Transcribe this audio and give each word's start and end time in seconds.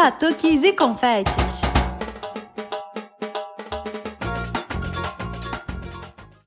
batuques 0.00 0.62
e 0.62 0.72
confetes. 0.74 1.34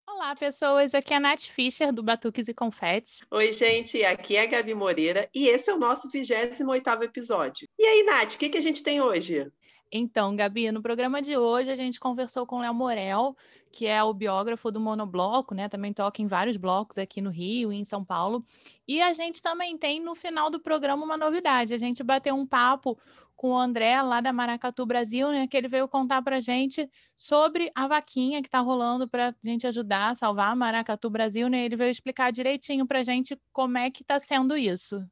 Olá, 0.08 0.34
pessoas. 0.38 0.96
Aqui 0.96 1.14
é 1.14 1.18
a 1.18 1.20
Nath 1.20 1.48
Fischer, 1.54 1.92
do 1.92 2.02
Batuques 2.02 2.48
e 2.48 2.54
Confetes. 2.54 3.20
Oi, 3.30 3.52
gente. 3.52 4.06
Aqui 4.06 4.38
é 4.38 4.44
a 4.44 4.46
Gabi 4.46 4.74
Moreira 4.74 5.28
e 5.36 5.50
esse 5.50 5.70
é 5.70 5.74
o 5.74 5.78
nosso 5.78 6.10
28º 6.10 7.04
episódio. 7.04 7.68
E 7.78 7.86
aí, 7.86 8.04
Nath, 8.04 8.36
o 8.36 8.38
que, 8.38 8.48
que 8.48 8.58
a 8.58 8.62
gente 8.62 8.82
tem 8.84 9.02
hoje? 9.02 9.52
Então, 9.94 10.34
Gabi, 10.38 10.72
no 10.72 10.82
programa 10.82 11.22
de 11.22 11.36
hoje 11.36 11.70
a 11.70 11.76
gente 11.76 12.00
conversou 12.00 12.48
com 12.48 12.60
Léo 12.60 12.74
Morel, 12.74 13.36
que 13.74 13.86
é 13.86 14.02
o 14.02 14.14
biógrafo 14.14 14.72
do 14.72 14.80
Monobloco, 14.80 15.54
né? 15.54 15.68
Também 15.68 15.92
toca 15.92 16.22
em 16.22 16.28
vários 16.28 16.56
blocos 16.56 16.98
aqui 16.98 17.22
no 17.22 17.30
Rio 17.30 17.74
e 17.74 17.76
em 17.76 17.84
São 17.84 18.04
Paulo. 18.04 18.42
E 18.88 19.02
a 19.02 19.12
gente 19.12 19.42
também 19.42 19.78
tem 19.78 20.00
no 20.00 20.16
final 20.16 20.50
do 20.50 20.62
programa 20.62 21.04
uma 21.04 21.18
novidade. 21.18 21.74
A 21.74 21.78
gente 21.78 22.04
bateu 22.04 22.34
um 22.36 22.48
papo 22.48 22.98
com 23.36 23.52
o 23.52 23.58
André 23.58 24.02
lá 24.02 24.22
da 24.22 24.32
Maracatu 24.32 24.86
Brasil, 24.86 25.30
né? 25.30 25.46
Que 25.46 25.58
ele 25.58 25.68
veio 25.68 25.90
contar 25.90 26.22
pra 26.22 26.40
gente 26.40 26.90
sobre 27.18 27.70
a 27.76 27.86
vaquinha 27.86 28.42
que 28.42 28.50
tá 28.50 28.62
rolando 28.62 29.10
para 29.10 29.30
a 29.30 29.36
gente 29.44 29.68
ajudar 29.68 30.12
a 30.12 30.16
salvar 30.16 30.52
a 30.54 30.56
Maracatu 30.56 31.10
Brasil, 31.10 31.50
né? 31.50 31.66
Ele 31.66 31.76
veio 31.76 31.92
explicar 31.92 32.32
direitinho 32.32 32.88
pra 32.88 33.04
gente 33.04 33.38
como 33.52 33.78
é 33.78 33.92
que 33.92 34.06
tá 34.06 34.20
sendo 34.22 34.56
isso. 34.56 35.06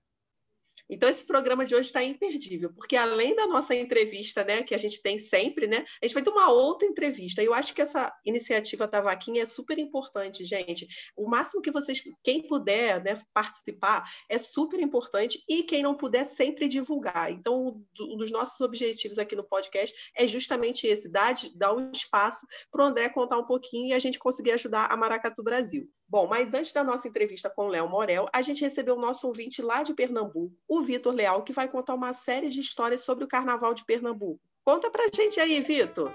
Então, 0.89 1.07
esse 1.07 1.23
programa 1.23 1.65
de 1.65 1.75
hoje 1.75 1.87
está 1.87 2.03
imperdível, 2.03 2.73
porque 2.73 2.95
além 2.95 3.35
da 3.35 3.45
nossa 3.45 3.75
entrevista, 3.75 4.43
né, 4.43 4.63
que 4.63 4.73
a 4.73 4.77
gente 4.77 5.01
tem 5.01 5.19
sempre, 5.19 5.67
né, 5.67 5.85
a 6.01 6.05
gente 6.05 6.15
vai 6.15 6.23
ter 6.23 6.31
uma 6.31 6.51
outra 6.51 6.87
entrevista. 6.87 7.43
Eu 7.43 7.53
acho 7.53 7.73
que 7.75 7.81
essa 7.81 8.11
iniciativa 8.25 8.87
da 8.87 8.99
Vaquinha 8.99 9.43
é 9.43 9.45
super 9.45 9.77
importante, 9.77 10.43
gente. 10.43 10.87
O 11.15 11.29
máximo 11.29 11.61
que 11.61 11.71
vocês, 11.71 12.01
quem 12.23 12.47
puder 12.47 13.03
né, 13.03 13.21
participar, 13.33 14.09
é 14.27 14.39
super 14.39 14.79
importante. 14.79 15.43
E 15.47 15.63
quem 15.63 15.83
não 15.83 15.95
puder, 15.95 16.25
sempre 16.25 16.67
divulgar. 16.67 17.31
Então, 17.31 17.83
um 17.99 18.17
dos 18.17 18.31
nossos 18.31 18.59
objetivos 18.61 19.19
aqui 19.19 19.35
no 19.35 19.43
podcast 19.43 19.95
é 20.15 20.27
justamente 20.27 20.87
esse: 20.87 21.09
dar, 21.11 21.35
dar 21.55 21.75
um 21.75 21.91
espaço 21.91 22.45
para 22.71 22.83
o 22.83 22.87
André 22.87 23.09
contar 23.09 23.37
um 23.37 23.45
pouquinho 23.45 23.87
e 23.87 23.93
a 23.93 23.99
gente 23.99 24.17
conseguir 24.17 24.51
ajudar 24.51 24.85
a 24.91 24.97
Maracatu 24.97 25.43
Brasil. 25.43 25.87
Bom, 26.11 26.25
mas 26.27 26.55
antes 26.55 26.73
da 26.73 26.83
nossa 26.83 27.07
entrevista 27.07 27.51
com 27.51 27.65
o 27.65 27.67
Léo 27.67 27.87
Morel, 27.87 28.27
a 28.33 28.41
gente 28.41 28.61
recebeu 28.61 28.95
o 28.95 28.99
nosso 28.99 29.27
ouvinte 29.27 29.61
lá 29.61 29.83
de 29.83 29.93
Pernambuco, 29.93 30.51
o 30.67 30.81
Vitor 30.81 31.13
Leal, 31.13 31.43
que 31.43 31.53
vai 31.53 31.67
contar 31.67 31.93
uma 31.93 32.13
série 32.13 32.49
de 32.49 32.59
histórias 32.59 33.01
sobre 33.01 33.23
o 33.23 33.27
Carnaval 33.27 33.75
de 33.75 33.85
Pernambuco. 33.85 34.41
Conta 34.65 34.89
pra 34.89 35.07
gente 35.13 35.39
aí, 35.39 35.61
Vitor. 35.61 36.11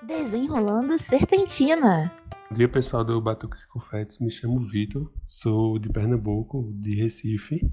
Desenrolando 0.00 0.96
Serpentina. 0.96 2.14
Bom 2.48 2.56
dia, 2.56 2.68
pessoal 2.68 3.02
do 3.02 3.20
Batuques 3.20 3.62
e 3.62 3.68
Confetes. 3.68 4.20
Me 4.20 4.30
chamo 4.30 4.60
Vitor, 4.60 5.10
sou 5.26 5.76
de 5.76 5.88
Pernambuco, 5.88 6.72
de 6.76 6.94
Recife. 6.94 7.68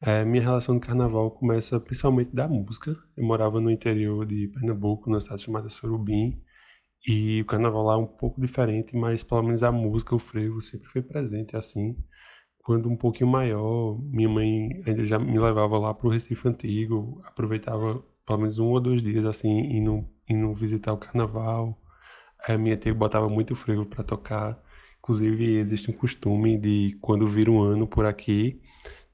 É, 0.00 0.24
minha 0.24 0.44
relação 0.44 0.78
com 0.78 0.86
carnaval 0.86 1.32
começa 1.32 1.80
principalmente 1.80 2.32
da 2.32 2.46
música. 2.46 2.96
Eu 3.16 3.24
morava 3.24 3.60
no 3.60 3.72
interior 3.72 4.24
de 4.24 4.46
Pernambuco, 4.46 5.10
na 5.10 5.18
cidade 5.18 5.42
chamada 5.42 5.68
Sorubim, 5.68 6.40
e 7.06 7.40
o 7.40 7.44
carnaval 7.46 7.82
lá 7.82 7.94
é 7.94 7.96
um 7.96 8.06
pouco 8.06 8.40
diferente, 8.40 8.96
mas 8.96 9.22
pelo 9.22 9.42
menos 9.42 9.62
a 9.62 9.72
música, 9.72 10.14
o 10.14 10.18
frevo, 10.18 10.60
sempre 10.60 10.88
foi 10.88 11.02
presente 11.02 11.56
assim. 11.56 11.96
Quando 12.62 12.88
um 12.90 12.96
pouquinho 12.96 13.30
maior, 13.30 13.98
minha 14.02 14.28
mãe 14.28 14.70
ainda 14.86 15.04
já 15.06 15.18
me 15.18 15.38
levava 15.38 15.78
lá 15.78 15.94
para 15.94 16.06
o 16.06 16.10
Recife 16.10 16.46
Antigo, 16.48 17.20
aproveitava 17.24 18.04
pelo 18.26 18.38
menos 18.40 18.58
um 18.58 18.66
ou 18.68 18.80
dois 18.80 19.02
dias 19.02 19.24
assim, 19.24 19.48
indo, 19.50 20.06
indo 20.28 20.54
visitar 20.54 20.92
o 20.92 20.98
carnaval. 20.98 21.80
A 22.48 22.58
minha 22.58 22.76
tia 22.76 22.94
botava 22.94 23.28
muito 23.28 23.54
frevo 23.56 23.86
para 23.86 24.04
tocar. 24.04 24.62
Inclusive, 24.98 25.56
existe 25.56 25.90
um 25.90 25.94
costume 25.94 26.58
de 26.58 26.98
quando 27.00 27.26
vira 27.26 27.50
um 27.50 27.60
ano 27.62 27.86
por 27.88 28.06
aqui, 28.06 28.60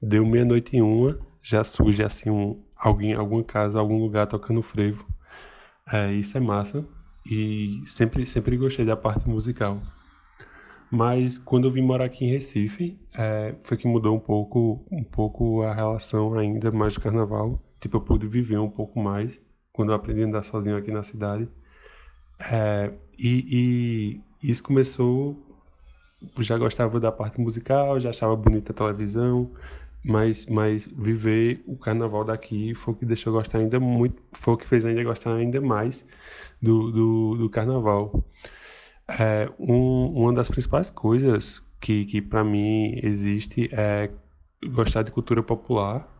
deu 0.01 0.25
meia-noite 0.25 0.77
e 0.77 0.81
uma, 0.81 1.19
já 1.41 1.63
surge 1.63 2.03
assim 2.03 2.29
um, 2.29 2.63
alguém, 2.75 3.13
alguma 3.13 3.43
casa, 3.43 3.79
algum 3.79 3.97
lugar 3.99 4.27
tocando 4.27 4.61
frevo. 4.61 5.07
É, 5.91 6.11
isso 6.13 6.37
é 6.37 6.41
massa 6.41 6.85
e 7.29 7.83
sempre, 7.85 8.25
sempre 8.25 8.57
gostei 8.57 8.85
da 8.85 8.95
parte 8.95 9.27
musical. 9.27 9.81
Mas 10.89 11.37
quando 11.37 11.67
eu 11.67 11.71
vim 11.71 11.81
morar 11.81 12.05
aqui 12.05 12.25
em 12.25 12.31
Recife, 12.31 12.97
é, 13.17 13.55
foi 13.61 13.75
que 13.75 13.87
mudou 13.87 14.15
um 14.15 14.19
pouco, 14.19 14.85
um 14.89 15.03
pouco 15.03 15.61
a 15.63 15.73
relação 15.73 16.33
ainda 16.37 16.71
mais 16.71 16.93
do 16.93 17.01
carnaval. 17.01 17.61
Tipo, 17.79 17.97
eu 17.97 18.01
pude 18.01 18.27
viver 18.27 18.57
um 18.57 18.69
pouco 18.69 18.99
mais 18.99 19.39
quando 19.73 19.91
eu 19.91 19.95
aprendi 19.95 20.23
a 20.23 20.25
andar 20.25 20.43
sozinho 20.43 20.77
aqui 20.77 20.91
na 20.91 21.03
cidade. 21.03 21.47
É, 22.39 22.93
e, 23.19 24.21
e 24.41 24.49
isso 24.49 24.63
começou. 24.63 25.43
Já 26.39 26.57
gostava 26.57 26.99
da 26.99 27.11
parte 27.11 27.39
musical, 27.39 27.99
já 27.99 28.09
achava 28.09 28.35
bonita 28.35 28.71
a 28.71 28.75
televisão, 28.75 29.51
mas, 30.03 30.45
mas 30.45 30.85
viver 30.85 31.63
o 31.65 31.77
carnaval 31.77 32.23
daqui 32.23 32.73
foi 32.75 32.93
o 32.93 32.97
que 32.97 33.05
deixou 33.05 33.33
gostar 33.33 33.59
ainda 33.59 33.79
muito, 33.79 34.21
foi 34.31 34.53
o 34.53 34.57
que 34.57 34.67
fez 34.67 34.85
ainda 34.85 35.03
gostar 35.03 35.35
ainda 35.35 35.59
mais 35.61 36.07
do, 36.61 36.91
do, 36.91 37.35
do 37.37 37.49
carnaval. 37.49 38.23
É, 39.07 39.49
um, 39.59 40.07
uma 40.23 40.33
das 40.33 40.49
principais 40.49 40.89
coisas 40.89 41.59
que, 41.79 42.05
que 42.05 42.21
para 42.21 42.43
mim 42.43 42.99
existe 43.03 43.69
é 43.71 44.09
gostar 44.65 45.03
de 45.03 45.11
cultura 45.11 45.43
popular 45.43 46.13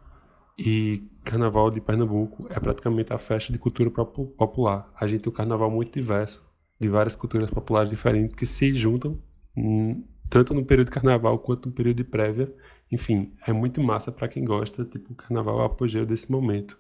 e 0.58 1.04
Carnaval 1.28 1.70
de 1.70 1.82
Pernambuco 1.82 2.48
é 2.50 2.60
praticamente 2.60 3.12
a 3.12 3.18
festa 3.18 3.52
de 3.52 3.60
cultura 3.60 3.92
popular. 3.92 4.90
A 5.00 5.06
gente 5.06 5.22
tem 5.22 5.32
um 5.32 5.36
carnaval 5.36 5.70
muito 5.70 5.92
diverso, 5.92 6.42
de 6.80 6.88
várias 6.88 7.16
culturas 7.18 7.50
populares 7.50 7.90
diferentes 7.90 8.34
que 8.34 8.46
se 8.46 8.74
juntam 8.74 9.22
hum, 9.56 10.06
tanto 10.30 10.54
no 10.54 10.64
período 10.64 10.88
de 10.88 10.94
carnaval 10.94 11.38
quanto 11.40 11.68
no 11.68 11.76
período 11.76 11.98
de 11.98 12.04
prévia 12.06 12.52
enfim, 12.92 13.34
é 13.46 13.54
muito 13.54 13.82
massa 13.82 14.12
para 14.12 14.28
quem 14.28 14.46
gosta, 14.46 14.86
tipo, 14.86 15.14
o 15.14 15.16
carnaval 15.16 15.60
é 15.60 15.62
o 15.64 15.66
apogeu 15.66 16.06
desse 16.06 16.32
momento. 16.32 16.78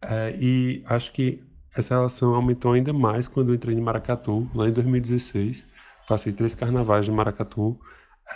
É, 0.00 0.36
e 0.38 0.82
acho 0.86 1.12
que 1.12 1.42
essa 1.76 1.94
relação 1.94 2.34
aumentou 2.34 2.72
ainda 2.72 2.92
mais 2.92 3.28
quando 3.28 3.50
eu 3.50 3.54
entrei 3.54 3.76
em 3.76 3.80
Maracatu, 3.80 4.48
lá 4.54 4.68
em 4.68 4.72
2016. 4.72 5.66
Passei 6.08 6.32
três 6.32 6.54
carnavais 6.54 7.04
de 7.04 7.10
Maracatu. 7.10 7.78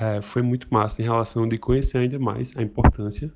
É, 0.00 0.22
foi 0.22 0.42
muito 0.42 0.68
massa 0.72 1.02
em 1.02 1.04
relação 1.04 1.48
de 1.48 1.58
conhecer 1.58 1.98
ainda 1.98 2.18
mais 2.18 2.56
a 2.56 2.62
importância 2.62 3.32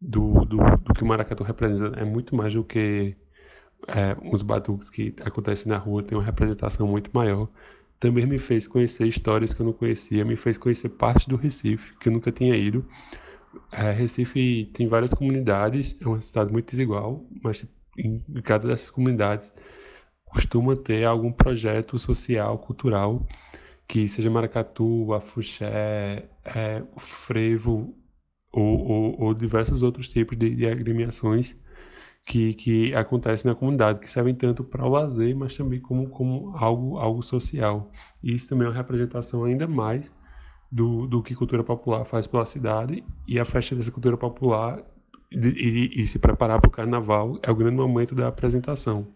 do, 0.00 0.44
do, 0.44 0.58
do 0.58 0.94
que 0.94 1.02
o 1.02 1.06
Maracatu 1.06 1.42
representa. 1.42 1.98
É 1.98 2.04
muito 2.04 2.34
mais 2.36 2.52
do 2.54 2.64
que 2.64 3.16
é, 3.88 4.16
uns 4.22 4.42
batuques 4.42 4.90
que 4.90 5.14
acontecem 5.24 5.70
na 5.70 5.78
rua, 5.78 6.02
tem 6.02 6.16
uma 6.16 6.24
representação 6.24 6.86
muito 6.86 7.10
maior 7.12 7.48
também 8.02 8.26
me 8.26 8.36
fez 8.36 8.66
conhecer 8.66 9.06
histórias 9.06 9.54
que 9.54 9.62
eu 9.62 9.66
não 9.66 9.72
conhecia, 9.72 10.24
me 10.24 10.34
fez 10.34 10.58
conhecer 10.58 10.88
parte 10.88 11.28
do 11.28 11.36
Recife, 11.36 11.96
que 12.00 12.08
eu 12.08 12.12
nunca 12.12 12.32
tinha 12.32 12.56
ido. 12.56 12.84
É, 13.70 13.92
Recife 13.92 14.68
tem 14.74 14.88
várias 14.88 15.14
comunidades, 15.14 15.96
é 16.00 16.08
uma 16.08 16.20
cidade 16.20 16.50
muito 16.50 16.68
desigual, 16.68 17.24
mas 17.40 17.64
em 17.96 18.20
cada 18.42 18.66
dessas 18.66 18.90
comunidades 18.90 19.54
costuma 20.24 20.74
ter 20.74 21.04
algum 21.04 21.30
projeto 21.30 21.96
social, 21.96 22.58
cultural, 22.58 23.24
que 23.86 24.08
seja 24.08 24.28
maracatu, 24.28 25.14
afuxé, 25.14 26.28
é, 26.44 26.82
frevo 26.96 27.96
ou, 28.50 28.90
ou, 28.90 29.20
ou, 29.22 29.34
diversos 29.34 29.80
outros 29.84 30.08
tipos 30.08 30.36
de, 30.36 30.56
de 30.56 30.66
agremiações 30.66 31.54
que, 32.24 32.54
que 32.54 32.94
acontecem 32.94 33.50
na 33.50 33.54
comunidade, 33.54 34.00
que 34.00 34.10
servem 34.10 34.34
tanto 34.34 34.62
para 34.64 34.86
o 34.86 34.88
lazer, 34.88 35.36
mas 35.36 35.56
também 35.56 35.80
como, 35.80 36.08
como 36.08 36.56
algo, 36.56 36.98
algo 36.98 37.22
social. 37.22 37.90
E 38.22 38.34
isso 38.34 38.48
também 38.48 38.66
é 38.66 38.70
uma 38.70 38.76
representação 38.76 39.44
ainda 39.44 39.66
mais 39.66 40.10
do, 40.70 41.06
do 41.06 41.22
que 41.22 41.34
cultura 41.34 41.62
popular 41.62 42.04
faz 42.04 42.26
pela 42.26 42.46
cidade, 42.46 43.04
e 43.28 43.38
a 43.38 43.44
festa 43.44 43.74
dessa 43.76 43.90
cultura 43.90 44.16
popular 44.16 44.82
e, 45.30 45.36
e, 45.36 46.02
e 46.02 46.06
se 46.06 46.18
preparar 46.18 46.60
para 46.60 46.68
o 46.68 46.70
carnaval 46.70 47.38
é 47.42 47.50
o 47.50 47.54
grande 47.54 47.76
momento 47.76 48.14
da 48.14 48.28
apresentação. 48.28 49.06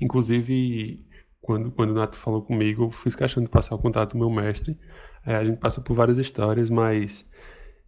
Inclusive, 0.00 1.06
quando, 1.40 1.70
quando 1.70 1.90
o 1.90 1.94
Nato 1.94 2.16
falou 2.16 2.42
comigo, 2.42 2.84
eu 2.84 2.90
fiz 2.90 3.14
questão 3.14 3.42
de 3.42 3.48
passar 3.48 3.74
o 3.74 3.78
contato 3.78 4.12
do 4.12 4.18
meu 4.18 4.30
mestre. 4.30 4.78
É, 5.24 5.36
a 5.36 5.44
gente 5.44 5.58
passa 5.58 5.80
por 5.80 5.94
várias 5.94 6.18
histórias, 6.18 6.68
mas 6.68 7.26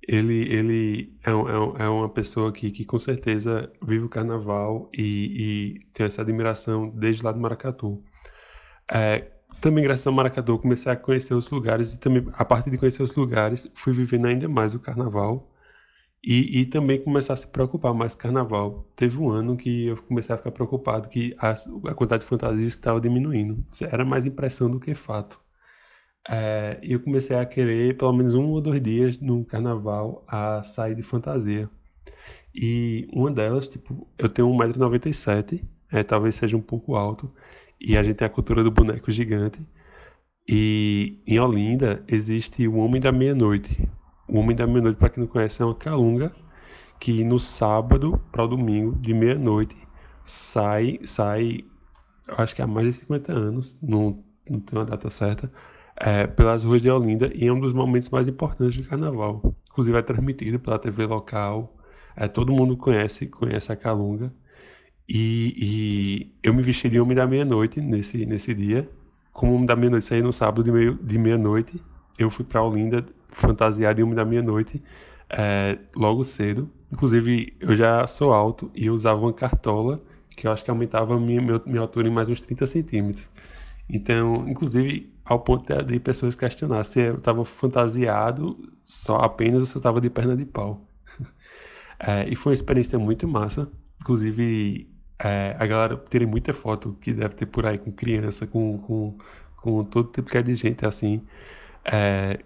ele, 0.09 0.51
ele 0.53 1.19
é, 1.25 1.31
é, 1.31 1.85
é, 1.85 1.89
uma 1.89 2.09
pessoa 2.09 2.51
que, 2.51 2.71
que 2.71 2.85
com 2.85 2.99
certeza 2.99 3.71
vive 3.83 4.07
o 4.07 4.09
carnaval 4.09 4.89
e, 4.97 5.75
e 5.83 5.87
tem 5.93 6.07
essa 6.07 6.23
admiração 6.23 6.89
desde 6.89 7.23
lá 7.23 7.31
do 7.31 7.39
Maracatu. 7.39 8.03
É, 8.91 9.31
também 9.61 9.85
graças 9.85 10.07
ao 10.07 10.13
Maracatu 10.13 10.59
comecei 10.59 10.91
a 10.91 10.97
conhecer 10.97 11.35
os 11.35 11.51
lugares 11.51 11.93
e 11.95 11.99
também 12.01 12.25
a 12.35 12.45
partir 12.45 12.71
de 12.71 12.79
conhecer 12.79 13.03
os 13.03 13.15
lugares 13.15 13.69
fui 13.75 13.93
vivendo 13.93 14.27
ainda 14.27 14.49
mais 14.49 14.75
o 14.75 14.81
carnaval 14.81 15.53
e, 16.25 16.61
e 16.61 16.67
também 16.67 17.03
começar 17.03 17.35
a 17.35 17.37
se 17.37 17.47
preocupar 17.47 17.93
mais 17.95 18.15
com 18.15 18.23
carnaval. 18.23 18.89
Teve 18.97 19.19
um 19.19 19.31
ano 19.31 19.57
que 19.57 19.87
eu 19.89 19.97
comecei 20.05 20.35
a 20.35 20.39
ficar 20.39 20.53
preocupado 20.53 21.09
que 21.09 21.35
a, 21.39 21.51
a 21.51 21.95
quantidade 21.95 22.23
de 22.23 22.29
fantasias 22.29 22.69
estava 22.69 23.01
diminuindo. 23.01 23.65
Era 23.83 24.05
mais 24.05 24.27
impressão 24.27 24.71
do 24.71 24.81
que 24.81 24.95
fato. 24.95 25.41
É, 26.29 26.79
eu 26.83 27.01
comecei 27.01 27.37
a 27.37 27.47
querer, 27.47 27.97
pelo 27.97 28.13
menos 28.13 28.35
um 28.35 28.49
ou 28.49 28.61
dois 28.61 28.81
dias 28.81 29.19
no 29.19 29.45
carnaval, 29.45 30.25
a 30.29 30.63
sair 30.65 30.95
de 30.95 31.03
fantasia. 31.03 31.71
E 32.55 33.09
uma 33.13 33.31
delas, 33.31 33.69
tipo, 33.69 34.07
eu 34.19 34.29
tenho 34.29 34.49
1,97m, 34.49 35.63
é, 35.93 36.03
talvez 36.03 36.35
seja 36.35 36.57
um 36.57 36.61
pouco 36.61 36.97
alto, 36.97 37.33
e 37.81 37.97
a 37.97 38.03
gente 38.03 38.17
tem 38.17 38.27
a 38.27 38.31
cultura 38.31 38.63
do 38.63 38.71
boneco 38.71 39.11
gigante. 39.11 39.61
E 40.49 41.21
em 41.27 41.39
Olinda 41.39 42.03
existe 42.09 42.67
o 42.67 42.77
Homem 42.77 43.01
da 43.01 43.13
Meia-Noite. 43.13 43.89
O 44.29 44.39
Homem 44.39 44.57
da 44.57 44.67
Meia-Noite, 44.67 44.99
para 44.99 45.11
quem 45.11 45.23
não 45.23 45.29
conhece, 45.31 45.63
é 45.63 45.65
uma 45.65 45.75
calunga 45.75 46.35
que 47.01 47.25
no 47.25 47.39
sábado 47.39 48.21
para 48.33 48.45
o 48.45 48.49
domingo, 48.49 48.97
de 48.97 49.15
meia-noite, 49.15 49.77
sai, 50.25 50.99
sai, 51.05 51.65
acho 52.29 52.55
que 52.55 52.63
há 52.63 52.67
mais 52.67 52.87
de 52.89 52.93
50 52.95 53.33
anos, 53.33 53.79
não, 53.81 54.25
não 54.49 54.61
tenho 54.61 54.81
uma 54.83 54.85
data 54.85 55.09
certa, 55.11 55.51
é, 56.01 56.27
pelas 56.27 56.65
ruas 56.65 56.83
de 56.83 56.91
Olinda 56.91 57.31
e 57.35 57.47
é 57.47 57.53
um 57.53 57.61
dos 57.61 57.73
momentos 57.73 58.09
mais 58.11 58.29
importantes 58.29 58.77
do 58.77 58.89
carnaval. 58.89 59.55
Inclusive 59.71 59.99
é 59.99 60.03
transmitido 60.03 60.59
pela 60.59 60.79
TV 60.79 61.07
local, 61.07 61.77
é, 62.17 62.29
todo 62.29 62.53
mundo 62.53 62.77
conhece, 62.77 63.27
conhece 63.27 63.73
a 63.73 63.77
Calunga. 63.77 64.33
E, 65.09 65.55
e 65.57 66.33
eu 66.43 66.53
me 66.53 66.63
vesti 66.63 66.89
de 66.89 67.01
homem 67.01 67.17
da 67.17 67.27
meia-noite 67.27 67.81
nesse, 67.81 68.27
nesse 68.27 68.55
dia. 68.55 68.89
Como 69.33 69.55
homem 69.55 69.67
da 69.67 69.77
meia-noite 69.77 70.07
saí 70.07 70.23
no 70.23 70.33
sábado 70.33 70.63
de, 70.63 70.73
meio, 70.73 70.95
de 70.95 71.19
meia-noite, 71.19 71.83
eu 72.19 72.31
fui 72.31 72.45
para 72.45 72.63
Olinda 72.63 73.05
fantasiado 73.29 73.97
de 73.97 74.03
homem 74.03 74.15
da 74.15 74.25
meia-noite 74.25 74.83
é, 75.31 75.79
logo 75.97 76.25
cedo. 76.25 76.71
Inclusive, 76.93 77.55
eu 77.61 77.75
já 77.77 78.07
sou 78.07 78.33
alto 78.33 78.71
e 78.75 78.87
eu 78.87 78.95
usava 78.95 79.21
uma 79.21 79.33
cartola 79.33 80.03
que 80.31 80.47
eu 80.47 80.53
acho 80.53 80.65
que 80.65 80.71
aumentava 80.71 81.19
minha, 81.19 81.41
minha 81.67 81.81
altura 81.81 82.09
em 82.09 82.11
mais 82.11 82.29
uns 82.29 82.41
30 82.43 82.67
centímetros. 82.67 83.29
Então, 83.89 84.49
inclusive, 84.49 85.13
ao 85.25 85.41
ponto 85.41 85.73
de 85.85 86.01
pessoas 86.01 86.35
questionar 86.35 86.85
se 86.85 87.01
eu 87.01 87.17
estava 87.17 87.45
fantasiado 87.45 88.59
só 88.83 89.17
apenas 89.17 89.61
ou 89.61 89.67
se 89.67 89.75
eu 89.77 89.79
estava 89.79 90.01
de 90.01 90.11
perna 90.11 90.37
de 90.37 90.45
pau. 90.45 90.87
é, 91.99 92.29
e 92.29 92.37
foi 92.37 92.53
uma 92.53 92.55
experiência 92.55 92.99
muito 92.99 93.27
massa. 93.27 93.71
Inclusive, 94.01 94.89
é, 95.19 95.57
a 95.59 95.67
galera 95.67 96.03
tirei 96.09 96.27
muita 96.27 96.53
foto 96.53 96.97
que 97.01 97.13
deve 97.13 97.35
ter 97.35 97.47
por 97.47 97.67
aí 97.67 97.79
com 97.79 97.91
criança, 97.93 98.47
com, 98.47 98.79
com, 98.79 99.19
com 99.57 99.85
todo 99.85 100.11
tipo 100.13 100.31
de 100.43 100.55
gente 100.55 100.87
assim. 100.87 101.23
É, 101.85 102.41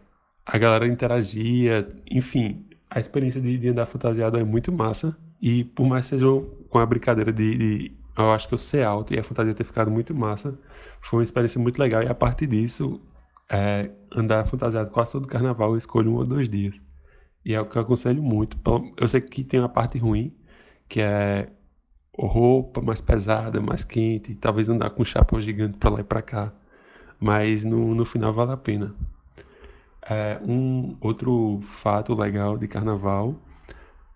a 0.47 0.59
galera 0.59 0.87
interagia, 0.87 1.89
enfim, 2.11 2.67
a 2.91 3.00
experiência 3.00 3.41
de, 3.41 3.59
de, 3.59 3.69
andar 3.69 3.87
fantasiado 3.87 4.39
é 4.39 4.44
muito 4.44 4.73
massa. 4.73 5.17
E 5.41 5.65
por 5.65 5.87
mais 5.87 6.06
que 6.06 6.11
seja 6.11 6.27
com 6.69 6.79
a 6.79 6.87
brincadeira 6.87 7.33
de, 7.33 7.59
de, 7.59 7.93
eu 8.17 8.33
acho 8.33 8.49
que 8.49 8.55
eu 8.55 8.59
ser 8.59 8.85
alto 8.85 9.15
e 9.15 9.19
a 9.19 9.23
fantasia 9.25 9.55
ter 9.55 9.65
ficado 9.65 9.91
muito 9.91 10.15
massa, 10.15 10.59
foi 11.03 11.19
uma 11.19 11.25
experiência 11.25 11.61
muito 11.61 11.79
legal. 11.79 12.03
E 12.03 12.09
a 12.09 12.15
partir 12.15 12.47
disso, 12.47 13.01
é, 13.51 13.91
andar 14.15 14.47
fantasiado 14.47 14.91
quase 14.91 15.13
todo 15.13 15.27
carnaval, 15.27 15.73
eu 15.73 15.77
escolho 15.77 16.11
um 16.11 16.15
ou 16.15 16.25
dois 16.25 16.49
dias. 16.49 16.81
E 17.45 17.55
é 17.55 17.61
o 17.61 17.67
que 17.67 17.77
eu 17.77 17.83
aconselho 17.83 18.23
muito. 18.23 18.57
Eu 18.97 19.09
sei 19.09 19.21
que 19.21 19.45
tem 19.45 19.61
uma 19.61 19.69
parte 19.69 19.99
ruim, 19.99 20.35
que 20.89 21.01
é 21.01 21.51
roupa 22.17 22.81
mais 22.81 23.01
pesada, 23.01 23.61
mais 23.61 23.85
quente, 23.85 24.35
talvez 24.37 24.69
andar 24.69 24.91
com 24.91 25.03
um 25.03 25.05
chapéu 25.05 25.41
gigante 25.41 25.77
para 25.79 25.91
lá 25.91 26.01
e 26.01 26.05
para 26.05 26.23
cá. 26.23 26.53
Mas 27.19 27.65
no, 27.65 27.95
no 27.95 28.05
final 28.05 28.33
vale 28.33 28.53
a 28.53 28.57
pena. 28.57 28.95
É, 30.09 30.41
um 30.43 30.97
outro 31.01 31.61
fato 31.69 32.15
legal 32.15 32.57
de 32.59 32.67
carnaval 32.69 33.37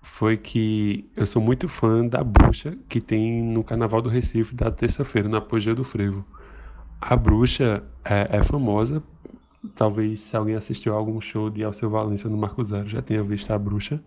foi 0.02 0.36
que 0.36 1.10
eu 1.16 1.26
sou 1.26 1.42
muito 1.42 1.68
fã 1.68 2.06
da 2.06 2.22
bruxa 2.22 2.76
que 2.88 3.00
tem 3.00 3.42
no 3.42 3.62
Carnaval 3.64 4.00
do 4.00 4.08
Recife 4.08 4.54
da 4.54 4.70
terça-feira, 4.70 5.28
no 5.28 5.36
Apogeu 5.36 5.74
do 5.74 5.84
Frevo. 5.84 6.24
A 7.00 7.14
bruxa 7.16 7.84
é, 8.04 8.38
é, 8.38 8.42
famosa, 8.42 9.02
talvez 9.74 10.20
se 10.20 10.36
alguém 10.36 10.54
assistiu 10.54 10.94
a 10.94 10.96
algum 10.96 11.20
show 11.20 11.50
de 11.50 11.62
Alceu 11.62 11.90
Valença 11.90 12.28
no 12.28 12.36
Marco 12.36 12.64
Zero 12.64 12.88
já 12.88 13.02
tenha 13.02 13.22
visto 13.22 13.50
a 13.52 13.58
bruxa. 13.58 14.02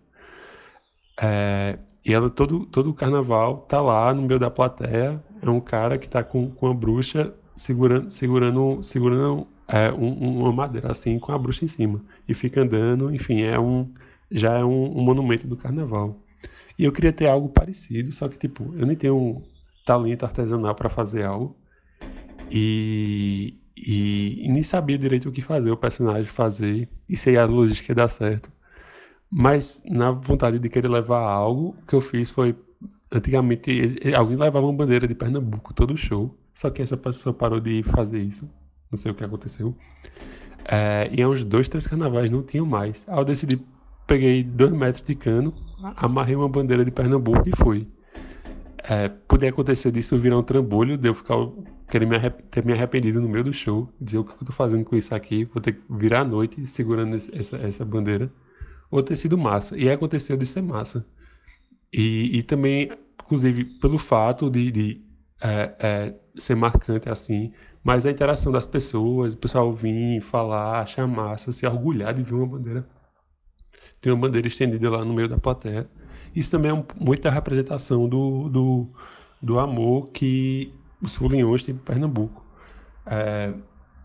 É, 1.21 1.80
e 2.06 2.13
ela, 2.13 2.30
todo, 2.30 2.65
todo 2.65 2.89
o 2.89 2.94
carnaval, 2.94 3.57
tá 3.68 3.81
lá 3.81 4.13
no 4.13 4.21
meio 4.21 4.39
da 4.39 4.50
plateia. 4.50 5.24
É 5.41 5.50
um 5.50 5.59
cara 5.59 5.97
que 5.97 6.07
tá 6.07 6.24
com, 6.24 6.50
com 6.50 6.68
a 6.68 6.74
bruxa 6.74 7.33
segurando, 7.56 8.09
segurando, 8.09 8.83
segurando 8.83 9.47
é, 9.68 9.92
um, 9.92 10.39
uma 10.39 10.51
madeira 10.51 10.92
assim 10.92 11.19
com 11.19 11.31
a 11.31 11.38
bruxa 11.38 11.65
em 11.65 11.68
cima. 11.68 12.01
E 12.27 12.33
fica 12.33 12.62
andando, 12.62 13.13
enfim, 13.13 13.42
é 13.42 13.59
um, 13.59 13.94
já 14.31 14.57
é 14.57 14.63
um, 14.63 14.97
um 14.97 15.01
monumento 15.01 15.47
do 15.47 15.57
carnaval. 15.57 16.19
E 16.77 16.85
eu 16.85 16.92
queria 16.92 17.12
ter 17.12 17.27
algo 17.27 17.50
parecido, 17.50 18.13
só 18.13 18.27
que, 18.30 18.38
tipo, 18.38 18.74
eu 18.75 18.85
nem 18.85 18.95
tenho 18.95 19.18
um 19.18 19.44
talento 19.85 20.24
artesanal 20.24 20.74
para 20.74 20.89
fazer 20.89 21.25
algo. 21.25 21.58
E, 22.51 23.60
e, 23.78 24.46
e, 24.46 24.50
nem 24.50 24.63
sabia 24.63 24.98
direito 24.98 25.30
o 25.30 25.31
que 25.31 25.42
fazer, 25.42 25.72
o 25.72 25.78
personagem 25.78 26.25
fazer, 26.25 26.90
e 27.07 27.16
se 27.16 27.38
a 27.38 27.46
logística 27.46 27.92
ia 27.92 27.96
dar 27.96 28.07
certo. 28.10 28.51
Mas 29.31 29.84
na 29.88 30.12
vontade 30.12 30.57
de 30.60 30.69
querer 30.69 30.88
levar 30.88 31.22
algo, 31.22 31.75
o 31.81 31.86
que 31.86 31.94
eu 31.94 32.01
fiz 32.01 32.30
foi. 32.30 32.56
Antigamente, 33.12 33.72
alguém 34.16 34.38
levava 34.38 34.66
uma 34.66 34.74
bandeira 34.74 35.07
de 35.07 35.16
Pernambuco 35.16 35.74
todo 35.74 35.98
show. 35.98 36.36
Só 36.54 36.69
que 36.69 36.81
essa 36.81 36.98
pessoa 36.98 37.34
parou 37.34 37.60
de 37.60 37.81
fazer 37.84 38.19
isso. 38.19 38.48
Não 38.92 38.98
sei 38.98 39.12
o 39.12 39.16
que 39.16 39.24
aconteceu. 39.24 39.75
É, 40.66 41.10
e 41.12 41.22
há 41.22 41.30
uns 41.30 41.44
dois, 41.44 41.68
três 41.69 41.88
carnavais 41.88 42.30
não 42.30 42.44
tinham 42.44 42.66
mais. 42.66 43.04
Aí 43.07 43.18
eu 43.18 43.25
decidi, 43.25 43.60
peguei 44.06 44.44
dois 44.44 44.72
metros 44.72 45.04
de 45.04 45.16
cano, 45.16 45.54
amarrei 45.95 46.36
uma 46.36 46.50
bandeira 46.50 46.84
de 46.84 46.92
Pernambuco 46.92 47.48
e 47.48 47.56
fui. 47.56 47.88
É, 48.78 49.07
podia 49.07 49.50
acontecer 49.50 49.92
disso 49.92 50.18
virar 50.18 50.38
um 50.38 50.44
trambolho, 50.44 50.98
de 50.98 51.07
eu 51.07 51.13
ficar 51.13 51.36
querer 51.89 52.06
me 52.06 52.18
ter 52.50 52.63
me 52.63 52.74
arrependido 52.74 53.21
no 53.21 53.27
meio 53.27 53.44
do 53.44 53.53
show, 53.53 53.89
dizer 54.00 54.19
o 54.19 54.24
que 54.24 54.31
eu 54.31 54.47
tô 54.47 54.53
fazendo 54.53 54.86
com 54.86 54.95
isso 54.95 55.13
aqui, 55.13 55.45
vou 55.45 55.62
ter 55.62 55.74
que 55.74 55.81
virar 55.89 56.21
à 56.21 56.24
noite 56.24 56.65
segurando 56.68 57.15
esse, 57.15 57.36
essa, 57.38 57.57
essa 57.57 57.86
bandeira 57.86 58.31
ou 58.91 59.03
ter 59.03 59.15
sido 59.15 59.38
massa. 59.38 59.77
E 59.77 59.89
aconteceu 59.89 60.38
de 60.38 60.45
ser 60.45 60.62
massa. 60.62 61.06
E, 61.91 62.38
e 62.38 62.44
também, 62.44 62.91
inclusive, 63.24 63.65
pelo 63.80 63.97
fato 63.97 64.50
de, 64.50 64.71
de 64.71 65.06
é, 65.41 65.75
é, 65.80 66.19
ser 66.36 66.56
marcante 66.56 67.09
assim, 67.09 67.51
mas 67.83 68.06
a 68.06 68.12
interação 68.12 68.51
das 68.51 68.65
pessoas, 68.65 69.33
o 69.33 69.38
pessoal 69.38 69.74
vir 69.74 70.21
falar, 70.21 70.81
achar 70.81 71.07
massa, 71.07 71.51
se 71.51 71.65
orgulhar 71.65 72.13
de 72.13 72.24
ver 72.24 72.33
uma 72.35 72.47
bandeira. 72.47 72.88
Tem 74.00 74.12
uma 74.12 74.21
bandeira 74.21 74.47
estendida 74.47 74.89
lá 74.89 75.03
no 75.03 75.13
meio 75.13 75.27
da 75.27 75.38
plateia. 75.38 75.89
Isso 76.35 76.51
também 76.51 76.71
é 76.71 76.85
muita 77.00 77.30
representação 77.30 78.07
do, 78.07 78.50
do, 78.50 78.88
do 79.42 79.59
amor 79.59 80.09
que 80.12 80.74
os 81.01 81.16
foliões 81.16 81.63
têm 81.63 81.75
Pernambuco. 81.75 82.46
É, 83.06 83.54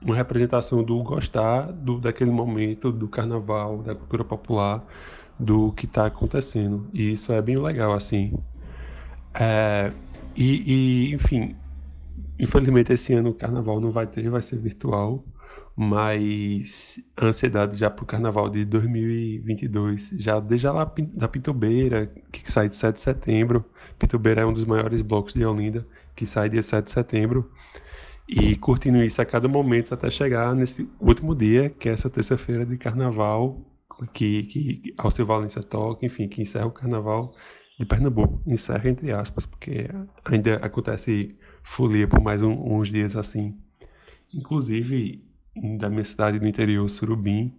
uma 0.02 0.14
representação 0.14 0.82
do 0.82 1.02
gostar 1.02 1.72
do, 1.72 1.98
daquele 1.98 2.30
momento, 2.30 2.92
do 2.92 3.08
carnaval, 3.08 3.78
da 3.78 3.94
cultura 3.94 4.24
popular, 4.24 4.84
do 5.38 5.72
que 5.72 5.86
está 5.86 6.06
acontecendo. 6.06 6.88
E 6.92 7.12
isso 7.12 7.32
é 7.32 7.40
bem 7.40 7.56
legal, 7.56 7.92
assim. 7.92 8.34
É, 9.34 9.92
e, 10.36 11.10
e, 11.10 11.14
enfim, 11.14 11.56
infelizmente 12.38 12.92
esse 12.92 13.12
ano 13.14 13.30
o 13.30 13.34
carnaval 13.34 13.80
não 13.80 13.90
vai 13.90 14.06
ter, 14.06 14.28
vai 14.28 14.42
ser 14.42 14.58
virtual. 14.58 15.24
Mas 15.76 17.00
a 17.16 17.26
ansiedade 17.26 17.76
já 17.76 17.90
para 17.90 18.04
o 18.04 18.06
carnaval 18.06 18.48
de 18.48 18.64
2022, 18.64 20.10
já 20.14 20.38
desde 20.38 20.68
lá 20.68 20.84
da 21.14 21.26
Pintobeira, 21.26 22.06
que 22.30 22.50
sai 22.50 22.68
de 22.68 22.76
7 22.76 22.94
de 22.94 23.00
setembro. 23.00 23.64
Pintobeira 23.98 24.42
é 24.42 24.46
um 24.46 24.52
dos 24.52 24.64
maiores 24.64 25.02
blocos 25.02 25.34
de 25.34 25.44
Olinda, 25.44 25.84
que 26.14 26.26
sai 26.26 26.48
dia 26.48 26.62
7 26.62 26.84
de 26.84 26.90
setembro 26.90 27.50
e 28.28 28.56
curtindo 28.56 28.98
isso 28.98 29.20
a 29.20 29.24
cada 29.24 29.48
momento 29.48 29.92
até 29.92 30.10
chegar 30.10 30.54
nesse 30.54 30.88
último 30.98 31.34
dia, 31.34 31.68
que 31.68 31.88
é 31.88 31.92
essa 31.92 32.08
terça-feira 32.08 32.64
de 32.64 32.78
carnaval, 32.78 33.60
que, 34.12 34.44
que 34.44 34.94
Alceu 34.98 35.26
Valência 35.26 35.62
toca, 35.62 36.04
enfim, 36.04 36.28
que 36.28 36.42
encerra 36.42 36.66
o 36.66 36.72
carnaval 36.72 37.34
de 37.78 37.84
Pernambuco. 37.84 38.42
Encerra 38.46 38.88
entre 38.88 39.12
aspas, 39.12 39.46
porque 39.46 39.88
ainda 40.24 40.56
acontece 40.56 41.36
folia 41.62 42.08
por 42.08 42.20
mais 42.20 42.42
um, 42.42 42.52
uns 42.52 42.88
dias 42.88 43.14
assim. 43.14 43.58
Inclusive, 44.32 45.22
da 45.78 45.88
minha 45.88 46.04
cidade 46.04 46.38
do 46.38 46.46
interior, 46.46 46.88
Surubim, 46.88 47.54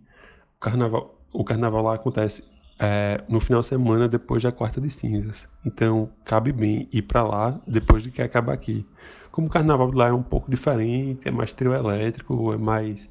o 0.58 0.60
carnaval, 0.60 1.22
o 1.32 1.44
carnaval 1.44 1.84
lá 1.84 1.96
acontece 1.96 2.44
é, 2.80 3.24
no 3.30 3.40
final 3.40 3.62
de 3.62 3.68
semana 3.68 4.08
depois 4.08 4.44
da 4.44 4.52
quarta 4.52 4.82
de 4.82 4.90
cinzas. 4.90 5.48
Então, 5.66 6.10
cabe 6.24 6.52
bem 6.52 6.90
ir 6.92 7.04
para 7.04 7.24
lá 7.24 7.62
depois 7.68 8.04
de 8.04 8.12
que 8.12 8.22
acaba 8.22 8.54
aqui. 8.54 8.86
Como 9.32 9.48
o 9.48 9.50
carnaval 9.50 9.92
lá 9.92 10.08
é 10.08 10.14
um 10.14 10.24
pouco 10.24 10.50
diferente, 10.50 11.28
é 11.28 11.32
mais 11.32 11.54
trio 11.54 11.74
elétrico, 11.74 12.54
é 12.54 12.58
mais. 12.58 13.10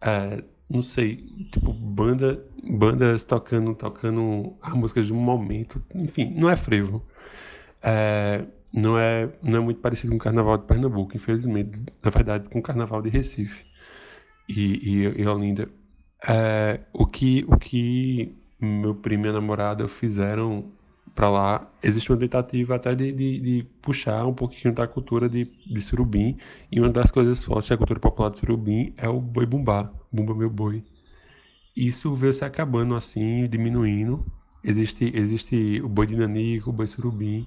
É, 0.00 0.42
não 0.68 0.82
sei, 0.82 1.16
tipo, 1.52 1.72
banda, 1.72 2.44
bandas 2.64 3.24
tocando, 3.24 3.74
tocando 3.74 4.56
as 4.62 4.72
músicas 4.74 5.06
de 5.06 5.12
um 5.12 5.20
momento. 5.20 5.82
Enfim, 5.94 6.34
não 6.36 6.48
é 6.48 6.56
frevo. 6.56 7.06
É, 7.82 8.46
não, 8.72 8.98
é, 8.98 9.30
não 9.42 9.58
é 9.58 9.60
muito 9.60 9.80
parecido 9.80 10.10
com 10.12 10.16
o 10.16 10.20
carnaval 10.20 10.58
de 10.58 10.64
Pernambuco, 10.66 11.16
infelizmente. 11.16 11.82
Na 12.02 12.10
verdade, 12.10 12.48
com 12.48 12.58
o 12.58 12.62
carnaval 12.62 13.02
de 13.02 13.10
Recife 13.10 13.64
e, 14.48 15.04
e, 15.04 15.22
e 15.22 15.26
Olinda. 15.26 15.68
É, 16.26 16.80
o, 16.92 17.06
que, 17.06 17.44
o 17.48 17.58
que 17.58 18.41
meu 18.66 18.94
primo 18.94 19.26
e 19.26 19.28
a 19.28 19.32
namorada 19.32 19.88
fizeram 19.88 20.64
para 21.14 21.28
lá, 21.28 21.70
existe 21.82 22.10
uma 22.10 22.18
tentativa 22.18 22.74
até 22.74 22.94
de, 22.94 23.12
de, 23.12 23.40
de, 23.40 23.66
puxar 23.82 24.26
um 24.26 24.32
pouquinho 24.32 24.72
da 24.74 24.86
cultura 24.86 25.28
de, 25.28 25.44
de 25.44 25.82
surubim. 25.82 26.38
E 26.70 26.80
uma 26.80 26.88
das 26.88 27.10
coisas 27.10 27.42
fortes 27.44 27.68
da 27.68 27.76
cultura 27.76 28.00
popular 28.00 28.30
de 28.30 28.38
surubim 28.38 28.94
é 28.96 29.08
o 29.08 29.20
boi 29.20 29.44
bumbá, 29.44 29.92
bumba 30.10 30.34
meu 30.34 30.48
boi. 30.48 30.82
Isso 31.76 32.14
veio 32.14 32.32
se 32.32 32.44
acabando 32.44 32.94
assim, 32.94 33.46
diminuindo. 33.48 34.24
Existe, 34.64 35.10
existe 35.14 35.80
o 35.82 35.88
boi 35.88 36.06
de 36.06 36.16
nanico, 36.16 36.70
o 36.70 36.72
boi 36.72 36.86
surubim. 36.86 37.46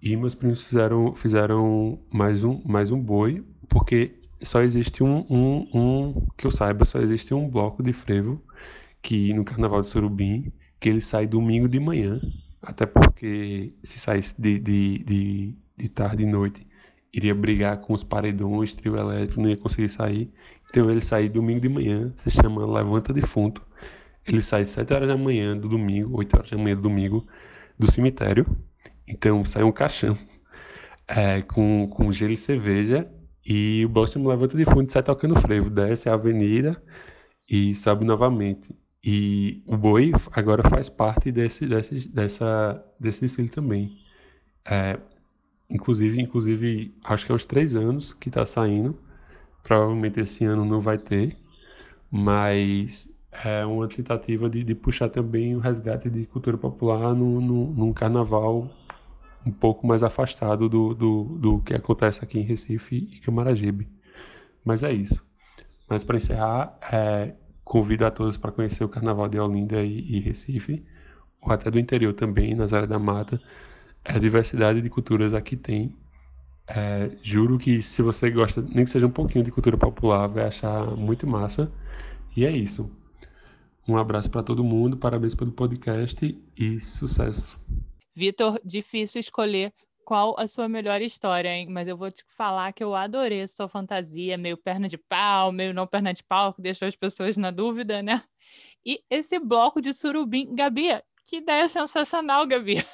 E 0.00 0.16
meus 0.16 0.34
primos 0.34 0.64
fizeram, 0.64 1.14
fizeram 1.14 1.98
mais, 2.10 2.44
um, 2.44 2.62
mais 2.64 2.90
um 2.90 3.00
boi, 3.00 3.44
porque 3.68 4.14
só 4.40 4.62
existe 4.62 5.02
um, 5.02 5.26
um, 5.28 5.68
um, 5.74 6.26
que 6.36 6.46
eu 6.46 6.50
saiba, 6.50 6.84
só 6.84 7.00
existe 7.00 7.34
um 7.34 7.48
bloco 7.48 7.82
de 7.82 7.92
frevo 7.92 8.40
que 9.02 9.32
no 9.34 9.44
Carnaval 9.44 9.82
de 9.82 9.88
Surubim, 9.88 10.52
que 10.80 10.88
ele 10.88 11.00
sai 11.00 11.26
domingo 11.26 11.68
de 11.68 11.80
manhã 11.80 12.20
até 12.62 12.86
porque 12.86 13.74
se 13.82 13.98
saísse 13.98 14.40
de, 14.40 14.58
de, 14.58 15.04
de, 15.04 15.58
de 15.76 15.88
tarde 15.88 16.24
e 16.24 16.26
noite, 16.26 16.66
iria 17.12 17.34
brigar 17.34 17.80
com 17.80 17.92
os 17.94 18.04
paredões, 18.04 18.74
trio 18.74 18.96
elétrico, 18.96 19.40
não 19.40 19.48
ia 19.48 19.56
conseguir 19.56 19.88
sair. 19.88 20.32
Então 20.68 20.90
ele 20.90 21.00
sai 21.00 21.28
domingo 21.28 21.60
de 21.60 21.68
manhã, 21.68 22.12
se 22.16 22.30
chama 22.30 22.66
Levanta 22.66 23.12
Defunto. 23.12 23.66
Ele 24.26 24.42
sai 24.42 24.66
7 24.66 24.92
horas 24.92 25.08
da 25.08 25.16
manhã 25.16 25.56
do 25.56 25.68
domingo, 25.68 26.18
8 26.18 26.36
horas 26.36 26.50
da 26.50 26.58
manhã 26.58 26.76
do 26.76 26.82
domingo, 26.82 27.26
do 27.78 27.90
cemitério. 27.90 28.46
Então 29.06 29.44
sai 29.44 29.62
um 29.62 29.72
caixão 29.72 30.18
é, 31.08 31.42
com, 31.42 31.88
com 31.88 32.12
gelo 32.12 32.32
e 32.32 32.36
cerveja. 32.36 33.10
E 33.46 33.84
o 33.86 33.88
Boston 33.88 34.26
Levanta 34.28 34.56
Defunto 34.56 34.92
sai 34.92 35.02
tocando 35.02 35.40
frevo. 35.40 35.70
Desce 35.70 36.08
a 36.10 36.14
avenida 36.14 36.82
e 37.48 37.74
sobe 37.74 38.04
novamente. 38.04 38.74
E 39.10 39.62
o 39.64 39.74
boi 39.74 40.12
agora 40.32 40.68
faz 40.68 40.90
parte 40.90 41.32
desse, 41.32 41.64
desse, 41.66 42.06
dessa, 42.10 42.84
desse 43.00 43.22
desfile 43.22 43.48
também. 43.48 43.96
É, 44.66 44.98
inclusive, 45.70 46.20
inclusive, 46.20 46.94
acho 47.02 47.24
que 47.24 47.32
é 47.32 47.34
uns 47.34 47.46
três 47.46 47.74
anos 47.74 48.12
que 48.12 48.28
está 48.28 48.44
saindo. 48.44 48.98
Provavelmente 49.62 50.20
esse 50.20 50.44
ano 50.44 50.62
não 50.62 50.82
vai 50.82 50.98
ter, 50.98 51.38
mas 52.10 53.10
é 53.32 53.64
uma 53.64 53.88
tentativa 53.88 54.50
de, 54.50 54.62
de 54.62 54.74
puxar 54.74 55.08
também 55.08 55.56
o 55.56 55.58
resgate 55.58 56.10
de 56.10 56.26
cultura 56.26 56.58
popular 56.58 57.14
no, 57.14 57.40
no, 57.40 57.72
num 57.72 57.94
carnaval 57.94 58.70
um 59.46 59.50
pouco 59.50 59.86
mais 59.86 60.02
afastado 60.02 60.68
do, 60.68 60.92
do, 60.92 61.24
do 61.40 61.58
que 61.60 61.72
acontece 61.72 62.22
aqui 62.22 62.40
em 62.40 62.42
Recife 62.42 63.08
e 63.10 63.20
Camaragibe. 63.20 63.88
Mas 64.62 64.82
é 64.82 64.92
isso. 64.92 65.26
Mas 65.88 66.04
para 66.04 66.18
encerrar, 66.18 66.78
é, 66.92 67.32
convido 67.68 68.06
a 68.06 68.10
todos 68.10 68.38
para 68.38 68.50
conhecer 68.50 68.82
o 68.82 68.88
Carnaval 68.88 69.28
de 69.28 69.38
Olinda 69.38 69.84
e, 69.84 70.00
e, 70.16 70.20
Recife, 70.20 70.82
ou 71.42 71.52
até 71.52 71.70
do 71.70 71.78
interior 71.78 72.14
também, 72.14 72.54
nas 72.54 72.72
áreas 72.72 72.88
da 72.88 72.98
mata. 72.98 73.40
É 74.02 74.14
a 74.14 74.18
diversidade 74.18 74.80
de 74.80 74.88
culturas 74.88 75.34
aqui 75.34 75.54
tem. 75.54 75.94
É, 76.66 77.10
juro 77.22 77.58
que 77.58 77.82
se 77.82 78.00
você 78.00 78.30
gosta, 78.30 78.62
nem 78.62 78.84
que 78.84 78.90
seja 78.90 79.06
um 79.06 79.10
pouquinho 79.10 79.44
de 79.44 79.50
cultura 79.52 79.76
popular, 79.76 80.26
vai 80.26 80.46
achar 80.46 80.86
muito 80.96 81.26
massa. 81.26 81.70
E 82.34 82.46
é 82.46 82.50
isso. 82.50 82.90
Um 83.86 83.96
abraço 83.96 84.30
para 84.30 84.42
todo 84.42 84.64
mundo, 84.64 84.96
parabéns 84.96 85.34
pelo 85.34 85.52
podcast 85.52 86.38
e 86.56 86.80
sucesso. 86.80 87.58
Vitor, 88.14 88.58
difícil 88.64 89.20
escolher 89.20 89.72
qual 90.08 90.34
a 90.38 90.46
sua 90.46 90.70
melhor 90.70 91.02
história, 91.02 91.50
hein? 91.50 91.68
Mas 91.68 91.86
eu 91.86 91.94
vou 91.94 92.10
te 92.10 92.24
falar 92.34 92.72
que 92.72 92.82
eu 92.82 92.94
adorei 92.94 93.42
a 93.42 93.46
sua 93.46 93.68
fantasia, 93.68 94.38
meio 94.38 94.56
perna 94.56 94.88
de 94.88 94.96
pau, 94.96 95.52
meio 95.52 95.74
não 95.74 95.86
perna 95.86 96.14
de 96.14 96.24
pau, 96.24 96.54
que 96.54 96.62
deixou 96.62 96.88
as 96.88 96.96
pessoas 96.96 97.36
na 97.36 97.50
dúvida, 97.50 98.00
né? 98.00 98.24
E 98.86 99.02
esse 99.10 99.38
bloco 99.38 99.82
de 99.82 99.92
surubim, 99.92 100.54
Gabi, 100.54 100.88
que 101.26 101.36
ideia 101.36 101.68
sensacional, 101.68 102.46
Gabi. 102.46 102.76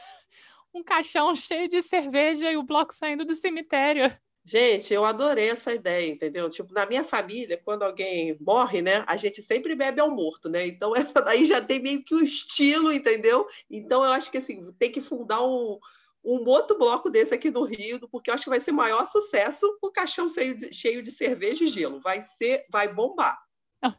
Um 0.75 0.83
caixão 0.83 1.37
cheio 1.37 1.69
de 1.69 1.81
cerveja 1.83 2.51
e 2.51 2.57
o 2.57 2.65
bloco 2.65 2.93
saindo 2.93 3.25
do 3.25 3.37
cemitério. 3.37 4.13
Gente, 4.45 4.93
eu 4.93 5.05
adorei 5.05 5.51
essa 5.51 5.73
ideia, 5.73 6.11
entendeu? 6.11 6.51
Tipo, 6.51 6.75
na 6.75 6.85
minha 6.85 7.05
família, 7.05 7.63
quando 7.65 7.85
alguém 7.85 8.37
morre, 8.41 8.83
né, 8.83 9.05
a 9.07 9.17
gente 9.17 9.41
sempre 9.41 9.77
bebe 9.77 10.01
ao 10.01 10.11
morto, 10.11 10.49
né? 10.49 10.67
Então 10.67 10.93
essa 10.99 11.23
daí 11.23 11.45
já 11.45 11.63
tem 11.63 11.81
meio 11.81 12.03
que 12.03 12.13
o 12.13 12.19
um 12.19 12.25
estilo, 12.25 12.93
entendeu? 12.93 13.47
Então 13.71 14.05
eu 14.05 14.11
acho 14.11 14.33
que 14.33 14.39
assim, 14.39 14.73
tem 14.73 14.91
que 14.91 15.01
fundar 15.01 15.47
um, 15.47 15.79
um 16.25 16.49
outro 16.49 16.79
bloco 16.79 17.11
desse 17.11 17.35
aqui 17.35 17.51
no 17.51 17.65
Rio, 17.65 18.09
porque 18.09 18.31
eu 18.31 18.35
acho 18.35 18.45
que 18.45 18.51
vai 18.51 18.61
ser 18.61 18.73
maior 18.73 19.07
sucesso 19.11 19.67
o 19.83 19.91
caixão 19.91 20.31
cheio 20.31 20.57
de, 20.57 20.73
cheio 20.73 21.03
de 21.03 21.11
cerveja 21.11 21.65
e 21.65 21.69
gelo. 21.69 22.01
Vai 22.01 22.23
ser, 22.23 22.65
vai 22.71 22.93
bombar. 22.93 23.39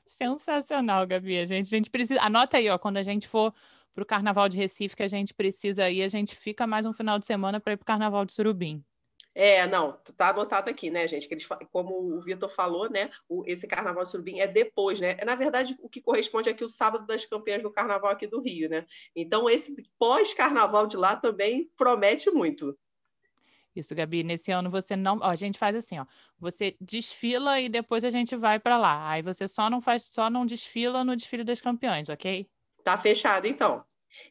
Sensacional, 0.05 1.05
Gabi. 1.05 1.38
A 1.38 1.46
gente, 1.46 1.74
a 1.74 1.77
gente 1.77 1.89
precisa. 1.89 2.22
Anota 2.22 2.58
aí, 2.58 2.70
ó, 2.70 2.77
quando 2.77 2.98
a 2.98 3.03
gente 3.03 3.27
for 3.27 3.53
para 3.94 4.01
o 4.01 4.05
Carnaval 4.05 4.50
de 4.50 4.58
Recife, 4.58 4.96
que 4.96 5.03
a 5.03 5.08
gente 5.08 5.34
precisa 5.34 5.89
ir, 5.89 6.01
a 6.01 6.10
gente 6.10 6.36
fica 6.36 6.67
mais 6.67 6.86
um 6.86 6.94
final 6.94 7.17
de 7.17 7.25
semana 7.25 7.60
para 7.60 7.74
ir 7.74 7.77
para 7.77 7.84
o 7.84 7.86
Carnaval 7.86 8.25
de 8.25 8.34
Surubim. 8.34 8.84
É, 9.37 9.67
não, 9.67 9.99
tá 10.15 10.29
anotado 10.29 10.69
aqui, 10.69 10.89
né, 10.89 11.05
gente? 11.09 11.27
Que 11.27 11.33
eles, 11.33 11.45
como 11.69 12.15
o 12.15 12.21
Vitor 12.21 12.49
falou, 12.49 12.89
né? 12.89 13.11
O, 13.27 13.43
esse 13.45 13.67
Carnaval 13.67 14.05
de 14.05 14.11
Surubim 14.11 14.39
é 14.39 14.47
depois, 14.47 15.01
né? 15.01 15.17
É, 15.19 15.25
na 15.25 15.35
verdade, 15.35 15.75
o 15.81 15.89
que 15.89 15.99
corresponde 15.99 16.49
aqui 16.49 16.63
o 16.63 16.69
sábado 16.69 17.05
das 17.05 17.25
campeãs 17.25 17.61
do 17.61 17.69
Carnaval 17.69 18.11
aqui 18.11 18.25
do 18.25 18.39
Rio, 18.39 18.69
né? 18.69 18.85
Então, 19.13 19.49
esse 19.49 19.75
pós-Carnaval 19.99 20.87
de 20.87 20.95
lá 20.95 21.17
também 21.17 21.69
promete 21.75 22.31
muito. 22.31 22.77
Isso, 23.75 23.93
Gabi. 23.93 24.23
Nesse 24.23 24.53
ano 24.53 24.69
você 24.69 24.95
não. 24.95 25.17
Ó, 25.17 25.25
a 25.25 25.35
gente 25.35 25.59
faz 25.59 25.75
assim, 25.75 25.99
ó. 25.99 26.05
Você 26.39 26.77
desfila 26.79 27.59
e 27.59 27.67
depois 27.67 28.05
a 28.05 28.09
gente 28.09 28.37
vai 28.37 28.57
para 28.57 28.77
lá. 28.77 29.09
Aí 29.09 29.21
você 29.21 29.49
só 29.49 29.69
não 29.69 29.81
faz, 29.81 30.03
só 30.03 30.29
não 30.29 30.45
desfila 30.45 31.03
no 31.03 31.13
desfile 31.13 31.43
das 31.43 31.59
campeãs, 31.59 32.07
ok? 32.07 32.49
Tá 32.85 32.97
fechado, 32.97 33.47
então. 33.47 33.83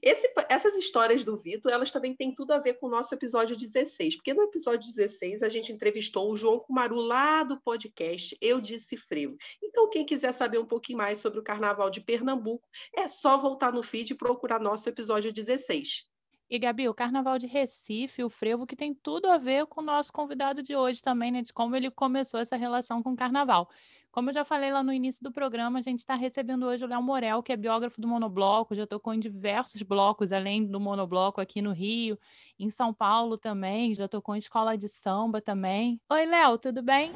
Esse, 0.02 0.32
essas 0.48 0.74
histórias 0.76 1.24
do 1.24 1.36
Vitor, 1.36 1.72
elas 1.72 1.90
também 1.90 2.14
têm 2.14 2.34
tudo 2.34 2.52
a 2.52 2.58
ver 2.58 2.74
com 2.74 2.86
o 2.86 2.90
nosso 2.90 3.14
episódio 3.14 3.56
16, 3.56 4.16
porque 4.16 4.34
no 4.34 4.42
episódio 4.42 4.92
16 4.92 5.42
a 5.42 5.48
gente 5.48 5.72
entrevistou 5.72 6.30
o 6.30 6.36
João 6.36 6.58
Kumaru 6.58 6.96
lá 6.96 7.42
do 7.42 7.60
podcast 7.60 8.36
Eu 8.40 8.60
Disse 8.60 8.96
Frevo. 8.96 9.36
Então, 9.62 9.88
quem 9.88 10.04
quiser 10.04 10.32
saber 10.32 10.58
um 10.58 10.66
pouquinho 10.66 10.98
mais 10.98 11.18
sobre 11.18 11.38
o 11.38 11.42
Carnaval 11.42 11.90
de 11.90 12.00
Pernambuco, 12.00 12.68
é 12.94 13.08
só 13.08 13.36
voltar 13.36 13.72
no 13.72 13.82
feed 13.82 14.12
e 14.12 14.16
procurar 14.16 14.60
nosso 14.60 14.88
episódio 14.88 15.32
16. 15.32 16.06
E, 16.48 16.58
Gabi, 16.58 16.88
o 16.88 16.94
Carnaval 16.94 17.38
de 17.38 17.46
Recife, 17.46 18.22
o 18.22 18.28
frevo, 18.28 18.66
que 18.66 18.76
tem 18.76 18.94
tudo 18.94 19.26
a 19.26 19.38
ver 19.38 19.66
com 19.66 19.80
o 19.80 19.84
nosso 19.84 20.12
convidado 20.12 20.62
de 20.62 20.76
hoje 20.76 21.02
também, 21.02 21.32
né? 21.32 21.42
De 21.42 21.52
como 21.52 21.74
ele 21.74 21.90
começou 21.90 22.38
essa 22.38 22.54
relação 22.54 23.02
com 23.02 23.12
o 23.12 23.16
Carnaval. 23.16 23.68
Como 24.14 24.30
eu 24.30 24.34
já 24.34 24.44
falei 24.44 24.70
lá 24.70 24.80
no 24.80 24.92
início 24.92 25.24
do 25.24 25.32
programa, 25.32 25.80
a 25.80 25.82
gente 25.82 25.98
está 25.98 26.14
recebendo 26.14 26.66
hoje 26.66 26.84
o 26.84 26.86
Léo 26.86 27.02
Morel, 27.02 27.42
que 27.42 27.52
é 27.52 27.56
biógrafo 27.56 28.00
do 28.00 28.06
Monobloco, 28.06 28.72
já 28.72 28.86
tocou 28.86 29.12
em 29.12 29.18
diversos 29.18 29.82
blocos, 29.82 30.30
além 30.30 30.64
do 30.64 30.78
Monobloco 30.78 31.40
aqui 31.40 31.60
no 31.60 31.72
Rio, 31.72 32.16
em 32.56 32.70
São 32.70 32.94
Paulo 32.94 33.36
também, 33.36 33.92
já 33.92 34.06
tocou 34.06 34.36
em 34.36 34.38
escola 34.38 34.78
de 34.78 34.88
samba 34.88 35.40
também. 35.40 36.00
Oi, 36.08 36.26
Léo, 36.26 36.56
tudo 36.58 36.80
bem? 36.80 37.10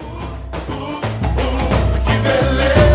Que 2.04 2.14
beleza! 2.20 2.87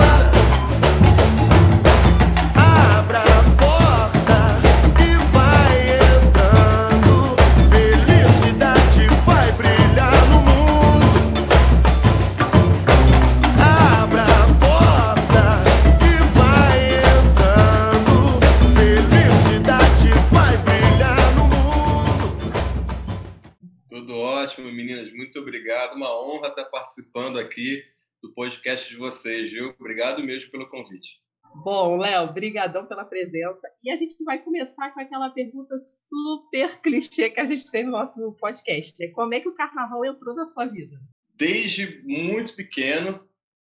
Muito 25.33 25.39
obrigado. 25.39 25.95
Uma 25.95 26.15
honra 26.21 26.49
estar 26.49 26.65
participando 26.65 27.39
aqui 27.39 27.83
do 28.21 28.31
podcast 28.33 28.87
de 28.87 28.95
vocês, 28.97 29.49
viu? 29.49 29.73
Obrigado 29.79 30.21
mesmo 30.21 30.51
pelo 30.51 30.69
convite. 30.69 31.19
Bom, 31.55 31.97
Léo, 31.97 32.31
brigadão 32.31 32.85
pela 32.85 33.03
presença. 33.03 33.67
E 33.83 33.91
a 33.91 33.95
gente 33.95 34.23
vai 34.23 34.39
começar 34.39 34.91
com 34.91 34.99
aquela 34.99 35.31
pergunta 35.31 35.75
super 35.79 36.79
clichê 36.81 37.31
que 37.31 37.39
a 37.39 37.45
gente 37.45 37.69
tem 37.71 37.83
no 37.83 37.91
nosso 37.91 38.31
podcast. 38.33 38.95
Né? 38.99 39.11
Como 39.11 39.33
é 39.33 39.39
que 39.39 39.49
o 39.49 39.55
carnaval 39.55 40.05
entrou 40.05 40.35
na 40.35 40.45
sua 40.45 40.65
vida? 40.65 40.99
Desde 41.35 42.03
muito 42.03 42.55
pequeno 42.55 43.15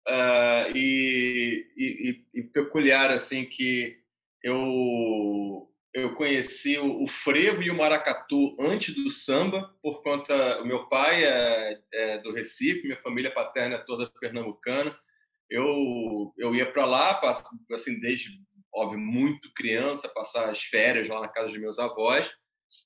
uh, 0.09 0.77
e, 0.77 1.67
e, 1.77 2.25
e, 2.35 2.43
peculiar, 2.43 3.13
assim, 3.13 3.45
que 3.45 3.97
eu 4.43 5.70
eu 5.93 6.15
conheci 6.15 6.79
o, 6.79 7.07
frevo 7.07 7.63
e 7.63 7.71
o 7.71 7.77
maracatu 7.77 8.57
antes 8.61 8.95
do 8.95 9.11
samba, 9.11 9.75
por 9.83 10.03
conta. 10.03 10.63
O 10.63 10.67
meu 10.67 10.89
pai 10.89 11.25
é, 11.25 11.81
é 11.93 12.19
do 12.19 12.33
Recife, 12.33 12.85
minha 12.85 13.01
família 13.03 13.33
paterna 13.33 13.77
é 13.77 13.85
toda 13.85 14.11
pernambucana. 14.21 14.97
Eu, 15.49 16.33
eu 16.39 16.55
ia 16.55 16.71
para 16.71 16.85
lá, 16.85 17.21
assim, 17.73 17.99
desde, 17.99 18.31
óbvio, 18.73 19.01
muito 19.01 19.53
criança, 19.53 20.09
passar 20.09 20.49
as 20.49 20.63
férias 20.63 21.09
lá 21.09 21.21
na 21.21 21.29
casa 21.29 21.49
dos 21.49 21.59
meus 21.59 21.79
avós. 21.79 22.31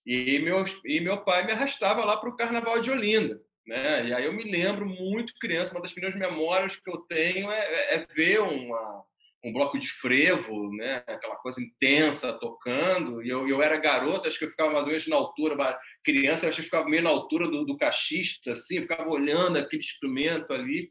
E, 0.07 0.39
meus, 0.39 0.79
e 0.87 0.99
meu 0.99 1.23
pai 1.23 1.45
me 1.45 1.53
arrastava 1.53 2.05
lá 2.07 2.17
para 2.17 2.31
o 2.31 2.37
Carnaval 2.37 2.81
de 2.81 2.91
Olinda. 2.91 3.39
Né? 3.67 4.09
E 4.09 4.15
aí 4.15 4.25
eu 4.25 4.33
me 4.33 4.45
lembro 4.45 4.87
muito 4.87 5.35
criança, 5.39 5.73
uma 5.73 5.83
das 5.83 5.93
primeiras 5.93 6.19
memórias 6.19 6.77
que 6.77 6.91
eu 6.91 6.99
tenho 6.99 7.51
é, 7.51 7.59
é, 7.59 7.95
é 7.95 8.07
ver 8.15 8.41
uma, 8.41 9.05
um 9.45 9.53
bloco 9.53 9.79
de 9.79 9.87
frevo, 9.87 10.71
né? 10.71 11.05
aquela 11.07 11.37
coisa 11.37 11.61
intensa 11.61 12.33
tocando. 12.33 13.23
E 13.23 13.29
eu, 13.29 13.47
eu 13.47 13.61
era 13.63 13.77
garoto, 13.77 14.27
acho 14.27 14.39
que 14.39 14.47
eu 14.47 14.51
ficava 14.51 14.73
mais 14.73 14.85
ou 14.85 14.91
menos 14.91 15.07
na 15.07 15.17
altura, 15.17 15.79
criança, 16.03 16.47
acho 16.47 16.57
que 16.57 16.61
eu 16.63 16.65
ficava 16.65 16.89
meio 16.89 17.03
na 17.03 17.11
altura 17.11 17.47
do, 17.47 17.65
do 17.65 17.77
cachista, 17.77 18.53
assim, 18.53 18.81
ficava 18.81 19.09
olhando 19.11 19.59
aquele 19.59 19.83
instrumento 19.83 20.53
ali. 20.53 20.91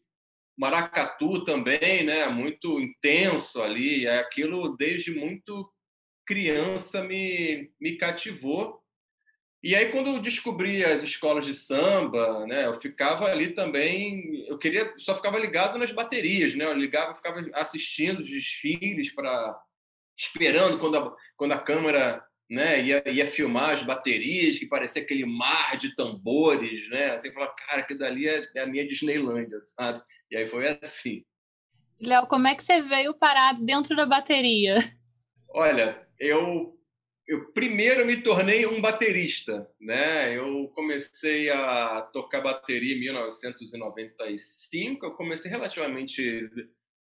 Maracatu 0.56 1.44
também, 1.44 2.04
né? 2.04 2.28
Muito 2.28 2.80
intenso 2.80 3.60
ali. 3.60 4.08
Aquilo, 4.08 4.78
desde 4.78 5.10
muito 5.10 5.68
criança, 6.28 7.04
me, 7.04 7.72
me 7.82 7.98
cativou. 7.98 8.83
E 9.64 9.76
aí, 9.76 9.92
quando 9.92 10.08
eu 10.08 10.20
descobri 10.20 10.84
as 10.84 11.04
escolas 11.04 11.46
de 11.46 11.54
samba, 11.54 12.46
né, 12.46 12.66
eu 12.66 12.80
ficava 12.80 13.26
ali 13.26 13.52
também. 13.52 14.46
Eu 14.48 14.58
queria, 14.58 14.94
só 14.98 15.16
ficava 15.16 15.40
ligado 15.40 15.80
nas 15.80 15.92
baterias, 15.92 16.54
né? 16.54 16.66
Eu 16.66 16.74
ligava, 16.74 17.16
ficava 17.16 17.44
assistindo 17.54 18.20
os 18.20 18.30
desfiles 18.30 19.14
para 19.16 19.58
esperando 20.18 20.78
quando 20.80 20.98
a, 20.98 21.16
quando 21.38 21.52
a 21.54 21.62
câmera 21.62 22.24
né? 22.50 22.84
Ia, 22.84 23.04
ia 23.10 23.28
filmar 23.28 23.72
as 23.72 23.84
baterias, 23.84 24.60
que 24.60 24.68
parecia 24.68 25.02
aquele 25.02 25.26
mar 25.26 25.76
de 25.76 25.96
tambores, 25.96 26.88
né? 26.90 27.12
Assim, 27.12 27.32
falar, 27.32 27.48
cara, 27.50 27.84
que 27.84 27.96
dali 27.96 28.28
é, 28.28 28.48
é 28.56 28.62
a 28.62 28.68
minha 28.68 28.88
Disneylândia, 28.88 29.60
sabe? 29.60 30.02
E 30.30 30.38
aí 30.38 30.48
foi 30.48 30.68
assim. 30.82 31.24
Léo, 32.00 32.28
como 32.28 32.48
é 32.48 32.56
que 32.56 32.64
você 32.64 32.82
veio 32.82 33.14
parar 33.14 33.54
dentro 33.54 33.96
da 33.96 34.06
bateria? 34.06 34.78
Olha, 35.50 36.06
eu 36.20 36.73
eu 37.28 37.52
primeiro 37.54 38.06
me 38.06 38.22
tornei 38.22 38.66
um 38.66 38.82
baterista, 38.82 39.68
né? 39.80 40.38
Eu 40.38 40.68
comecei 40.76 41.50
a 41.50 42.02
tocar 42.02 42.42
bateria 42.42 42.96
em 42.96 43.00
1995. 43.00 45.06
Eu 45.06 45.14
comecei 45.14 45.50
relativamente, 45.50 46.50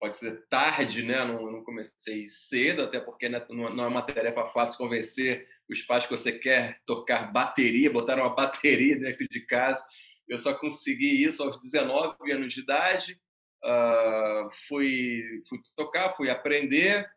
pode 0.01 0.17
ser 0.17 0.45
tarde, 0.49 1.05
né? 1.05 1.25
Não, 1.25 1.51
não 1.51 1.63
comecei 1.63 2.29
cedo, 2.29 2.83
até 2.83 2.99
porque 2.99 3.29
né, 3.29 3.45
não 3.49 3.85
é 3.85 3.87
uma 3.87 4.03
tarefa 4.03 4.45
fácil 4.47 4.79
convencer 4.79 5.47
os 5.71 5.83
pais 5.83 6.05
que 6.05 6.11
você 6.11 6.33
quer 6.33 6.81
tocar 6.85 7.33
bateria, 7.33 7.91
botar 7.91 8.17
uma 8.17 8.31
bateria 8.35 8.99
dentro 8.99 9.27
de 9.29 9.47
casa. 9.47 9.85
Eu 10.29 10.37
só 10.37 10.53
consegui 10.53 11.23
isso 11.23 11.45
aos 11.45 11.59
19 11.61 12.33
anos 12.33 12.53
de 12.53 12.61
idade. 12.61 13.21
Uh, 13.65 14.51
fui, 14.69 15.23
fui 15.49 15.59
tocar, 15.77 16.15
fui 16.15 16.31
aprender 16.31 17.09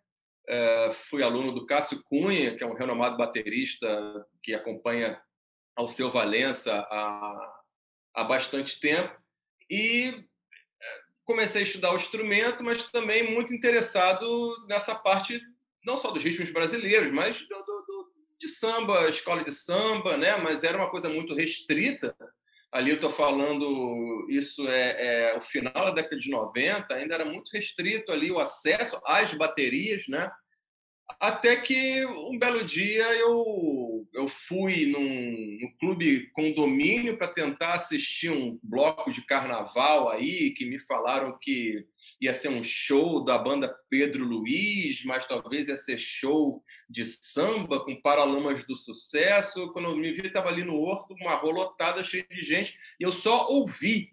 fui 1.09 1.23
aluno 1.23 1.53
do 1.53 1.65
Cássio 1.65 2.03
Cunha, 2.03 2.55
que 2.57 2.63
é 2.63 2.67
um 2.67 2.75
renomado 2.75 3.17
baterista 3.17 3.87
que 4.43 4.53
acompanha 4.53 5.21
ao 5.75 5.87
seu 5.87 6.11
Valença 6.11 6.75
há, 6.91 7.61
há 8.13 8.23
bastante 8.23 8.79
tempo. 8.79 9.15
E 9.69 10.09
é, 10.09 10.85
comecei 11.23 11.61
a 11.61 11.63
estudar 11.63 11.93
o 11.93 11.95
instrumento, 11.95 12.63
mas 12.63 12.83
também 12.91 13.33
muito 13.33 13.53
interessado 13.53 14.27
nessa 14.67 14.93
parte, 14.93 15.41
não 15.85 15.97
só 15.97 16.11
dos 16.11 16.23
ritmos 16.23 16.51
brasileiros, 16.51 17.11
mas 17.11 17.39
do, 17.47 17.55
do, 17.55 18.11
de 18.39 18.47
samba, 18.49 19.09
escola 19.09 19.43
de 19.43 19.53
samba, 19.53 20.17
né? 20.17 20.35
mas 20.37 20.63
era 20.63 20.77
uma 20.77 20.89
coisa 20.89 21.09
muito 21.09 21.33
restrita. 21.33 22.15
Ali 22.71 22.91
eu 22.91 22.95
estou 22.95 23.11
falando, 23.11 24.27
isso 24.29 24.65
é, 24.67 25.31
é, 25.31 25.37
o 25.37 25.41
final 25.41 25.73
da 25.73 25.91
década 25.91 26.17
de 26.17 26.29
90, 26.29 26.93
ainda 26.93 27.15
era 27.15 27.25
muito 27.25 27.49
restrito 27.51 28.11
ali 28.11 28.31
o 28.31 28.39
acesso 28.39 28.99
às 29.05 29.33
baterias, 29.33 30.07
né? 30.07 30.31
Até 31.21 31.55
que 31.55 32.03
um 32.03 32.39
belo 32.39 32.65
dia 32.65 33.03
eu, 33.13 34.07
eu 34.11 34.27
fui 34.27 34.87
num, 34.87 35.59
num 35.61 35.71
clube 35.79 36.31
condomínio 36.31 37.15
para 37.15 37.27
tentar 37.27 37.75
assistir 37.75 38.31
um 38.31 38.59
bloco 38.63 39.11
de 39.11 39.23
carnaval 39.27 40.09
aí, 40.09 40.49
que 40.49 40.65
me 40.65 40.79
falaram 40.79 41.37
que 41.39 41.85
ia 42.19 42.33
ser 42.33 42.49
um 42.49 42.63
show 42.63 43.23
da 43.23 43.37
banda 43.37 43.71
Pedro 43.87 44.25
Luiz, 44.25 45.05
mas 45.05 45.27
talvez 45.27 45.67
ia 45.67 45.77
ser 45.77 45.99
show 45.99 46.63
de 46.89 47.05
samba 47.05 47.85
com 47.85 48.01
Paralamas 48.01 48.65
do 48.65 48.75
Sucesso. 48.75 49.71
Quando 49.73 49.89
eu 49.89 49.95
me 49.95 50.11
vi, 50.11 50.25
estava 50.25 50.49
ali 50.49 50.63
no 50.63 50.79
Horto, 50.79 51.13
uma 51.21 51.35
rolotada 51.35 52.03
cheia 52.03 52.25
de 52.31 52.41
gente, 52.41 52.75
e 52.99 53.03
eu 53.03 53.11
só 53.11 53.45
ouvi. 53.47 54.09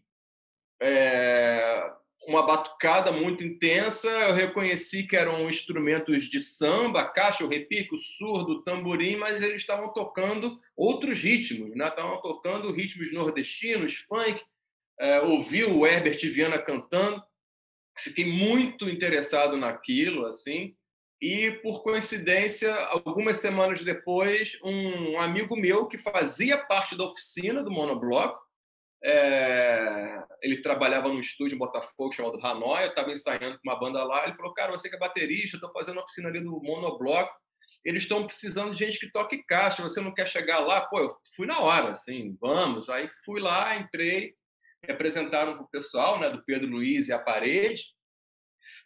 É 0.79 1.91
uma 2.29 2.43
batucada 2.47 3.11
muito 3.11 3.43
intensa. 3.43 4.07
Eu 4.07 4.35
reconheci 4.35 5.05
que 5.05 5.17
eram 5.17 5.49
instrumentos 5.49 6.25
de 6.25 6.39
samba, 6.39 7.09
caixa, 7.09 7.43
o 7.43 7.49
repique, 7.49 7.95
o 7.95 7.99
surdo, 7.99 8.63
tamborim, 8.63 9.17
mas 9.17 9.41
eles 9.41 9.63
estavam 9.63 9.93
tocando 9.95 10.61
outros 10.77 11.19
ritmos, 11.19 11.75
né? 11.75 11.89
estavam 11.89 12.21
tocando 12.21 12.71
ritmos 12.71 13.13
nordestinos, 13.13 14.05
funk. 14.07 14.43
É, 15.01 15.21
ouvi 15.23 15.65
o 15.65 15.87
Herbert 15.87 16.19
Viana 16.31 16.59
cantando, 16.59 17.23
fiquei 17.99 18.27
muito 18.27 18.89
interessado 18.89 19.57
naquilo, 19.57 20.27
assim. 20.27 20.77
E 21.21 21.53
por 21.63 21.83
coincidência, 21.83 22.75
algumas 22.87 23.39
semanas 23.39 23.83
depois, 23.83 24.59
um 24.63 25.19
amigo 25.19 25.57
meu 25.57 25.87
que 25.87 25.97
fazia 25.97 26.59
parte 26.59 26.97
da 26.97 27.05
oficina 27.05 27.63
do 27.63 27.71
Monobloco 27.71 28.48
é, 29.03 30.23
ele 30.43 30.61
trabalhava 30.61 31.09
num 31.09 31.21
estúdio 31.21 31.55
em 31.55 31.59
Botafogo 31.59 32.13
chamado 32.13 32.45
Hanoi, 32.45 32.85
eu 32.85 32.89
estava 32.89 33.13
ensaiando 33.13 33.57
com 33.57 33.69
uma 33.69 33.79
banda 33.79 34.03
lá, 34.03 34.25
ele 34.25 34.37
falou, 34.37 34.53
cara, 34.53 34.73
você 34.73 34.89
que 34.89 34.97
é 34.97 34.99
baterista, 34.99 35.57
estou 35.57 35.73
fazendo 35.73 35.97
uma 35.97 36.05
oficina 36.05 36.29
ali 36.29 36.41
do 36.41 36.61
Monobloco, 36.63 37.33
eles 37.85 38.03
estão 38.03 38.27
precisando 38.27 38.73
de 38.73 38.79
gente 38.79 38.99
que 38.99 39.11
toque 39.11 39.45
caixa, 39.45 39.83
você 39.83 40.01
não 40.01 40.13
quer 40.13 40.29
chegar 40.29 40.59
lá? 40.59 40.85
Pô, 40.87 40.99
eu 40.99 41.17
fui 41.37 41.47
na 41.47 41.61
hora, 41.61 41.93
assim, 41.93 42.37
vamos. 42.41 42.89
Aí 42.89 43.09
fui 43.25 43.41
lá, 43.41 43.77
entrei, 43.77 44.35
me 44.85 44.93
apresentaram 44.93 45.55
para 45.55 45.63
o 45.63 45.71
pessoal, 45.71 46.19
né, 46.19 46.29
do 46.29 46.45
Pedro 46.45 46.69
Luiz 46.69 47.09
e 47.09 47.13
a 47.13 47.19
Parede, 47.19 47.83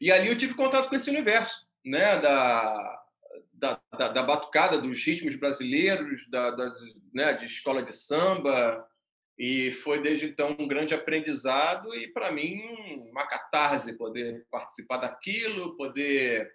e 0.01 0.11
ali 0.11 0.29
eu 0.29 0.37
tive 0.37 0.55
contato 0.55 0.89
com 0.89 0.97
esse 0.97 1.11
universo, 1.11 1.67
né, 1.85 2.19
da, 2.19 3.03
da, 3.53 3.81
da, 3.99 4.09
da 4.09 4.23
batucada, 4.23 4.79
dos 4.79 5.05
ritmos 5.05 5.37
brasileiros, 5.37 6.29
da, 6.29 6.51
da 6.51 6.73
né, 7.15 7.33
de 7.33 7.47
escola 7.47 7.83
de 7.83 7.93
samba, 7.93 8.87
e 9.39 9.73
foi 9.73 10.01
desde 10.01 10.27
então 10.27 10.55
um 10.59 10.69
grande 10.69 10.95
aprendizado 10.95 11.95
e 11.95 12.09
para 12.13 12.31
mim 12.31 12.61
uma 13.11 13.27
catarse 13.27 13.97
poder 13.97 14.47
participar 14.51 14.99
daquilo, 14.99 15.77
poder 15.77 16.51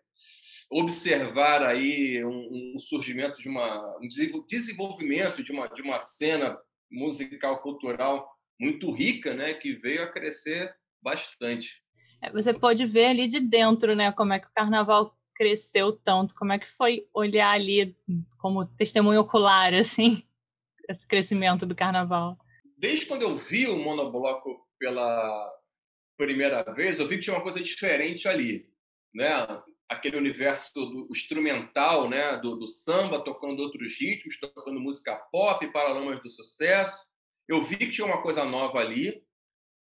observar 0.69 1.63
aí 1.63 2.23
um, 2.23 2.75
um 2.75 2.79
surgimento 2.79 3.41
de 3.41 3.49
uma 3.49 3.97
um 4.01 4.07
desenvolvimento 4.47 5.43
de 5.43 5.51
uma 5.51 5.67
de 5.67 5.81
uma 5.81 5.97
cena 5.97 6.57
musical 6.91 7.61
cultural 7.61 8.29
muito 8.59 8.91
rica, 8.91 9.33
né, 9.33 9.53
que 9.53 9.73
veio 9.73 10.01
a 10.01 10.07
crescer 10.07 10.73
bastante. 11.01 11.75
É, 12.21 12.31
você 12.31 12.53
pode 12.53 12.85
ver 12.85 13.05
ali 13.05 13.27
de 13.27 13.39
dentro, 13.39 13.95
né, 13.95 14.11
como 14.11 14.33
é 14.33 14.39
que 14.39 14.47
o 14.47 14.53
carnaval 14.53 15.15
cresceu 15.35 15.91
tanto, 15.91 16.33
como 16.33 16.51
é 16.51 16.57
que 16.57 16.67
foi 16.67 17.07
olhar 17.13 17.51
ali 17.51 17.95
como 18.39 18.65
testemunho 18.65 19.21
ocular 19.21 19.73
assim 19.75 20.23
esse 20.89 21.05
crescimento 21.05 21.65
do 21.65 21.75
carnaval 21.75 22.37
desde 22.77 23.07
quando 23.07 23.23
eu 23.23 23.35
vi 23.37 23.67
o 23.67 23.77
monobloco 23.77 24.65
pela 24.79 25.53
primeira 26.17 26.63
vez, 26.73 26.99
eu 26.99 27.07
vi 27.07 27.17
que 27.17 27.23
tinha 27.23 27.35
uma 27.35 27.43
coisa 27.43 27.59
diferente 27.59 28.27
ali, 28.27 28.69
né? 29.13 29.29
Aquele 29.89 30.17
universo 30.17 30.71
do 30.73 31.07
instrumental, 31.09 32.09
né? 32.09 32.37
Do, 32.37 32.57
do 32.57 32.67
samba 32.67 33.23
tocando 33.23 33.61
outros 33.61 33.97
ritmos, 33.99 34.39
tocando 34.39 34.79
música 34.79 35.15
pop, 35.31 35.65
paralamas 35.71 36.21
do 36.21 36.29
sucesso. 36.29 37.05
Eu 37.47 37.63
vi 37.63 37.77
que 37.77 37.89
tinha 37.89 38.05
uma 38.05 38.21
coisa 38.21 38.43
nova 38.43 38.79
ali. 38.79 39.23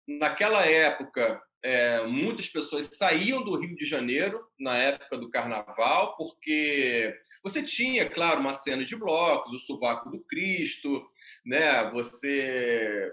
Naquela 0.06 0.64
época, 0.64 1.42
é, 1.62 2.02
muitas 2.06 2.48
pessoas 2.48 2.86
saíam 2.86 3.42
do 3.42 3.56
Rio 3.58 3.76
de 3.76 3.84
Janeiro 3.84 4.46
na 4.58 4.78
época 4.78 5.18
do 5.18 5.28
Carnaval, 5.28 6.16
porque 6.16 7.12
você 7.48 7.62
tinha, 7.62 8.08
claro, 8.08 8.40
uma 8.40 8.54
cena 8.54 8.84
de 8.84 8.96
blocos, 8.96 9.52
o 9.52 9.58
Sovaco 9.58 10.10
do 10.10 10.20
Cristo, 10.20 11.04
né? 11.44 11.90
você, 11.90 13.12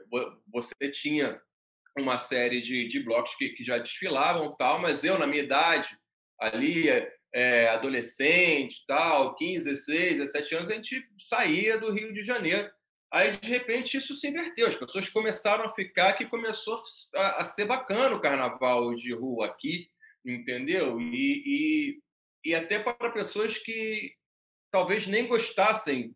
você 0.52 0.92
tinha 0.92 1.42
uma 1.98 2.18
série 2.18 2.62
de, 2.62 2.88
de 2.88 3.00
blocos 3.00 3.36
que, 3.36 3.50
que 3.50 3.64
já 3.64 3.78
desfilavam 3.78 4.56
tal, 4.56 4.80
mas 4.80 5.04
eu, 5.04 5.18
na 5.18 5.26
minha 5.26 5.44
idade, 5.44 5.98
ali, 6.40 6.90
é, 7.34 7.68
adolescente, 7.70 8.84
tal, 8.88 9.36
15, 9.36 9.70
16, 9.70 10.20
17 10.20 10.56
anos, 10.56 10.70
a 10.70 10.74
gente 10.74 11.06
saía 11.20 11.78
do 11.78 11.92
Rio 11.92 12.14
de 12.14 12.24
Janeiro. 12.24 12.70
Aí, 13.12 13.32
de 13.32 13.50
repente, 13.50 13.98
isso 13.98 14.16
se 14.16 14.28
inverteu. 14.28 14.68
As 14.68 14.76
pessoas 14.76 15.10
começaram 15.10 15.66
a 15.66 15.74
ficar 15.74 16.14
que 16.14 16.26
começou 16.26 16.82
a, 17.16 17.42
a 17.42 17.44
ser 17.46 17.66
bacana 17.66 18.16
o 18.16 18.22
carnaval 18.22 18.94
de 18.94 19.14
rua 19.14 19.46
aqui, 19.46 19.90
entendeu? 20.26 21.00
E, 21.00 21.44
e, 21.46 22.00
e 22.50 22.56
até 22.56 22.80
para 22.80 23.12
pessoas 23.12 23.58
que 23.58 24.14
talvez 24.76 25.08
nem 25.08 25.26
gostassem 25.26 26.14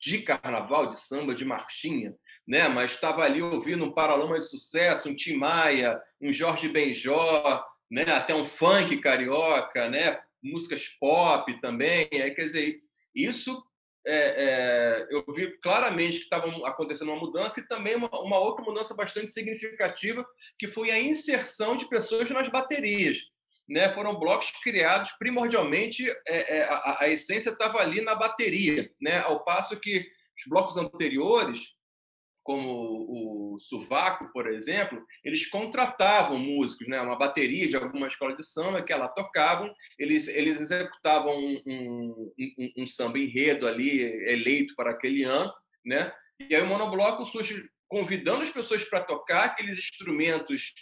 de 0.00 0.18
carnaval, 0.18 0.90
de 0.90 0.98
samba, 0.98 1.32
de 1.32 1.44
marchinha, 1.44 2.12
né? 2.44 2.66
mas 2.66 2.90
estava 2.90 3.22
ali 3.22 3.40
ouvindo 3.40 3.84
um 3.84 3.92
Paralama 3.92 4.36
de 4.36 4.50
Sucesso, 4.50 5.08
um 5.08 5.14
Tim 5.14 5.36
Maia, 5.36 6.02
um 6.20 6.32
Jorge 6.32 6.68
Benjó, 6.68 7.64
né? 7.88 8.02
até 8.10 8.34
um 8.34 8.48
funk 8.48 8.96
carioca, 8.96 9.88
né? 9.88 10.20
músicas 10.42 10.88
pop 10.98 11.60
também. 11.60 12.08
É, 12.10 12.30
quer 12.30 12.42
dizer, 12.42 12.80
isso 13.14 13.64
é, 14.04 14.16
é, 14.16 15.06
eu 15.10 15.24
vi 15.32 15.56
claramente 15.58 16.18
que 16.18 16.24
estava 16.24 16.48
acontecendo 16.66 17.12
uma 17.12 17.20
mudança 17.20 17.60
e 17.60 17.68
também 17.68 17.94
uma, 17.94 18.10
uma 18.20 18.40
outra 18.40 18.64
mudança 18.64 18.92
bastante 18.92 19.30
significativa, 19.30 20.26
que 20.58 20.66
foi 20.66 20.90
a 20.90 21.00
inserção 21.00 21.76
de 21.76 21.88
pessoas 21.88 22.28
nas 22.28 22.48
baterias 22.48 23.18
né, 23.68 23.92
foram 23.92 24.18
blocos 24.18 24.50
criados 24.62 25.12
primordialmente, 25.18 26.08
é, 26.28 26.58
é, 26.58 26.64
a, 26.64 26.98
a, 27.00 27.08
essência 27.08 27.50
estava 27.50 27.78
ali 27.78 28.00
na 28.00 28.14
bateria, 28.14 28.90
né, 29.00 29.18
ao 29.20 29.44
passo 29.44 29.78
que 29.80 30.06
os 30.36 30.44
blocos 30.48 30.76
anteriores, 30.76 31.60
como 32.42 33.54
o 33.54 33.58
Suvaco, 33.58 34.30
por 34.30 34.46
exemplo, 34.52 35.02
eles 35.24 35.48
contratavam 35.48 36.38
músicos, 36.38 36.86
né, 36.86 37.00
uma 37.00 37.16
bateria 37.16 37.66
de 37.66 37.74
alguma 37.74 38.06
escola 38.06 38.36
de 38.36 38.44
samba 38.44 38.82
que 38.82 38.94
lá 38.94 39.08
tocavam, 39.08 39.72
eles, 39.98 40.28
eles 40.28 40.60
executavam 40.60 41.34
um, 41.34 41.62
um, 41.66 42.32
um, 42.58 42.72
um 42.82 42.86
samba 42.86 43.18
enredo 43.18 43.66
ali, 43.66 44.02
eleito 44.28 44.74
para 44.76 44.90
aquele 44.90 45.24
ano, 45.24 45.52
né, 45.84 46.12
e 46.38 46.54
aí 46.54 46.62
o 46.62 46.66
monobloco 46.66 47.24
surge 47.24 47.66
convidando 47.88 48.42
as 48.42 48.50
pessoas 48.50 48.84
para 48.84 49.04
tocar 49.04 49.44
aqueles 49.44 49.78
instrumentos 49.78 50.74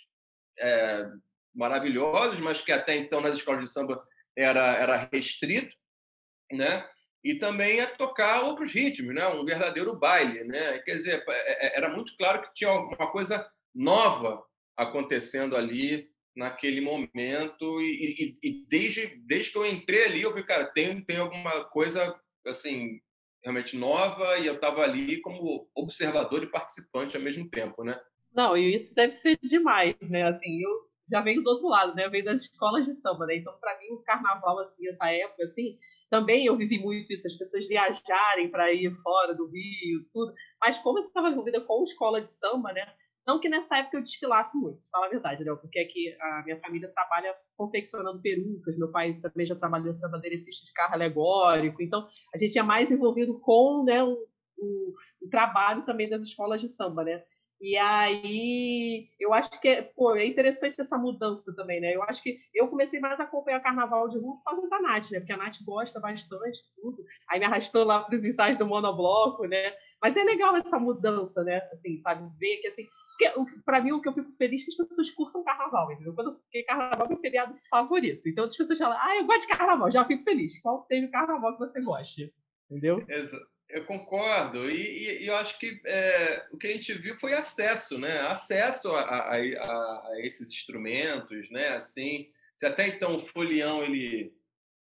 é, 0.58 1.08
maravilhosos, 1.54 2.40
mas 2.40 2.60
que 2.62 2.72
até 2.72 2.96
então 2.96 3.20
nas 3.20 3.36
escolas 3.36 3.64
de 3.64 3.70
samba 3.70 4.02
era, 4.36 4.76
era 4.76 5.08
restrito, 5.12 5.74
né? 6.50 6.86
e 7.24 7.36
também 7.36 7.80
a 7.80 7.86
tocar 7.86 8.42
outros 8.42 8.72
ritmos, 8.72 9.14
né? 9.14 9.26
um 9.28 9.44
verdadeiro 9.44 9.96
baile. 9.96 10.42
Né? 10.44 10.78
Quer 10.80 10.94
dizer, 10.94 11.24
é, 11.28 11.66
é, 11.66 11.78
era 11.78 11.94
muito 11.94 12.16
claro 12.16 12.42
que 12.42 12.52
tinha 12.54 12.72
uma 12.72 13.10
coisa 13.10 13.48
nova 13.74 14.42
acontecendo 14.76 15.56
ali 15.56 16.10
naquele 16.34 16.80
momento 16.80 17.80
e, 17.80 18.34
e, 18.42 18.48
e, 18.48 18.66
desde, 18.66 19.06
desde 19.26 19.52
que 19.52 19.58
eu 19.58 19.66
entrei 19.66 20.04
ali 20.04 20.22
eu 20.22 20.34
vi 20.34 20.42
cara 20.42 20.64
tem 20.64 21.04
tem 21.04 21.18
alguma 21.18 21.64
coisa 21.64 22.18
assim 22.46 22.98
realmente 23.44 23.76
nova 23.76 24.38
e 24.38 24.46
eu 24.46 24.54
estava 24.54 24.82
ali 24.82 25.20
como 25.20 25.68
observador 25.74 26.42
e 26.42 26.50
participante 26.50 27.16
ao 27.16 27.22
mesmo 27.22 27.48
tempo 27.50 27.84
né 27.84 28.00
não 28.34 28.56
e 28.56 28.74
isso 28.74 28.94
deve 28.94 29.12
ser 29.12 29.38
demais 29.42 29.94
né 30.08 30.22
assim 30.22 30.58
eu 30.62 30.90
já 31.12 31.20
venho 31.20 31.42
do 31.42 31.50
outro 31.50 31.68
lado, 31.68 31.94
né? 31.94 32.08
Venho 32.08 32.24
das 32.24 32.40
escolas 32.40 32.86
de 32.86 32.94
samba, 32.94 33.26
né? 33.26 33.36
Então, 33.36 33.54
para 33.60 33.78
mim, 33.78 33.88
o 33.90 34.02
carnaval, 34.02 34.58
assim, 34.58 34.88
essa 34.88 35.06
época, 35.10 35.44
assim, 35.44 35.78
também 36.10 36.46
eu 36.46 36.56
vivi 36.56 36.78
muito 36.78 37.12
isso, 37.12 37.26
as 37.26 37.34
pessoas 37.34 37.68
viajarem 37.68 38.50
para 38.50 38.72
ir 38.72 38.90
fora 39.02 39.34
do 39.34 39.46
Rio, 39.46 40.00
tudo. 40.12 40.32
Mas 40.60 40.78
como 40.78 40.98
eu 40.98 41.06
estava 41.06 41.28
envolvida 41.28 41.60
com 41.60 41.82
escola 41.82 42.20
de 42.20 42.32
samba, 42.32 42.72
né? 42.72 42.86
Não 43.26 43.38
que 43.38 43.48
nessa 43.48 43.76
época 43.76 43.98
eu 43.98 44.02
desfilasse 44.02 44.58
muito, 44.58 44.80
fala 44.90 45.06
a 45.06 45.10
verdade, 45.10 45.44
né? 45.44 45.54
Porque 45.54 45.78
aqui 45.78 46.16
a 46.20 46.42
minha 46.44 46.58
família 46.58 46.88
trabalha 46.92 47.32
confeccionando 47.56 48.20
perucas, 48.20 48.76
meu 48.76 48.90
pai 48.90 49.14
também 49.20 49.46
já 49.46 49.54
trabalhou 49.54 49.94
sendo 49.94 50.16
aderecista 50.16 50.64
de 50.66 50.72
carro 50.72 50.94
alegórico, 50.94 51.82
então 51.82 52.08
a 52.34 52.38
gente 52.38 52.58
é 52.58 52.62
mais 52.62 52.90
envolvido 52.90 53.38
com 53.38 53.84
né, 53.84 54.02
o, 54.02 54.12
o, 54.58 54.92
o 55.20 55.28
trabalho 55.30 55.84
também 55.84 56.08
das 56.08 56.22
escolas 56.22 56.60
de 56.60 56.68
samba, 56.68 57.04
né? 57.04 57.22
E 57.64 57.76
aí, 57.78 59.08
eu 59.20 59.32
acho 59.32 59.60
que 59.60 59.68
é, 59.68 59.82
pô, 59.82 60.16
é 60.16 60.26
interessante 60.26 60.80
essa 60.80 60.98
mudança 60.98 61.54
também, 61.54 61.80
né? 61.80 61.94
Eu 61.94 62.02
acho 62.02 62.20
que 62.20 62.36
eu 62.52 62.66
comecei 62.66 62.98
mais 62.98 63.20
a 63.20 63.22
acompanhar 63.22 63.60
carnaval 63.60 64.08
de 64.08 64.18
rua 64.18 64.34
por 64.38 64.42
causa 64.42 64.68
da 64.68 64.80
Nath, 64.80 65.12
né? 65.12 65.20
Porque 65.20 65.32
a 65.32 65.36
Nath 65.36 65.62
gosta 65.64 66.00
bastante 66.00 66.60
tudo. 66.74 67.04
Aí 67.30 67.38
me 67.38 67.44
arrastou 67.44 67.84
lá 67.84 68.00
para 68.00 68.16
os 68.16 68.24
ensaios 68.24 68.56
do 68.56 68.66
monobloco, 68.66 69.44
né? 69.44 69.72
Mas 70.02 70.16
é 70.16 70.24
legal 70.24 70.56
essa 70.56 70.76
mudança, 70.76 71.44
né? 71.44 71.58
Assim, 71.70 71.96
sabe? 72.00 72.28
Ver 72.36 72.56
que, 72.56 72.66
assim... 72.66 72.88
Para 73.64 73.80
mim, 73.80 73.92
o 73.92 74.00
que 74.00 74.08
eu 74.08 74.12
fico 74.12 74.32
feliz 74.32 74.62
é 74.62 74.64
que 74.64 74.82
as 74.82 74.88
pessoas 74.88 75.10
curtam 75.10 75.44
carnaval, 75.44 75.92
entendeu? 75.92 76.12
Quando, 76.12 76.32
porque 76.32 76.64
carnaval 76.64 77.06
é 77.06 77.08
meu 77.10 77.18
feriado 77.18 77.54
favorito. 77.70 78.28
Então, 78.28 78.46
as 78.46 78.56
pessoas 78.56 78.76
falam, 78.76 78.98
ah, 79.00 79.16
eu 79.16 79.24
gosto 79.24 79.42
de 79.42 79.56
carnaval, 79.56 79.88
já 79.88 80.04
fico 80.04 80.24
feliz. 80.24 80.60
Qual 80.60 80.84
seja 80.84 81.06
o 81.06 81.10
carnaval 81.12 81.52
que 81.52 81.60
você 81.60 81.80
goste? 81.80 82.34
Entendeu? 82.68 83.04
Exato. 83.08 83.51
Eu 83.72 83.86
concordo. 83.86 84.70
E, 84.70 84.74
e, 84.76 85.22
e, 85.22 85.26
eu 85.26 85.34
acho 85.36 85.58
que 85.58 85.80
é, 85.86 86.46
o 86.52 86.58
que 86.58 86.66
a 86.66 86.72
gente 86.72 86.92
viu 86.92 87.16
foi 87.16 87.32
acesso, 87.32 87.98
né? 87.98 88.20
Acesso 88.20 88.92
a, 88.92 89.00
a, 89.00 89.34
a, 89.34 89.38
a, 89.38 90.12
esses 90.18 90.50
instrumentos, 90.50 91.50
né? 91.50 91.68
Assim, 91.68 92.30
se 92.54 92.66
até 92.66 92.86
então 92.86 93.16
o 93.16 93.26
folião, 93.26 93.82
ele, 93.82 94.30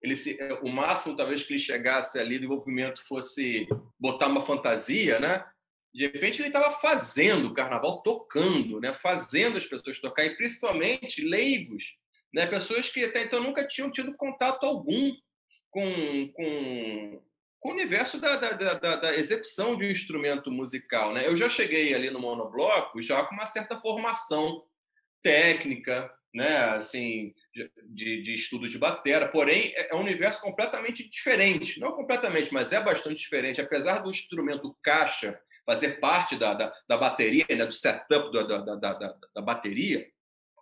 ele 0.04 0.15
se, 0.15 0.38
o 0.62 0.69
máximo 0.69 1.17
talvez 1.17 1.41
que 1.41 1.54
ele 1.54 1.60
chegasse 1.60 2.19
ali 2.19 2.38
do 2.38 2.45
envolvimento 2.45 3.04
fosse 3.08 3.67
botar 4.00 4.28
uma 4.28 4.45
fantasia, 4.45 5.19
né? 5.19 5.43
De 5.91 6.06
repente 6.06 6.39
ele 6.39 6.50
estava 6.50 6.71
fazendo 6.74 7.48
o 7.48 7.54
carnaval, 7.56 8.04
tocando, 8.04 8.80
né? 8.80 8.93
Fazendo 8.93 9.58
as 9.58 9.65
pessoas 9.65 9.98
tocar 9.98 10.26
e 10.26 10.38
principalmente 10.38 11.26
leigos, 11.26 11.95
né? 12.32 12.45
Pessoas 12.45 12.88
que 12.88 13.04
até 13.04 13.24
então 13.24 13.41
nunca 13.41 13.65
tinham 13.65 13.89
tido 13.89 14.15
contato 14.15 14.63
algum 14.63 15.12
com, 15.71 16.32
com 16.34 17.24
com 17.65 17.71
o 17.71 17.73
universo 17.73 18.19
da, 18.21 18.36
da, 18.36 18.51
da, 18.51 18.95
da, 18.95 19.15
execução 19.15 19.75
de 19.75 19.88
um 19.88 19.89
instrumento 19.89 20.51
musical. 20.51 21.12
Né? 21.12 21.25
Eu 21.25 21.36
já 21.36 21.49
cheguei 21.49 21.95
ali 21.95 22.12
no 22.12 22.19
monobloco 22.19 23.01
já 23.01 23.25
com 23.25 23.34
uma 23.34 23.47
certa 23.47 23.80
formação 23.80 24.63
técnica, 25.23 26.13
né? 26.32 26.58
assim, 26.58 27.34
de, 27.88 28.21
de 28.21 28.36
estudo 28.36 28.69
de 28.69 28.78
batera, 28.78 29.30
porém 29.30 29.73
é, 29.75 29.89
é 29.91 29.95
um 29.95 30.01
universo 30.01 30.41
completamente 30.41 31.10
diferente. 31.10 31.80
Não 31.80 31.93
completamente, 31.93 32.54
mas 32.54 32.71
é 32.71 32.80
bastante 32.80 33.15
diferente. 33.15 33.60
Apesar 33.60 34.04
do 34.04 34.12
instrumento 34.12 34.78
caixa 34.84 35.36
fazer 35.65 35.99
parte 35.99 36.36
da, 36.36 36.54
da, 36.54 36.71
da 36.88 36.97
bateria, 36.97 37.47
né? 37.49 37.65
do 37.65 37.73
setup 37.73 38.32
da, 38.32 38.43
da, 38.43 38.75
da, 38.75 39.15
da 39.34 39.41
bateria, 39.41 40.08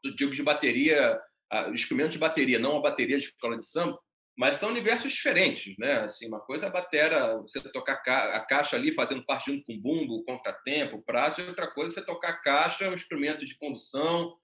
do 0.01 0.15
digo 0.15 0.31
de 0.31 0.41
bateria, 0.41 1.19
uh, 1.53 1.73
instrumento 1.73 2.11
de 2.11 2.17
bateria, 2.17 2.59
não 2.59 2.77
a 2.77 2.81
bateria 2.81 3.17
de 3.17 3.25
escola 3.25 3.57
de 3.57 3.67
samba, 3.67 3.99
mas 4.37 4.55
são 4.55 4.69
universos 4.69 5.13
diferentes, 5.13 5.75
né? 5.77 6.01
Assim, 6.01 6.27
uma 6.27 6.39
coisa 6.39 6.65
é 6.65 6.69
a 6.69 6.71
batera, 6.71 7.37
você 7.37 7.61
tocar 7.71 8.01
a 8.03 8.39
caixa 8.45 8.75
ali 8.75 8.93
fazendo 8.93 9.25
parte 9.25 9.51
junto 9.51 9.63
com 9.65 9.73
o 9.73 9.81
bumbo, 9.81 10.15
o 10.15 10.23
contratempo, 10.23 11.03
prato, 11.05 11.41
e 11.41 11.47
outra 11.47 11.67
coisa 11.67 11.91
é 11.91 11.93
você 11.93 12.05
tocar 12.05 12.29
a 12.29 12.41
caixa, 12.41 12.89
um 12.89 12.93
instrumento 12.93 13.45
de 13.45 13.57
condução, 13.57 14.35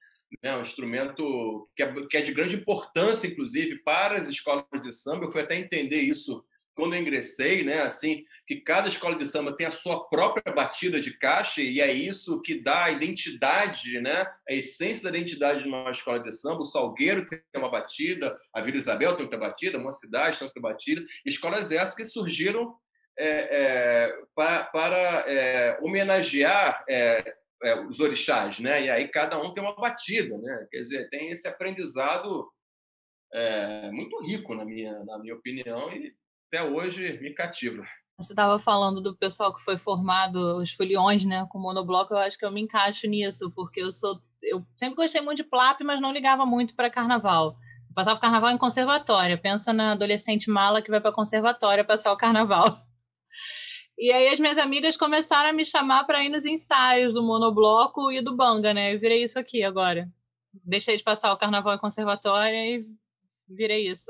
né? 0.43 0.55
um 0.55 0.61
instrumento 0.61 1.67
que 1.75 1.81
é, 1.81 2.07
que 2.07 2.17
é 2.17 2.21
de 2.21 2.33
grande 2.33 2.55
importância, 2.55 3.27
inclusive, 3.27 3.81
para 3.83 4.15
as 4.15 4.27
escolas 4.27 4.65
de 4.81 4.91
samba. 4.91 5.25
Eu 5.25 5.31
fui 5.31 5.41
até 5.41 5.57
entender 5.57 6.01
isso 6.01 6.45
quando 6.75 6.93
eu 6.93 7.01
ingressei, 7.01 7.63
né? 7.63 7.81
Assim, 7.81 8.23
que 8.49 8.61
cada 8.61 8.87
escola 8.87 9.15
de 9.15 9.27
samba 9.27 9.55
tem 9.55 9.67
a 9.67 9.71
sua 9.71 10.09
própria 10.09 10.51
batida 10.51 10.99
de 10.99 11.15
caixa 11.15 11.61
e 11.61 11.79
é 11.79 11.93
isso 11.93 12.41
que 12.41 12.59
dá 12.59 12.85
a 12.85 12.91
identidade, 12.91 14.01
né? 14.01 14.25
A 14.49 14.53
essência 14.53 15.03
da 15.03 15.15
identidade 15.15 15.61
de 15.61 15.69
uma 15.69 15.91
escola 15.91 16.19
de 16.19 16.31
samba. 16.31 16.61
O 16.61 16.65
Salgueiro 16.65 17.27
tem 17.29 17.39
uma 17.55 17.69
batida, 17.69 18.35
a 18.51 18.59
Vila 18.59 18.77
Isabel 18.77 19.13
tem 19.13 19.25
outra 19.25 19.37
batida, 19.37 19.77
uma 19.77 19.91
cidade 19.91 20.39
tem 20.39 20.47
outra 20.47 20.59
batida. 20.63 21.05
Escolas 21.23 21.71
essas 21.71 21.93
que 21.93 22.03
surgiram 22.03 22.75
é, 23.19 23.27
é, 23.27 24.17
para, 24.33 24.63
para 24.63 24.97
é, 25.27 25.77
homenagear 25.83 26.83
é, 26.89 27.35
é, 27.61 27.79
os 27.81 27.99
orixás, 27.99 28.57
né? 28.57 28.81
E 28.81 28.89
aí 28.89 29.07
cada 29.09 29.39
um 29.39 29.53
tem 29.53 29.63
uma 29.63 29.75
batida, 29.75 30.35
né? 30.39 30.67
Quer 30.71 30.79
dizer, 30.79 31.09
tem 31.11 31.29
esse 31.29 31.47
aprendizado 31.47 32.51
é, 33.31 33.91
muito 33.91 34.19
rico 34.23 34.55
na 34.55 34.65
minha, 34.65 35.03
na 35.03 35.19
minha 35.19 35.35
opinião 35.35 35.93
e 35.93 36.15
até 36.51 36.63
hoje 36.63 37.19
me 37.21 37.31
cativa. 37.35 37.85
Você 38.19 38.33
estava 38.33 38.59
falando 38.59 39.01
do 39.01 39.15
pessoal 39.15 39.55
que 39.55 39.63
foi 39.63 39.77
formado, 39.77 40.57
os 40.57 40.73
foliões, 40.73 41.23
né, 41.23 41.47
com 41.49 41.57
monobloco, 41.57 42.13
eu 42.13 42.17
acho 42.17 42.37
que 42.37 42.45
eu 42.45 42.51
me 42.51 42.59
encaixo 42.59 43.07
nisso, 43.07 43.49
porque 43.55 43.81
eu 43.81 43.91
sou. 43.93 44.19
Eu 44.43 44.65
sempre 44.77 44.95
gostei 44.97 45.21
muito 45.21 45.37
de 45.37 45.43
plap, 45.45 45.79
mas 45.85 46.01
não 46.01 46.11
ligava 46.11 46.45
muito 46.45 46.75
para 46.75 46.89
carnaval. 46.89 47.55
Eu 47.87 47.93
passava 47.95 48.19
carnaval 48.19 48.51
em 48.51 48.57
conservatória. 48.57 49.37
Pensa 49.37 49.71
na 49.71 49.93
adolescente 49.93 50.49
mala 50.49 50.81
que 50.81 50.91
vai 50.91 50.99
para 50.99 51.13
conservatória 51.13 51.83
passar 51.85 52.11
o 52.11 52.17
carnaval. 52.17 52.65
E 53.97 54.11
aí 54.11 54.29
as 54.29 54.39
minhas 54.39 54.57
amigas 54.57 54.95
começaram 54.95 55.49
a 55.49 55.53
me 55.53 55.65
chamar 55.65 56.05
para 56.05 56.23
ir 56.23 56.29
nos 56.29 56.45
ensaios 56.45 57.13
do 57.13 57.23
monobloco 57.23 58.11
e 58.11 58.21
do 58.21 58.35
banga, 58.35 58.73
né? 58.73 58.93
Eu 58.93 58.99
virei 58.99 59.23
isso 59.23 59.37
aqui 59.37 59.63
agora. 59.63 60.09
Deixei 60.53 60.97
de 60.97 61.03
passar 61.03 61.33
o 61.33 61.37
carnaval 61.37 61.75
em 61.75 61.79
conservatória 61.79 62.65
e 62.65 62.85
virei 63.47 63.89
isso. 63.89 64.09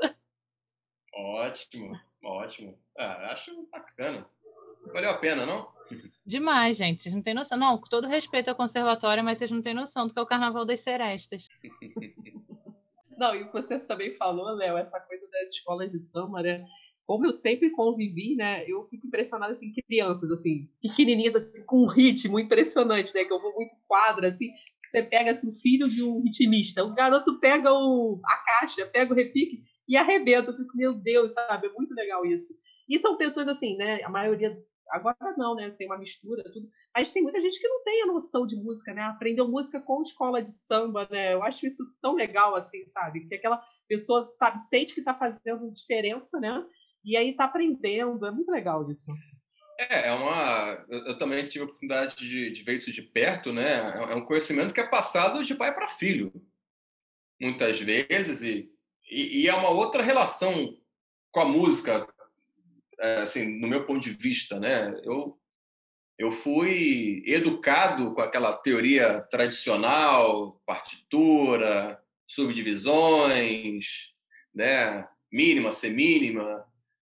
Ótimo. 1.12 2.09
Ótimo. 2.22 2.78
Ah, 2.98 3.32
acho 3.32 3.68
bacana. 3.70 4.26
Valeu 4.92 5.10
a 5.10 5.18
pena, 5.18 5.46
não? 5.46 5.68
Demais, 6.24 6.76
gente. 6.76 7.02
Vocês 7.02 7.14
não 7.14 7.22
têm 7.22 7.34
noção. 7.34 7.58
Não, 7.58 7.78
com 7.78 7.88
todo 7.88 8.06
respeito 8.06 8.48
ao 8.48 8.56
conservatório, 8.56 9.24
mas 9.24 9.38
vocês 9.38 9.50
não 9.50 9.62
têm 9.62 9.74
noção 9.74 10.06
do 10.06 10.12
que 10.12 10.18
é 10.18 10.22
o 10.22 10.26
Carnaval 10.26 10.64
das 10.64 10.80
Serestas. 10.80 11.48
Não, 13.20 13.34
e 13.34 13.44
você 13.52 13.78
também 13.78 14.14
falou, 14.14 14.46
Léo, 14.54 14.78
essa 14.78 14.98
coisa 14.98 15.28
das 15.30 15.50
escolas 15.50 15.92
de 15.92 16.00
samba, 16.00 16.42
né? 16.42 16.64
Como 17.06 17.26
eu 17.26 17.32
sempre 17.32 17.68
convivi, 17.68 18.34
né? 18.34 18.64
Eu 18.66 18.86
fico 18.86 19.06
impressionada, 19.06 19.52
assim, 19.52 19.70
crianças, 19.86 20.30
assim, 20.30 20.70
pequenininhas, 20.80 21.36
assim, 21.36 21.62
com 21.66 21.82
um 21.82 21.86
ritmo 21.86 22.40
impressionante, 22.40 23.14
né? 23.14 23.26
Que 23.26 23.32
eu 23.32 23.38
vou 23.38 23.54
muito 23.54 23.74
quadra, 23.86 24.28
assim, 24.28 24.50
você 24.88 25.02
pega, 25.02 25.32
assim, 25.32 25.50
o 25.50 25.52
filho 25.52 25.86
de 25.86 26.02
um 26.02 26.22
ritmista. 26.22 26.82
O 26.82 26.94
garoto 26.94 27.38
pega 27.38 27.70
o, 27.70 28.18
a 28.24 28.36
caixa, 28.38 28.86
pega 28.86 29.12
o 29.12 29.16
repique 29.16 29.64
e 29.90 29.96
arrebenta. 29.96 30.52
Eu 30.52 30.56
fico, 30.56 30.76
meu 30.76 30.94
Deus, 30.94 31.32
sabe? 31.32 31.66
É 31.66 31.72
muito 31.72 31.92
legal 31.94 32.24
isso. 32.24 32.54
E 32.88 32.96
são 33.00 33.16
pessoas 33.16 33.48
assim, 33.48 33.76
né? 33.76 34.00
A 34.04 34.08
maioria. 34.08 34.56
Agora 34.88 35.34
não, 35.36 35.56
né? 35.56 35.70
Tem 35.70 35.88
uma 35.88 35.98
mistura, 35.98 36.44
tudo. 36.44 36.68
Mas 36.94 37.10
tem 37.10 37.22
muita 37.22 37.40
gente 37.40 37.60
que 37.60 37.68
não 37.68 37.82
tem 37.82 38.02
a 38.02 38.06
noção 38.06 38.46
de 38.46 38.54
música, 38.56 38.94
né? 38.94 39.02
Aprendeu 39.02 39.48
música 39.48 39.80
com 39.80 40.00
escola 40.00 40.40
de 40.40 40.52
samba, 40.52 41.08
né? 41.10 41.34
Eu 41.34 41.42
acho 41.42 41.66
isso 41.66 41.84
tão 42.00 42.14
legal, 42.14 42.54
assim, 42.54 42.86
sabe? 42.86 43.26
Que 43.26 43.34
aquela 43.34 43.60
pessoa, 43.88 44.24
sabe, 44.24 44.60
sente 44.60 44.94
que 44.94 45.00
está 45.00 45.12
fazendo 45.12 45.72
diferença, 45.72 46.38
né? 46.38 46.64
E 47.04 47.16
aí 47.16 47.30
está 47.30 47.44
aprendendo. 47.44 48.24
É 48.24 48.30
muito 48.30 48.50
legal 48.50 48.88
isso. 48.88 49.12
É, 49.76 50.08
é 50.08 50.12
uma. 50.12 50.86
Eu, 50.88 51.18
também 51.18 51.48
tive 51.48 51.64
a 51.64 51.66
oportunidade 51.66 52.14
de, 52.14 52.52
de 52.52 52.62
ver 52.62 52.74
isso 52.74 52.92
de 52.92 53.02
perto, 53.02 53.52
né? 53.52 53.92
É, 53.96 54.12
é 54.12 54.14
um 54.14 54.24
conhecimento 54.24 54.72
que 54.72 54.80
é 54.80 54.86
passado 54.86 55.42
de 55.42 55.54
pai 55.54 55.74
para 55.74 55.88
filho, 55.88 56.32
muitas 57.40 57.80
vezes, 57.80 58.42
e 58.42 58.70
e, 59.10 59.42
e 59.42 59.48
é 59.48 59.54
uma 59.54 59.70
outra 59.70 60.02
relação 60.02 60.76
com 61.32 61.40
a 61.40 61.44
música, 61.44 62.06
é, 62.98 63.16
assim, 63.22 63.60
no 63.60 63.68
meu 63.68 63.84
ponto 63.84 64.00
de 64.00 64.10
vista, 64.10 64.58
né? 64.58 64.98
Eu 65.04 65.40
eu 66.20 66.30
fui 66.30 67.22
educado 67.26 68.12
com 68.12 68.20
aquela 68.20 68.52
teoria 68.54 69.22
tradicional, 69.30 70.60
partitura, 70.66 71.98
subdivisões, 72.26 74.10
né, 74.54 75.08
mínima, 75.32 75.72
semínima, 75.72 76.62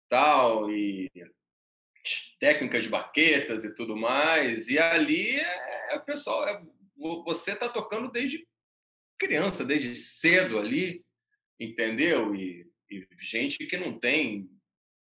tal 0.09 0.71
e 0.71 1.11
técnicas 2.41 2.85
de 2.85 2.89
baquetas 2.89 3.63
e 3.63 3.75
tudo 3.75 3.95
mais. 3.95 4.69
E 4.69 4.79
ali 4.79 5.37
é, 5.37 5.97
é 5.97 5.99
pessoal, 5.99 6.49
é, 6.49 6.63
você 7.27 7.53
está 7.53 7.69
tocando 7.69 8.11
desde 8.11 8.49
criança, 9.19 9.67
desde 9.67 9.95
cedo 9.97 10.59
ali, 10.59 11.05
entendeu? 11.59 12.35
E, 12.35 12.67
e, 12.91 13.07
gente 13.21 13.67
que 13.67 13.77
não 13.77 13.99
tem 13.99 14.49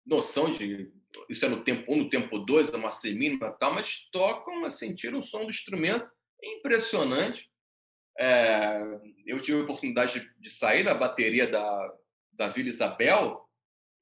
noção 0.06 0.50
de 0.50 0.90
isso 1.28 1.44
é 1.44 1.48
no 1.48 1.62
tempo 1.64 1.92
1, 1.92 1.94
um, 1.94 1.98
no 2.04 2.08
tempo 2.08 2.38
2, 2.38 2.72
é 2.72 2.76
uma 2.76 2.90
semínima 2.90 3.50
tal, 3.52 3.74
mas 3.74 4.08
tocam, 4.12 4.64
assim, 4.64 4.94
tiram 4.94 5.18
o 5.18 5.22
som 5.22 5.44
do 5.44 5.50
instrumento 5.50 6.08
impressionante. 6.42 7.50
É, 8.18 8.78
eu 9.26 9.40
tive 9.40 9.58
a 9.58 9.62
oportunidade 9.62 10.30
de, 10.38 10.50
sair 10.50 10.84
na 10.84 10.94
bateria 10.94 11.46
da, 11.46 11.94
da 12.32 12.48
Vila 12.48 12.68
Isabel, 12.68 13.44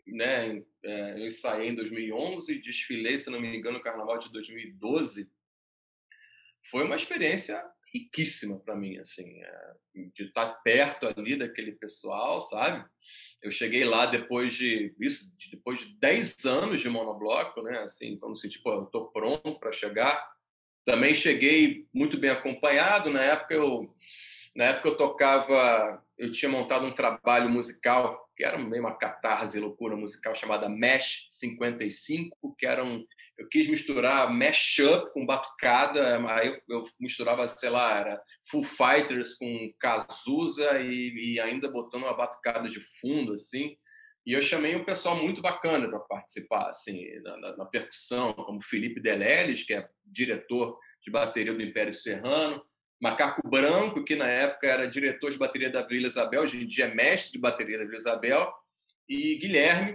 né? 0.06 0.62
É, 0.84 1.12
eu 1.20 1.26
ensaiei 1.26 1.70
em 1.70 1.74
2011, 1.74 2.60
desfilei, 2.60 3.18
se 3.18 3.30
não 3.30 3.40
me 3.40 3.56
engano, 3.56 3.78
no 3.78 3.84
Carnaval 3.84 4.18
de 4.18 4.30
2012. 4.32 5.30
Foi 6.70 6.84
uma 6.84 6.96
experiência 6.96 7.62
riquíssima 7.92 8.58
para 8.58 8.76
mim, 8.76 8.98
assim, 8.98 9.42
é, 9.42 9.74
de 10.14 10.24
estar 10.24 10.46
perto 10.62 11.06
ali 11.06 11.36
daquele 11.36 11.72
pessoal, 11.72 12.40
sabe? 12.40 12.84
Eu 13.42 13.50
cheguei 13.50 13.84
lá 13.84 14.06
depois 14.06 14.54
de 14.54 14.94
isso, 15.00 15.32
depois 15.50 15.80
de 15.80 15.94
10 15.98 16.44
anos 16.44 16.80
de 16.80 16.88
monobloco, 16.88 17.62
né? 17.62 17.78
Assim, 17.80 18.08
então 18.08 18.32
assim, 18.32 18.48
tipo, 18.48 18.68
eu 18.70 18.86
tô 18.86 19.06
pronto 19.06 19.58
para 19.58 19.72
chegar. 19.72 20.28
Também 20.84 21.14
cheguei 21.14 21.86
muito 21.92 22.18
bem 22.18 22.30
acompanhado. 22.30 23.10
Na 23.10 23.22
época 23.22 23.54
eu, 23.54 23.94
na 24.54 24.64
época 24.64 24.88
eu 24.88 24.96
tocava, 24.96 26.04
eu 26.16 26.32
tinha 26.32 26.50
montado 26.50 26.86
um 26.86 26.94
trabalho 26.94 27.48
musical 27.48 28.28
que 28.38 28.44
era 28.44 28.56
meio 28.56 28.84
uma 28.84 28.96
catarse, 28.96 29.58
loucura 29.58 29.96
musical 29.96 30.32
chamada 30.32 30.68
Mesh 30.68 31.26
55, 31.28 32.54
que 32.56 32.64
era 32.64 32.84
um 32.84 33.04
eu 33.38 33.48
quis 33.48 33.68
misturar 33.68 34.32
mashup 34.32 35.12
com 35.12 35.24
batucada, 35.24 36.18
aí 36.28 36.48
eu, 36.48 36.60
eu, 36.68 36.84
misturava, 36.98 37.46
sei 37.46 37.70
lá, 37.70 38.00
era 38.00 38.22
Full 38.50 38.64
Fighters 38.64 39.34
com 39.34 39.72
Cazuza 39.78 40.80
e, 40.80 41.34
e, 41.34 41.40
ainda 41.40 41.70
botando 41.70 42.02
uma 42.02 42.16
batucada 42.16 42.68
de 42.68 42.80
fundo, 43.00 43.32
assim. 43.34 43.76
E 44.26 44.32
eu 44.32 44.42
chamei 44.42 44.74
um 44.74 44.84
pessoal 44.84 45.16
muito 45.16 45.40
bacana 45.40 45.88
para 45.88 46.00
participar, 46.00 46.68
assim, 46.68 47.08
na, 47.22 47.36
na, 47.38 47.56
na, 47.58 47.64
percussão, 47.64 48.32
como 48.32 48.60
Felipe 48.60 49.00
Deleles, 49.00 49.62
que 49.62 49.72
é 49.72 49.88
diretor 50.04 50.76
de 51.00 51.10
bateria 51.10 51.54
do 51.54 51.62
Império 51.62 51.94
Serrano, 51.94 52.62
Macaco 53.00 53.48
Branco, 53.48 54.04
que 54.04 54.16
na 54.16 54.26
época 54.26 54.66
era 54.66 54.88
diretor 54.88 55.30
de 55.30 55.38
bateria 55.38 55.70
da 55.70 55.82
Vila 55.82 56.08
Isabel, 56.08 56.42
hoje 56.42 56.62
em 56.62 56.66
dia 56.66 56.86
é 56.86 56.94
mestre 56.94 57.32
de 57.32 57.38
bateria 57.38 57.78
da 57.78 57.84
Vila 57.84 57.96
Isabel, 57.96 58.52
e 59.08 59.36
Guilherme, 59.36 59.92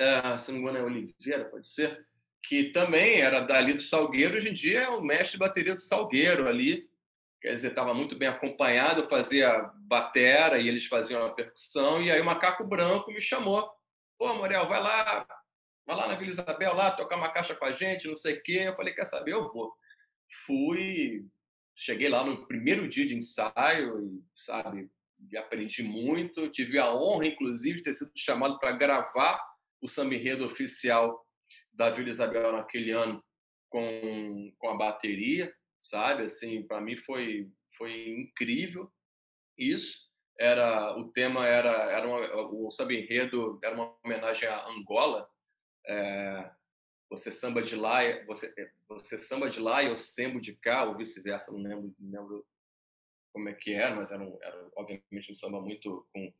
uh, 0.00 0.38
se 0.38 0.50
não 0.50 0.58
me 0.58 0.62
engano 0.62 0.78
é 0.78 0.82
Oliveira, 0.82 1.44
pode 1.44 1.68
ser, 1.68 2.04
que 2.46 2.70
também 2.70 3.20
era 3.20 3.40
dali 3.40 3.74
do 3.74 3.82
Salgueiro, 3.82 4.36
hoje 4.36 4.50
em 4.50 4.52
dia 4.52 4.82
é 4.82 4.88
o 4.88 5.02
mestre 5.02 5.32
de 5.32 5.38
bateria 5.38 5.74
do 5.74 5.80
Salgueiro 5.80 6.46
ali. 6.46 6.88
Quer 7.40 7.52
dizer, 7.52 7.68
estava 7.68 7.92
muito 7.92 8.16
bem 8.16 8.28
acompanhado, 8.28 9.02
eu 9.02 9.08
fazia 9.08 9.70
batera 9.78 10.58
e 10.58 10.68
eles 10.68 10.86
faziam 10.86 11.24
a 11.24 11.32
percussão, 11.32 12.02
e 12.02 12.10
aí 12.10 12.20
o 12.20 12.24
Macaco 12.24 12.64
Branco 12.64 13.12
me 13.12 13.20
chamou. 13.20 13.68
Pô, 14.16 14.32
Morel, 14.34 14.68
vai 14.68 14.80
lá, 14.80 15.26
vai 15.84 15.96
lá 15.96 16.08
na 16.08 16.14
Vila 16.14 16.30
Isabel, 16.30 16.74
lá, 16.74 16.92
tocar 16.92 17.16
uma 17.16 17.28
caixa 17.28 17.54
com 17.54 17.64
a 17.64 17.72
gente, 17.72 18.08
não 18.08 18.14
sei 18.14 18.34
o 18.34 18.42
quê. 18.42 18.64
Eu 18.66 18.76
falei, 18.76 18.94
quer 18.94 19.04
saber, 19.04 19.32
eu 19.32 19.52
vou. 19.52 19.74
Fui, 20.46 21.24
cheguei 21.74 22.08
lá 22.08 22.24
no 22.24 22.46
primeiro 22.46 22.88
dia 22.88 23.06
de 23.06 23.16
ensaio 23.16 24.00
e, 24.02 24.24
sabe, 24.34 24.88
aprendi 25.36 25.82
muito. 25.82 26.48
Tive 26.50 26.78
a 26.78 26.94
honra, 26.94 27.26
inclusive, 27.26 27.78
de 27.78 27.82
ter 27.82 27.94
sido 27.94 28.12
chamado 28.16 28.58
para 28.58 28.72
gravar 28.72 29.40
o 29.80 29.88
samba 29.88 30.14
enredo 30.14 30.46
oficial 30.46 31.25
da 31.76 31.90
Vila 31.90 32.08
Isabel 32.08 32.52
naquele 32.52 32.90
ano 32.90 33.22
com, 33.68 34.52
com 34.58 34.68
a 34.70 34.76
bateria, 34.76 35.54
sabe? 35.80 36.24
Assim, 36.24 36.66
para 36.66 36.80
mim 36.80 36.96
foi 36.96 37.50
foi 37.76 38.08
incrível 38.18 38.90
isso. 39.58 40.06
Era 40.38 40.96
o 40.98 41.10
tema 41.12 41.46
era 41.46 41.70
era 41.92 42.08
uma, 42.08 42.50
o 42.52 42.70
samba 42.70 42.94
enredo 42.94 43.58
era 43.62 43.74
uma 43.74 43.94
homenagem 44.04 44.48
à 44.48 44.66
Angola. 44.68 45.28
É, 45.86 46.50
você 47.08 47.30
samba 47.30 47.62
de 47.62 47.76
lá, 47.76 48.00
você 48.26 48.52
você 48.88 49.18
samba 49.18 49.48
de 49.48 49.60
lá 49.60 49.82
e 49.82 49.88
eu 49.88 49.98
sembo 49.98 50.40
de 50.40 50.54
cá, 50.56 50.84
ou 50.84 50.96
vice-versa, 50.96 51.52
não 51.52 51.60
lembro, 51.60 51.94
não 51.98 52.20
lembro 52.20 52.46
como 53.32 53.48
é 53.48 53.52
que 53.52 53.72
era, 53.72 53.94
mas 53.94 54.10
era, 54.10 54.22
um, 54.22 54.38
era 54.42 54.68
obviamente 54.76 55.30
um 55.30 55.34
samba 55.34 55.60
muito 55.60 56.06
com 56.12 56.32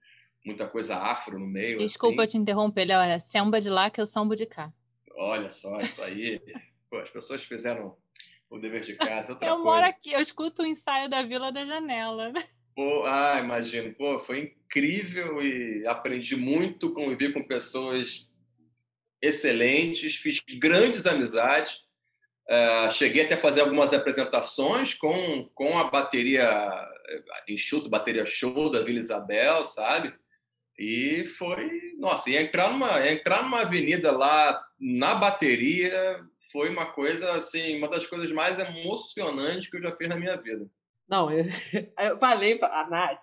muita 0.45 0.69
coisa 0.69 0.97
afro 0.97 1.39
no 1.39 1.47
meio. 1.47 1.79
Desculpa 1.79 2.23
assim. 2.23 2.33
te 2.33 2.39
interromper, 2.39 2.87
Léo, 2.87 3.01
era 3.01 3.19
samba 3.19 3.61
de 3.61 3.69
lá 3.69 3.91
que 3.91 4.01
eu 4.01 4.07
sambo 4.07 4.35
de 4.35 4.47
cá. 4.47 4.73
Olha 5.17 5.51
só, 5.51 5.81
isso 5.81 6.03
aí. 6.03 6.41
Pô, 6.91 6.99
as 6.99 7.11
pessoas 7.11 7.43
fizeram 7.43 7.97
o 8.51 8.59
dever 8.59 8.83
de 8.83 8.95
casa. 8.95 9.33
Outra 9.33 9.49
eu 9.49 9.55
coisa. 9.55 9.65
moro 9.65 9.85
aqui, 9.85 10.13
eu 10.13 10.21
escuto 10.21 10.63
o 10.63 10.67
ensaio 10.67 11.09
da 11.09 11.23
Vila 11.23 11.51
da 11.51 11.65
Janela. 11.65 12.33
Pô, 12.75 13.05
ah, 13.07 13.41
imagino. 13.41 13.95
Pô, 13.95 14.19
foi 14.19 14.41
incrível 14.41 15.43
e 15.43 15.87
aprendi 15.87 16.37
muito, 16.37 16.93
convivi 16.93 17.33
com 17.33 17.43
pessoas 17.43 18.29
excelentes, 19.21 20.17
fiz 20.17 20.43
grandes 20.59 21.07
amizades. 21.07 21.85
Uh, 22.49 22.93
cheguei 22.93 23.25
até 23.25 23.35
a 23.35 23.41
fazer 23.41 23.63
algumas 23.63 23.93
apresentações 23.93 24.95
com, 24.95 25.49
com 25.53 25.77
a 25.79 25.91
bateria 25.91 26.71
enxuto, 27.49 27.89
bateria 27.89 28.25
show 28.25 28.71
da 28.71 28.83
Vila 28.83 28.99
Isabel, 28.99 29.65
sabe? 29.65 30.15
E 30.79 31.25
foi, 31.39 31.86
nossa, 31.97 32.31
ia 32.31 32.43
entrar 32.43 32.71
numa, 32.71 33.01
ia 33.01 33.13
entrar 33.13 33.43
numa 33.43 33.61
avenida 33.61 34.13
lá 34.13 34.63
na 34.79 35.15
bateria 35.15 36.23
foi 36.53 36.71
uma 36.71 36.87
coisa 36.87 37.33
assim, 37.33 37.77
uma 37.79 37.89
das 37.89 38.07
coisas 38.07 38.31
mais 38.33 38.59
emocionantes 38.59 39.69
que 39.69 39.77
eu 39.77 39.83
já 39.83 39.95
fiz 39.95 40.09
na 40.09 40.17
minha 40.17 40.37
vida. 40.37 40.67
Não, 41.09 41.31
eu, 41.31 41.45
eu 42.01 42.17
falei 42.19 42.57
para 42.57 42.81
a 42.81 42.89
Nath, 42.89 43.21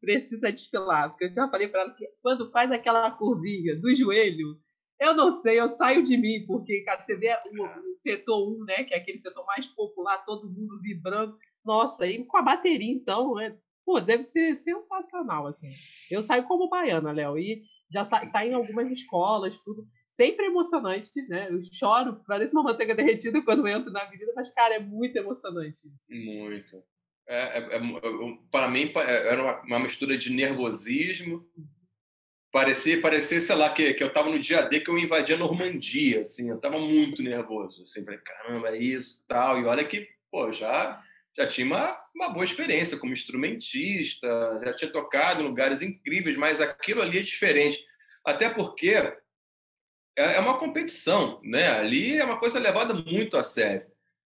precisa 0.00 0.52
desfilar, 0.52 1.10
porque 1.10 1.24
eu 1.24 1.32
já 1.32 1.48
falei 1.48 1.68
para 1.68 1.80
ela 1.80 1.94
que 1.94 2.06
quando 2.22 2.50
faz 2.50 2.70
aquela 2.70 3.10
curvinha 3.10 3.76
do 3.76 3.94
joelho, 3.94 4.58
eu 5.00 5.14
não 5.14 5.32
sei, 5.32 5.60
eu 5.60 5.70
saio 5.70 6.02
de 6.02 6.16
mim, 6.16 6.44
porque 6.46 6.82
cara, 6.82 7.02
você 7.02 7.16
vê 7.16 7.34
o, 7.34 7.90
o 7.90 7.94
setor 7.94 8.48
1, 8.62 8.64
né, 8.64 8.84
que 8.84 8.94
é 8.94 8.98
aquele 8.98 9.18
setor 9.18 9.44
mais 9.46 9.66
popular, 9.66 10.24
todo 10.24 10.48
mundo 10.48 10.78
vibrando. 10.80 11.36
Nossa, 11.64 12.06
e 12.06 12.24
com 12.24 12.36
a 12.36 12.42
bateria, 12.42 12.92
então, 12.92 13.38
é, 13.38 13.56
pô, 13.84 14.00
deve 14.00 14.22
ser 14.22 14.56
sensacional, 14.56 15.46
assim. 15.46 15.70
Eu 16.10 16.22
saio 16.22 16.44
como 16.44 16.68
baiana, 16.68 17.12
Léo, 17.12 17.38
e 17.38 17.62
já 17.90 18.04
sa 18.04 18.24
saí 18.26 18.50
em 18.50 18.54
algumas 18.54 18.90
escolas, 18.90 19.60
tudo. 19.60 19.86
Sempre 20.08 20.46
emocionante, 20.46 21.10
né? 21.28 21.48
Eu 21.50 21.60
choro, 21.62 22.22
parece 22.26 22.54
uma 22.54 22.62
manteiga 22.62 22.94
derretida 22.94 23.42
quando 23.42 23.68
entro 23.68 23.92
na 23.92 24.02
avenida, 24.02 24.32
mas, 24.34 24.50
cara, 24.50 24.76
é 24.76 24.80
muito 24.80 25.16
emocionante. 25.16 25.80
Muito. 26.10 26.82
É, 27.28 27.58
é, 27.58 27.76
é, 27.76 27.80
para 28.50 28.68
mim, 28.68 28.92
é, 28.96 29.28
era 29.28 29.42
uma, 29.42 29.62
uma, 29.62 29.78
mistura 29.80 30.16
de 30.16 30.32
nervosismo. 30.32 31.46
Parecia, 32.50 33.00
parecia 33.02 33.40
sei 33.40 33.56
lá, 33.56 33.68
que, 33.74 33.92
que 33.92 34.02
eu 34.02 34.06
estava 34.06 34.30
no 34.30 34.38
dia 34.38 34.62
D 34.62 34.80
que 34.80 34.88
eu 34.88 34.98
invadia 34.98 35.34
a 35.34 35.38
Normandia, 35.38 36.20
assim. 36.20 36.48
Eu 36.48 36.56
estava 36.56 36.78
muito 36.78 37.22
nervoso, 37.22 37.82
assim. 37.82 38.04
Falei, 38.04 38.20
caramba, 38.20 38.70
é 38.70 38.78
isso, 38.78 39.22
tal. 39.28 39.60
E 39.60 39.66
olha 39.66 39.84
que, 39.84 40.08
pô, 40.30 40.50
já 40.50 41.02
já 41.36 41.46
tinha 41.46 41.66
uma, 41.66 42.00
uma 42.16 42.30
boa 42.30 42.44
experiência 42.44 42.98
como 42.98 43.12
instrumentista, 43.12 44.26
já 44.64 44.74
tinha 44.74 44.90
tocado 44.90 45.42
em 45.42 45.46
lugares 45.46 45.82
incríveis, 45.82 46.36
mas 46.36 46.60
aquilo 46.60 47.02
ali 47.02 47.18
é 47.18 47.22
diferente. 47.22 47.84
Até 48.24 48.48
porque 48.48 48.88
é, 48.88 49.16
é 50.16 50.40
uma 50.40 50.58
competição, 50.58 51.38
né? 51.44 51.68
Ali 51.68 52.16
é 52.16 52.24
uma 52.24 52.40
coisa 52.40 52.58
levada 52.58 52.94
muito 52.94 53.36
a 53.36 53.42
sério, 53.42 53.86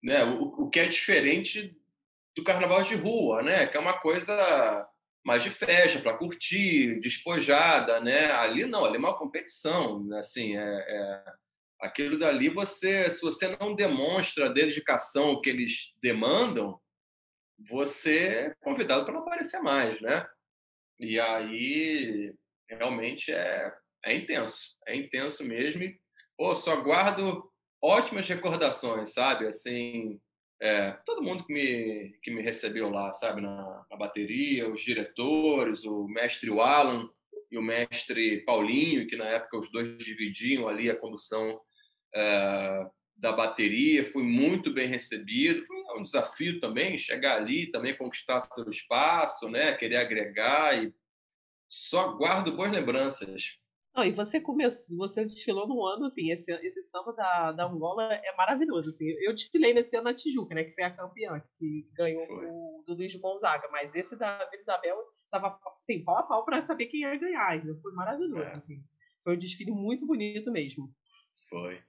né? 0.03 0.23
O, 0.25 0.65
o 0.65 0.69
que 0.69 0.79
é 0.79 0.87
diferente 0.87 1.77
do 2.35 2.43
carnaval 2.43 2.81
de 2.81 2.95
rua, 2.95 3.43
né? 3.43 3.67
Que 3.67 3.77
é 3.77 3.79
uma 3.79 3.99
coisa 3.99 4.87
mais 5.23 5.43
de 5.43 5.51
festa 5.51 5.99
para 5.99 6.17
curtir, 6.17 6.99
despojada, 6.99 7.99
né? 7.99 8.31
Ali 8.31 8.65
não, 8.65 8.85
ali 8.85 8.95
é 8.95 8.99
uma 8.99 9.17
competição, 9.17 10.03
né? 10.03 10.19
assim, 10.19 10.57
é, 10.57 10.61
é, 10.61 11.23
aquilo 11.81 12.17
dali 12.17 12.49
você, 12.49 13.09
se 13.11 13.21
você 13.21 13.55
não 13.59 13.75
demonstra 13.75 14.47
a 14.47 14.53
dedicação 14.53 15.39
que 15.41 15.49
eles 15.49 15.93
demandam, 16.01 16.79
você 17.69 18.17
é 18.27 18.55
convidado 18.61 19.05
para 19.05 19.13
não 19.13 19.21
aparecer 19.21 19.59
mais, 19.61 19.99
né? 20.01 20.27
E 20.99 21.19
aí 21.19 22.33
realmente 22.69 23.31
é, 23.31 23.73
é 24.05 24.15
intenso, 24.15 24.75
é 24.87 24.95
intenso 24.95 25.43
mesmo. 25.43 25.83
E, 25.83 25.99
pô, 26.37 26.53
só 26.53 26.81
guardo 26.81 27.49
ótimas 27.81 28.27
recordações, 28.27 29.13
sabe? 29.13 29.47
Assim, 29.47 30.19
é, 30.61 30.91
todo 31.05 31.23
mundo 31.23 31.45
que 31.45 31.53
me, 31.53 32.17
que 32.21 32.31
me 32.31 32.41
recebeu 32.41 32.89
lá, 32.89 33.11
sabe? 33.11 33.41
Na, 33.41 33.85
na 33.89 33.97
bateria, 33.97 34.69
os 34.69 34.81
diretores, 34.81 35.85
o 35.85 36.07
mestre 36.07 36.51
Alan 36.59 37.09
e 37.51 37.57
o 37.57 37.61
mestre 37.61 38.43
Paulinho, 38.43 39.07
que 39.07 39.15
na 39.15 39.25
época 39.25 39.59
os 39.59 39.71
dois 39.71 39.97
dividiam 39.99 40.67
ali 40.67 40.89
a 40.89 40.95
condução 40.95 41.59
é, 42.13 42.87
da 43.15 43.31
bateria, 43.31 44.05
fui 44.05 44.23
muito 44.23 44.71
bem 44.71 44.87
recebido. 44.87 45.63
Um 45.97 46.03
desafio 46.03 46.59
também 46.59 46.97
chegar 46.97 47.37
ali, 47.37 47.71
também 47.71 47.97
conquistar 47.97 48.41
seu 48.41 48.69
espaço, 48.69 49.49
né? 49.49 49.75
Querer 49.75 49.97
agregar 49.97 50.81
e 50.81 50.93
só 51.69 52.13
guardo 52.13 52.55
boas 52.55 52.71
lembranças. 52.71 53.57
Não, 53.97 54.03
e 54.03 54.11
você 54.11 54.39
começou, 54.39 54.95
você 54.95 55.25
desfilou 55.25 55.67
no 55.67 55.83
ano, 55.83 56.05
assim, 56.05 56.29
esse, 56.31 56.51
esse 56.51 56.83
samba 56.83 57.13
da, 57.13 57.51
da 57.51 57.65
Angola 57.65 58.13
é 58.13 58.35
maravilhoso, 58.35 58.89
assim. 58.89 59.07
Eu 59.25 59.33
desfilei 59.33 59.73
nesse 59.73 59.95
ano 59.95 60.03
na 60.03 60.13
Tijuca, 60.13 60.53
né, 60.53 60.63
que 60.63 60.75
foi 60.75 60.83
a 60.83 60.95
campeã, 60.95 61.41
que 61.57 61.89
ganhou 61.95 62.23
o 62.29 62.83
do 62.85 62.93
Luiz 62.93 63.15
Gonzaga, 63.15 63.67
mas 63.71 63.95
esse 63.95 64.15
da 64.15 64.37
Vila 64.51 64.61
Isabel 64.61 64.97
tava, 65.31 65.59
assim, 65.81 66.03
pau 66.03 66.15
a 66.15 66.23
pau 66.23 66.45
para 66.45 66.61
saber 66.61 66.85
quem 66.85 67.01
ia 67.01 67.17
ganhar, 67.17 67.57
então 67.57 67.75
foi 67.81 67.91
maravilhoso, 67.93 68.43
é. 68.43 68.51
assim. 68.53 68.83
Foi 69.23 69.35
um 69.35 69.39
desfile 69.39 69.71
muito 69.71 70.05
bonito 70.05 70.51
mesmo. 70.51 70.93
Foi. 71.49 71.81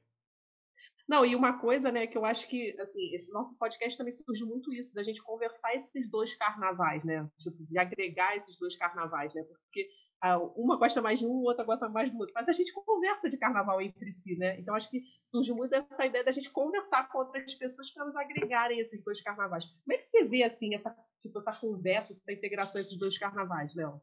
Não, 1.09 1.25
e 1.25 1.35
uma 1.35 1.59
coisa, 1.59 1.91
né, 1.91 2.07
que 2.07 2.19
eu 2.19 2.25
acho 2.27 2.47
que, 2.47 2.79
assim, 2.79 3.15
esse 3.15 3.33
nosso 3.33 3.57
podcast 3.57 3.97
também 3.97 4.13
surge 4.13 4.45
muito 4.45 4.71
isso, 4.75 4.95
da 4.95 5.03
gente 5.03 5.23
conversar 5.23 5.75
esses 5.75 6.07
dois 6.07 6.35
carnavais, 6.35 7.03
né? 7.03 7.27
Tipo, 7.39 7.65
de 7.65 7.79
agregar 7.79 8.37
esses 8.37 8.59
dois 8.59 8.77
carnavais, 8.77 9.33
né? 9.33 9.43
Porque 9.43 9.89
ah, 10.21 10.37
uma 10.57 10.77
gosta 10.77 11.01
mais 11.01 11.21
de 11.21 11.27
um, 11.27 11.43
outra 11.45 11.65
gosta 11.65 11.89
mais 11.89 12.11
do 12.11 12.19
outro. 12.19 12.35
Mas 12.35 12.49
a 12.49 12.53
gente 12.53 12.73
conversa 12.73 13.31
de 13.31 13.39
carnaval 13.39 13.81
entre 13.81 14.13
si, 14.13 14.37
né? 14.37 14.59
Então 14.61 14.75
acho 14.75 14.91
que 14.91 15.03
surge 15.27 15.53
muito 15.53 15.75
essa 15.75 16.05
ideia 16.05 16.25
da 16.25 16.33
gente 16.33 16.51
conversar 16.51 17.09
com 17.09 17.19
outras 17.19 17.55
pessoas 17.55 17.91
para 17.91 18.05
nos 18.05 18.17
agregarem 18.17 18.81
esses 18.81 19.03
dois 19.03 19.23
carnavais. 19.23 19.65
Como 19.65 19.95
é 19.95 19.97
que 19.97 20.05
você 20.05 20.25
vê, 20.25 20.43
assim, 20.43 20.75
essa, 20.75 20.95
tipo, 21.23 21.39
essa 21.39 21.53
conversa, 21.53 22.13
essa 22.13 22.33
integração 22.33 22.81
esses 22.81 22.99
dois 22.99 23.17
carnavais, 23.17 23.75
Léo? 23.75 23.99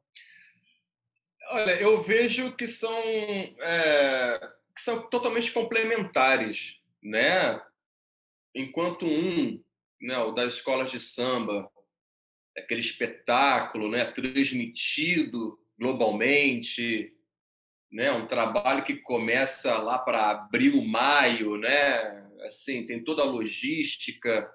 Olha, 1.51 1.79
eu 1.79 2.01
vejo 2.01 2.55
que 2.55 2.65
são, 2.65 2.97
é, 2.97 4.39
que 4.73 4.81
são 4.81 5.07
totalmente 5.07 5.51
complementares 5.51 6.83
né? 7.05 7.61
Enquanto 8.53 9.05
um, 9.05 9.63
né, 10.01 10.17
o 10.17 10.31
das 10.31 10.55
escolas 10.55 10.91
de 10.91 10.99
samba, 10.99 11.69
aquele 12.57 12.81
espetáculo, 12.81 13.89
né, 13.89 14.05
transmitido 14.05 15.59
globalmente, 15.77 17.13
né, 17.91 18.11
um 18.11 18.27
trabalho 18.27 18.83
que 18.83 18.95
começa 18.95 19.77
lá 19.77 19.99
para 19.99 20.31
abril, 20.31 20.83
maio, 20.83 21.57
né? 21.57 22.25
Assim, 22.45 22.85
tem 22.85 23.03
toda 23.03 23.21
a 23.21 23.25
logística, 23.25 24.49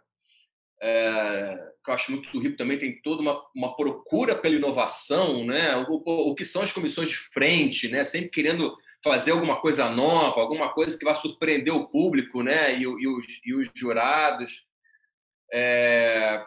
é, 0.83 1.57
que 1.85 1.91
eu 1.91 1.95
acho 1.95 2.11
muito 2.11 2.39
rico 2.39 2.57
também, 2.57 2.79
tem 2.79 3.01
toda 3.01 3.23
uma, 3.23 3.43
uma 3.55 3.77
procura 3.77 4.35
pela 4.35 4.57
inovação, 4.57 5.45
né? 5.45 5.77
O, 5.89 6.03
o, 6.05 6.31
o, 6.31 6.35
que 6.35 6.45
são 6.45 6.63
as 6.63 6.73
comissões 6.73 7.09
de 7.09 7.17
frente, 7.17 7.89
né? 7.89 8.03
Sempre 8.05 8.31
querendo 8.31 8.77
fazer 9.03 9.31
alguma 9.33 9.61
coisa 9.61 9.89
nova, 9.89 10.41
alguma 10.41 10.73
coisa 10.73 10.97
que 10.99 11.05
vai 11.05 11.15
surpreender 11.15 11.75
o 11.75 11.89
público 11.89 12.43
né? 12.43 12.77
e, 12.77 12.83
e, 12.83 13.09
os, 13.09 13.27
e 13.45 13.55
os, 13.55 13.71
jurados. 13.75 14.67
É, 15.53 16.45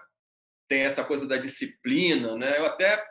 tem 0.67 0.81
essa 0.81 1.03
coisa 1.03 1.27
da 1.27 1.37
disciplina. 1.37 2.35
Né? 2.37 2.57
Eu 2.57 2.65
até 2.65 3.03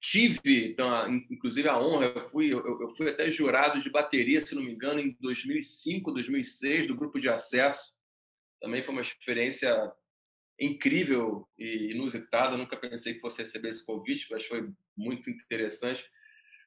tive, 0.00 0.66
então, 0.66 1.08
inclusive, 1.30 1.68
a 1.68 1.78
honra, 1.78 2.06
eu 2.06 2.28
fui, 2.28 2.52
eu, 2.52 2.90
fui 2.96 3.08
até 3.08 3.30
jurado 3.30 3.80
de 3.80 3.88
bateria, 3.90 4.40
se 4.40 4.54
não 4.54 4.62
me 4.62 4.72
engano, 4.72 5.00
em 5.00 5.16
2005, 5.20 6.10
2006, 6.10 6.88
do 6.88 6.96
grupo 6.96 7.20
de 7.20 7.28
acesso. 7.28 7.92
Também 8.60 8.82
foi 8.82 8.92
uma 8.92 9.02
experiência 9.02 9.92
incrível 10.58 11.46
e 11.58 11.92
inusitada. 11.92 12.56
Nunca 12.56 12.76
pensei 12.76 13.14
que 13.14 13.20
fosse 13.20 13.38
receber 13.38 13.68
esse 13.68 13.84
convite, 13.84 14.26
mas 14.30 14.46
foi 14.46 14.68
muito 14.96 15.30
interessante. 15.30 16.04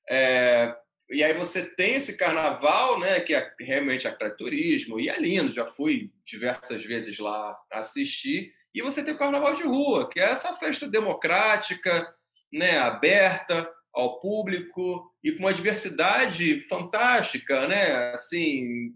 É, 0.09 0.75
e 1.09 1.23
aí 1.23 1.33
você 1.33 1.63
tem 1.63 1.95
esse 1.95 2.17
carnaval, 2.17 2.99
né, 2.99 3.19
que 3.19 3.33
é 3.33 3.53
realmente 3.59 4.07
atrai 4.07 4.31
turismo, 4.31 4.99
e 4.99 5.09
é 5.09 5.19
lindo, 5.19 5.53
já 5.53 5.67
fui 5.67 6.11
diversas 6.25 6.83
vezes 6.83 7.19
lá 7.19 7.55
assistir. 7.71 8.51
E 8.73 8.81
você 8.81 9.03
tem 9.03 9.13
o 9.13 9.17
carnaval 9.17 9.53
de 9.53 9.63
rua, 9.63 10.09
que 10.09 10.19
é 10.19 10.23
essa 10.23 10.53
festa 10.55 10.87
democrática, 10.87 12.13
né, 12.51 12.77
aberta 12.77 13.71
ao 13.93 14.19
público 14.19 15.11
e 15.23 15.31
com 15.31 15.39
uma 15.39 15.53
diversidade 15.53 16.59
fantástica, 16.61 17.67
né, 17.67 18.11
assim, 18.11 18.93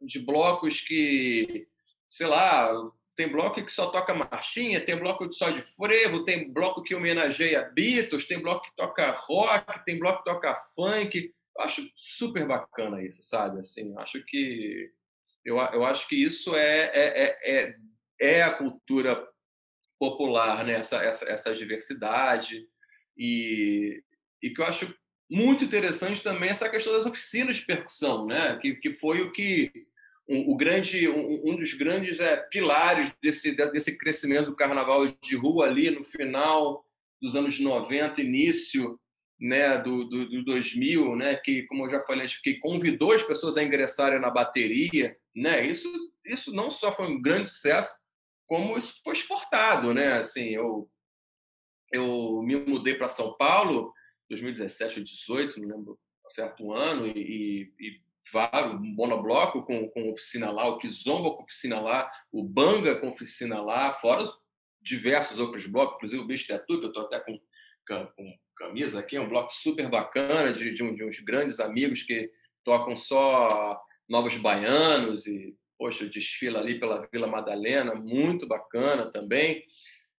de 0.00 0.20
blocos 0.20 0.80
que, 0.80 1.66
sei 2.08 2.26
lá, 2.26 2.70
tem 3.16 3.28
bloco 3.28 3.64
que 3.64 3.70
só 3.70 3.90
toca 3.90 4.14
marchinha, 4.14 4.84
tem 4.84 4.98
bloco 4.98 5.32
só 5.32 5.50
de 5.50 5.60
frevo, 5.60 6.24
tem 6.24 6.52
bloco 6.52 6.82
que 6.82 6.94
homenageia 6.94 7.70
Beatles, 7.74 8.26
tem 8.26 8.40
bloco 8.40 8.64
que 8.64 8.74
toca 8.76 9.10
rock, 9.12 9.84
tem 9.84 9.98
bloco 9.98 10.18
que 10.18 10.30
toca 10.30 10.62
funk. 10.74 11.32
Eu 11.56 11.64
acho 11.64 11.88
super 11.94 12.46
bacana 12.46 13.02
isso, 13.02 13.22
sabe? 13.22 13.60
Assim, 13.60 13.94
acho 13.98 14.24
que 14.24 14.90
eu, 15.44 15.56
eu 15.56 15.84
acho 15.84 16.08
que 16.08 16.16
isso 16.16 16.54
é, 16.56 16.90
é, 16.92 17.38
é, 17.44 17.76
é 18.20 18.42
a 18.42 18.52
cultura 18.52 19.24
popular, 19.98 20.64
né? 20.64 20.74
essa, 20.74 20.96
essa, 20.96 21.30
essa 21.30 21.54
diversidade. 21.54 22.66
E, 23.16 24.02
e 24.42 24.50
que 24.50 24.60
eu 24.60 24.66
acho 24.66 24.92
muito 25.30 25.64
interessante 25.64 26.20
também 26.20 26.50
essa 26.50 26.68
questão 26.68 26.92
das 26.92 27.06
oficinas 27.06 27.56
de 27.56 27.66
percussão, 27.66 28.26
né? 28.26 28.58
que, 28.58 28.74
que 28.74 28.92
foi 28.94 29.20
o 29.20 29.30
que 29.32 29.70
um, 30.28 30.52
o 30.52 30.56
grande, 30.56 31.08
um, 31.08 31.50
um 31.50 31.56
dos 31.56 31.74
grandes 31.74 32.18
é, 32.20 32.36
pilares 32.36 33.12
desse, 33.22 33.52
desse 33.52 33.96
crescimento 33.96 34.46
do 34.46 34.56
carnaval 34.56 35.06
de 35.06 35.36
rua 35.36 35.66
ali 35.66 35.90
no 35.90 36.04
final 36.04 36.84
dos 37.20 37.36
anos 37.36 37.58
90, 37.58 38.20
início 38.22 38.98
né, 39.38 39.76
do, 39.78 40.04
do, 40.04 40.28
do 40.28 40.44
2000, 40.44 41.16
né, 41.16 41.36
que, 41.36 41.64
como 41.64 41.84
eu 41.84 41.90
já 41.90 42.02
falei, 42.02 42.26
que 42.42 42.54
convidou 42.54 43.12
as 43.12 43.22
pessoas 43.22 43.56
a 43.56 43.62
ingressarem 43.62 44.20
na 44.20 44.30
bateria. 44.30 45.16
Né, 45.34 45.66
isso, 45.66 45.88
isso 46.24 46.52
não 46.52 46.70
só 46.70 46.94
foi 46.94 47.06
um 47.06 47.20
grande 47.20 47.48
sucesso, 47.48 47.98
como 48.46 48.78
isso 48.78 49.00
foi 49.02 49.14
exportado. 49.14 49.92
Né, 49.92 50.12
assim, 50.14 50.50
eu, 50.50 50.88
eu 51.92 52.42
me 52.42 52.56
mudei 52.56 52.94
para 52.94 53.08
São 53.08 53.34
Paulo 53.36 53.92
2017 54.30 55.00
ou 55.00 55.04
2018, 55.04 55.60
não 55.60 55.76
lembro 55.76 55.98
certo 56.28 56.72
ano, 56.72 57.06
e, 57.06 57.70
e 57.78 58.00
vários, 58.32 58.80
monobloco 58.80 59.62
com, 59.62 59.88
com 59.88 60.10
oficina 60.10 60.50
lá, 60.50 60.68
o 60.68 60.78
Kizomba 60.78 61.36
com 61.36 61.42
oficina 61.42 61.80
lá, 61.80 62.10
o 62.32 62.42
Banga 62.42 62.96
com 62.96 63.08
oficina 63.08 63.60
lá, 63.60 63.92
fora 63.94 64.24
diversos 64.82 65.38
outros 65.38 65.66
blocos, 65.66 65.94
inclusive 65.96 66.22
o 66.22 66.26
Bicho 66.26 66.46
que 66.46 66.52
eu 66.52 66.86
estou 66.86 67.04
até 67.04 67.20
com, 67.20 67.38
com, 67.88 68.34
camisa 68.56 69.00
aqui, 69.00 69.16
é 69.16 69.20
um 69.20 69.28
bloco 69.28 69.52
super 69.52 69.88
bacana 69.88 70.52
de, 70.52 70.72
de, 70.72 70.82
um, 70.82 70.94
de 70.94 71.04
uns 71.04 71.18
grandes 71.20 71.58
amigos 71.60 72.02
que 72.02 72.30
tocam 72.62 72.96
só 72.96 73.80
novos 74.08 74.36
baianos 74.36 75.26
e, 75.26 75.56
poxa, 75.78 76.06
desfila 76.08 76.60
ali 76.60 76.78
pela 76.78 77.06
Vila 77.12 77.26
Madalena, 77.26 77.94
muito 77.94 78.46
bacana 78.46 79.06
também. 79.06 79.64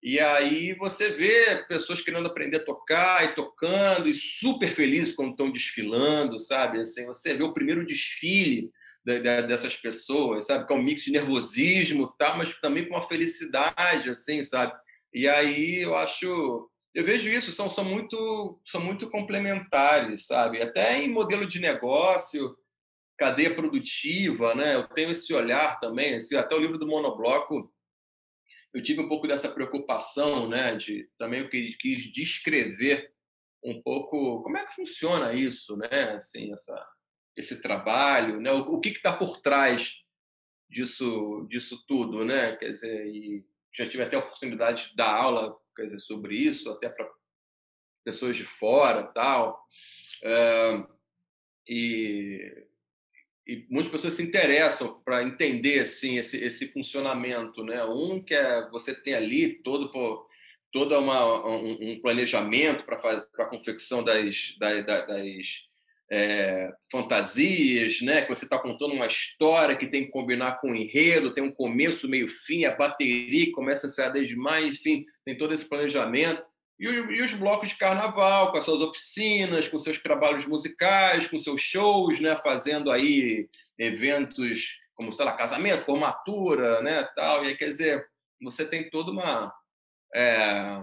E 0.05 0.19
aí 0.19 0.71
você 0.73 1.09
vê 1.09 1.65
pessoas 1.67 1.99
querendo 1.99 2.27
aprender 2.27 2.57
a 2.57 2.63
tocar 2.63 3.25
e 3.25 3.33
tocando 3.33 4.07
e 4.07 4.13
super 4.13 4.69
felizes 4.69 5.15
quando 5.15 5.31
estão 5.31 5.49
desfilando, 5.49 6.39
sabe? 6.39 6.79
Assim, 6.79 7.07
você 7.07 7.33
vê 7.33 7.43
o 7.43 7.55
primeiro 7.55 7.83
desfile 7.83 8.69
dessas 9.03 9.75
pessoas, 9.75 10.45
sabe? 10.45 10.67
Que 10.67 10.73
é 10.73 10.75
um 10.75 10.83
mix 10.83 11.01
de 11.01 11.11
nervosismo, 11.11 12.13
tá? 12.19 12.37
Mas 12.37 12.53
também 12.59 12.87
com 12.87 12.93
uma 12.93 13.07
felicidade, 13.07 14.07
assim, 14.07 14.43
sabe? 14.43 14.73
E 15.11 15.27
aí 15.27 15.81
eu 15.81 15.95
acho, 15.95 16.69
eu 16.93 17.03
vejo 17.03 17.27
isso, 17.27 17.51
são, 17.51 17.67
são 17.67 17.83
muito, 17.83 18.61
são 18.63 18.81
muito 18.81 19.09
complementares, 19.09 20.27
sabe? 20.27 20.61
Até 20.61 21.01
em 21.01 21.09
modelo 21.09 21.47
de 21.47 21.59
negócio, 21.59 22.55
cadeia 23.17 23.55
produtiva, 23.55 24.53
né? 24.53 24.75
Eu 24.75 24.83
tenho 24.83 25.09
esse 25.09 25.33
olhar 25.33 25.79
também, 25.79 26.13
esse, 26.13 26.37
até 26.37 26.53
o 26.53 26.59
livro 26.59 26.77
do 26.77 26.85
monobloco 26.85 27.73
eu 28.75 28.83
tive 28.83 28.99
um 28.99 29.07
pouco 29.07 29.25
dessa 29.25 29.49
preocupação, 29.49 30.49
né, 30.49 30.75
de 30.75 31.09
também 31.17 31.39
eu 31.39 31.49
quis 31.49 32.11
descrever 32.11 33.09
um 33.63 33.81
pouco 33.81 34.43
como 34.43 34.57
é 34.57 34.65
que 34.65 34.75
funciona 34.75 35.33
isso, 35.33 35.77
né, 35.77 36.11
assim, 36.13 36.51
essa, 36.51 36.87
esse 37.37 37.61
trabalho, 37.61 38.41
né, 38.41 38.51
o, 38.51 38.73
o 38.73 38.81
que 38.81 38.89
está 38.89 39.15
por 39.15 39.39
trás 39.39 39.95
disso, 40.69 41.47
disso 41.49 41.85
tudo, 41.87 42.25
né, 42.25 42.57
quer 42.57 42.71
dizer, 42.71 43.07
e 43.07 43.45
já 43.73 43.87
tive 43.87 44.03
até 44.03 44.17
a 44.17 44.19
oportunidade 44.19 44.89
de 44.89 44.95
dar 44.97 45.09
aula, 45.09 45.57
quer 45.73 45.85
dizer, 45.85 45.99
sobre 45.99 46.35
isso, 46.35 46.69
até 46.69 46.89
para 46.89 47.09
pessoas 48.03 48.35
de 48.35 48.43
fora, 48.43 49.03
tal, 49.03 49.65
é, 50.21 50.85
e 51.65 52.64
e 53.47 53.65
muitas 53.69 53.91
pessoas 53.91 54.15
se 54.15 54.23
interessam 54.23 54.99
para 55.05 55.23
entender 55.23 55.79
assim 55.79 56.17
esse, 56.17 56.43
esse 56.43 56.67
funcionamento, 56.69 57.63
né? 57.63 57.83
Um 57.85 58.21
que 58.21 58.33
é 58.33 58.67
você 58.69 58.93
tem 58.93 59.13
ali 59.13 59.61
todo 59.61 59.91
por 59.91 60.27
toda 60.71 60.99
uma 60.99 61.47
um, 61.47 61.91
um 61.91 62.01
planejamento 62.01 62.83
para 62.85 62.97
para 62.97 63.45
a 63.45 63.49
confecção 63.49 64.03
das 64.03 64.55
das, 64.59 64.85
das 64.85 65.65
é, 66.11 66.71
fantasias, 66.91 68.01
né? 68.01 68.21
Que 68.21 68.29
você 68.29 68.45
está 68.45 68.59
contando 68.59 68.93
uma 68.93 69.07
história 69.07 69.75
que 69.75 69.87
tem 69.87 70.05
que 70.05 70.11
combinar 70.11 70.59
com 70.59 70.71
o 70.71 70.75
enredo, 70.75 71.33
tem 71.33 71.43
um 71.43 71.51
começo, 71.51 72.07
meio, 72.07 72.27
fim, 72.27 72.65
a 72.65 72.75
bateria 72.75 73.51
começa 73.51 73.87
a 73.87 73.89
ser 73.89 74.11
desde 74.11 74.35
mais, 74.35 74.65
enfim, 74.65 75.05
tem 75.23 75.37
todo 75.37 75.53
esse 75.53 75.65
planejamento. 75.65 76.43
E, 76.79 76.85
e, 76.85 77.21
os 77.21 77.33
blocos 77.33 77.69
de 77.69 77.77
carnaval, 77.77 78.51
com 78.51 78.57
as 78.57 78.65
suas 78.65 78.81
oficinas, 78.81 79.67
com 79.67 79.77
seus 79.77 79.97
trabalhos 80.01 80.45
musicais, 80.45 81.27
com 81.27 81.39
seus 81.39 81.61
shows, 81.61 82.19
né, 82.19 82.35
fazendo 82.37 82.91
aí 82.91 83.49
eventos 83.77 84.77
como, 84.93 85.11
sei 85.11 85.25
lá, 85.25 85.33
casamento, 85.33 85.85
formatura, 85.85 86.81
né, 86.81 87.03
tal. 87.15 87.43
E 87.43 87.49
aí, 87.49 87.57
quer 87.57 87.65
dizer, 87.65 88.07
você 88.41 88.65
tem 88.65 88.89
toda 88.89 89.11
uma... 89.11 89.53
É, 90.13 90.81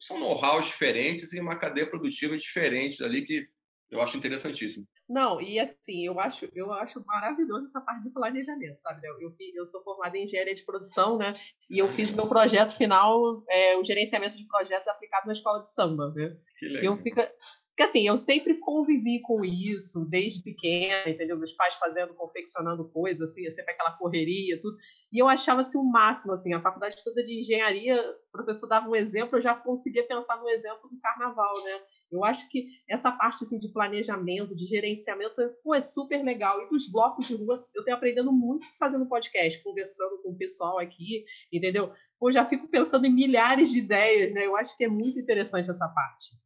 são 0.00 0.18
know-hows 0.18 0.66
diferentes 0.66 1.32
e 1.32 1.40
uma 1.40 1.56
cadeia 1.56 1.88
produtiva 1.88 2.36
diferente 2.36 3.02
ali 3.02 3.22
que 3.22 3.48
eu 3.90 4.00
acho 4.00 4.16
interessantíssimo. 4.16 4.86
Não, 5.08 5.40
e 5.40 5.60
assim, 5.60 6.04
eu 6.04 6.18
acho, 6.18 6.48
eu 6.54 6.72
acho 6.72 7.04
maravilhoso 7.06 7.66
essa 7.66 7.80
parte 7.80 8.02
de 8.02 8.12
planejamento, 8.12 8.76
sabe? 8.80 9.06
Eu, 9.06 9.20
eu, 9.20 9.30
eu 9.54 9.66
sou 9.66 9.82
formada 9.82 10.16
em 10.18 10.24
engenharia 10.24 10.54
de 10.54 10.64
produção, 10.64 11.16
né? 11.16 11.32
E 11.70 11.78
eu 11.78 11.88
fiz 11.88 12.12
meu 12.12 12.26
projeto 12.26 12.76
final, 12.76 13.44
é, 13.48 13.76
o 13.76 13.84
gerenciamento 13.84 14.36
de 14.36 14.46
projetos 14.46 14.88
aplicado 14.88 15.26
na 15.26 15.32
escola 15.32 15.60
de 15.62 15.72
samba, 15.72 16.12
né? 16.14 16.36
Que 16.58 16.66
legal. 16.66 16.94
Eu 16.94 16.96
fica, 16.96 17.32
Porque 17.76 17.90
assim, 17.90 18.08
eu 18.08 18.16
sempre 18.16 18.54
convivi 18.54 19.20
com 19.20 19.44
isso, 19.44 20.04
desde 20.06 20.42
pequena, 20.42 21.10
entendeu? 21.10 21.36
Meus 21.36 21.52
pais 21.52 21.74
fazendo, 21.74 22.14
confeccionando 22.14 22.88
coisas, 22.88 23.30
assim, 23.30 23.48
sempre 23.50 23.74
aquela 23.74 23.92
correria, 23.92 24.58
tudo. 24.62 24.78
E 25.12 25.22
eu 25.22 25.28
achava 25.28 25.60
assim 25.60 25.76
o 25.76 25.84
máximo, 25.84 26.32
assim, 26.32 26.54
a 26.54 26.60
faculdade 26.62 26.96
toda 27.04 27.22
de 27.22 27.38
engenharia, 27.38 28.00
o 28.00 28.32
professor 28.32 28.66
dava 28.66 28.88
um 28.88 28.96
exemplo, 28.96 29.36
eu 29.36 29.42
já 29.42 29.54
conseguia 29.54 30.06
pensar 30.08 30.38
no 30.38 30.48
exemplo 30.48 30.88
do 30.88 30.98
carnaval, 30.98 31.52
né? 31.64 31.80
Eu 32.10 32.24
acho 32.24 32.48
que 32.48 32.66
essa 32.88 33.10
parte 33.10 33.44
assim, 33.44 33.58
de 33.58 33.68
planejamento, 33.68 34.54
de 34.54 34.64
gerenciamento, 34.64 35.34
pô, 35.62 35.74
é 35.74 35.80
super 35.80 36.22
legal. 36.22 36.62
E 36.62 36.68
dos 36.68 36.88
blocos 36.88 37.26
de 37.26 37.34
rua, 37.34 37.66
eu 37.74 37.84
tenho 37.84 37.96
aprendendo 37.96 38.32
muito 38.32 38.66
fazendo 38.78 39.08
podcast, 39.08 39.62
conversando 39.62 40.22
com 40.22 40.30
o 40.30 40.38
pessoal 40.38 40.78
aqui, 40.78 41.24
entendeu? 41.52 41.92
Pô, 42.18 42.30
já 42.30 42.44
fico 42.44 42.68
pensando 42.68 43.06
em 43.06 43.12
milhares 43.12 43.70
de 43.70 43.78
ideias, 43.78 44.32
né? 44.32 44.46
Eu 44.46 44.56
acho 44.56 44.76
que 44.76 44.84
é 44.84 44.88
muito 44.88 45.18
interessante 45.18 45.70
essa 45.70 45.88
parte. 45.88 46.36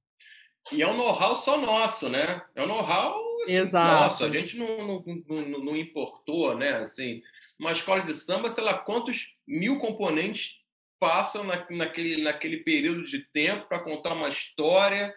E 0.72 0.82
é 0.82 0.86
um 0.86 0.96
know-how 0.96 1.36
só 1.36 1.58
nosso, 1.58 2.08
né? 2.08 2.42
É 2.54 2.62
um 2.62 2.66
know-how 2.66 3.30
assim, 3.42 3.72
nosso. 3.72 4.24
A 4.24 4.30
gente 4.30 4.56
não, 4.56 4.86
não, 4.86 5.04
não, 5.26 5.64
não, 5.64 5.76
importou, 5.76 6.56
né? 6.56 6.74
Assim, 6.74 7.22
uma 7.58 7.72
escola 7.72 8.02
de 8.02 8.14
samba, 8.14 8.50
sei 8.50 8.62
lá 8.62 8.78
quantos 8.78 9.36
mil 9.46 9.78
componentes 9.78 10.60
passam 11.00 11.42
na, 11.42 11.66
naquele, 11.70 12.22
naquele 12.22 12.58
período 12.58 13.04
de 13.04 13.20
tempo 13.32 13.66
para 13.68 13.82
contar 13.82 14.12
uma 14.12 14.28
história, 14.28 15.12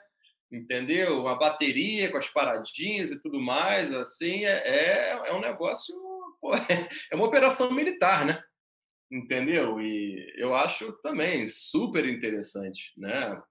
entendeu? 0.53 1.27
A 1.27 1.35
bateria 1.35 2.11
com 2.11 2.17
as 2.17 2.29
paradinhas 2.29 3.11
e 3.11 3.19
tudo 3.19 3.41
mais, 3.41 3.91
assim, 3.91 4.45
é, 4.45 4.61
é, 4.67 5.29
é 5.29 5.33
um 5.33 5.41
negócio, 5.41 5.95
pô, 6.39 6.53
é, 7.11 7.15
uma 7.15 7.25
operação 7.25 7.71
militar, 7.71 8.25
né? 8.25 8.41
Entendeu? 9.11 9.81
E 9.81 10.33
eu 10.37 10.55
acho 10.55 10.91
também 11.01 11.47
super 11.47 12.05
interessante, 12.05 12.93
né? 12.97 13.41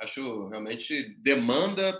acho 0.00 0.48
realmente 0.48 1.14
demanda 1.20 1.98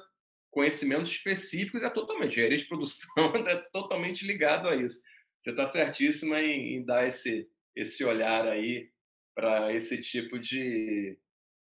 conhecimentos 0.50 1.12
específicos 1.12 1.82
é 1.82 1.90
totalmente 1.90 2.32
engenharia 2.32 2.58
de 2.58 2.64
produção 2.64 3.32
é 3.46 3.56
totalmente 3.72 4.26
ligado 4.26 4.68
a 4.68 4.76
isso 4.76 5.00
você 5.38 5.50
está 5.50 5.64
certíssima 5.64 6.40
em, 6.40 6.76
em, 6.76 6.84
dar 6.84 7.06
esse 7.06 7.48
esse 7.74 8.04
olhar 8.04 8.46
aí 8.46 8.90
para 9.34 9.72
esse 9.72 10.00
tipo 10.00 10.38
de, 10.38 11.18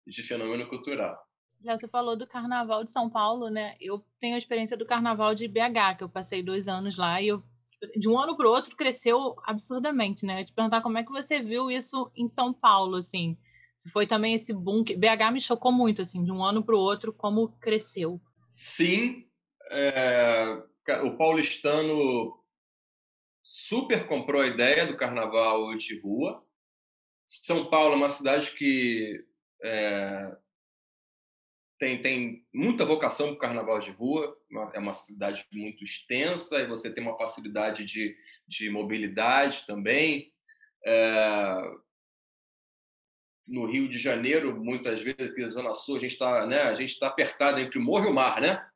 de 0.05 0.23
fenômeno 0.23 0.67
cultural 0.69 1.26
já 1.63 1.77
você 1.77 1.87
falou 1.87 2.15
do 2.15 2.27
Carnaval 2.27 2.83
de 2.83 2.91
São 2.91 3.09
Paulo, 3.09 3.49
né? 3.49 3.75
Eu 3.79 4.03
tenho 4.19 4.35
a 4.35 4.37
experiência 4.37 4.77
do 4.77 4.85
Carnaval 4.85 5.33
de 5.33 5.47
BH, 5.47 5.97
que 5.97 6.03
eu 6.03 6.09
passei 6.09 6.43
dois 6.43 6.67
anos 6.67 6.95
lá 6.95 7.21
e 7.21 7.27
eu 7.29 7.43
tipo, 7.71 7.99
de 7.99 8.07
um 8.07 8.17
ano 8.17 8.35
para 8.35 8.47
o 8.47 8.51
outro 8.51 8.75
cresceu 8.75 9.35
absurdamente, 9.43 10.25
né? 10.25 10.41
Eu 10.41 10.45
te 10.45 10.53
perguntar 10.53 10.81
como 10.81 10.97
é 10.97 11.03
que 11.03 11.11
você 11.11 11.41
viu 11.41 11.69
isso 11.69 12.11
em 12.15 12.27
São 12.27 12.53
Paulo, 12.53 12.97
assim, 12.97 13.37
se 13.77 13.89
foi 13.89 14.07
também 14.07 14.33
esse 14.33 14.53
boom 14.53 14.83
que 14.83 14.95
BH 14.95 15.31
me 15.31 15.41
chocou 15.41 15.71
muito, 15.71 16.01
assim, 16.01 16.23
de 16.23 16.31
um 16.31 16.43
ano 16.43 16.63
para 16.63 16.75
o 16.75 16.79
outro, 16.79 17.13
como 17.13 17.47
cresceu. 17.59 18.19
Sim, 18.43 19.27
é, 19.69 20.63
o 21.03 21.17
paulistano 21.17 22.37
super 23.43 24.07
comprou 24.07 24.41
a 24.41 24.47
ideia 24.47 24.85
do 24.85 24.97
carnaval 24.97 25.75
de 25.75 25.99
rua. 25.99 26.43
São 27.27 27.65
Paulo 27.65 27.93
é 27.93 27.97
uma 27.97 28.09
cidade 28.09 28.51
que 28.51 29.23
é, 29.63 30.35
tem, 31.79 32.01
tem 32.01 32.45
muita 32.53 32.85
vocação 32.85 33.27
para 33.27 33.35
o 33.35 33.39
carnaval 33.39 33.79
de 33.79 33.91
rua, 33.91 34.35
é 34.73 34.79
uma 34.79 34.93
cidade 34.93 35.45
muito 35.51 35.83
extensa 35.83 36.59
e 36.59 36.67
você 36.67 36.91
tem 36.91 37.03
uma 37.03 37.17
facilidade 37.17 37.83
de, 37.83 38.15
de 38.47 38.69
mobilidade 38.69 39.63
também. 39.67 40.33
É, 40.85 41.61
no 43.47 43.65
Rio 43.65 43.87
de 43.87 43.97
Janeiro, 43.97 44.57
muitas 44.61 45.01
vezes, 45.01 45.31
aqui 45.31 45.41
na 45.41 45.47
Zona 45.47 45.73
Sul, 45.73 45.95
a 45.97 45.99
gente 45.99 46.13
está 46.13 46.45
né, 46.45 46.63
a 46.63 46.75
gente 46.75 46.99
tá 46.99 47.07
apertado 47.07 47.59
entre 47.59 47.79
o 47.79 47.81
morro 47.81 48.05
e 48.05 48.09
o 48.09 48.13
mar, 48.13 48.41
né? 48.41 48.67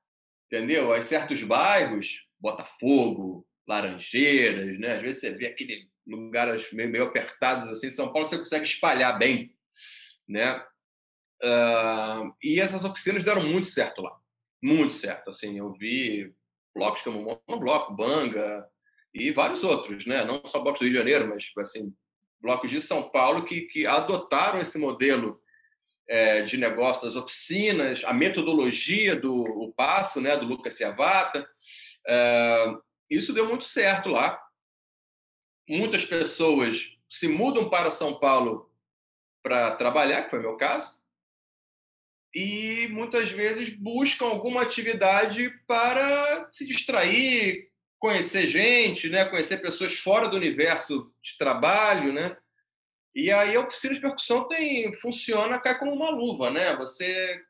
Entendeu? 0.48 0.94
Aí 0.94 1.02
certos 1.02 1.44
bairros, 1.44 2.26
Botafogo, 2.40 3.46
Laranjeiras, 3.68 4.80
né? 4.80 4.96
Às 4.96 5.02
vezes 5.02 5.22
você 5.22 5.32
vê 5.32 5.48
aquele 5.48 5.90
lugares 6.06 6.72
meio, 6.72 6.90
meio 6.90 7.06
apertados 7.06 7.68
assim, 7.68 7.90
São 7.90 8.12
Paulo 8.12 8.28
você 8.28 8.38
consegue 8.38 8.66
espalhar 8.66 9.18
bem, 9.18 9.56
né? 10.28 10.64
Uh, 11.44 12.34
e 12.44 12.60
essas 12.60 12.84
oficinas 12.84 13.24
deram 13.24 13.44
muito 13.44 13.68
certo 13.68 14.02
lá, 14.02 14.16
muito 14.62 14.94
certo. 14.94 15.30
Assim, 15.30 15.58
eu 15.58 15.74
vi 15.74 16.34
blocos 16.74 17.02
como 17.02 17.42
Monobloco, 17.48 17.94
Banga 17.94 18.68
e 19.14 19.32
vários 19.32 19.64
outros, 19.64 20.06
né? 20.06 20.24
Não 20.24 20.42
só 20.46 20.60
blocos 20.60 20.80
do 20.80 20.84
Rio 20.84 20.94
de 20.94 21.00
Janeiro, 21.00 21.28
mas 21.28 21.52
assim 21.58 21.94
blocos 22.40 22.72
de 22.72 22.82
São 22.82 23.10
Paulo 23.10 23.46
que, 23.46 23.62
que 23.62 23.86
adotaram 23.86 24.60
esse 24.60 24.80
modelo 24.80 25.40
é, 26.08 26.42
de 26.42 26.58
negócio 26.58 27.04
das 27.04 27.16
oficinas, 27.16 28.04
a 28.04 28.14
metodologia 28.14 29.16
do 29.16 29.72
passo, 29.78 30.20
né, 30.20 30.36
do 30.36 30.46
Lucas 30.46 30.74
Ciavata. 30.74 31.48
Isso 33.10 33.32
deu 33.32 33.48
muito 33.48 33.66
certo 33.66 34.10
lá. 34.10 34.42
Muitas 35.70 36.04
pessoas 36.04 36.98
se 37.08 37.28
mudam 37.28 37.70
para 37.70 37.92
São 37.92 38.20
Paulo 38.20 38.72
para 39.44 39.76
trabalhar, 39.76 40.24
que 40.24 40.30
foi 40.30 40.40
meu 40.40 40.56
caso, 40.58 40.98
e 42.34 42.88
muitas 42.92 43.32
vezes 43.32 43.70
buscam 43.70 44.26
alguma 44.26 44.62
atividade 44.62 45.50
para 45.68 46.50
se 46.54 46.66
distrair, 46.66 47.70
conhecer 48.00 48.48
gente, 48.48 49.10
né? 49.10 49.26
conhecer 49.26 49.58
pessoas 49.58 49.94
fora 49.98 50.28
do 50.28 50.38
universo 50.38 51.12
de 51.22 51.38
trabalho, 51.38 52.14
né? 52.14 52.36
E 53.14 53.30
aí 53.30 53.56
a 53.56 53.60
oficina 53.60 53.94
de 53.94 54.00
percussão 54.00 54.48
tem 54.48 54.94
funciona 54.96 55.60
cai 55.60 55.78
como 55.78 55.94
uma 55.94 56.10
luva, 56.10 56.50
né? 56.50 56.76
Você 56.78 57.42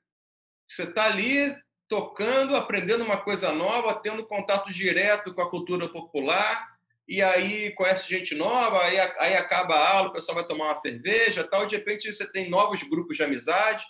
você 0.67 0.84
está 0.84 1.05
ali 1.05 1.53
tocando, 1.88 2.55
aprendendo 2.55 3.03
uma 3.03 3.17
coisa 3.17 3.51
nova, 3.51 3.93
tendo 3.93 4.25
contato 4.25 4.71
direto 4.71 5.34
com 5.34 5.41
a 5.41 5.49
cultura 5.49 5.89
popular, 5.89 6.65
e 7.05 7.21
aí 7.21 7.71
conhece 7.71 8.09
gente 8.09 8.34
nova, 8.34 8.82
aí, 8.82 8.97
aí 9.19 9.36
acaba 9.36 9.75
a 9.75 9.89
aula, 9.89 10.09
o 10.09 10.13
pessoal 10.13 10.36
vai 10.36 10.47
tomar 10.47 10.67
uma 10.67 10.75
cerveja, 10.75 11.43
tal, 11.43 11.65
de 11.65 11.75
repente 11.75 12.11
você 12.11 12.25
tem 12.25 12.49
novos 12.49 12.82
grupos 12.84 13.17
de 13.17 13.23
amizade, 13.23 13.84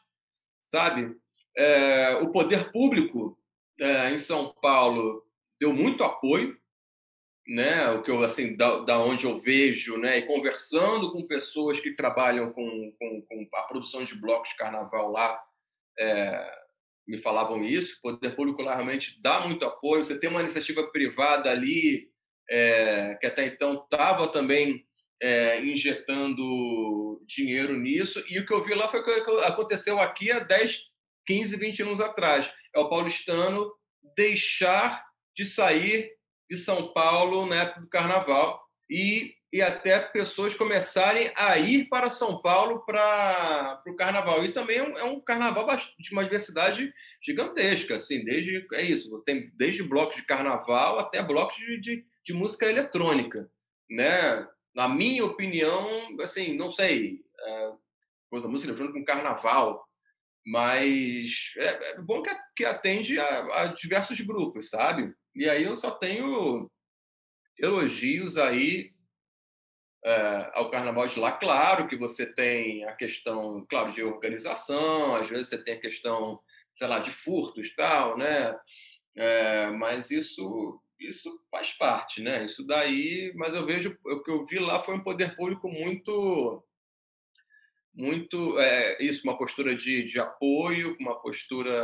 sabe? 0.61 1.15
É, 1.57 2.15
o 2.15 2.31
poder 2.31 2.71
público 2.71 3.37
é, 3.79 4.11
em 4.11 4.17
São 4.17 4.53
Paulo 4.61 5.25
deu 5.59 5.73
muito 5.73 6.03
apoio, 6.03 6.57
né? 7.47 7.89
O 7.89 8.03
que 8.03 8.11
eu 8.11 8.23
assim 8.23 8.55
da, 8.55 8.77
da 8.79 8.99
onde 8.99 9.25
eu 9.25 9.37
vejo, 9.37 9.97
né? 9.97 10.19
E 10.19 10.27
conversando 10.27 11.11
com 11.11 11.27
pessoas 11.27 11.79
que 11.79 11.95
trabalham 11.95 12.53
com, 12.53 12.93
com, 12.97 13.21
com 13.23 13.47
a 13.55 13.63
produção 13.63 14.03
de 14.03 14.15
blocos 14.15 14.51
de 14.51 14.57
carnaval 14.57 15.11
lá, 15.11 15.43
é, 15.99 16.61
me 17.07 17.17
falavam 17.17 17.65
isso. 17.65 17.97
O 17.97 18.13
poder 18.13 18.35
público 18.35 18.61
lá 18.61 18.75
realmente 18.75 19.19
dá 19.21 19.45
muito 19.45 19.65
apoio. 19.65 20.03
Você 20.03 20.19
tem 20.19 20.29
uma 20.29 20.41
iniciativa 20.41 20.89
privada 20.91 21.51
ali 21.51 22.09
é, 22.49 23.15
que 23.15 23.25
até 23.25 23.45
então 23.45 23.83
estava 23.83 24.27
também 24.27 24.85
é, 25.21 25.63
injetando 25.63 27.21
dinheiro 27.27 27.77
nisso. 27.77 28.23
E 28.27 28.39
o 28.39 28.45
que 28.45 28.53
eu 28.53 28.63
vi 28.63 28.73
lá 28.73 28.87
foi 28.87 29.01
o 29.01 29.03
que 29.03 29.31
aconteceu 29.45 29.99
aqui 29.99 30.31
há 30.31 30.39
10, 30.39 30.81
15, 31.27 31.57
20 31.57 31.83
anos 31.83 32.01
atrás. 32.01 32.51
É 32.75 32.79
o 32.79 32.89
paulistano 32.89 33.71
deixar 34.15 35.05
de 35.35 35.45
sair 35.45 36.09
de 36.49 36.57
São 36.57 36.91
Paulo 36.91 37.45
na 37.45 37.57
época 37.57 37.81
do 37.81 37.89
carnaval 37.89 38.61
e, 38.89 39.35
e 39.53 39.61
até 39.61 39.99
pessoas 39.99 40.55
começarem 40.55 41.31
a 41.35 41.57
ir 41.57 41.87
para 41.87 42.09
São 42.09 42.41
Paulo 42.41 42.83
para 42.85 43.81
o 43.87 43.95
carnaval. 43.95 44.43
E 44.43 44.51
também 44.51 44.79
é 44.79 44.83
um, 44.83 44.97
é 44.97 45.03
um, 45.03 45.21
carnaval 45.21 45.67
de 45.99 46.11
uma 46.11 46.23
diversidade 46.23 46.91
gigantesca, 47.23 47.95
assim, 47.95 48.25
desde 48.25 48.67
é 48.73 48.81
isso, 48.81 49.09
tem 49.23 49.51
desde 49.55 49.83
blocos 49.83 50.17
de 50.17 50.25
carnaval 50.25 50.99
até 50.99 51.23
blocos 51.23 51.55
de, 51.55 51.79
de, 51.79 52.05
de 52.25 52.33
música 52.33 52.65
eletrônica, 52.65 53.49
né? 53.89 54.47
Na 54.73 54.87
minha 54.87 55.25
opinião, 55.25 56.15
assim, 56.21 56.55
não 56.55 56.71
sei, 56.71 57.19
é, 57.39 57.71
coisa 58.29 58.45
da 58.45 58.51
música 58.51 58.71
eletrônica 58.71 58.97
com 58.97 59.05
carnaval, 59.05 59.85
mas 60.45 61.51
é, 61.57 61.91
é 61.91 62.01
bom 62.01 62.21
que, 62.21 62.31
que 62.55 62.65
atende 62.65 63.19
a, 63.19 63.61
a, 63.61 63.65
diversos 63.67 64.19
grupos, 64.21 64.69
sabe? 64.69 65.13
E 65.35 65.49
aí 65.49 65.63
eu 65.63 65.75
só 65.75 65.91
tenho 65.91 66.69
elogios 67.59 68.37
aí 68.37 68.91
é, 70.03 70.51
ao 70.53 70.69
Carnaval 70.69 71.07
de 71.07 71.19
lá. 71.19 71.31
Claro 71.31 71.87
que 71.87 71.95
você 71.95 72.31
tem 72.33 72.83
a 72.85 72.93
questão, 72.93 73.65
claro, 73.69 73.93
de 73.93 74.03
organização, 74.03 75.15
às 75.15 75.29
vezes 75.29 75.47
você 75.47 75.63
tem 75.63 75.75
a 75.75 75.81
questão, 75.81 76.39
sei 76.73 76.87
lá, 76.87 76.99
de 76.99 77.11
furtos 77.11 77.73
tal, 77.75 78.17
né? 78.17 78.57
É, 79.15 79.69
mas 79.71 80.09
isso 80.09 80.81
isso 81.01 81.41
faz 81.49 81.73
parte, 81.73 82.21
né? 82.21 82.45
Isso 82.45 82.65
daí, 82.65 83.31
mas 83.35 83.53
eu 83.53 83.65
vejo 83.65 83.97
o 84.05 84.23
que 84.23 84.31
eu 84.31 84.45
vi 84.45 84.59
lá 84.59 84.79
foi 84.79 84.95
um 84.95 85.03
poder 85.03 85.35
público 85.35 85.67
muito 85.69 86.63
muito 87.93 88.57
é, 88.57 89.03
isso, 89.03 89.27
uma 89.27 89.37
postura 89.37 89.75
de, 89.75 90.03
de 90.03 90.19
apoio, 90.19 90.95
uma 90.99 91.19
postura 91.21 91.83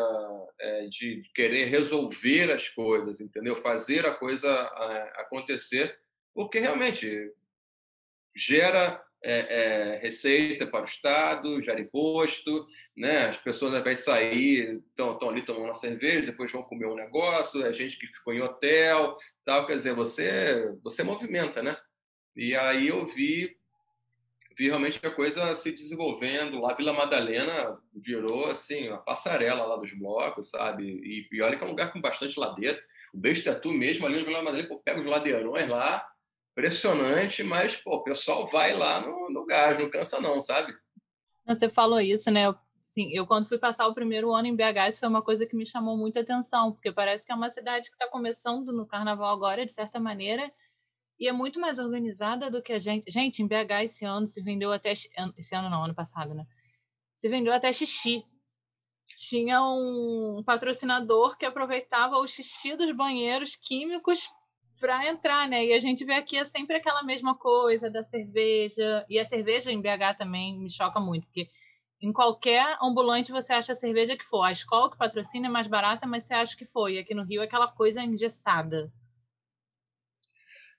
é, 0.59 0.87
de 0.87 1.21
querer 1.35 1.65
resolver 1.65 2.51
as 2.51 2.69
coisas, 2.69 3.19
entendeu? 3.19 3.57
Fazer 3.57 4.05
a 4.05 4.13
coisa 4.13 4.47
é, 4.49 5.21
acontecer, 5.21 5.99
porque 6.33 6.59
realmente 6.59 7.33
gera 8.35 9.03
é, 9.27 9.39
é, 9.39 9.97
receita 9.97 10.65
para 10.65 10.83
o 10.83 10.87
Estado, 10.87 11.61
gera 11.61 11.81
imposto, 11.81 12.65
né? 12.95 13.25
as 13.25 13.35
pessoas 13.35 13.73
ao 13.73 13.81
invés 13.81 13.99
de 13.99 14.05
sair 14.05 14.81
estão, 14.87 15.29
ali 15.29 15.41
tomando 15.41 15.65
uma 15.65 15.73
cerveja, 15.73 16.27
depois 16.27 16.49
vão 16.49 16.63
comer 16.63 16.87
um 16.87 16.95
negócio, 16.95 17.61
é 17.61 17.73
gente 17.73 17.99
que 17.99 18.07
ficou 18.07 18.33
em 18.33 18.39
hotel, 18.39 19.17
tal, 19.43 19.67
quer 19.67 19.75
dizer, 19.75 19.93
você, 19.93 20.73
você 20.81 21.03
movimenta, 21.03 21.61
né? 21.61 21.75
E 22.37 22.55
aí 22.55 22.87
eu 22.87 23.05
vi, 23.05 23.57
vi 24.57 24.67
realmente 24.67 25.05
a 25.05 25.11
coisa 25.11 25.53
se 25.55 25.73
desenvolvendo, 25.73 26.61
lá 26.61 26.73
Vila 26.73 26.93
Madalena 26.93 27.77
virou 27.93 28.45
assim, 28.45 28.87
uma 28.87 28.99
passarela 28.99 29.65
lá 29.65 29.75
dos 29.75 29.91
blocos, 29.91 30.51
sabe? 30.51 30.85
E, 30.85 31.27
e 31.29 31.41
olha 31.41 31.57
que 31.57 31.63
é 31.65 31.67
um 31.67 31.71
lugar 31.71 31.91
com 31.91 31.99
bastante 31.99 32.39
ladeira, 32.39 32.81
o 33.13 33.17
Beijo 33.17 33.43
Tatu 33.43 33.73
mesmo 33.73 34.05
ali 34.05 34.19
no 34.19 34.25
Vila 34.25 34.41
Madalena, 34.41 34.69
pega 34.85 35.01
os 35.01 35.05
ladeirões 35.05 35.67
lá, 35.67 36.07
impressionante, 36.57 37.43
mas 37.43 37.75
pô, 37.75 37.97
o 37.97 38.03
pessoal 38.03 38.47
vai 38.47 38.73
lá 38.73 38.99
no, 38.99 39.29
no 39.29 39.45
gás, 39.45 39.79
não 39.79 39.91
cansa 39.91 40.19
não, 40.19 40.41
sabe? 40.41 40.75
Você 41.45 41.69
falou 41.69 42.01
isso, 42.01 42.31
né? 42.31 42.51
Sim, 42.87 43.11
eu 43.11 43.27
quando 43.27 43.47
fui 43.47 43.59
passar 43.59 43.87
o 43.87 43.93
primeiro 43.93 44.33
ano 44.33 44.47
em 44.47 44.55
BH, 44.55 44.89
isso 44.89 44.99
foi 44.99 45.07
uma 45.07 45.21
coisa 45.21 45.45
que 45.45 45.55
me 45.55 45.67
chamou 45.67 45.95
muita 45.95 46.21
atenção, 46.21 46.71
porque 46.71 46.91
parece 46.91 47.23
que 47.23 47.31
é 47.31 47.35
uma 47.35 47.51
cidade 47.51 47.89
que 47.89 47.95
está 47.95 48.07
começando 48.07 48.73
no 48.73 48.87
carnaval 48.87 49.31
agora, 49.31 49.65
de 49.65 49.71
certa 49.71 49.99
maneira, 49.99 50.51
e 51.19 51.27
é 51.27 51.31
muito 51.31 51.59
mais 51.59 51.77
organizada 51.77 52.49
do 52.49 52.61
que 52.61 52.73
a 52.73 52.79
gente. 52.79 53.09
Gente, 53.11 53.43
em 53.43 53.47
BH 53.47 53.83
esse 53.83 54.05
ano 54.05 54.27
se 54.27 54.41
vendeu 54.41 54.71
até. 54.71 54.93
Esse 54.93 55.55
ano 55.55 55.69
não, 55.69 55.83
ano 55.83 55.95
passado, 55.95 56.33
né? 56.33 56.45
Se 57.15 57.29
vendeu 57.29 57.53
até 57.53 57.71
xixi. 57.71 58.23
Tinha 59.15 59.61
um 59.61 60.43
patrocinador 60.45 61.37
que 61.37 61.45
aproveitava 61.45 62.17
o 62.17 62.27
xixi 62.27 62.75
dos 62.75 62.91
banheiros 62.91 63.55
químicos 63.55 64.29
para 64.79 65.07
entrar, 65.07 65.47
né? 65.47 65.65
E 65.65 65.73
a 65.73 65.79
gente 65.79 66.05
vê 66.05 66.13
aqui 66.13 66.37
é 66.37 66.45
sempre 66.45 66.77
aquela 66.77 67.03
mesma 67.03 67.35
coisa 67.35 67.89
da 67.89 68.03
cerveja. 68.03 69.05
E 69.09 69.19
a 69.19 69.25
cerveja 69.25 69.71
em 69.71 69.81
BH 69.81 70.17
também 70.17 70.57
me 70.59 70.69
choca 70.69 70.99
muito, 70.99 71.25
porque 71.27 71.49
em 72.01 72.13
qualquer 72.13 72.77
ambulante 72.81 73.31
você 73.31 73.53
acha 73.53 73.73
a 73.73 73.75
cerveja 73.75 74.17
que 74.17 74.25
for. 74.25 74.43
A 74.43 74.51
escola 74.51 74.89
que 74.91 74.97
patrocina 74.97 75.47
é 75.47 75.49
mais 75.49 75.67
barata, 75.67 76.05
mas 76.05 76.23
você 76.23 76.33
acha 76.33 76.55
que 76.55 76.65
foi. 76.65 76.95
E 76.95 76.99
aqui 76.99 77.13
no 77.13 77.23
Rio 77.23 77.41
é 77.41 77.45
aquela 77.45 77.67
coisa 77.67 78.01
engessada. 78.01 78.91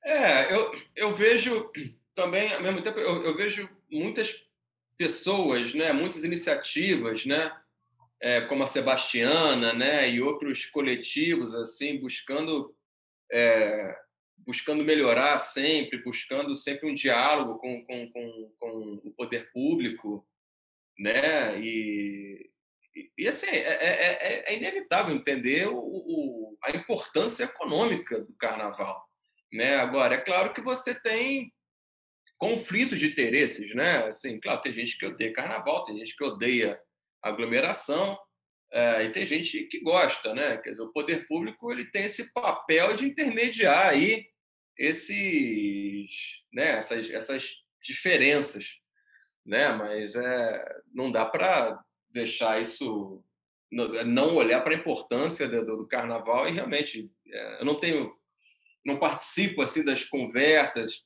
É, 0.05 0.55
eu, 0.55 0.73
eu 0.95 1.15
vejo 1.15 1.71
também, 2.15 2.53
ao 2.55 2.63
mesmo 2.63 2.83
tempo, 2.83 2.99
eu, 2.99 3.23
eu 3.25 3.37
vejo 3.37 3.69
muitas 3.91 4.43
pessoas, 4.97 5.75
né, 5.75 5.93
muitas 5.93 6.25
iniciativas, 6.25 7.25
né, 7.25 7.53
é, 8.21 8.41
como 8.43 8.65
a 8.65 8.67
Sebastiana, 8.67 9.73
né, 9.73 10.11
e 10.11 10.21
outros 10.21 10.67
coletivos 10.67 11.55
assim, 11.55 12.01
buscando 12.01 12.75
é, 13.33 13.95
buscando 14.39 14.85
melhorar 14.85 15.39
sempre, 15.39 16.03
buscando 16.03 16.55
sempre 16.55 16.91
um 16.91 16.95
diálogo 16.95 17.59
com, 17.59 17.85
com, 17.85 18.13
com, 18.13 18.55
com 18.59 19.01
o 19.05 19.15
poder 19.17 19.51
público, 19.53 20.27
né? 20.99 21.61
E, 21.61 22.51
e, 22.95 23.11
e 23.19 23.29
assim, 23.29 23.47
é, 23.47 23.59
é, 23.59 24.53
é, 24.53 24.57
inevitável 24.57 25.15
entender 25.15 25.69
o, 25.69 25.79
o, 25.79 26.59
a 26.65 26.71
importância 26.71 27.45
econômica 27.45 28.21
do 28.21 28.35
carnaval, 28.35 29.07
né? 29.53 29.77
Agora, 29.77 30.15
é 30.15 30.21
claro 30.21 30.53
que 30.55 30.61
você 30.61 30.99
tem 30.99 31.53
conflito 32.39 32.97
de 32.97 33.07
interesses, 33.07 33.75
né? 33.75 34.07
Assim, 34.07 34.41
claro, 34.41 34.63
tem 34.63 34.73
gente 34.73 34.97
que 34.97 35.07
odeia 35.07 35.33
carnaval, 35.33 35.85
tem 35.85 35.99
gente 35.99 36.17
que 36.17 36.25
odeia 36.25 36.81
aglomeração, 37.23 38.19
é, 38.71 39.05
e 39.05 39.13
tem 39.13 39.27
gente 39.27 39.65
que 39.65 39.81
gosta, 39.81 40.35
né? 40.35 40.59
Quer 40.59 40.71
dizer, 40.71 40.83
o 40.83 40.93
poder 40.93 41.27
público 41.27 41.73
ele 41.73 41.87
tem 41.87 42.05
esse 42.05 42.33
papel 42.33 42.95
de 42.95 43.07
intermediar 43.07 43.89
aí 43.89 44.27
esses, 44.77 46.11
né? 46.53 46.71
Essas, 46.73 47.11
essas 47.11 47.55
diferenças, 47.83 48.77
né? 49.45 49.73
Mas 49.73 50.15
é, 50.15 50.81
não 50.93 51.11
dá 51.11 51.25
para 51.25 51.83
deixar 52.11 52.61
isso, 52.61 53.25
não 53.71 54.37
olhar 54.37 54.61
para 54.61 54.75
a 54.75 54.79
importância 54.79 55.49
do, 55.49 55.65
do, 55.65 55.87
carnaval 55.87 56.49
e 56.49 56.53
realmente 56.53 57.11
é, 57.27 57.61
eu 57.61 57.65
não 57.65 57.81
tenho, 57.81 58.15
não 58.85 58.99
participo 58.99 59.63
assim 59.63 59.85
das 59.85 60.05
conversas 60.05 61.05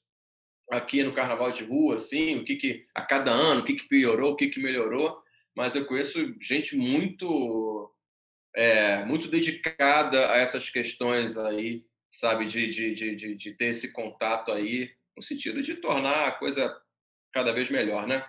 aqui 0.70 1.02
no 1.02 1.14
carnaval 1.14 1.52
de 1.52 1.64
rua, 1.64 1.96
assim, 1.96 2.38
o 2.38 2.44
que 2.44 2.56
que 2.56 2.86
a 2.94 3.02
cada 3.02 3.30
ano, 3.30 3.60
o 3.60 3.64
que 3.64 3.74
que 3.74 3.88
piorou, 3.88 4.32
o 4.32 4.36
que 4.36 4.48
que 4.48 4.60
melhorou 4.60 5.21
mas 5.56 5.74
eu 5.74 5.84
conheço 5.84 6.34
gente 6.40 6.76
muito 6.76 7.92
é, 8.54 9.04
muito 9.04 9.28
dedicada 9.28 10.30
a 10.30 10.36
essas 10.36 10.68
questões 10.68 11.36
aí, 11.36 11.84
sabe, 12.10 12.46
de, 12.46 12.68
de, 12.68 12.94
de, 12.94 13.34
de 13.34 13.52
ter 13.52 13.66
esse 13.66 13.92
contato 13.92 14.52
aí, 14.52 14.90
no 15.16 15.22
sentido 15.22 15.62
de 15.62 15.76
tornar 15.76 16.28
a 16.28 16.32
coisa 16.32 16.74
cada 17.32 17.52
vez 17.52 17.70
melhor, 17.70 18.06
né? 18.06 18.24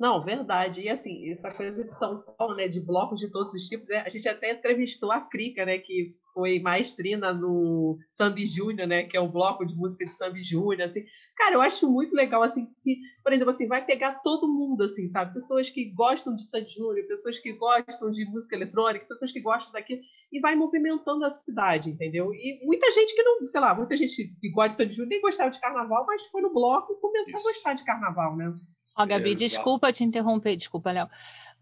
Não, 0.00 0.18
verdade. 0.22 0.80
E 0.80 0.88
assim, 0.88 1.30
essa 1.30 1.50
coisa 1.50 1.84
de 1.84 1.92
São 1.92 2.22
Paulo, 2.22 2.54
né, 2.54 2.66
de 2.66 2.80
blocos 2.80 3.20
de 3.20 3.30
todos 3.30 3.52
os 3.52 3.68
tipos, 3.68 3.86
né? 3.90 3.98
a 3.98 4.08
gente 4.08 4.26
até 4.26 4.50
entrevistou 4.50 5.12
a 5.12 5.20
Crica, 5.20 5.66
né, 5.66 5.76
que 5.76 6.16
foi 6.32 6.58
maestrina 6.58 7.34
no 7.34 7.98
Sambi 8.08 8.46
Júnior, 8.46 8.88
né, 8.88 9.02
que 9.02 9.14
é 9.14 9.20
o 9.20 9.28
bloco 9.28 9.62
de 9.66 9.74
música 9.74 10.06
de 10.06 10.12
Sambi 10.12 10.42
Júnior, 10.42 10.80
assim. 10.82 11.04
Cara, 11.36 11.56
eu 11.56 11.60
acho 11.60 11.90
muito 11.90 12.14
legal, 12.14 12.42
assim, 12.42 12.66
que, 12.82 12.98
por 13.22 13.30
exemplo, 13.30 13.50
assim, 13.50 13.68
vai 13.68 13.84
pegar 13.84 14.22
todo 14.22 14.48
mundo, 14.48 14.84
assim, 14.84 15.06
sabe? 15.06 15.34
Pessoas 15.34 15.68
que 15.68 15.90
gostam 15.90 16.34
de 16.34 16.48
Sambi 16.48 16.70
Júnior, 16.70 17.06
pessoas 17.06 17.38
que 17.38 17.52
gostam 17.52 18.10
de 18.10 18.24
música 18.24 18.56
eletrônica, 18.56 19.04
pessoas 19.04 19.30
que 19.30 19.42
gostam 19.42 19.72
daquilo, 19.72 20.00
e 20.32 20.40
vai 20.40 20.56
movimentando 20.56 21.26
a 21.26 21.30
cidade, 21.30 21.90
entendeu? 21.90 22.32
E 22.32 22.64
muita 22.64 22.90
gente 22.90 23.14
que 23.14 23.22
não, 23.22 23.46
sei 23.46 23.60
lá, 23.60 23.74
muita 23.74 23.94
gente 23.98 24.34
que 24.40 24.50
gosta 24.50 24.70
de 24.70 24.76
Sambi 24.78 24.92
Júnior 24.94 25.10
nem 25.10 25.20
gostava 25.20 25.50
de 25.50 25.60
carnaval, 25.60 26.06
mas 26.06 26.24
foi 26.28 26.40
no 26.40 26.54
bloco 26.54 26.94
e 26.94 27.00
começou 27.00 27.38
Isso. 27.38 27.48
a 27.48 27.52
gostar 27.52 27.74
de 27.74 27.84
carnaval, 27.84 28.34
né? 28.34 28.50
Ó, 28.96 29.06
Gabi, 29.06 29.34
desculpa 29.34 29.92
te 29.92 30.04
interromper, 30.04 30.56
desculpa, 30.56 30.90
Léo. 30.90 31.08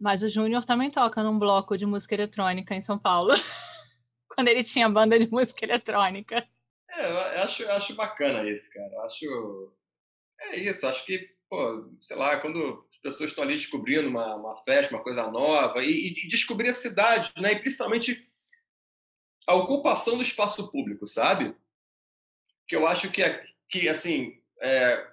Mas 0.00 0.22
o 0.22 0.28
Júnior 0.28 0.64
também 0.64 0.90
toca 0.90 1.22
num 1.22 1.38
bloco 1.38 1.76
de 1.76 1.84
música 1.84 2.14
eletrônica 2.14 2.74
em 2.74 2.80
São 2.80 2.98
Paulo. 2.98 3.34
Quando 4.28 4.48
ele 4.48 4.62
tinha 4.62 4.88
banda 4.88 5.18
de 5.18 5.30
música 5.30 5.64
eletrônica. 5.64 6.46
É, 6.90 7.10
eu 7.10 7.18
acho, 7.42 7.62
eu 7.62 7.72
acho 7.72 7.94
bacana 7.94 8.48
isso, 8.48 8.72
cara. 8.72 8.92
Eu 8.92 9.02
acho. 9.02 9.72
É 10.40 10.60
isso, 10.60 10.86
acho 10.86 11.04
que, 11.04 11.28
pô, 11.50 11.90
sei 12.00 12.16
lá, 12.16 12.40
quando 12.40 12.86
as 12.92 12.98
pessoas 12.98 13.30
estão 13.30 13.42
ali 13.42 13.56
descobrindo 13.56 14.08
uma, 14.08 14.36
uma 14.36 14.56
festa, 14.58 14.94
uma 14.94 15.02
coisa 15.02 15.28
nova, 15.30 15.82
e, 15.82 16.08
e 16.08 16.28
descobrir 16.28 16.68
a 16.68 16.74
cidade, 16.74 17.32
né? 17.36 17.52
E 17.52 17.58
principalmente 17.58 18.28
a 19.48 19.54
ocupação 19.54 20.16
do 20.16 20.22
espaço 20.22 20.70
público, 20.70 21.06
sabe? 21.06 21.56
Que 22.68 22.76
eu 22.76 22.86
acho 22.86 23.10
que, 23.10 23.22
é, 23.22 23.44
que 23.68 23.88
assim, 23.88 24.40
é, 24.60 25.04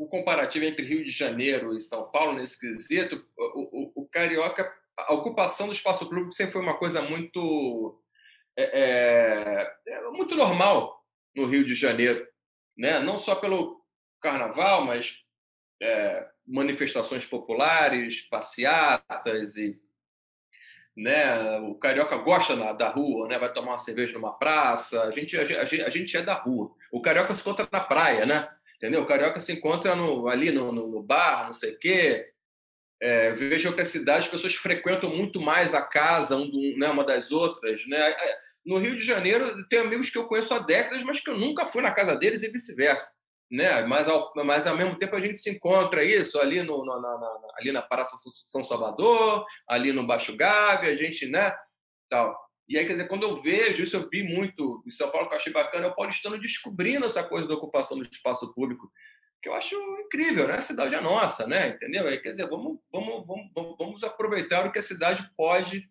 o 0.00 0.08
comparativo 0.08 0.64
entre 0.64 0.82
Rio 0.82 1.04
de 1.04 1.10
Janeiro 1.10 1.76
e 1.76 1.80
São 1.80 2.10
Paulo 2.10 2.32
nesse 2.32 2.58
quesito, 2.58 3.22
o, 3.36 4.00
o, 4.00 4.02
o 4.02 4.08
carioca, 4.08 4.74
a 4.96 5.12
ocupação 5.12 5.66
do 5.66 5.74
espaço 5.74 6.08
público 6.08 6.32
sempre 6.32 6.54
foi 6.54 6.62
uma 6.62 6.78
coisa 6.78 7.02
muito 7.02 8.02
é, 8.56 8.80
é, 8.80 9.76
é, 9.86 10.02
muito 10.10 10.34
normal 10.34 11.04
no 11.36 11.44
Rio 11.44 11.66
de 11.66 11.74
Janeiro, 11.74 12.26
né? 12.78 12.98
Não 12.98 13.18
só 13.18 13.34
pelo 13.34 13.84
carnaval, 14.22 14.86
mas 14.86 15.16
é, 15.82 16.26
manifestações 16.46 17.26
populares, 17.26 18.22
passeatas 18.22 19.58
e 19.58 19.78
né? 20.96 21.58
O 21.60 21.74
carioca 21.74 22.16
gosta 22.16 22.56
na, 22.56 22.72
da 22.72 22.88
rua, 22.88 23.28
né? 23.28 23.38
Vai 23.38 23.52
tomar 23.52 23.72
uma 23.72 23.78
cerveja 23.78 24.14
numa 24.14 24.32
praça. 24.32 25.02
A 25.04 25.10
gente, 25.10 25.36
a, 25.36 25.42
a, 25.42 25.62
a 25.62 25.90
gente 25.90 26.16
é 26.16 26.22
da 26.22 26.34
rua. 26.34 26.74
O 26.90 27.02
carioca 27.02 27.34
se 27.34 27.42
encontra 27.42 27.68
na 27.70 27.80
praia, 27.80 28.24
né? 28.24 28.48
Entendeu? 28.80 29.02
O 29.02 29.06
carioca 29.06 29.38
se 29.38 29.52
encontra 29.52 29.94
no, 29.94 30.26
ali 30.26 30.50
no, 30.50 30.72
no, 30.72 31.02
bar, 31.02 31.44
não 31.46 31.52
sei 31.52 31.74
o 31.74 31.78
quê. 31.78 32.26
É, 33.02 33.30
vejo 33.32 33.74
que 33.74 33.80
a 33.80 33.84
cidade 33.84 34.26
as 34.26 34.28
pessoas 34.28 34.54
frequentam 34.54 35.10
muito 35.10 35.40
mais 35.40 35.74
a 35.74 35.82
casa 35.82 36.36
um 36.36 36.74
né, 36.78 36.88
uma 36.88 37.04
das 37.04 37.30
outras. 37.30 37.86
Né? 37.86 37.98
É, 37.98 38.36
no 38.64 38.78
Rio 38.78 38.96
de 38.96 39.04
Janeiro, 39.04 39.66
tem 39.68 39.80
amigos 39.80 40.08
que 40.08 40.16
eu 40.16 40.26
conheço 40.26 40.54
há 40.54 40.58
décadas, 40.58 41.02
mas 41.02 41.20
que 41.20 41.28
eu 41.28 41.36
nunca 41.36 41.66
fui 41.66 41.82
na 41.82 41.92
casa 41.92 42.16
deles 42.16 42.42
e 42.42 42.50
vice-versa. 42.50 43.12
Né? 43.50 43.82
Mas, 43.82 44.08
ao, 44.08 44.32
mas, 44.36 44.66
ao 44.66 44.76
mesmo 44.76 44.96
tempo, 44.96 45.14
a 45.16 45.20
gente 45.20 45.38
se 45.38 45.50
encontra 45.50 46.02
isso 46.04 46.38
ali, 46.38 46.62
no, 46.62 46.84
na, 46.84 47.00
na, 47.00 47.38
ali 47.58 47.72
na 47.72 47.82
Praça 47.82 48.16
São 48.46 48.62
Salvador, 48.62 49.44
ali 49.68 49.92
no 49.92 50.06
Baixo 50.06 50.36
Gávea, 50.36 50.92
a 50.92 50.96
gente, 50.96 51.26
né? 51.26 51.52
Tal. 52.08 52.34
E 52.70 52.78
aí, 52.78 52.86
quer 52.86 52.92
dizer, 52.92 53.08
quando 53.08 53.24
eu 53.24 53.42
vejo 53.42 53.82
isso, 53.82 53.96
eu 53.96 54.08
vi 54.08 54.22
muito 54.22 54.80
em 54.86 54.90
São 54.90 55.10
Paulo, 55.10 55.26
que 55.26 55.34
eu 55.34 55.38
achei 55.38 55.52
bacana, 55.52 55.86
é 55.86 55.90
o 55.90 55.94
paulistano 55.96 56.38
descobrindo 56.38 57.04
essa 57.04 57.24
coisa 57.24 57.48
da 57.48 57.54
ocupação 57.54 57.98
do 57.98 58.04
espaço 58.04 58.54
público, 58.54 58.88
que 59.42 59.48
eu 59.48 59.54
acho 59.54 59.74
incrível, 60.04 60.46
né? 60.46 60.54
A 60.54 60.60
cidade 60.60 60.94
é 60.94 61.00
nossa, 61.00 61.48
né? 61.48 61.70
Entendeu? 61.70 62.06
Aí, 62.06 62.18
quer 62.18 62.30
dizer, 62.30 62.48
vamos, 62.48 62.78
vamos, 62.92 63.26
vamos, 63.26 63.76
vamos 63.76 64.04
aproveitar 64.04 64.64
o 64.68 64.70
que 64.70 64.78
a 64.78 64.82
cidade 64.84 65.28
pode 65.36 65.90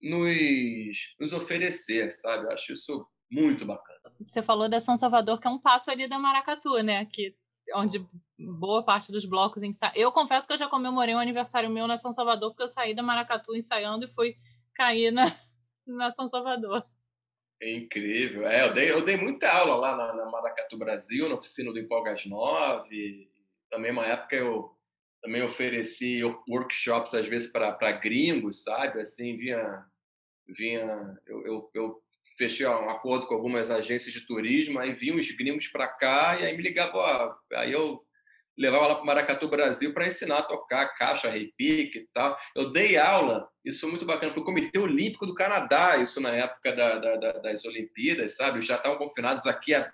nos, 0.00 0.96
nos 1.18 1.32
oferecer, 1.32 2.08
sabe? 2.12 2.44
Eu 2.44 2.52
acho 2.52 2.72
isso 2.72 3.04
muito 3.28 3.66
bacana. 3.66 3.98
Você 4.20 4.44
falou 4.44 4.68
da 4.68 4.80
São 4.80 4.96
Salvador, 4.96 5.40
que 5.40 5.48
é 5.48 5.50
um 5.50 5.58
passo 5.58 5.90
ali 5.90 6.08
da 6.08 6.20
Maracatu, 6.20 6.80
né? 6.84 7.04
Que, 7.06 7.34
onde 7.74 8.06
boa 8.38 8.84
parte 8.84 9.10
dos 9.10 9.24
blocos 9.24 9.64
ensaiam. 9.64 9.96
Eu 9.96 10.12
confesso 10.12 10.46
que 10.46 10.52
eu 10.52 10.58
já 10.58 10.68
comemorei 10.68 11.16
um 11.16 11.18
aniversário 11.18 11.68
meu 11.68 11.88
na 11.88 11.96
São 11.96 12.12
Salvador, 12.12 12.50
porque 12.50 12.62
eu 12.62 12.68
saí 12.68 12.94
da 12.94 13.02
Maracatu 13.02 13.56
ensaiando 13.56 14.04
e 14.04 14.14
fui 14.14 14.36
cair 14.72 15.10
na 15.10 15.36
na 15.86 16.12
São 16.12 16.28
Salvador. 16.28 16.84
É 17.60 17.76
incrível. 17.76 18.46
É, 18.46 18.66
eu, 18.66 18.72
dei, 18.72 18.90
eu 18.90 19.04
dei 19.04 19.16
muita 19.16 19.48
aula 19.50 19.76
lá 19.76 19.96
na, 19.96 20.14
na 20.14 20.30
Maracatu 20.30 20.76
Brasil, 20.76 21.28
na 21.28 21.36
oficina 21.36 21.72
do 21.72 21.78
Empolgas 21.78 22.26
9. 22.26 23.30
Também 23.70 23.92
uma 23.92 24.06
época 24.06 24.34
eu 24.34 24.76
também 25.22 25.42
ofereci 25.42 26.20
workshops 26.48 27.14
às 27.14 27.26
vezes 27.26 27.50
para 27.50 27.92
gringos, 27.92 28.64
sabe? 28.64 29.00
Assim, 29.00 29.36
vinha 29.36 29.86
vinha 30.48 31.16
eu, 31.26 31.46
eu, 31.46 31.70
eu, 31.74 32.02
fechei 32.36 32.66
um 32.66 32.90
acordo 32.90 33.26
com 33.26 33.34
algumas 33.34 33.70
agências 33.70 34.12
de 34.12 34.26
turismo, 34.26 34.80
aí 34.80 34.92
vinham 34.92 35.16
os 35.16 35.30
gringos 35.30 35.68
para 35.68 35.86
cá 35.86 36.40
e 36.40 36.46
aí 36.46 36.56
me 36.56 36.62
ligavam, 36.62 37.00
aí 37.52 37.70
eu 37.70 38.04
levava 38.62 38.86
lá 38.86 38.94
para 38.94 39.02
o 39.02 39.06
Maracatu 39.06 39.48
Brasil 39.48 39.92
para 39.92 40.06
ensinar 40.06 40.38
a 40.38 40.42
tocar 40.42 40.86
caixa, 40.94 41.28
repique 41.28 41.98
e 41.98 42.08
tal. 42.14 42.38
Eu 42.54 42.70
dei 42.70 42.96
aula, 42.96 43.48
isso 43.64 43.80
foi 43.80 43.90
muito 43.90 44.06
bacana, 44.06 44.32
para 44.32 44.40
o 44.40 44.44
Comitê 44.44 44.78
Olímpico 44.78 45.26
do 45.26 45.34
Canadá, 45.34 45.96
isso 45.96 46.20
na 46.20 46.30
época 46.30 46.72
da, 46.72 46.98
da, 46.98 47.16
da, 47.16 47.32
das 47.32 47.64
Olimpíadas, 47.64 48.36
sabe? 48.36 48.62
Já 48.62 48.76
estavam 48.76 48.98
confinados 48.98 49.46
aqui 49.46 49.74
há 49.74 49.90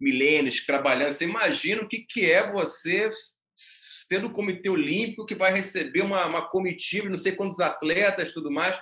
milênios, 0.00 0.64
trabalhando. 0.64 1.12
Você 1.12 1.24
imagina 1.24 1.82
o 1.82 1.88
que, 1.88 2.06
que 2.08 2.30
é 2.30 2.50
você 2.50 3.10
ser 3.56 4.20
do 4.20 4.30
Comitê 4.30 4.68
Olímpico, 4.68 5.26
que 5.26 5.34
vai 5.34 5.52
receber 5.52 6.02
uma, 6.02 6.24
uma 6.26 6.48
comitiva, 6.48 7.08
não 7.08 7.16
sei 7.16 7.32
quantos 7.32 7.58
atletas 7.58 8.32
tudo 8.32 8.50
mais. 8.50 8.80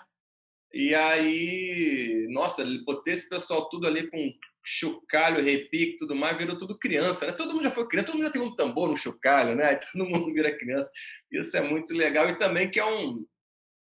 E 0.74 0.94
aí, 0.94 2.26
nossa, 2.30 2.64
botei 2.84 3.14
esse 3.14 3.28
pessoal 3.28 3.68
tudo 3.68 3.86
ali 3.86 4.10
com 4.10 4.32
chocalho, 4.64 5.42
repique, 5.42 5.96
tudo 5.96 6.14
mais, 6.14 6.36
virou 6.36 6.56
tudo 6.56 6.78
criança, 6.78 7.26
né? 7.26 7.32
Todo 7.32 7.52
mundo 7.52 7.64
já 7.64 7.70
foi 7.70 7.86
criança, 7.88 8.06
todo 8.06 8.16
mundo 8.16 8.26
já 8.26 8.32
tem 8.32 8.42
um 8.42 8.54
tambor 8.54 8.88
no 8.88 8.96
chocalho, 8.96 9.54
né? 9.54 9.74
Todo 9.92 10.06
mundo 10.06 10.32
vira 10.32 10.56
criança. 10.56 10.90
Isso 11.30 11.56
é 11.56 11.60
muito 11.60 11.94
legal 11.94 12.28
e 12.28 12.38
também 12.38 12.70
que 12.70 12.78
é 12.78 12.84
um 12.84 13.26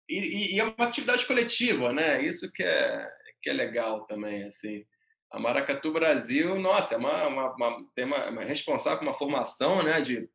e, 0.09 0.55
e 0.55 0.61
é 0.61 0.65
uma 0.65 0.75
atividade 0.79 1.27
coletiva, 1.27 1.93
né? 1.93 2.23
Isso 2.23 2.51
que 2.53 2.63
é 2.63 3.11
que 3.43 3.51
é 3.51 3.53
legal 3.53 4.07
também, 4.07 4.45
assim. 4.45 4.85
A 5.31 5.39
Maracatu 5.39 5.93
Brasil, 5.93 6.59
nossa, 6.59 6.95
é 6.95 6.99
uma, 6.99 7.27
uma, 7.29 7.55
uma 7.55 7.87
tem 7.95 8.05
uma, 8.05 8.29
uma 8.31 8.45
responsável 8.45 8.99
por 8.99 9.07
uma 9.07 9.19
formação, 9.19 9.83
né? 9.83 10.01
De 10.01 10.29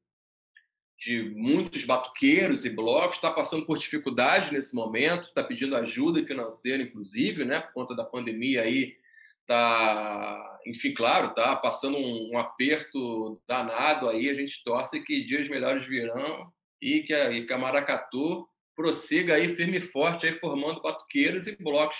de 1.03 1.21
muitos 1.35 1.83
batuqueiros 1.83 2.63
e 2.63 2.69
blocos, 2.69 3.17
está 3.17 3.29
passando 3.29 3.65
por 3.65 3.77
dificuldade 3.77 4.53
nesse 4.53 4.73
momento, 4.73 5.27
está 5.27 5.43
pedindo 5.43 5.75
ajuda 5.75 6.25
financeira, 6.25 6.81
inclusive, 6.81 7.43
né, 7.43 7.59
por 7.59 7.73
conta 7.73 7.93
da 7.93 8.05
pandemia 8.05 8.61
aí, 8.61 8.95
tá, 9.47 10.59
enfim, 10.65 10.93
claro, 10.93 11.33
tá 11.33 11.55
passando 11.55 11.97
um, 11.97 12.31
um, 12.33 12.37
aperto 12.37 13.41
danado 13.47 14.09
aí, 14.09 14.29
a 14.29 14.33
gente 14.33 14.63
torce 14.63 15.03
que 15.03 15.23
dias 15.23 15.47
melhores 15.49 15.85
virão 15.87 16.51
e 16.81 17.01
que 17.01 17.13
a, 17.13 17.31
e 17.31 17.45
que 17.45 17.53
a 17.53 17.57
Maracatu 17.57 18.47
prossiga 18.75 19.35
aí 19.35 19.55
firme 19.55 19.77
e 19.77 19.81
forte 19.81 20.25
aí 20.25 20.33
formando 20.33 20.81
batuqueiros 20.81 21.47
e 21.47 21.55
blocos 21.55 21.97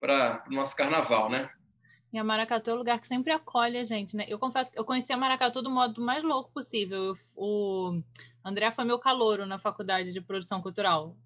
para 0.00 0.44
o 0.48 0.54
nosso 0.54 0.76
carnaval, 0.76 1.28
né? 1.28 1.50
E 2.12 2.18
a 2.18 2.24
Maracatu 2.24 2.70
é 2.70 2.72
o 2.72 2.76
lugar 2.76 3.00
que 3.00 3.06
sempre 3.06 3.32
acolhe 3.32 3.76
a 3.76 3.84
gente, 3.84 4.16
né? 4.16 4.24
Eu 4.28 4.38
confesso 4.38 4.70
que 4.70 4.78
eu 4.78 4.84
conheci 4.84 5.12
a 5.12 5.16
Maracatu 5.16 5.60
do 5.60 5.70
modo 5.70 6.00
mais 6.00 6.22
louco 6.22 6.50
possível. 6.52 7.16
o 7.34 8.00
André 8.44 8.70
foi 8.70 8.84
meu 8.84 8.98
calouro 8.98 9.44
na 9.44 9.58
faculdade 9.58 10.12
de 10.12 10.20
produção 10.20 10.62
cultural. 10.62 11.16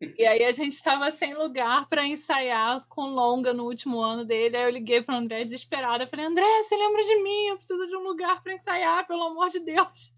E 0.00 0.24
aí 0.24 0.44
a 0.44 0.52
gente 0.52 0.74
estava 0.74 1.10
sem 1.10 1.34
lugar 1.34 1.88
para 1.88 2.06
ensaiar 2.06 2.86
com 2.88 3.02
longa 3.02 3.52
no 3.52 3.64
último 3.64 4.00
ano 4.00 4.24
dele. 4.24 4.56
Aí 4.56 4.62
eu 4.62 4.70
liguei 4.70 5.02
para 5.02 5.16
André 5.16 5.44
desesperada. 5.44 6.06
Falei, 6.06 6.26
André, 6.26 6.44
você 6.62 6.76
lembra 6.76 7.02
de 7.02 7.22
mim? 7.22 7.46
Eu 7.48 7.56
preciso 7.56 7.86
de 7.86 7.96
um 7.96 8.04
lugar 8.04 8.40
para 8.42 8.54
ensaiar, 8.54 9.06
pelo 9.08 9.24
amor 9.24 9.48
de 9.48 9.58
Deus. 9.58 10.12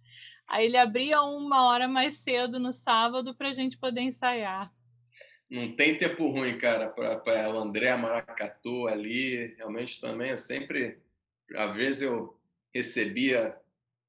Aí 0.46 0.66
ele 0.66 0.76
abria 0.76 1.22
uma 1.22 1.66
hora 1.66 1.88
mais 1.88 2.18
cedo 2.18 2.58
no 2.58 2.72
sábado 2.72 3.34
para 3.34 3.48
a 3.48 3.52
gente 3.54 3.78
poder 3.78 4.02
ensaiar. 4.02 4.70
Não 5.50 5.74
tem 5.74 5.96
tempo 5.96 6.28
ruim, 6.28 6.58
cara, 6.58 6.88
para 6.88 7.54
o 7.54 7.58
André 7.58 7.96
Maracatu 7.96 8.86
ali. 8.86 9.54
Realmente 9.56 10.00
também 10.00 10.30
é 10.30 10.36
sempre. 10.36 10.98
Às 11.56 11.74
vezes 11.74 12.02
eu 12.02 12.38
recebia 12.74 13.56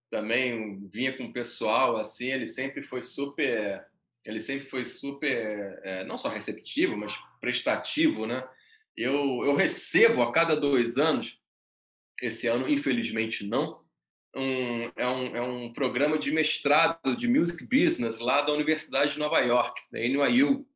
também, 0.09 0.85
vinha 0.89 1.15
com 1.15 1.23
o 1.23 1.33
pessoal, 1.33 1.95
assim, 1.95 2.29
ele 2.29 2.45
sempre 2.45 2.83
foi 2.83 3.01
super 3.01 3.87
ele 4.25 4.39
sempre 4.39 4.67
foi 4.67 4.85
super, 4.85 5.79
é, 5.83 6.03
não 6.03 6.17
só 6.17 6.29
receptivo, 6.29 6.95
mas 6.95 7.13
prestativo, 7.39 8.25
né? 8.27 8.47
Eu, 8.95 9.43
eu 9.45 9.55
recebo 9.55 10.21
a 10.21 10.31
cada 10.31 10.55
dois 10.55 10.97
anos, 10.97 11.39
esse 12.21 12.47
ano, 12.47 12.69
infelizmente, 12.69 13.45
não, 13.45 13.81
um, 14.35 14.91
é, 14.95 15.07
um, 15.07 15.35
é 15.35 15.41
um 15.41 15.73
programa 15.73 16.17
de 16.17 16.31
mestrado 16.31 17.15
de 17.15 17.27
Music 17.27 17.65
Business 17.65 18.19
lá 18.19 18.41
da 18.41 18.53
Universidade 18.53 19.13
de 19.13 19.19
Nova 19.19 19.39
York, 19.39 19.81
da 19.91 19.99
NYU, 19.99 20.67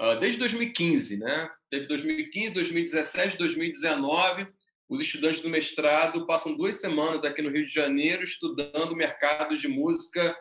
uh, 0.00 0.18
desde 0.18 0.38
2015, 0.38 1.18
né? 1.18 1.50
Teve 1.70 1.86
2015, 1.86 2.54
2017, 2.54 3.36
2019. 3.36 4.48
Os 4.88 5.00
estudantes 5.00 5.40
do 5.42 5.50
mestrado 5.50 6.26
passam 6.26 6.56
duas 6.56 6.80
semanas 6.80 7.24
aqui 7.24 7.42
no 7.42 7.50
Rio 7.50 7.66
de 7.66 7.72
Janeiro 7.72 8.24
estudando 8.24 8.92
o 8.92 8.96
mercado 8.96 9.56
de 9.56 9.68
música 9.68 10.34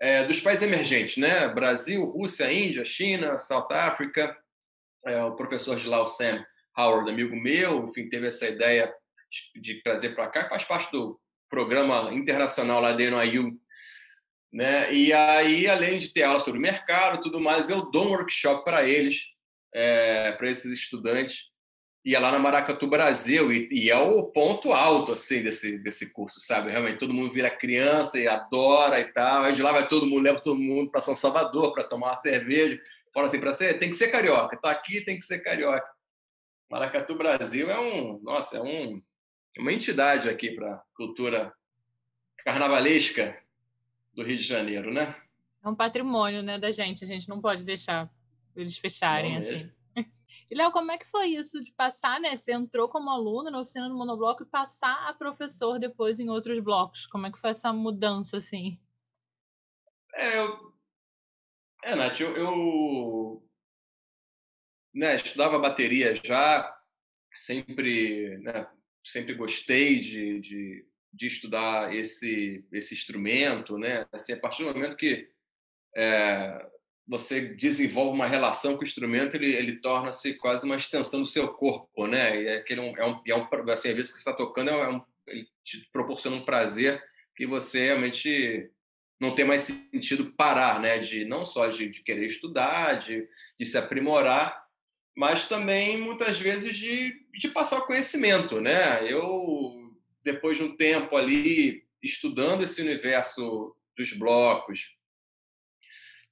é, 0.00 0.24
dos 0.24 0.40
países 0.40 0.62
emergentes, 0.62 1.16
né? 1.16 1.48
Brasil, 1.48 2.04
Rússia, 2.04 2.52
Índia, 2.52 2.84
China, 2.84 3.38
South 3.38 3.68
Africa. 3.70 4.36
É, 5.06 5.22
o 5.22 5.34
professor 5.34 5.76
de 5.76 5.86
lá, 5.86 6.02
o 6.02 6.06
Sam 6.06 6.44
Howard, 6.76 7.10
amigo 7.10 7.36
meu, 7.36 7.84
enfim, 7.86 8.08
teve 8.08 8.26
essa 8.26 8.46
ideia 8.46 8.92
de 9.54 9.82
trazer 9.82 10.14
para 10.14 10.28
cá, 10.28 10.48
faz 10.48 10.64
parte 10.64 10.90
do 10.92 11.20
programa 11.48 12.12
internacional 12.12 12.80
lá 12.80 12.92
da 12.92 13.04
NYU. 13.04 13.58
Né? 14.52 14.92
E 14.92 15.12
aí, 15.12 15.66
além 15.66 15.98
de 15.98 16.08
ter 16.08 16.22
aula 16.22 16.40
sobre 16.40 16.60
mercado 16.60 17.20
tudo 17.20 17.40
mais, 17.40 17.68
eu 17.68 17.90
dou 17.90 18.06
um 18.06 18.10
workshop 18.10 18.64
para 18.64 18.88
eles, 18.88 19.22
é, 19.72 20.32
para 20.32 20.48
esses 20.48 20.72
estudantes, 20.72 21.50
ia 22.04 22.20
lá 22.20 22.30
na 22.30 22.38
Maracatu 22.38 22.86
Brasil 22.86 23.50
e, 23.50 23.66
e, 23.70 23.90
é 23.90 23.96
o 23.96 24.24
ponto 24.24 24.72
alto 24.72 25.12
assim 25.12 25.42
desse 25.42 25.78
desse 25.78 26.12
curso, 26.12 26.40
sabe? 26.40 26.70
Realmente 26.70 26.98
todo 26.98 27.14
mundo 27.14 27.32
vira 27.32 27.50
criança 27.50 28.18
e 28.18 28.28
adora 28.28 29.00
e 29.00 29.04
tal. 29.04 29.44
Aí 29.44 29.54
de 29.54 29.62
lá 29.62 29.72
vai 29.72 29.88
todo 29.88 30.06
mundo, 30.06 30.22
leva 30.22 30.40
todo 30.40 30.58
mundo 30.58 30.90
para 30.90 31.00
São 31.00 31.16
Salvador 31.16 31.72
para 31.72 31.84
tomar 31.84 32.08
uma 32.08 32.16
cerveja. 32.16 32.80
Fala 33.12 33.26
assim 33.26 33.40
para 33.40 33.52
ser, 33.52 33.78
tem 33.78 33.88
que 33.88 33.96
ser 33.96 34.08
carioca. 34.08 34.56
Tá 34.60 34.70
aqui, 34.70 35.00
tem 35.00 35.16
que 35.16 35.24
ser 35.24 35.38
carioca. 35.38 35.88
Maracatu 36.70 37.14
Brasil 37.14 37.70
é 37.70 37.78
um, 37.78 38.20
nossa, 38.22 38.58
é 38.58 38.62
um 38.62 39.00
uma 39.58 39.72
entidade 39.72 40.28
aqui 40.28 40.50
para 40.50 40.82
cultura 40.96 41.52
carnavalesca 42.38 43.40
do 44.12 44.22
Rio 44.22 44.36
de 44.36 44.42
Janeiro, 44.42 44.92
né? 44.92 45.14
É 45.62 45.68
um 45.68 45.74
patrimônio, 45.74 46.42
né, 46.42 46.58
da 46.58 46.70
gente. 46.70 47.04
A 47.04 47.06
gente 47.06 47.28
não 47.28 47.40
pode 47.40 47.64
deixar 47.64 48.10
eles 48.54 48.76
fecharem 48.76 49.32
não 49.32 49.38
assim. 49.38 49.70
E, 50.54 50.56
Léo, 50.56 50.70
como 50.70 50.92
é 50.92 50.98
que 50.98 51.10
foi 51.10 51.30
isso 51.30 51.64
de 51.64 51.72
passar, 51.72 52.20
né? 52.20 52.36
Você 52.36 52.52
entrou 52.52 52.88
como 52.88 53.10
aluno 53.10 53.50
na 53.50 53.60
oficina 53.60 53.88
do 53.88 53.96
monobloco 53.96 54.44
e 54.44 54.46
passar 54.46 55.08
a 55.08 55.12
professor 55.12 55.80
depois 55.80 56.20
em 56.20 56.30
outros 56.30 56.62
blocos. 56.62 57.06
Como 57.06 57.26
é 57.26 57.32
que 57.32 57.40
foi 57.40 57.50
essa 57.50 57.72
mudança, 57.72 58.36
assim? 58.36 58.78
É, 60.14 60.38
eu... 60.38 60.72
é 61.82 61.96
Nath, 61.96 62.20
eu, 62.20 62.36
eu... 62.36 63.50
Né, 64.94 65.16
estudava 65.16 65.58
bateria 65.58 66.14
já, 66.24 66.72
sempre, 67.34 68.38
né, 68.38 68.70
sempre 69.04 69.34
gostei 69.34 69.98
de, 69.98 70.40
de, 70.40 70.88
de, 71.12 71.26
estudar 71.26 71.92
esse, 71.92 72.64
esse 72.70 72.94
instrumento, 72.94 73.76
né? 73.76 74.06
Assim, 74.12 74.34
a 74.34 74.38
partir 74.38 74.62
do 74.62 74.72
momento 74.72 74.96
que 74.96 75.28
é, 75.96 76.70
você 77.06 77.40
desenvolve 77.40 78.14
uma 78.14 78.26
relação 78.26 78.74
com 78.74 78.80
o 78.80 78.84
instrumento, 78.84 79.36
ele, 79.36 79.52
ele 79.54 79.76
torna-se 79.76 80.34
quase 80.34 80.64
uma 80.64 80.76
extensão 80.76 81.20
do 81.20 81.26
seu 81.26 81.48
corpo, 81.48 82.06
né? 82.06 82.40
E 82.40 82.46
é 82.46 82.56
aquele 82.56 82.80
é 82.80 83.04
um, 83.04 83.22
é 83.26 83.36
um 83.36 83.70
assim, 83.70 83.90
às 83.90 83.94
vezes 83.94 84.10
que 84.10 84.18
você 84.18 84.28
está 84.28 84.32
tocando 84.32 84.70
é 84.70 84.88
um, 84.88 85.02
ele 85.26 85.46
te 85.62 85.88
proporciona 85.92 86.36
um 86.36 86.44
prazer 86.44 87.02
que 87.36 87.46
você 87.46 87.86
realmente 87.86 88.70
não 89.20 89.34
tem 89.34 89.44
mais 89.44 89.62
sentido 89.62 90.32
parar, 90.32 90.80
né? 90.80 90.98
De 90.98 91.24
não 91.24 91.44
só 91.44 91.68
de, 91.68 91.88
de 91.88 92.02
querer 92.02 92.26
estudar, 92.26 92.94
de, 92.94 93.28
de 93.58 93.66
se 93.66 93.76
aprimorar, 93.76 94.64
mas 95.16 95.46
também 95.46 95.98
muitas 95.98 96.40
vezes 96.40 96.76
de, 96.76 97.14
de 97.32 97.48
passar 97.48 97.78
o 97.78 97.86
conhecimento, 97.86 98.60
né? 98.60 99.00
Eu 99.10 99.92
depois 100.22 100.56
de 100.56 100.64
um 100.64 100.74
tempo 100.74 101.16
ali 101.16 101.84
estudando 102.02 102.64
esse 102.64 102.80
universo 102.80 103.76
dos 103.96 104.12
blocos, 104.14 104.94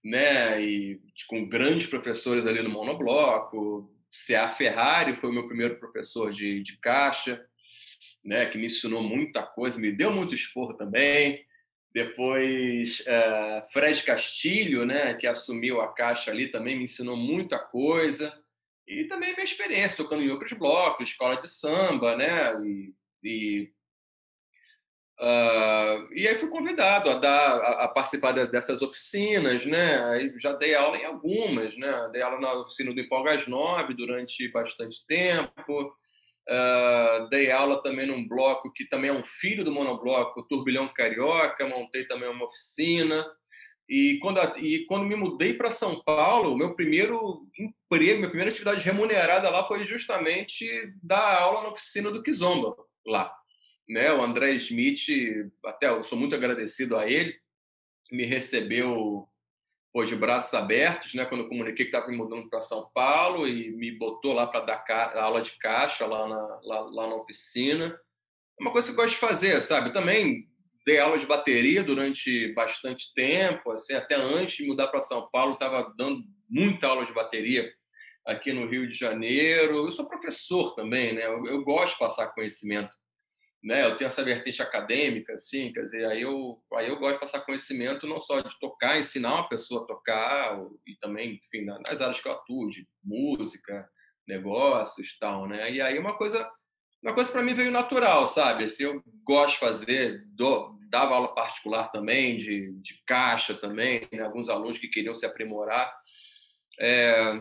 né? 0.04 0.60
E 0.60 1.00
com 1.28 1.48
grandes 1.48 1.86
professores 1.86 2.46
ali 2.46 2.62
no 2.62 2.70
monobloco. 2.70 3.90
C.A. 4.10 4.48
Ferrari 4.48 5.14
foi 5.14 5.30
o 5.30 5.32
meu 5.32 5.46
primeiro 5.46 5.78
professor 5.78 6.30
de, 6.30 6.62
de 6.62 6.78
caixa, 6.78 7.44
né? 8.24 8.46
Que 8.46 8.58
me 8.58 8.66
ensinou 8.66 9.02
muita 9.02 9.42
coisa, 9.42 9.80
me 9.80 9.92
deu 9.92 10.10
muito 10.10 10.34
esporro 10.34 10.74
também. 10.74 11.44
Depois, 11.94 13.02
é, 13.06 13.64
Fred 13.72 14.02
Castilho, 14.02 14.84
né? 14.84 15.14
Que 15.14 15.26
assumiu 15.26 15.80
a 15.80 15.92
caixa 15.92 16.30
ali, 16.30 16.48
também 16.48 16.76
me 16.76 16.84
ensinou 16.84 17.16
muita 17.16 17.58
coisa. 17.58 18.38
E 18.86 19.04
também 19.04 19.32
minha 19.32 19.44
experiência 19.44 19.96
tocando 19.96 20.22
em 20.22 20.30
outros 20.30 20.52
blocos, 20.52 21.10
escola 21.10 21.36
de 21.36 21.48
samba, 21.48 22.16
né? 22.16 22.52
E, 22.64 22.94
e 23.22 23.72
Uh, 25.22 26.12
e 26.12 26.26
aí 26.26 26.34
fui 26.34 26.48
convidado 26.48 27.08
a 27.08 27.14
dar 27.14 27.52
a, 27.52 27.84
a, 27.84 27.88
participar 27.88 28.32
dessas 28.32 28.82
oficinas, 28.82 29.64
né? 29.64 30.02
Aí 30.06 30.32
já 30.40 30.52
dei 30.52 30.74
aula 30.74 30.96
em 30.96 31.04
algumas, 31.04 31.78
né? 31.78 32.10
Dei 32.12 32.20
aula 32.20 32.40
na 32.40 32.54
oficina 32.54 32.92
do 32.92 33.00
Empolgas 33.00 33.46
9 33.46 33.94
durante 33.94 34.48
bastante 34.48 35.06
tempo. 35.06 35.94
Uh, 36.50 37.28
dei 37.30 37.52
aula 37.52 37.80
também 37.84 38.04
num 38.04 38.26
bloco 38.26 38.72
que 38.72 38.84
também 38.84 39.10
é 39.10 39.12
um 39.12 39.22
filho 39.22 39.64
do 39.64 39.70
monobloco, 39.70 40.40
o 40.40 40.48
Turbilhão 40.48 40.92
Carioca, 40.92 41.68
montei 41.68 42.04
também 42.04 42.28
uma 42.28 42.46
oficina. 42.46 43.24
E 43.88 44.18
quando, 44.20 44.40
e 44.58 44.84
quando 44.86 45.04
me 45.04 45.14
mudei 45.14 45.54
para 45.54 45.70
São 45.70 46.02
Paulo, 46.02 46.56
meu 46.56 46.74
primeiro 46.74 47.46
emprego, 47.56 48.18
minha 48.18 48.28
primeira 48.28 48.50
atividade 48.50 48.84
remunerada 48.84 49.48
lá 49.50 49.62
foi 49.68 49.86
justamente 49.86 50.66
dar 51.00 51.42
aula 51.42 51.62
na 51.62 51.68
oficina 51.68 52.10
do 52.10 52.24
Kizomba, 52.24 52.74
lá. 53.06 53.32
Né? 53.92 54.10
O 54.10 54.22
André 54.22 54.52
Smith, 54.54 55.06
até 55.66 55.90
eu 55.90 56.02
sou 56.02 56.16
muito 56.16 56.34
agradecido 56.34 56.96
a 56.96 57.06
ele, 57.06 57.38
me 58.10 58.24
recebeu 58.24 59.28
pô, 59.92 60.02
de 60.02 60.16
braços 60.16 60.54
abertos, 60.54 61.12
né? 61.12 61.26
Quando 61.26 61.42
eu 61.42 61.48
comuniquei 61.48 61.84
que 61.84 61.90
estava 61.90 62.08
me 62.08 62.16
mudando 62.16 62.48
para 62.48 62.62
São 62.62 62.90
Paulo 62.94 63.46
e 63.46 63.70
me 63.70 63.92
botou 63.92 64.32
lá 64.32 64.46
para 64.46 64.64
dar 64.64 65.16
aula 65.16 65.42
de 65.42 65.52
caixa 65.58 66.06
lá 66.06 66.26
na, 66.26 66.60
lá, 66.62 66.80
lá, 66.80 67.06
na 67.06 67.16
oficina. 67.16 67.94
É 68.58 68.62
uma 68.62 68.72
coisa 68.72 68.86
que 68.86 68.92
eu 68.92 68.96
gosto 68.96 69.14
de 69.14 69.20
fazer, 69.20 69.60
sabe? 69.60 69.90
Eu 69.90 69.92
também 69.92 70.48
dei 70.86 70.98
aula 70.98 71.18
de 71.18 71.26
bateria 71.26 71.84
durante 71.84 72.50
bastante 72.54 73.12
tempo, 73.14 73.72
assim, 73.72 73.92
até 73.92 74.14
antes 74.14 74.56
de 74.56 74.66
mudar 74.66 74.88
para 74.88 75.02
São 75.02 75.28
Paulo, 75.30 75.52
estava 75.52 75.92
dando 75.98 76.24
muita 76.48 76.86
aula 76.86 77.04
de 77.04 77.12
bateria 77.12 77.70
aqui 78.26 78.54
no 78.54 78.66
Rio 78.66 78.88
de 78.88 78.96
Janeiro. 78.96 79.84
Eu 79.84 79.90
sou 79.90 80.08
professor 80.08 80.74
também, 80.74 81.12
né? 81.12 81.26
Eu, 81.26 81.44
eu 81.44 81.62
gosto 81.62 81.92
de 81.92 81.98
passar 81.98 82.32
conhecimento 82.32 83.01
né? 83.62 83.84
Eu 83.84 83.96
tenho 83.96 84.08
essa 84.08 84.24
vertente 84.24 84.60
acadêmica, 84.60 85.34
assim, 85.34 85.72
quer 85.72 85.80
dizer, 85.80 86.06
aí 86.06 86.22
eu, 86.22 86.60
aí 86.74 86.88
eu 86.88 86.98
gosto 86.98 87.14
de 87.14 87.20
passar 87.20 87.40
conhecimento 87.40 88.06
não 88.06 88.20
só 88.20 88.40
de 88.40 88.58
tocar, 88.58 88.98
ensinar 88.98 89.34
uma 89.34 89.48
pessoa 89.48 89.82
a 89.82 89.86
tocar, 89.86 90.58
e 90.86 90.96
também, 90.96 91.40
enfim, 91.46 91.64
nas 91.64 92.00
áreas 92.00 92.20
que 92.20 92.26
eu 92.26 92.32
atuo, 92.32 92.70
de 92.70 92.86
música, 93.04 93.88
negócios, 94.26 95.16
tal, 95.18 95.46
né? 95.46 95.70
E 95.70 95.80
aí 95.80 95.98
uma 95.98 96.16
coisa, 96.16 96.50
uma 97.02 97.14
coisa 97.14 97.30
para 97.30 97.42
mim 97.42 97.54
veio 97.54 97.70
natural, 97.70 98.26
sabe? 98.26 98.64
Assim, 98.64 98.84
eu 98.84 99.02
gosto 99.24 99.54
de 99.54 99.60
fazer, 99.60 100.24
do, 100.26 100.78
dava 100.90 101.14
aula 101.14 101.34
particular 101.34 101.90
também, 101.90 102.36
de, 102.36 102.72
de 102.80 103.02
caixa 103.06 103.54
também, 103.54 104.08
né? 104.12 104.22
alguns 104.22 104.48
alunos 104.48 104.78
que 104.78 104.88
queriam 104.88 105.14
se 105.14 105.24
aprimorar. 105.24 105.94
É, 106.80 107.40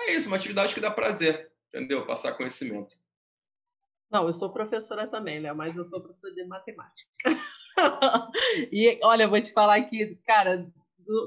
é 0.00 0.16
isso, 0.16 0.28
uma 0.28 0.36
atividade 0.36 0.74
que 0.74 0.80
dá 0.80 0.90
prazer, 0.90 1.50
entendeu? 1.68 2.06
Passar 2.06 2.32
conhecimento. 2.32 2.96
Não, 4.14 4.28
eu 4.28 4.32
sou 4.32 4.48
professora 4.48 5.08
também, 5.08 5.40
Léo, 5.40 5.56
mas 5.56 5.76
eu 5.76 5.82
sou 5.82 6.00
professora 6.00 6.32
de 6.32 6.44
matemática. 6.44 7.10
e 8.70 8.96
olha, 9.02 9.24
eu 9.24 9.28
vou 9.28 9.40
te 9.40 9.52
falar 9.52 9.82
que, 9.82 10.14
cara, 10.24 10.70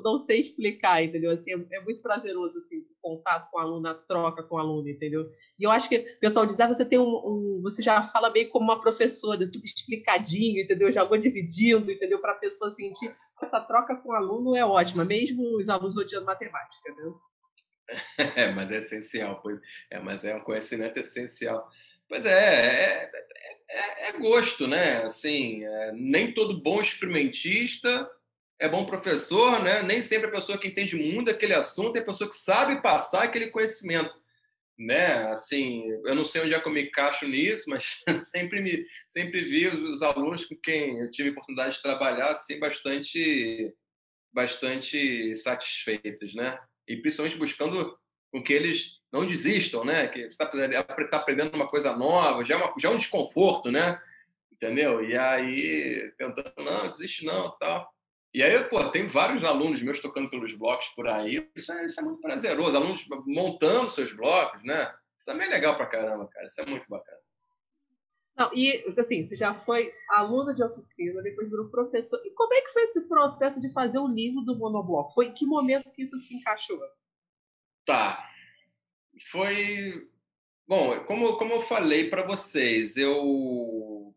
não 0.06 0.22
sei 0.22 0.40
explicar, 0.40 1.04
entendeu? 1.04 1.32
Assim, 1.32 1.52
é, 1.52 1.76
é, 1.76 1.82
muito 1.82 2.02
prazeroso 2.02 2.58
assim, 2.60 2.78
o 2.78 2.86
contato 3.02 3.52
com 3.52 3.58
o 3.58 3.60
aluno, 3.60 3.90
a 3.90 3.94
troca 3.94 4.42
com 4.42 4.56
o 4.56 4.58
aluno, 4.58 4.88
entendeu? 4.88 5.30
E 5.60 5.66
eu 5.66 5.70
acho 5.70 5.90
que 5.90 5.98
o 5.98 6.20
pessoal 6.22 6.46
diz, 6.46 6.58
ah, 6.62 6.68
você 6.70 6.86
tem 6.86 6.98
um, 6.98 7.04
um 7.04 7.60
você 7.62 7.82
já 7.82 8.02
fala 8.04 8.30
meio 8.30 8.50
como 8.52 8.64
uma 8.64 8.80
professora, 8.80 9.40
tudo 9.52 9.66
explicadinho, 9.66 10.64
entendeu? 10.64 10.90
Já 10.90 11.04
vou 11.04 11.18
dividindo, 11.18 11.92
entendeu? 11.92 12.20
Para 12.20 12.32
a 12.32 12.38
pessoa 12.38 12.72
sentir 12.72 13.14
essa 13.44 13.60
troca 13.60 13.98
com 13.98 14.12
o 14.12 14.14
aluno 14.14 14.56
é 14.56 14.66
ótima, 14.66 15.04
mesmo 15.04 15.58
os 15.58 15.68
alunos 15.68 15.98
odiando 15.98 16.26
matemática, 16.26 16.90
entendeu? 16.90 17.20
É, 18.36 18.52
mas 18.52 18.70
é 18.70 18.78
essencial, 18.78 19.42
pois 19.42 19.60
é, 19.90 19.98
mas 19.98 20.26
é 20.26 20.36
um 20.36 20.42
conhecimento 20.42 21.00
essencial. 21.00 21.70
Pois 22.08 22.26
é, 22.26 22.32
é, 22.32 23.12
é, 23.70 24.10
é 24.10 24.12
gosto, 24.20 24.66
né? 24.66 25.04
Assim, 25.04 25.64
é, 25.66 25.92
nem 25.94 26.32
todo 26.32 26.62
bom 26.62 26.82
experimentista 26.82 28.10
é 28.60 28.68
bom 28.68 28.86
professor, 28.86 29.62
né? 29.62 29.84
Nem 29.84 30.02
sempre 30.02 30.28
a 30.28 30.32
pessoa 30.32 30.58
que 30.58 30.68
entende 30.68 30.96
muito 30.96 31.28
daquele 31.28 31.54
assunto 31.54 31.96
é 31.96 32.00
a 32.00 32.06
pessoa 32.06 32.30
que 32.30 32.36
sabe 32.36 32.82
passar 32.82 33.24
aquele 33.24 33.48
conhecimento, 33.48 34.14
né? 34.78 35.30
Assim, 35.32 35.84
eu 36.06 36.16
não 36.16 36.26
sei 36.26 36.42
onde 36.42 36.54
é 36.54 36.60
que 36.60 36.68
eu 36.68 36.72
me 36.72 36.84
encaixo 36.84 37.28
nisso, 37.28 37.70
mas 37.70 38.04
sempre 38.32 38.62
me 38.62 38.86
sempre 39.08 39.44
vi 39.44 39.68
os 39.68 40.02
alunos 40.02 40.46
com 40.46 40.56
quem 40.56 41.00
eu 41.00 41.12
tive 41.12 41.30
oportunidade 41.30 41.76
de 41.76 41.82
trabalhar 41.82 42.30
assim 42.32 42.60
bastante 42.60 43.74
bastante 44.34 45.36
satisfeitos, 45.36 46.34
né? 46.34 46.58
E 46.88 46.96
principalmente 46.98 47.38
buscando 47.38 47.98
com 48.32 48.42
que 48.44 48.54
eles 48.54 48.97
não 49.12 49.26
desistam, 49.26 49.84
né? 49.86 50.08
Que 50.08 50.32
você 50.32 50.44
está 50.44 50.46
tá 50.46 51.18
aprendendo 51.18 51.56
uma 51.56 51.68
coisa 51.68 51.96
nova, 51.96 52.44
já 52.44 52.56
é, 52.56 52.58
uma, 52.58 52.74
já 52.78 52.90
é 52.90 52.92
um 52.92 52.98
desconforto, 52.98 53.72
né? 53.72 54.02
Entendeu? 54.52 55.04
E 55.04 55.16
aí, 55.18 56.12
tentando, 56.18 56.52
não, 56.58 56.90
desiste 56.90 57.26
não, 57.26 57.52
tal. 57.58 57.92
E 58.34 58.44
aí, 58.44 58.64
pô, 58.66 58.84
tem 58.90 59.08
vários 59.08 59.44
alunos 59.44 59.82
meus 59.82 60.00
tocando 60.00 60.30
pelos 60.30 60.54
blocos 60.54 60.90
por 60.90 61.08
aí. 61.08 61.50
Isso 61.56 61.72
é, 61.72 61.86
isso 61.86 62.00
é 62.00 62.04
muito 62.04 62.22
prazeroso. 62.22 62.76
Alunos 62.76 63.06
montando 63.26 63.90
seus 63.90 64.12
blocos, 64.14 64.64
né? 64.64 64.94
Isso 65.18 65.26
também 65.26 65.48
é 65.48 65.50
legal 65.50 65.76
pra 65.76 65.88
caramba, 65.88 66.28
cara. 66.28 66.48
Isso 66.48 66.62
é 66.62 66.66
muito 66.66 66.86
bacana. 66.90 67.18
Não, 68.38 68.52
e 68.54 68.86
assim, 69.00 69.26
você 69.26 69.36
já 69.36 69.52
foi 69.52 69.92
aluna 70.10 70.54
de 70.54 70.64
oficina, 70.64 71.24
depois 71.24 71.50
virou 71.50 71.70
professor. 71.70 72.22
E 72.24 72.30
como 72.32 72.54
é 72.54 72.62
que 72.62 72.72
foi 72.72 72.84
esse 72.84 73.08
processo 73.08 73.60
de 73.60 73.72
fazer 73.74 73.98
o 73.98 74.08
livro 74.08 74.42
do 74.42 74.56
monobloco? 74.56 75.14
Foi 75.14 75.28
em 75.28 75.34
que 75.34 75.46
momento 75.46 75.92
que 75.92 76.04
isso 76.04 76.16
se 76.20 76.36
encaixou? 76.36 76.80
Tá. 77.84 78.27
Foi. 79.32 80.08
Bom, 80.68 81.00
como, 81.06 81.38
como 81.38 81.54
eu 81.54 81.62
falei 81.62 82.10
para 82.10 82.26
vocês, 82.26 82.98
eu. 82.98 84.14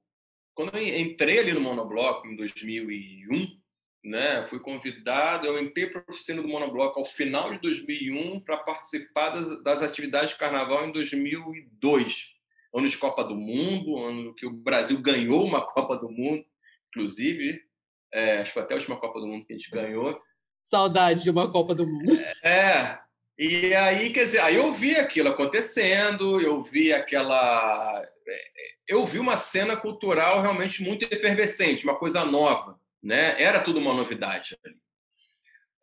Quando 0.54 0.76
eu 0.76 1.00
entrei 1.00 1.38
ali 1.38 1.52
no 1.52 1.60
Monobloco 1.60 2.26
em 2.26 2.36
2001, 2.36 3.58
né, 4.04 4.46
fui 4.48 4.58
convidado, 4.58 5.46
eu 5.46 5.62
entrei 5.62 5.86
para 5.86 6.00
a 6.00 6.10
oficina 6.10 6.42
do 6.42 6.48
Monobloco 6.48 6.98
ao 6.98 7.04
final 7.04 7.52
de 7.52 7.60
2001 7.60 8.40
para 8.40 8.58
participar 8.58 9.30
das, 9.30 9.62
das 9.62 9.82
atividades 9.82 10.30
de 10.30 10.38
carnaval 10.38 10.86
em 10.86 10.92
2002. 10.92 12.26
Ano 12.74 12.88
de 12.88 12.98
Copa 12.98 13.24
do 13.24 13.34
Mundo, 13.34 13.98
ano 13.98 14.34
que 14.34 14.46
o 14.46 14.52
Brasil 14.52 15.00
ganhou 15.00 15.44
uma 15.44 15.66
Copa 15.66 15.96
do 15.96 16.10
Mundo, 16.10 16.44
inclusive. 16.88 17.60
É, 18.12 18.38
acho 18.38 18.46
que 18.46 18.54
foi 18.54 18.62
até 18.62 18.74
a 18.74 18.76
última 18.76 18.98
Copa 18.98 19.20
do 19.20 19.26
Mundo 19.26 19.44
que 19.46 19.52
a 19.52 19.56
gente 19.56 19.70
ganhou. 19.70 20.20
Saudade 20.64 21.24
de 21.24 21.30
uma 21.30 21.50
Copa 21.50 21.74
do 21.74 21.86
Mundo. 21.86 22.12
É, 22.44 22.98
e 23.42 23.74
aí, 23.74 24.12
quer 24.12 24.24
dizer, 24.24 24.40
aí 24.40 24.56
eu 24.56 24.70
vi 24.70 24.96
aquilo 24.96 25.30
acontecendo, 25.30 26.38
eu 26.42 26.62
vi 26.62 26.92
aquela. 26.92 28.06
Eu 28.86 29.06
vi 29.06 29.18
uma 29.18 29.38
cena 29.38 29.74
cultural 29.78 30.42
realmente 30.42 30.82
muito 30.82 31.06
efervescente, 31.06 31.84
uma 31.84 31.98
coisa 31.98 32.22
nova. 32.22 32.78
Né? 33.02 33.40
Era 33.40 33.64
tudo 33.64 33.80
uma 33.80 33.94
novidade. 33.94 34.58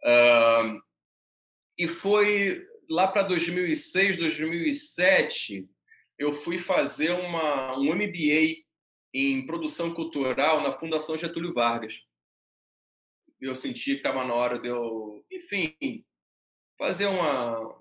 Uh, 0.05 0.79
e 1.79 1.87
foi 1.87 2.63
lá 2.87 3.07
para 3.07 3.23
2006, 3.23 4.17
2007, 4.17 5.67
eu 6.19 6.33
fui 6.33 6.59
fazer 6.59 7.09
uma, 7.09 7.75
um 7.75 7.95
MBA 7.95 8.67
em 9.11 9.47
produção 9.47 9.95
cultural 9.95 10.61
na 10.61 10.73
Fundação 10.73 11.17
Getúlio 11.17 11.55
Vargas. 11.55 12.01
Eu 13.41 13.55
senti 13.55 13.93
que 13.93 13.97
estava 13.97 14.23
na 14.23 14.35
hora 14.35 14.59
de 14.59 14.67
eu, 14.67 15.25
enfim, 15.31 16.05
fazer 16.77 17.07
uma, 17.07 17.75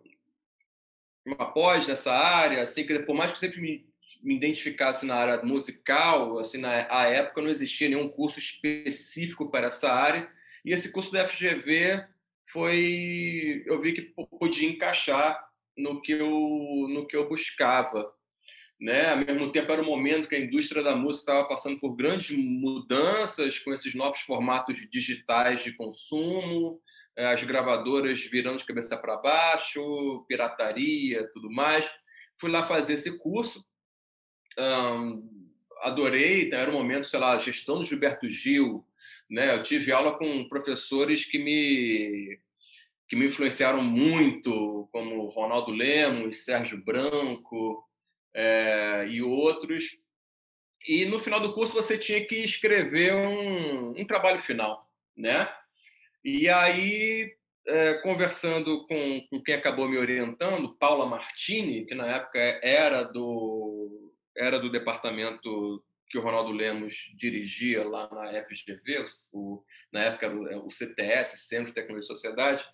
uma 1.24 1.52
pós 1.52 1.86
nessa 1.86 2.12
área, 2.12 2.62
assim, 2.62 2.86
que 2.86 2.98
por 3.00 3.14
mais 3.14 3.30
que 3.30 3.36
eu 3.36 3.40
sempre 3.40 3.60
me, 3.60 3.86
me 4.22 4.34
identificasse 4.34 5.04
na 5.04 5.14
área 5.14 5.42
musical, 5.44 6.38
assim, 6.38 6.58
na 6.58 6.86
a 6.90 7.06
época 7.06 7.42
não 7.42 7.50
existia 7.50 7.88
nenhum 7.88 8.08
curso 8.08 8.38
específico 8.38 9.50
para 9.50 9.68
essa 9.68 9.92
área, 9.92 10.28
e 10.64 10.72
esse 10.72 10.90
curso 10.90 11.12
da 11.12 11.28
FGV 11.28 12.04
foi, 12.48 13.62
eu 13.66 13.80
vi 13.80 13.92
que 13.92 14.02
podia 14.38 14.68
encaixar 14.68 15.46
no 15.76 16.00
que 16.00 16.12
eu, 16.12 16.86
no 16.88 17.06
que 17.06 17.16
eu 17.16 17.28
buscava. 17.28 18.12
Né? 18.80 19.10
Ao 19.10 19.16
mesmo 19.16 19.50
tempo, 19.52 19.72
era 19.72 19.80
um 19.80 19.86
momento 19.86 20.28
que 20.28 20.34
a 20.34 20.40
indústria 20.40 20.82
da 20.82 20.94
música 20.94 21.32
estava 21.32 21.48
passando 21.48 21.80
por 21.80 21.96
grandes 21.96 22.36
mudanças 22.36 23.58
com 23.58 23.72
esses 23.72 23.94
novos 23.94 24.20
formatos 24.20 24.86
digitais 24.90 25.64
de 25.64 25.72
consumo, 25.72 26.80
as 27.16 27.42
gravadoras 27.44 28.20
virando 28.22 28.58
de 28.58 28.66
cabeça 28.66 28.96
para 28.96 29.16
baixo, 29.16 30.24
pirataria, 30.28 31.28
tudo 31.32 31.50
mais. 31.50 31.88
Fui 32.38 32.50
lá 32.50 32.66
fazer 32.66 32.94
esse 32.94 33.16
curso, 33.18 33.64
adorei, 35.80 36.44
então 36.44 36.58
era 36.58 36.70
um 36.70 36.74
momento, 36.74 37.08
sei 37.08 37.18
lá, 37.18 37.38
gestão 37.38 37.78
do 37.78 37.84
Gilberto 37.84 38.28
Gil, 38.28 38.86
né? 39.30 39.54
Eu 39.54 39.62
tive 39.62 39.92
aula 39.92 40.16
com 40.18 40.48
professores 40.48 41.24
que 41.24 41.38
me 41.38 42.38
que 43.08 43.14
me 43.14 43.26
influenciaram 43.26 43.82
muito, 43.82 44.88
como 44.90 45.28
Ronaldo 45.28 45.70
Lemos, 45.70 46.44
Sérgio 46.44 46.82
Branco 46.84 47.88
é, 48.34 49.06
e 49.08 49.22
outros. 49.22 49.96
E 50.88 51.04
no 51.06 51.20
final 51.20 51.38
do 51.40 51.54
curso 51.54 51.72
você 51.72 51.96
tinha 51.96 52.24
que 52.26 52.34
escrever 52.36 53.14
um, 53.14 53.90
um 54.00 54.04
trabalho 54.04 54.40
final, 54.40 54.90
né? 55.16 55.48
E 56.28 56.48
aí, 56.48 57.32
é, 57.68 57.94
conversando 57.98 58.84
com, 58.88 59.20
com 59.30 59.40
quem 59.44 59.54
acabou 59.54 59.88
me 59.88 59.96
orientando, 59.96 60.76
Paula 60.76 61.06
Martini, 61.06 61.86
que 61.86 61.94
na 61.94 62.16
época 62.16 62.40
era 62.64 63.04
do, 63.04 64.12
era 64.36 64.58
do 64.58 64.68
departamento 64.68 65.84
que 66.08 66.18
o 66.18 66.20
Ronaldo 66.20 66.50
Lemos 66.50 66.96
dirigia 67.16 67.88
lá 67.88 68.08
na 68.10 68.42
FGV, 68.42 69.06
o, 69.34 69.62
na 69.92 70.00
época 70.00 70.28
o, 70.64 70.68
CTS, 70.68 71.46
Centro 71.46 71.66
de 71.66 71.74
Tecnologia 71.74 72.06
e 72.06 72.16
Sociedade, 72.16 72.64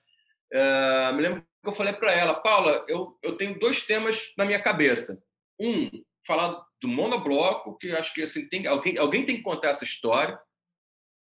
é, 0.50 1.12
me 1.12 1.20
lembro 1.20 1.42
que 1.62 1.68
eu 1.68 1.74
falei 1.74 1.92
para 1.92 2.10
ela, 2.10 2.40
Paula, 2.40 2.86
eu, 2.88 3.18
eu 3.22 3.36
tenho 3.36 3.58
dois 3.58 3.84
temas 3.84 4.32
na 4.38 4.46
minha 4.46 4.62
cabeça. 4.62 5.22
Um 5.60 5.90
falar 6.26 6.58
do 6.80 6.88
monobloco, 6.88 7.76
que 7.76 7.90
acho 7.90 8.14
que 8.14 8.22
assim, 8.22 8.48
tem, 8.48 8.66
alguém, 8.66 8.96
alguém 8.96 9.26
tem 9.26 9.36
que 9.36 9.42
contar 9.42 9.68
essa 9.68 9.84
história, 9.84 10.40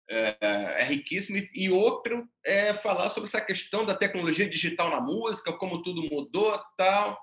é, 0.10 0.38
é, 0.42 0.84
riquíssimo, 0.86 1.38
e 1.54 1.70
outro 1.70 2.28
é 2.44 2.74
falar 2.74 3.10
sobre 3.10 3.28
essa 3.28 3.40
questão 3.40 3.86
da 3.86 3.94
tecnologia 3.94 4.50
digital 4.50 4.90
na 4.90 5.00
música, 5.00 5.54
como 5.54 5.84
tudo 5.84 6.02
mudou 6.04 6.60
tal. 6.76 7.18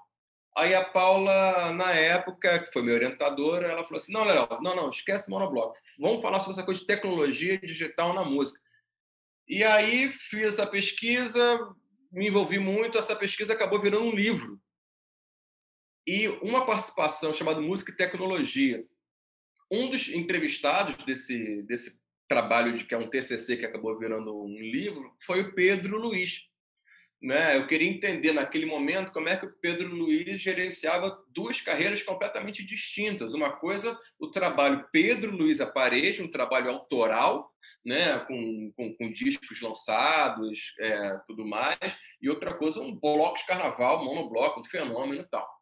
Aí 0.56 0.72
a 0.74 0.84
Paula, 0.84 1.72
na 1.72 1.90
época, 1.92 2.60
que 2.60 2.72
foi 2.72 2.82
minha 2.82 2.94
orientadora, 2.94 3.66
ela 3.66 3.82
falou 3.82 3.98
assim: 3.98 4.12
não, 4.12 4.24
Léo, 4.24 4.46
não, 4.62 4.76
não, 4.76 4.88
esquece 4.88 5.28
monobloco, 5.28 5.76
vamos 5.98 6.22
falar 6.22 6.38
sobre 6.38 6.52
essa 6.52 6.62
coisa 6.62 6.80
de 6.80 6.86
tecnologia 6.86 7.58
digital 7.58 8.14
na 8.14 8.24
música. 8.24 8.60
E 9.48 9.64
aí 9.64 10.10
fiz 10.12 10.48
essa 10.48 10.66
pesquisa, 10.66 11.58
me 12.10 12.28
envolvi 12.28 12.58
muito, 12.58 12.98
essa 12.98 13.16
pesquisa 13.16 13.52
acabou 13.52 13.80
virando 13.80 14.04
um 14.04 14.14
livro. 14.14 14.60
E 16.06 16.28
uma 16.40 16.64
participação 16.64 17.34
chamada 17.34 17.60
Música 17.60 17.90
e 17.90 17.96
Tecnologia. 17.96 18.84
Um 19.70 19.90
dos 19.90 20.08
entrevistados 20.08 20.94
desse, 21.04 21.62
desse 21.62 21.98
trabalho 22.28 22.76
de 22.76 22.84
que 22.84 22.94
é 22.94 22.98
um 22.98 23.08
TCC 23.08 23.56
que 23.56 23.66
acabou 23.66 23.98
virando 23.98 24.36
um 24.36 24.58
livro 24.58 25.14
foi 25.24 25.40
o 25.42 25.54
Pedro 25.54 25.98
Luiz. 25.98 26.42
Né? 27.22 27.56
Eu 27.56 27.66
queria 27.66 27.88
entender 27.88 28.32
naquele 28.32 28.66
momento 28.66 29.10
como 29.10 29.28
é 29.28 29.36
que 29.36 29.46
o 29.46 29.54
Pedro 29.60 29.88
Luiz 29.94 30.40
gerenciava 30.40 31.18
duas 31.30 31.60
carreiras 31.60 32.02
completamente 32.02 32.64
distintas. 32.64 33.32
Uma 33.32 33.52
coisa, 33.52 33.98
o 34.18 34.30
trabalho 34.30 34.86
Pedro 34.92 35.34
Luiz 35.34 35.60
Aparede, 35.60 36.22
um 36.22 36.30
trabalho 36.30 36.70
autoral, 36.70 37.50
né, 37.84 38.18
com, 38.20 38.72
com, 38.76 38.94
com 38.96 39.12
discos 39.12 39.60
lançados, 39.60 40.74
é, 40.78 41.18
tudo 41.26 41.46
mais, 41.46 41.78
e 42.20 42.28
outra 42.28 42.52
coisa, 42.52 42.80
um 42.80 42.94
bloco 42.94 43.38
de 43.38 43.46
carnaval, 43.46 44.04
monobloco, 44.04 44.60
um 44.60 44.64
fenômeno 44.64 45.22
e 45.22 45.28
tal. 45.28 45.55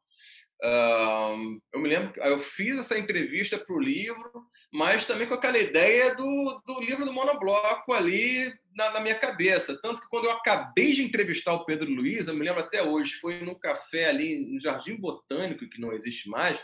Uh, 0.64 1.60
eu 1.74 1.78
me 1.78 1.88
lembro, 1.90 2.18
eu 2.22 2.38
fiz 2.38 2.78
essa 2.78 2.98
entrevista 2.98 3.58
para 3.58 3.74
o 3.74 3.80
livro, 3.80 4.46
mas 4.72 5.04
também 5.04 5.28
com 5.28 5.34
aquela 5.34 5.58
ideia 5.58 6.14
do, 6.14 6.62
do 6.66 6.80
livro 6.80 7.04
do 7.04 7.12
monobloco 7.12 7.92
ali 7.92 8.50
na, 8.74 8.92
na, 8.92 9.00
minha 9.00 9.14
cabeça. 9.14 9.78
Tanto 9.82 10.00
que 10.00 10.08
quando 10.08 10.24
eu 10.24 10.30
acabei 10.30 10.92
de 10.92 11.02
entrevistar 11.02 11.52
o 11.52 11.66
Pedro 11.66 11.90
Luiz, 11.90 12.28
eu 12.28 12.34
me 12.34 12.44
lembro 12.44 12.62
até 12.62 12.82
hoje, 12.82 13.12
foi 13.16 13.40
num 13.40 13.54
café 13.54 14.08
ali 14.08 14.40
no 14.40 14.58
Jardim 14.58 14.96
Botânico, 14.96 15.68
que 15.68 15.78
não 15.78 15.92
existe 15.92 16.30
mais. 16.30 16.58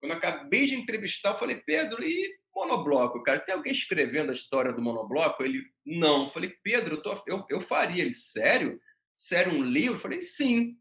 Quando 0.00 0.12
eu 0.12 0.18
acabei 0.18 0.66
de 0.66 0.74
entrevistar, 0.74 1.30
eu 1.30 1.38
falei, 1.38 1.56
Pedro, 1.64 2.02
e 2.02 2.38
monobloco, 2.52 3.22
cara? 3.22 3.38
Tem 3.38 3.54
alguém 3.54 3.72
escrevendo 3.72 4.30
a 4.30 4.34
história 4.34 4.72
do 4.72 4.82
monobloco? 4.82 5.44
Ele, 5.44 5.62
não. 5.86 6.24
Eu 6.24 6.30
falei, 6.30 6.50
Pedro, 6.62 6.96
eu, 6.96 7.02
tô, 7.02 7.22
eu, 7.26 7.46
eu 7.48 7.60
faria. 7.60 8.02
Ele, 8.02 8.14
sério? 8.14 8.80
Sério, 9.14 9.52
um 9.52 9.62
livro? 9.62 9.94
Eu 9.94 10.00
falei, 10.00 10.20
sim. 10.20 10.76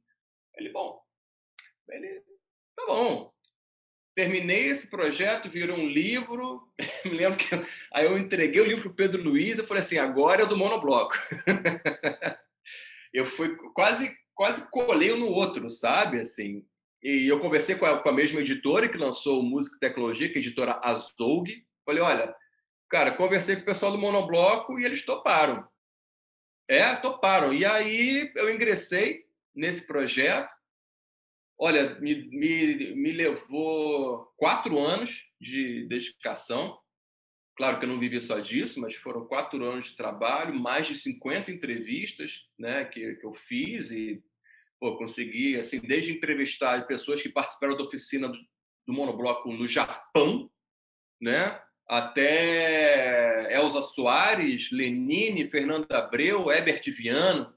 Ele, 0.55 0.71
bom. 0.71 0.99
Ele, 1.89 2.23
tá 2.77 2.85
bom. 2.87 3.33
Terminei 4.15 4.69
esse 4.69 4.89
projeto, 4.89 5.49
virou 5.49 5.77
um 5.77 5.87
livro. 5.87 6.71
Me 7.05 7.11
lembro 7.11 7.37
que 7.37 7.47
aí 7.93 8.05
eu 8.05 8.17
entreguei 8.17 8.61
o 8.61 8.65
livro 8.65 8.83
para 8.83 8.91
o 8.91 8.95
Pedro 8.95 9.23
Luiz. 9.23 9.57
Eu 9.57 9.67
falei 9.67 9.83
assim: 9.83 9.97
agora 9.97 10.43
é 10.43 10.45
do 10.45 10.57
monobloco. 10.57 11.15
eu 13.13 13.25
fui 13.25 13.55
quase 13.73 14.15
quase 14.37 14.69
colei 14.69 15.11
um 15.11 15.17
no 15.17 15.27
outro, 15.27 15.69
sabe? 15.69 16.19
Assim, 16.19 16.63
e 17.03 17.27
eu 17.27 17.39
conversei 17.39 17.75
com 17.75 17.85
a, 17.85 18.01
com 18.01 18.09
a 18.09 18.13
mesma 18.13 18.39
editora 18.39 18.87
que 18.87 18.97
lançou 18.97 19.41
Música 19.41 19.75
e 19.75 19.79
Tecnologia, 19.79 20.29
que 20.29 20.35
é 20.35 20.37
a 20.37 20.41
editora 20.41 20.79
Azog. 20.83 21.51
Falei, 21.83 22.03
olha, 22.03 22.35
cara, 22.89 23.11
conversei 23.11 23.55
com 23.55 23.63
o 23.63 23.65
pessoal 23.65 23.91
do 23.91 23.97
Monobloco 23.97 24.79
e 24.79 24.85
eles 24.85 25.03
toparam. 25.03 25.67
É, 26.69 26.95
toparam. 26.95 27.53
E 27.53 27.65
aí 27.65 28.31
eu 28.35 28.53
ingressei 28.53 29.25
nesse 29.55 29.87
projeto. 29.87 30.49
Olha, 31.59 31.99
me, 31.99 32.27
me, 32.29 32.95
me 32.95 33.11
levou 33.11 34.31
quatro 34.37 34.77
anos 34.79 35.23
de 35.39 35.87
dedicação. 35.87 36.77
Claro 37.55 37.79
que 37.79 37.85
eu 37.85 37.89
não 37.89 37.99
vivi 37.99 38.21
só 38.21 38.39
disso, 38.39 38.79
mas 38.79 38.95
foram 38.95 39.25
quatro 39.25 39.63
anos 39.65 39.87
de 39.87 39.95
trabalho, 39.95 40.53
mais 40.53 40.87
de 40.87 40.95
50 40.95 41.51
entrevistas 41.51 42.43
né, 42.57 42.85
que, 42.85 43.15
que 43.15 43.25
eu 43.25 43.33
fiz 43.33 43.89
e 43.89 44.23
pô, 44.79 44.95
consegui, 44.97 45.55
assim, 45.55 45.79
desde 45.79 46.13
entrevistar 46.13 46.85
pessoas 46.85 47.21
que 47.21 47.29
participaram 47.29 47.75
da 47.75 47.83
oficina 47.83 48.29
do, 48.29 48.37
do 48.85 48.93
monobloco 48.93 49.51
no 49.51 49.67
Japão, 49.67 50.51
né? 51.19 51.59
até 51.87 53.53
Elza 53.55 53.81
Soares, 53.81 54.69
Lenine, 54.71 55.49
Fernando 55.49 55.89
Abreu, 55.91 56.51
Herbert 56.51 56.81
Viano, 56.91 57.53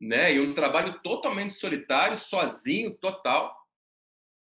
né? 0.00 0.34
E 0.34 0.40
um 0.40 0.54
trabalho 0.54 1.00
totalmente 1.02 1.54
solitário, 1.54 2.16
sozinho, 2.16 2.94
total. 2.94 3.56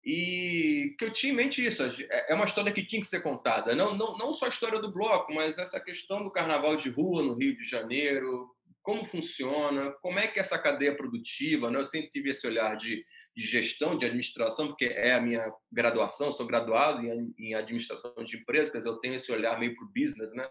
E 0.04 0.94
que 0.98 1.04
eu 1.06 1.12
tinha 1.12 1.32
em 1.32 1.36
mente 1.36 1.64
isso, 1.64 1.82
é, 1.82 2.32
é 2.32 2.34
uma 2.34 2.44
história 2.44 2.72
que 2.72 2.86
tinha 2.86 3.00
que 3.00 3.06
ser 3.06 3.22
contada. 3.22 3.74
Não, 3.74 3.94
não, 3.94 4.16
não 4.18 4.34
só 4.34 4.46
a 4.46 4.50
história 4.50 4.78
do 4.78 4.92
bloco, 4.92 5.32
mas 5.32 5.56
essa 5.56 5.80
questão 5.80 6.22
do 6.22 6.30
carnaval 6.30 6.76
de 6.76 6.90
rua 6.90 7.22
no 7.22 7.34
Rio 7.34 7.56
de 7.56 7.64
Janeiro, 7.64 8.54
como 8.82 9.06
funciona, 9.06 9.92
como 10.02 10.18
é 10.18 10.28
que 10.28 10.38
essa 10.38 10.58
cadeia 10.58 10.94
produtiva, 10.94 11.70
né? 11.70 11.78
Eu 11.78 11.86
sempre 11.86 12.10
tive 12.10 12.30
esse 12.30 12.46
olhar 12.46 12.76
de, 12.76 13.02
de 13.34 13.46
gestão, 13.46 13.96
de 13.96 14.04
administração, 14.04 14.68
porque 14.68 14.84
é 14.84 15.14
a 15.14 15.20
minha 15.22 15.50
graduação, 15.72 16.30
sou 16.30 16.46
graduado 16.46 17.00
em, 17.02 17.34
em 17.38 17.54
administração 17.54 18.14
de 18.22 18.36
empresas, 18.36 18.84
eu 18.84 18.98
tenho 18.98 19.14
esse 19.14 19.32
olhar 19.32 19.58
meio 19.58 19.74
para 19.74 19.86
o 19.86 19.88
business, 19.88 20.34
né? 20.34 20.46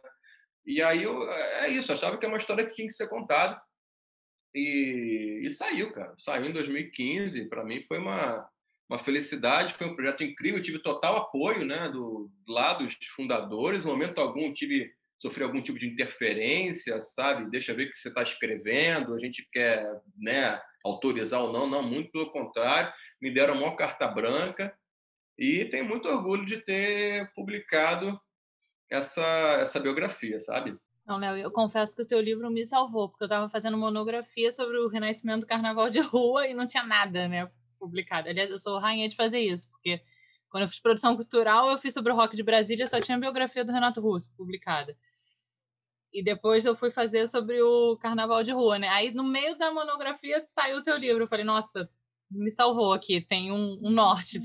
E 0.65 0.81
aí 0.81 1.03
eu, 1.03 1.29
é 1.31 1.69
isso, 1.69 1.93
achava 1.93 2.17
que 2.17 2.25
é 2.25 2.27
uma 2.27 2.37
história 2.37 2.65
que 2.65 2.73
tinha 2.73 2.87
que 2.87 2.93
ser 2.93 3.07
contada. 3.07 3.61
E, 4.53 5.41
e 5.43 5.51
saiu, 5.51 5.91
cara. 5.91 6.13
Saiu 6.17 6.45
em 6.45 6.53
2015. 6.53 7.45
Para 7.49 7.63
mim 7.63 7.83
foi 7.87 7.97
uma, 7.97 8.47
uma 8.89 8.99
felicidade, 8.99 9.73
foi 9.73 9.87
um 9.87 9.95
projeto 9.95 10.23
incrível. 10.23 10.59
Eu 10.59 10.63
tive 10.63 10.79
total 10.79 11.17
apoio 11.17 11.65
né, 11.65 11.89
do, 11.89 12.29
lado 12.47 12.85
dos 12.85 12.95
fundadores. 13.15 13.85
Em 13.85 13.87
momento 13.87 14.19
algum 14.19 14.53
tive 14.53 14.91
sofrer 15.23 15.45
algum 15.45 15.61
tipo 15.61 15.79
de 15.79 15.87
interferência, 15.87 16.99
sabe? 16.99 17.49
Deixa 17.49 17.73
ver 17.73 17.85
o 17.85 17.89
que 17.89 17.97
você 17.97 18.09
está 18.09 18.21
escrevendo, 18.21 19.13
a 19.13 19.19
gente 19.19 19.47
quer 19.53 19.89
né, 20.17 20.61
autorizar 20.83 21.41
ou 21.41 21.53
não. 21.53 21.65
Não, 21.65 21.81
muito 21.81 22.11
pelo 22.11 22.29
contrário, 22.29 22.91
me 23.21 23.31
deram 23.31 23.57
uma 23.57 23.73
carta 23.77 24.05
branca 24.05 24.77
e 25.39 25.63
tenho 25.65 25.85
muito 25.85 26.09
orgulho 26.09 26.45
de 26.45 26.57
ter 26.57 27.31
publicado 27.33 28.19
essa, 28.91 29.59
essa 29.61 29.79
biografia, 29.79 30.39
sabe? 30.39 30.77
Não, 31.05 31.17
Léo, 31.17 31.37
eu 31.37 31.51
confesso 31.51 31.95
que 31.95 32.01
o 32.01 32.07
teu 32.07 32.21
livro 32.21 32.49
me 32.49 32.65
salvou, 32.65 33.09
porque 33.09 33.23
eu 33.23 33.27
estava 33.27 33.49
fazendo 33.49 33.77
monografia 33.77 34.51
sobre 34.51 34.77
o 34.77 34.87
renascimento 34.87 35.41
do 35.41 35.47
carnaval 35.47 35.89
de 35.89 35.99
rua 35.99 36.47
e 36.47 36.53
não 36.53 36.65
tinha 36.65 36.83
nada, 36.83 37.27
né, 37.27 37.51
publicado. 37.77 38.29
Aliás, 38.29 38.49
eu 38.49 38.57
sou 38.59 38.79
rainha 38.79 39.09
de 39.09 39.15
fazer 39.15 39.39
isso, 39.39 39.69
porque 39.69 40.01
quando 40.49 40.63
eu 40.63 40.69
fiz 40.69 40.79
produção 40.79 41.15
cultural, 41.15 41.69
eu 41.69 41.79
fiz 41.79 41.93
sobre 41.93 42.11
o 42.11 42.15
rock 42.15 42.35
de 42.35 42.43
Brasília, 42.43 42.87
só 42.87 43.01
tinha 43.01 43.17
a 43.17 43.19
biografia 43.19 43.65
do 43.65 43.71
Renato 43.71 43.99
Russo 43.99 44.31
publicada. 44.37 44.95
E 46.13 46.23
depois 46.23 46.63
eu 46.63 46.75
fui 46.75 46.91
fazer 46.91 47.27
sobre 47.27 47.59
o 47.61 47.97
carnaval 47.97 48.43
de 48.43 48.51
rua, 48.51 48.77
né? 48.77 48.87
Aí 48.89 49.11
no 49.11 49.23
meio 49.23 49.57
da 49.57 49.73
monografia 49.73 50.45
saiu 50.45 50.77
o 50.77 50.83
teu 50.83 50.95
livro. 50.95 51.23
Eu 51.23 51.27
falei, 51.27 51.43
nossa, 51.43 51.89
me 52.29 52.51
salvou 52.51 52.93
aqui, 52.93 53.19
tem 53.19 53.51
um, 53.51 53.79
um 53.81 53.89
norte. 53.89 54.39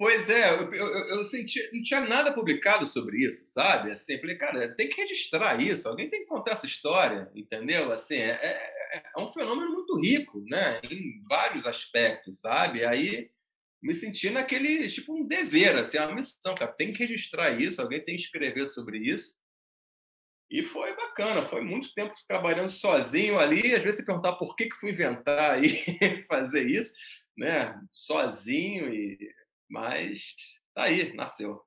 Pois 0.00 0.30
é, 0.30 0.48
eu, 0.54 0.72
eu, 0.72 0.86
eu, 1.10 1.24
senti, 1.24 1.60
não 1.74 1.82
tinha 1.82 2.00
nada 2.00 2.32
publicado 2.32 2.86
sobre 2.86 3.18
isso, 3.18 3.44
sabe? 3.44 3.90
Assim, 3.90 4.18
falei, 4.18 4.34
cara, 4.34 4.74
tem 4.74 4.88
que 4.88 4.98
registrar 4.98 5.60
isso, 5.60 5.86
alguém 5.86 6.08
tem 6.08 6.20
que 6.20 6.26
contar 6.26 6.52
essa 6.52 6.64
história, 6.64 7.30
entendeu? 7.34 7.92
Assim, 7.92 8.16
é, 8.16 8.30
é, 8.30 9.02
é 9.14 9.20
um 9.20 9.30
fenômeno 9.30 9.70
muito 9.70 10.00
rico, 10.00 10.42
né? 10.48 10.80
Em 10.84 11.22
vários 11.28 11.66
aspectos, 11.66 12.40
sabe? 12.40 12.82
Aí 12.82 13.30
me 13.82 13.92
senti 13.92 14.30
naquele, 14.30 14.88
tipo, 14.88 15.12
um 15.14 15.26
dever, 15.26 15.76
assim, 15.76 15.98
uma 15.98 16.14
missão, 16.14 16.54
cara, 16.54 16.72
tem 16.72 16.94
que 16.94 17.00
registrar 17.00 17.60
isso, 17.60 17.82
alguém 17.82 18.02
tem 18.02 18.16
que 18.16 18.22
escrever 18.22 18.68
sobre 18.68 18.96
isso. 19.00 19.34
E 20.50 20.62
foi 20.62 20.96
bacana, 20.96 21.42
foi 21.42 21.60
muito 21.60 21.92
tempo 21.92 22.14
trabalhando 22.26 22.70
sozinho 22.70 23.38
ali. 23.38 23.74
Às 23.74 23.82
vezes 23.82 23.96
você 23.98 24.06
perguntar 24.06 24.36
por 24.36 24.56
que, 24.56 24.66
que 24.66 24.76
fui 24.76 24.92
inventar 24.92 25.56
aí 25.56 25.84
fazer 26.26 26.66
isso, 26.66 26.94
né? 27.36 27.78
Sozinho, 27.92 28.94
e... 28.94 29.18
mas 29.70 30.34
tá 30.74 30.84
aí, 30.84 31.14
nasceu. 31.14 31.60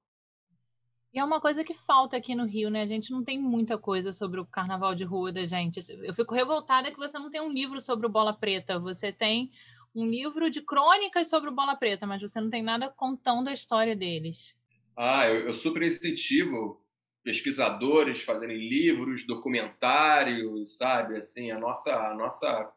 E 1.14 1.20
é 1.20 1.24
uma 1.24 1.40
coisa 1.40 1.64
que 1.64 1.76
falta 1.76 2.18
aqui 2.18 2.34
no 2.34 2.46
Rio, 2.46 2.72
né? 2.72 2.82
A 2.82 2.88
gente 2.88 3.12
não 3.12 3.24
tem 3.24 3.40
muita 3.40 3.78
coisa 3.78 4.12
sobre 4.12 4.40
o 4.40 4.46
carnaval 4.46 4.96
de 4.96 5.04
rua 5.04 5.32
da 5.32 5.46
gente. 5.46 5.80
Eu 6.02 6.14
fico 6.16 6.34
revoltada 6.34 6.90
que 6.90 6.98
você 6.98 7.20
não 7.20 7.30
tem 7.30 7.40
um 7.40 7.52
livro 7.52 7.80
sobre 7.80 8.08
o 8.08 8.10
Bola 8.10 8.34
Preta. 8.34 8.80
Você 8.80 9.12
tem 9.12 9.52
um 9.94 10.08
livro 10.08 10.50
de 10.50 10.62
crônicas 10.62 11.30
sobre 11.30 11.52
o 11.52 11.54
Bola 11.54 11.76
Preta, 11.76 12.08
mas 12.08 12.20
você 12.20 12.42
não 12.42 12.50
tem 12.50 12.64
nada 12.64 12.90
contando 12.90 13.48
a 13.48 13.54
história 13.54 13.96
deles. 13.96 14.56
Ah, 14.98 15.28
eu, 15.28 15.48
eu 15.48 15.54
super 15.54 15.84
incentivo 15.84 16.84
pesquisadores 17.24 18.22
fazerem 18.22 18.58
livros, 18.58 19.26
documentários, 19.26 20.78
sabe? 20.78 21.16
Assim, 21.16 21.52
a 21.52 21.60
nossa, 21.60 21.96
a 22.08 22.16
nossa, 22.16 22.72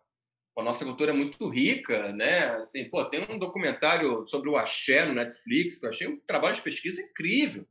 a 0.57 0.63
nossa 0.63 0.85
cultura 0.85 1.11
é 1.11 1.15
muito 1.15 1.49
rica, 1.49 2.13
né? 2.13 2.47
Assim, 2.51 2.85
pô, 2.85 3.05
tem 3.05 3.27
um 3.29 3.39
documentário 3.39 4.27
sobre 4.27 4.49
o 4.49 4.57
axé 4.57 5.05
no 5.05 5.15
Netflix 5.15 5.79
que 5.79 5.85
eu 5.85 5.91
achei 5.91 6.09
um 6.09 6.19
trabalho 6.27 6.57
de 6.57 6.63
pesquisa 6.63 7.03
incrível, 7.03 7.67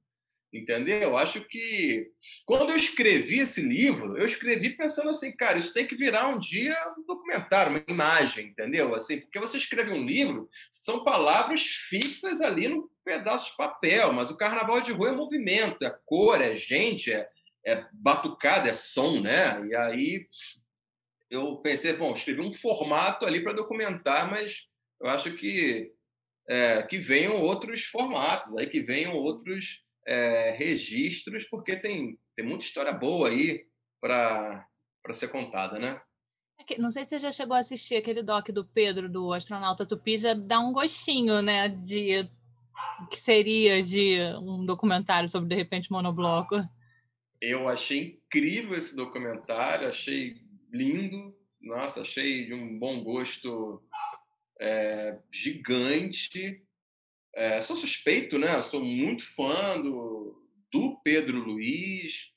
entendeu? 0.53 1.01
Eu 1.01 1.17
acho 1.17 1.41
que 1.41 2.11
quando 2.45 2.69
eu 2.69 2.77
escrevi 2.77 3.39
esse 3.39 3.61
livro, 3.61 4.15
eu 4.17 4.25
escrevi 4.25 4.69
pensando 4.69 5.09
assim, 5.09 5.35
cara, 5.35 5.57
isso 5.57 5.73
tem 5.73 5.87
que 5.87 5.95
virar 5.95 6.27
um 6.27 6.37
dia 6.37 6.77
um 6.97 7.03
documentário, 7.05 7.71
uma 7.71 7.83
imagem, 7.87 8.47
entendeu? 8.47 8.93
Assim, 8.93 9.19
porque 9.19 9.39
você 9.39 9.57
escreve 9.57 9.91
um 9.91 10.05
livro, 10.05 10.47
são 10.71 11.03
palavras 11.03 11.61
fixas 11.61 12.39
ali 12.39 12.67
no 12.67 12.89
pedaço 13.03 13.51
de 13.51 13.57
papel, 13.57 14.13
mas 14.13 14.29
o 14.29 14.37
carnaval 14.37 14.79
de 14.81 14.91
rua 14.91 15.09
é 15.09 15.11
movimento, 15.11 15.83
é 15.83 15.95
cor, 16.05 16.39
é 16.39 16.55
gente, 16.55 17.11
é, 17.11 17.27
é 17.65 17.83
batucada, 17.91 18.69
é 18.69 18.73
som, 18.75 19.21
né? 19.21 19.65
E 19.67 19.75
aí 19.75 20.27
eu 21.29 21.57
pensei, 21.57 21.93
bom, 21.93 22.13
escrevi 22.13 22.41
um 22.41 22.53
formato 22.53 23.25
ali 23.25 23.41
para 23.41 23.53
documentar, 23.53 24.29
mas 24.29 24.67
eu 25.01 25.09
acho 25.09 25.33
que 25.35 25.91
é, 26.47 26.83
que 26.83 26.97
venham 26.97 27.41
outros 27.41 27.83
formatos, 27.85 28.55
aí 28.55 28.67
que 28.67 28.81
venham 28.81 29.15
outros 29.15 29.83
é, 30.05 30.51
registros, 30.51 31.45
porque 31.45 31.75
tem, 31.75 32.19
tem 32.35 32.45
muita 32.45 32.63
história 32.63 32.93
boa 32.93 33.29
aí 33.29 33.65
para 33.99 34.67
ser 35.13 35.29
contada, 35.29 35.79
né? 35.79 35.99
É 36.69 36.77
não 36.77 36.89
sei 36.89 37.03
se 37.03 37.09
você 37.09 37.19
já 37.19 37.31
chegou 37.31 37.55
a 37.55 37.59
assistir 37.59 37.95
aquele 37.95 38.23
doc 38.23 38.49
do 38.49 38.63
Pedro, 38.63 39.09
do 39.09 39.33
astronauta 39.33 39.85
Tupi, 39.85 40.17
já 40.17 40.33
dá 40.33 40.59
um 40.59 40.71
gostinho, 40.71 41.41
né, 41.41 41.67
de 41.69 42.29
que 43.09 43.19
seria 43.19 43.83
de 43.83 44.19
um 44.39 44.65
documentário 44.65 45.27
sobre, 45.27 45.49
de 45.49 45.55
repente, 45.55 45.91
monobloco. 45.91 46.55
Eu 47.41 47.67
achei 47.67 48.19
incrível 48.25 48.75
esse 48.75 48.95
documentário, 48.95 49.89
achei 49.89 50.35
lindo, 50.75 51.35
nossa, 51.61 52.01
achei 52.01 52.45
de 52.45 52.53
um 52.53 52.77
bom 52.77 53.03
gosto 53.03 53.81
é, 54.59 55.17
gigante. 55.31 56.61
É, 57.33 57.61
sou 57.61 57.75
suspeito, 57.75 58.37
né? 58.37 58.61
sou 58.61 58.83
muito 58.83 59.23
fã 59.23 59.81
do, 59.81 60.39
do 60.71 60.99
Pedro 61.03 61.39
Luiz. 61.39 62.31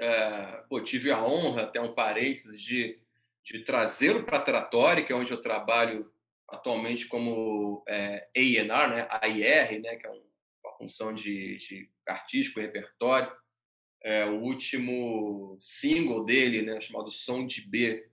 É, 0.00 0.64
pô, 0.68 0.80
tive 0.80 1.10
a 1.10 1.24
honra, 1.24 1.62
até 1.62 1.80
um 1.80 1.94
parênteses, 1.94 2.60
de, 2.60 3.00
de 3.44 3.64
trazê-lo 3.64 4.24
para 4.24 4.38
a 4.38 4.42
Tratória, 4.42 5.04
que 5.04 5.12
é 5.12 5.16
onde 5.16 5.32
eu 5.32 5.40
trabalho 5.40 6.12
atualmente 6.48 7.06
como 7.06 7.82
é, 7.88 8.28
né? 8.34 9.08
AIR, 9.10 9.80
né? 9.80 9.96
que 9.96 10.06
é 10.06 10.10
um, 10.10 10.22
uma 10.64 10.76
função 10.76 11.14
de, 11.14 11.56
de 11.58 11.90
artístico, 12.06 12.60
repertório. 12.60 13.32
É, 14.04 14.26
o 14.26 14.40
último 14.40 15.56
single 15.58 16.24
dele, 16.24 16.60
né, 16.62 16.80
chamado 16.80 17.10
Som 17.10 17.46
de 17.46 17.66
B, 17.66 18.06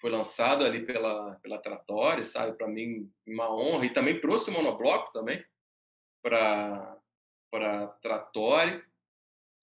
foi 0.00 0.10
lançado 0.10 0.64
ali 0.64 0.84
pela, 0.84 1.36
pela 1.36 1.58
Tratória, 1.58 2.24
sabe? 2.24 2.56
Para 2.56 2.68
mim, 2.68 3.10
uma 3.26 3.50
honra. 3.54 3.86
E 3.86 3.90
também 3.90 4.20
trouxe 4.20 4.50
o 4.50 4.52
monobloco 4.52 5.12
também 5.12 5.44
para 6.22 6.96
para 7.50 7.86
Tratória. 8.02 8.84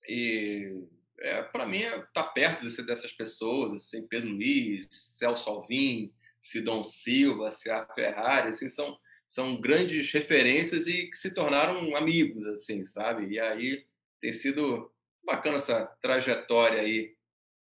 E 0.08 0.84
é, 1.20 1.42
para 1.44 1.66
mim, 1.66 1.82
é, 1.82 2.06
tá 2.14 2.24
perto 2.24 2.64
desse, 2.64 2.84
dessas 2.84 3.12
pessoas, 3.12 3.74
assim, 3.74 4.08
Pedro 4.08 4.30
Luiz, 4.30 4.88
Celso 4.90 5.50
Alvim, 5.50 6.14
Sidon 6.42 6.84
Silva, 6.84 7.52
Cia 7.52 7.86
Ferrari, 7.96 8.50
assim, 8.50 8.68
são, 8.68 8.98
são 9.28 9.60
grandes 9.60 10.12
referências 10.12 10.88
e 10.88 11.08
que 11.10 11.18
se 11.18 11.34
tornaram 11.34 11.96
amigos, 11.96 12.46
assim, 12.48 12.84
sabe? 12.84 13.28
E 13.28 13.40
aí 13.40 13.86
tem 14.20 14.34
sido 14.34 14.93
bacana 15.26 15.57
essa 15.57 15.86
trajetória 16.01 16.82
aí 16.82 17.13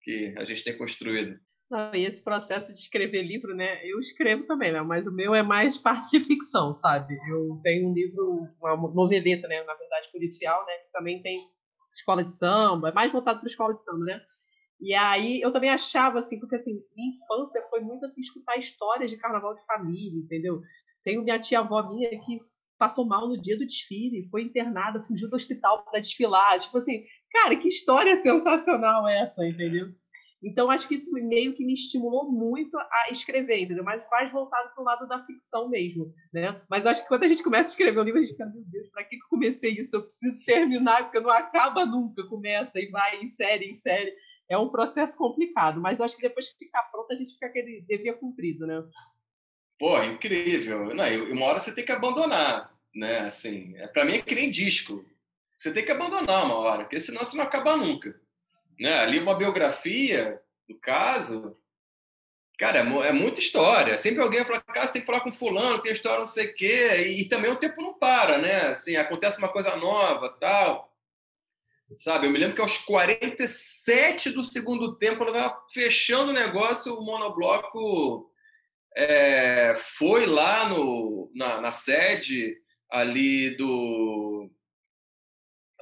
que 0.03 0.35
a 0.37 0.45
gente 0.45 0.65
tem 0.65 0.77
construído. 0.77 1.39
Não, 1.71 1.95
e 1.95 2.05
esse 2.05 2.23
processo 2.23 2.73
de 2.73 2.79
escrever 2.79 3.23
livro, 3.23 3.55
né? 3.55 3.81
Eu 3.87 3.99
escrevo 3.99 4.45
também, 4.45 4.71
né? 4.73 4.83
Mas 4.83 5.07
o 5.07 5.13
meu 5.13 5.35
é 5.35 5.43
mais 5.43 5.79
parte 5.79 6.11
de 6.11 6.25
ficção, 6.25 6.73
sabe? 6.73 7.15
Eu 7.31 7.59
tenho 7.63 7.89
um 7.89 7.95
livro, 7.95 8.47
uma 8.61 8.77
noveleta, 8.77 9.49
né? 9.49 9.63
Na 9.63 9.75
verdade, 9.75 10.13
policial, 10.13 10.67
né? 10.67 10.73
Que 10.85 10.93
também 10.93 11.23
tem 11.23 11.41
escola 11.91 12.23
de 12.23 12.33
samba, 12.33 12.91
é 12.91 12.93
mais 12.93 13.11
voltado 13.11 13.41
para 13.41 13.49
escola 13.49 13.73
de 13.73 13.83
samba, 13.83 14.05
né? 14.05 14.21
E 14.81 14.95
aí 14.95 15.41
eu 15.41 15.53
também 15.53 15.71
achava 15.71 16.19
assim, 16.19 16.39
porque 16.41 16.57
assim, 16.57 16.83
minha 16.97 17.15
infância 17.15 17.65
foi 17.71 17.81
muito 17.81 18.05
assim 18.05 18.21
escutar 18.21 18.59
histórias 18.59 19.11
de 19.11 19.17
carnaval 19.17 19.55
de 19.55 19.65
família, 19.65 20.19
entendeu? 20.19 20.61
Tenho 21.05 21.23
minha 21.23 21.39
tia 21.39 21.61
avó 21.61 21.89
minha 21.89 22.11
que 22.11 22.39
passou 22.79 23.07
mal 23.07 23.29
no 23.29 23.41
dia 23.41 23.57
do 23.57 23.65
desfile, 23.65 24.29
foi 24.29 24.43
internada, 24.43 25.01
fugiu 25.01 25.31
do 25.31 25.37
hospital 25.37 25.85
para 25.85 26.01
desfilar, 26.01 26.59
tipo 26.59 26.77
assim, 26.79 27.05
cara, 27.33 27.57
que 27.57 27.69
história 27.69 28.17
sensacional 28.17 29.09
é 29.09 29.23
essa, 29.23 29.47
entendeu? 29.47 29.89
Então, 30.43 30.71
acho 30.71 30.89
que 30.89 30.97
isso 30.97 31.13
meio 31.13 31.55
que 31.55 31.65
me 31.65 31.73
estimulou 31.73 32.31
muito 32.31 32.77
a 32.77 33.11
escrever, 33.13 33.61
entendeu? 33.61 33.85
Mas 33.85 34.05
mais 34.11 34.31
voltado 34.33 34.75
para 34.75 34.83
o 34.83 34.85
lado 34.85 35.07
da 35.07 35.25
ficção 35.25 35.69
mesmo, 35.69 36.13
né? 36.33 36.61
Mas 36.69 36.85
acho 36.85 37.03
que 37.03 37.09
quando 37.09 37.23
a 37.23 37.29
gente 37.29 37.45
começa 37.45 37.69
a 37.69 37.71
escrever 37.71 38.01
um 38.01 38.03
livro, 38.03 38.19
a 38.19 38.25
gente 38.25 38.33
fica, 38.33 38.47
meu 38.47 38.65
Deus, 38.65 38.89
para 38.89 39.05
que, 39.05 39.17
que 39.17 39.23
eu 39.23 39.29
comecei 39.29 39.71
isso? 39.71 39.95
Eu 39.95 40.03
preciso 40.03 40.45
terminar, 40.45 41.05
porque 41.05 41.21
não 41.21 41.31
acaba 41.31 41.87
nunca. 41.87 42.27
Começa 42.27 42.81
e 42.81 42.91
vai 42.91 43.21
em 43.21 43.29
série, 43.29 43.67
em 43.67 43.75
série. 43.75 44.13
É 44.51 44.59
um 44.59 44.69
processo 44.69 45.17
complicado, 45.17 45.81
mas 45.81 46.01
acho 46.01 46.17
que 46.17 46.23
depois 46.23 46.53
que 46.53 46.65
ficar 46.65 46.83
pronto, 46.91 47.13
a 47.13 47.15
gente 47.15 47.33
fica 47.35 47.47
aquele 47.47 47.85
devia 47.87 48.15
cumprido, 48.15 48.67
né? 48.67 48.83
Pô, 49.79 50.03
incrível. 50.03 50.93
Não, 50.93 51.05
uma 51.31 51.47
hora 51.47 51.61
você 51.61 51.73
tem 51.73 51.85
que 51.85 51.93
abandonar, 51.93 52.75
né? 52.95 53.21
Assim, 53.21 53.77
é, 53.77 53.87
para 53.87 54.05
mim 54.05 54.15
é 54.15 54.23
que 54.23 54.35
nem 54.35 54.51
disco. 54.51 55.05
Você 55.63 55.73
tem 55.73 55.85
que 55.85 55.93
abandonar 55.93 56.45
uma 56.45 56.57
hora, 56.57 56.85
porque 56.85 56.99
senão 56.99 57.25
você 57.25 57.37
não 57.37 57.45
acaba 57.45 57.77
nunca 57.77 58.21
né? 58.83 58.99
Ali 58.99 59.21
uma 59.21 59.35
biografia, 59.35 60.41
no 60.69 60.77
caso, 60.77 61.57
cara, 62.59 62.81
é, 62.81 63.09
é 63.09 63.13
muita 63.13 63.41
história. 63.41 63.97
Sempre 63.97 64.23
alguém 64.23 64.45
fala, 64.45 64.61
cara, 64.61 64.87
você 64.87 64.95
tem 64.95 65.03
que 65.03 65.07
falar 65.07 65.21
com 65.21 65.33
fulano, 65.33 65.81
tem 65.81 65.93
história 65.93 66.19
não 66.19 66.27
sei 66.27 66.47
o 66.47 66.55
quê. 66.55 67.05
E, 67.07 67.21
e, 67.23 67.29
também 67.29 67.51
o 67.51 67.57
tempo 67.57 67.81
não 67.81 67.95
para, 67.95 68.39
né? 68.39 68.63
Assim, 68.63 68.97
acontece 68.97 69.39
uma 69.39 69.49
coisa 69.49 69.77
nova, 69.77 70.29
tal. 70.41 70.93
Sabe, 71.97 72.27
eu 72.27 72.31
me 72.31 72.39
lembro 72.39 72.57
que 72.57 72.63
aos 72.63 72.79
47 72.79 74.31
do 74.31 74.43
segundo 74.43 74.97
tempo, 74.97 75.23
eu 75.25 75.29
estava 75.29 75.63
fechando 75.73 76.31
o 76.31 76.35
negócio, 76.35 76.99
o 76.99 77.05
monobloco 77.05 78.33
é, 78.97 79.77
foi 79.79 80.25
lá 80.25 80.69
no, 80.69 81.31
na, 81.35 81.61
na 81.61 81.71
sede 81.71 82.57
ali 82.91 83.51
do. 83.57 84.51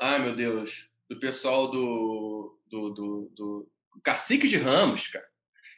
Ai, 0.01 0.19
meu 0.19 0.35
Deus. 0.35 0.89
Do 1.11 1.21
pessoal 1.21 1.71
do 1.71 2.59
do, 2.71 2.91
do, 2.91 3.33
do 3.37 3.71
cacique 4.03 4.49
de 4.49 4.57
Ramos, 4.57 5.09
cara. 5.09 5.27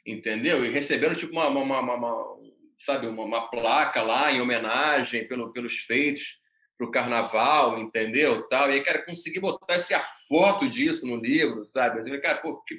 Entendeu? 0.07 0.65
E 0.65 0.69
receberam 0.69 1.15
tipo 1.15 1.33
uma, 1.33 1.49
uma, 1.49 1.81
uma, 1.81 1.95
uma 1.95 2.37
sabe, 2.79 3.07
uma, 3.07 3.25
uma, 3.25 3.51
placa 3.51 4.03
lá 4.03 4.31
em 4.31 4.41
homenagem 4.41 5.27
pelo, 5.27 5.53
pelos 5.53 5.79
feitos 5.79 6.39
para 6.77 6.87
o 6.87 6.91
carnaval, 6.91 7.79
entendeu? 7.79 8.47
Tal. 8.49 8.71
E 8.71 8.75
aí, 8.75 8.85
cara, 8.85 9.05
consegui 9.05 9.41
botar 9.41 9.75
essa 9.75 9.99
foto 10.29 10.69
disso 10.69 11.07
no 11.07 11.17
livro, 11.17 11.65
sabe? 11.65 11.99
Assim, 11.99 12.21
cara, 12.21 12.39
pô, 12.39 12.63
que, 12.63 12.79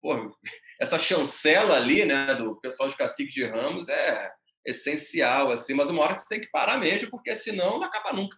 pô, 0.00 0.34
essa 0.80 0.98
chancela 0.98 1.76
ali, 1.76 2.04
né, 2.04 2.34
do 2.34 2.56
pessoal 2.60 2.88
de 2.88 2.96
Cacique 2.96 3.32
de 3.32 3.44
Ramos 3.44 3.88
é 3.88 4.32
essencial, 4.64 5.50
assim, 5.50 5.72
mas 5.74 5.88
uma 5.88 6.02
hora 6.02 6.14
que 6.14 6.22
você 6.22 6.28
tem 6.28 6.40
que 6.40 6.50
parar 6.50 6.78
mesmo, 6.78 7.10
porque 7.10 7.34
senão 7.36 7.78
não 7.78 7.84
acaba 7.84 8.12
nunca 8.12 8.36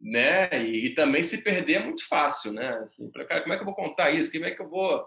né? 0.00 0.48
E, 0.64 0.86
e, 0.86 0.94
também 0.94 1.22
se 1.22 1.42
perder 1.42 1.74
é 1.74 1.84
muito 1.84 2.06
fácil, 2.06 2.52
né? 2.52 2.68
Assim, 2.78 3.10
cara, 3.10 3.40
como 3.40 3.52
é 3.52 3.56
que 3.56 3.62
eu 3.62 3.66
vou 3.66 3.74
contar 3.74 4.10
isso? 4.10 4.30
Como 4.30 4.44
é 4.44 4.50
que 4.50 4.60
eu 4.60 4.68
vou, 4.68 5.06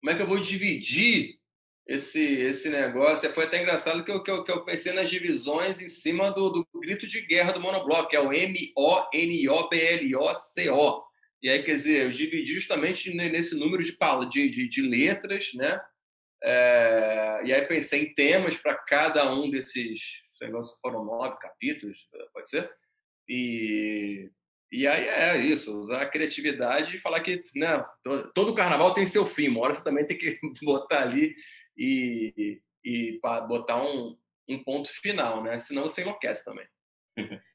como 0.00 0.10
é 0.10 0.14
que 0.14 0.22
eu 0.22 0.26
vou 0.26 0.38
dividir 0.38 1.38
esse 1.86 2.20
esse 2.20 2.68
negócio? 2.68 3.30
Foi 3.32 3.44
até 3.44 3.60
engraçado 3.60 4.04
que 4.04 4.10
eu, 4.10 4.22
que 4.22 4.30
eu, 4.30 4.44
que 4.44 4.52
eu 4.52 4.64
pensei 4.64 4.92
nas 4.92 5.10
divisões 5.10 5.80
em 5.80 5.88
cima 5.88 6.30
do, 6.30 6.50
do 6.50 6.68
grito 6.80 7.06
de 7.06 7.22
guerra 7.26 7.52
do 7.52 7.60
monobloco, 7.60 8.08
que 8.08 8.16
é 8.16 8.20
o 8.20 8.32
M 8.32 8.72
O 8.76 9.08
N 9.12 9.48
O 9.48 9.68
B 9.68 9.80
L 9.80 10.16
O 10.16 10.34
C 10.34 10.70
O. 10.70 11.02
E 11.42 11.50
aí, 11.50 11.62
quer 11.64 11.74
dizer, 11.74 12.06
eu 12.06 12.12
dividi 12.12 12.54
justamente 12.54 13.12
nesse 13.12 13.56
número 13.56 13.82
de, 13.82 13.96
de, 14.30 14.48
de, 14.48 14.68
de 14.68 14.82
letras, 14.82 15.50
né? 15.54 15.80
É, 16.44 17.42
e 17.44 17.52
aí 17.52 17.66
pensei 17.66 18.02
em 18.02 18.14
temas 18.14 18.56
para 18.56 18.76
cada 18.76 19.32
um 19.32 19.50
desses, 19.50 20.00
se 20.36 20.48
não 20.48 20.60
foram 20.80 21.04
nove 21.04 21.36
capítulos, 21.38 21.98
pode 22.32 22.50
ser? 22.50 22.70
E, 23.28 24.30
e 24.70 24.86
aí 24.86 25.04
é 25.04 25.36
isso, 25.38 25.78
usar 25.78 26.02
a 26.02 26.08
criatividade 26.08 26.94
e 26.94 27.00
falar 27.00 27.20
que 27.20 27.42
né, 27.54 27.84
todo 28.34 28.54
carnaval 28.54 28.94
tem 28.94 29.06
seu 29.06 29.26
fim, 29.26 29.48
uma 29.48 29.60
hora 29.60 29.74
você 29.74 29.84
também 29.84 30.06
tem 30.06 30.18
que 30.18 30.38
botar 30.64 31.02
ali 31.02 31.34
e, 31.76 32.60
e 32.84 33.20
botar 33.48 33.82
um, 33.82 34.16
um 34.48 34.62
ponto 34.62 34.88
final, 34.88 35.42
né? 35.42 35.58
Senão 35.58 35.82
você 35.82 36.02
enlouquece 36.02 36.44
também. 36.44 36.66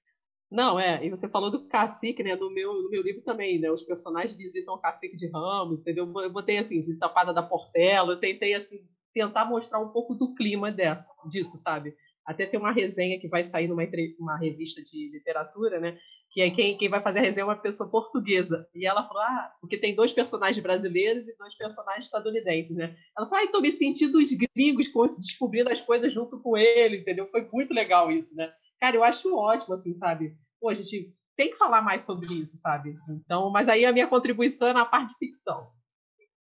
Não, 0.50 0.80
é, 0.80 1.06
e 1.06 1.10
você 1.10 1.28
falou 1.28 1.52
do 1.52 1.68
cacique, 1.68 2.24
né? 2.24 2.34
No 2.36 2.50
meu, 2.50 2.74
no 2.82 2.90
meu 2.90 3.02
livro 3.02 3.22
também, 3.22 3.60
né? 3.60 3.70
Os 3.70 3.84
personagens 3.84 4.38
visitam 4.38 4.76
o 4.76 4.80
cacique 4.80 5.18
de 5.18 5.28
Ramos, 5.28 5.82
entendeu? 5.82 6.10
Eu 6.22 6.32
botei 6.32 6.58
assim, 6.58 6.82
visita 6.82 7.06
a 7.06 7.10
Pada 7.10 7.34
da 7.34 7.44
Portela, 7.44 8.14
eu 8.14 8.20
tentei 8.20 8.54
assim, 8.54 8.88
tentar 9.14 9.44
mostrar 9.44 9.80
um 9.80 9.90
pouco 9.90 10.16
do 10.16 10.34
clima 10.34 10.72
dessa, 10.72 11.12
disso, 11.30 11.58
sabe? 11.58 11.94
Até 12.28 12.46
tem 12.46 12.60
uma 12.60 12.74
resenha 12.74 13.18
que 13.18 13.30
vai 13.30 13.42
sair 13.46 13.70
numa 13.70 13.88
uma 14.20 14.38
revista 14.38 14.82
de 14.84 15.10
literatura, 15.10 15.80
né? 15.80 15.98
Que 16.30 16.42
é 16.42 16.52
quem, 16.52 16.78
quem 16.78 16.90
vai 16.90 17.00
fazer 17.00 17.20
a 17.20 17.22
resenha 17.22 17.44
é 17.44 17.46
uma 17.46 17.56
pessoa 17.56 17.90
portuguesa. 17.90 18.68
E 18.76 18.86
ela 18.86 19.08
falou, 19.08 19.24
ah, 19.24 19.54
porque 19.62 19.78
tem 19.78 19.96
dois 19.96 20.12
personagens 20.12 20.62
brasileiros 20.62 21.30
e 21.30 21.38
dois 21.38 21.56
personagens 21.56 22.04
estadunidenses, 22.04 22.76
né? 22.76 22.98
Ela 23.18 23.26
falou, 23.26 23.42
ah, 23.42 23.46
estou 23.46 23.62
me 23.62 23.72
sentindo 23.72 24.20
os 24.20 24.30
gringos 24.34 24.92
descobrindo 25.18 25.72
as 25.72 25.80
coisas 25.80 26.12
junto 26.14 26.38
com 26.42 26.58
ele, 26.58 26.98
entendeu? 26.98 27.26
Foi 27.28 27.48
muito 27.50 27.74
legal 27.74 28.12
isso, 28.12 28.36
né? 28.36 28.52
Cara, 28.78 28.98
eu 28.98 29.06
acho 29.06 29.34
ótimo, 29.34 29.74
assim, 29.76 29.94
sabe? 29.94 30.36
Pô, 30.60 30.68
a 30.68 30.74
gente 30.74 31.16
tem 31.38 31.50
que 31.50 31.58
falar 31.58 31.82
mais 31.82 32.02
sobre 32.02 32.34
isso, 32.34 32.58
sabe? 32.58 32.98
Então, 33.10 33.50
mas 33.50 33.70
aí 33.70 33.86
a 33.86 33.94
minha 33.94 34.08
contribuição 34.08 34.68
é 34.68 34.74
na 34.74 34.86
parte 34.86 35.14
de 35.14 35.18
ficção. 35.18 35.72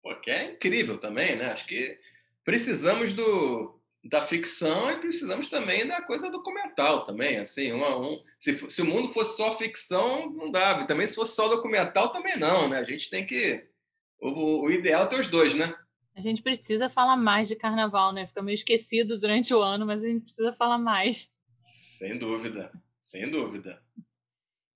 Porque 0.01 0.31
é 0.31 0.53
incrível 0.53 0.97
também, 0.97 1.35
né? 1.35 1.51
Acho 1.51 1.67
que 1.67 1.99
precisamos 2.43 3.13
do, 3.13 3.76
da 4.07 4.21
ficção 4.21 4.89
e 4.91 4.99
precisamos 4.99 5.47
também 5.49 5.85
da 5.85 6.01
coisa 6.01 6.29
documental 6.29 7.03
também, 7.03 7.37
assim, 7.37 7.71
uma, 7.71 7.97
um, 7.97 8.23
se, 8.39 8.69
se 8.69 8.81
o 8.81 8.85
mundo 8.85 9.13
fosse 9.13 9.35
só 9.35 9.57
ficção, 9.57 10.31
não 10.31 10.49
dava, 10.49 10.83
e 10.83 10.87
também 10.87 11.05
se 11.05 11.15
fosse 11.15 11.35
só 11.35 11.47
documental, 11.49 12.11
também 12.11 12.37
não, 12.37 12.69
né? 12.69 12.77
A 12.79 12.83
gente 12.83 13.09
tem 13.09 13.25
que, 13.25 13.67
o, 14.19 14.65
o 14.65 14.71
ideal 14.71 15.03
é 15.03 15.07
ter 15.07 15.19
os 15.19 15.27
dois, 15.27 15.53
né? 15.53 15.73
A 16.15 16.21
gente 16.21 16.41
precisa 16.41 16.89
falar 16.89 17.17
mais 17.17 17.47
de 17.47 17.55
carnaval, 17.55 18.11
né? 18.11 18.27
Fica 18.27 18.41
meio 18.41 18.55
esquecido 18.55 19.19
durante 19.19 19.53
o 19.53 19.61
ano, 19.61 19.85
mas 19.85 20.03
a 20.03 20.07
gente 20.07 20.23
precisa 20.23 20.53
falar 20.53 20.77
mais. 20.77 21.29
Sem 21.51 22.17
dúvida, 22.17 22.71
sem 22.99 23.29
dúvida. 23.29 23.81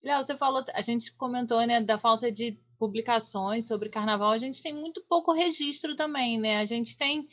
Léo, 0.04 0.24
você 0.24 0.36
falou, 0.36 0.64
a 0.74 0.82
gente 0.82 1.14
comentou, 1.14 1.66
né, 1.66 1.82
da 1.82 1.98
falta 1.98 2.32
de 2.32 2.60
publicações 2.78 3.68
sobre 3.68 3.90
carnaval. 3.90 4.32
A 4.32 4.38
gente 4.38 4.62
tem 4.62 4.74
muito 4.74 5.04
pouco 5.08 5.32
registro 5.32 5.96
também, 5.96 6.40
né? 6.40 6.58
A 6.58 6.66
gente 6.66 6.98
tem 6.98 7.28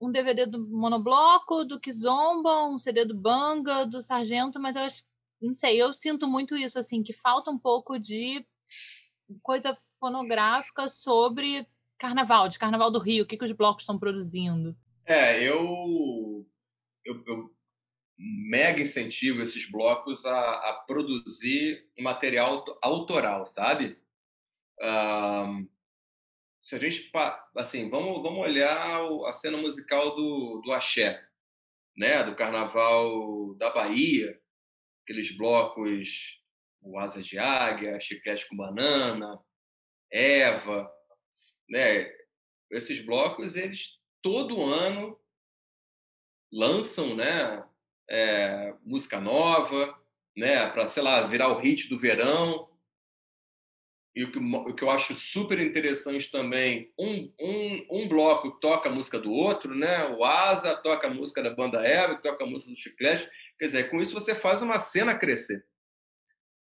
um 0.00 0.12
DVD 0.12 0.46
do 0.46 0.66
Monobloco, 0.68 1.64
do 1.64 1.80
Kizomba, 1.80 2.66
um 2.66 2.78
CD 2.78 3.04
do 3.04 3.14
Banga, 3.14 3.84
do 3.84 4.00
Sargento, 4.00 4.60
mas 4.60 4.76
eu 4.76 4.82
acho, 4.82 5.02
não 5.40 5.54
sei, 5.54 5.80
eu 5.80 5.92
sinto 5.92 6.26
muito 6.26 6.56
isso, 6.56 6.78
assim, 6.78 7.02
que 7.02 7.12
falta 7.12 7.50
um 7.50 7.58
pouco 7.58 7.98
de 7.98 8.46
coisa 9.42 9.76
fonográfica 9.98 10.88
sobre 10.88 11.66
carnaval, 11.98 12.48
de 12.48 12.58
carnaval 12.58 12.90
do 12.90 13.00
Rio, 13.00 13.24
o 13.24 13.26
que, 13.26 13.36
que 13.36 13.44
os 13.44 13.52
blocos 13.52 13.82
estão 13.82 13.98
produzindo. 13.98 14.76
É, 15.04 15.42
eu, 15.42 16.46
eu, 17.04 17.24
eu 17.26 17.50
mega 18.16 18.82
incentivo 18.82 19.42
esses 19.42 19.70
blocos 19.70 20.24
a, 20.24 20.70
a 20.70 20.84
produzir 20.86 21.88
material 21.98 22.64
autoral, 22.82 23.46
sabe? 23.46 23.98
Um, 24.80 25.68
se 26.68 26.76
a 26.76 26.78
gente 26.78 27.10
assim 27.56 27.88
vamos 27.88 28.22
vamos 28.22 28.40
olhar 28.40 29.00
a 29.24 29.32
cena 29.32 29.56
musical 29.56 30.14
do, 30.14 30.60
do 30.62 30.70
axé 30.70 31.18
né? 31.96 32.22
Do 32.22 32.36
carnaval 32.36 33.54
da 33.54 33.70
Bahia 33.70 34.38
aqueles 35.02 35.34
blocos 35.34 36.38
o 36.82 36.98
asa 36.98 37.22
de 37.22 37.38
águia 37.38 37.98
chiclete 37.98 38.46
com 38.46 38.54
banana 38.54 39.42
Eva 40.12 40.92
né? 41.70 42.06
Esses 42.70 43.00
blocos 43.00 43.56
eles 43.56 43.98
todo 44.20 44.62
ano 44.62 45.18
lançam 46.52 47.16
né? 47.16 47.66
É, 48.10 48.74
música 48.84 49.18
nova 49.18 49.98
né? 50.36 50.68
Para 50.68 50.86
sei 50.86 51.02
lá 51.02 51.26
virar 51.26 51.48
o 51.48 51.60
hit 51.60 51.88
do 51.88 51.98
verão 51.98 52.68
e 54.18 54.24
o 54.24 54.32
que, 54.32 54.38
o 54.40 54.74
que 54.74 54.82
eu 54.82 54.90
acho 54.90 55.14
super 55.14 55.60
interessante 55.60 56.28
também, 56.28 56.92
um, 56.98 57.32
um, 57.40 57.86
um 57.88 58.08
bloco 58.08 58.50
toca 58.58 58.88
a 58.88 58.92
música 58.92 59.16
do 59.16 59.30
outro, 59.30 59.76
né? 59.76 60.08
O 60.08 60.24
Asa 60.24 60.74
toca 60.74 61.06
a 61.06 61.14
música 61.14 61.40
da 61.40 61.54
banda 61.54 61.86
Eva, 61.86 62.20
toca 62.20 62.42
a 62.42 62.46
música 62.46 62.72
do 62.72 62.76
Chiclete. 62.76 63.30
Quer 63.56 63.66
dizer, 63.66 63.88
com 63.88 64.02
isso 64.02 64.12
você 64.12 64.34
faz 64.34 64.60
uma 64.60 64.80
cena 64.80 65.16
crescer. 65.16 65.64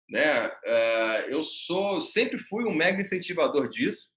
Né? 0.07 0.47
Uh, 0.47 1.29
eu 1.29 1.41
sou, 1.41 1.99
sempre 1.99 2.37
fui 2.37 2.63
um 2.63 2.75
mega 2.75 3.01
incentivador 3.01 3.67
disso 3.67 4.11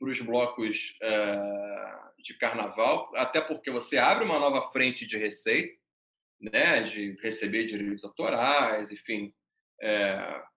para 0.00 0.10
os 0.10 0.20
blocos 0.20 0.98
uh, 1.04 2.20
de 2.20 2.34
carnaval, 2.34 3.12
até 3.14 3.40
porque 3.40 3.70
você 3.70 3.96
abre 3.96 4.24
uma 4.24 4.40
nova 4.40 4.72
frente 4.72 5.06
de 5.06 5.16
receita, 5.16 5.72
né? 6.40 6.82
De 6.82 7.16
receber 7.22 7.66
direitos 7.66 8.04
autorais, 8.04 8.90
enfim. 8.90 9.32
Uh, 9.80 10.50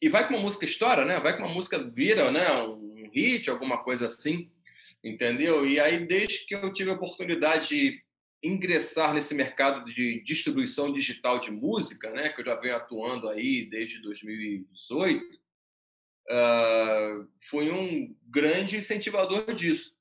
e 0.00 0.08
vai 0.08 0.26
com 0.26 0.34
uma 0.34 0.42
música 0.42 0.64
história, 0.64 1.04
né? 1.04 1.18
Vai 1.20 1.36
com 1.36 1.44
uma 1.44 1.54
música 1.54 1.78
vira, 1.78 2.30
né? 2.30 2.50
Um 2.62 3.10
hit, 3.12 3.48
alguma 3.50 3.82
coisa 3.82 4.06
assim, 4.06 4.50
entendeu? 5.02 5.66
E 5.66 5.80
aí 5.80 6.06
desde 6.06 6.46
que 6.46 6.54
eu 6.54 6.72
tive 6.72 6.90
a 6.90 6.94
oportunidade 6.94 7.68
de 7.68 8.02
ingressar 8.42 9.12
nesse 9.12 9.34
mercado 9.34 9.84
de 9.84 10.22
distribuição 10.22 10.92
digital 10.92 11.38
de 11.38 11.50
música, 11.50 12.10
né? 12.10 12.28
Que 12.30 12.40
eu 12.40 12.44
já 12.44 12.54
venho 12.56 12.76
atuando 12.76 13.28
aí 13.28 13.66
desde 13.68 14.00
2018, 14.00 15.22
uh, 16.30 17.28
fui 17.48 17.70
um 17.70 18.16
grande 18.26 18.76
incentivador 18.76 19.54
disso, 19.54 19.96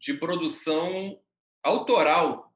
de 0.00 0.14
produção 0.14 1.20
autoral 1.62 2.50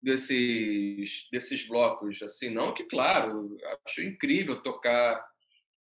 desses 0.00 1.26
desses 1.32 1.66
blocos, 1.66 2.22
assim, 2.22 2.50
não 2.50 2.72
que 2.72 2.84
claro, 2.84 3.56
acho 3.84 4.00
incrível 4.00 4.62
tocar 4.62 5.26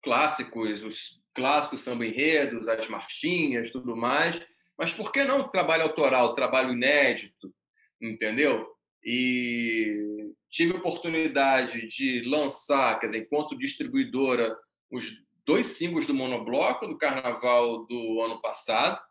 clássicos, 0.06 0.84
os 0.84 1.20
clássicos 1.34 1.80
samba 1.80 2.06
enredos, 2.06 2.68
as 2.68 2.88
marchinhas, 2.88 3.72
tudo 3.72 3.96
mais. 3.96 4.40
Mas 4.78 4.92
por 4.92 5.10
que 5.10 5.24
não 5.24 5.48
trabalho 5.48 5.82
autoral, 5.82 6.32
trabalho 6.32 6.72
inédito, 6.72 7.52
entendeu? 8.00 8.68
E 9.04 10.32
tive 10.48 10.74
a 10.74 10.78
oportunidade 10.78 11.88
de 11.88 12.22
lançar, 12.28 13.00
quer 13.00 13.06
dizer, 13.06 13.18
enquanto 13.18 13.58
distribuidora, 13.58 14.56
os 14.92 15.24
dois 15.44 15.66
singles 15.66 16.06
do 16.06 16.14
Monobloco 16.14 16.86
do 16.86 16.96
Carnaval 16.96 17.84
do 17.86 18.22
ano 18.22 18.40
passado, 18.40 19.02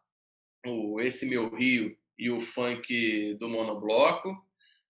o 0.66 1.02
Esse 1.02 1.26
Meu 1.26 1.54
Rio 1.54 1.94
e 2.18 2.32
o 2.32 2.40
Funk 2.40 3.36
do 3.36 3.50
Monobloco. 3.50 4.45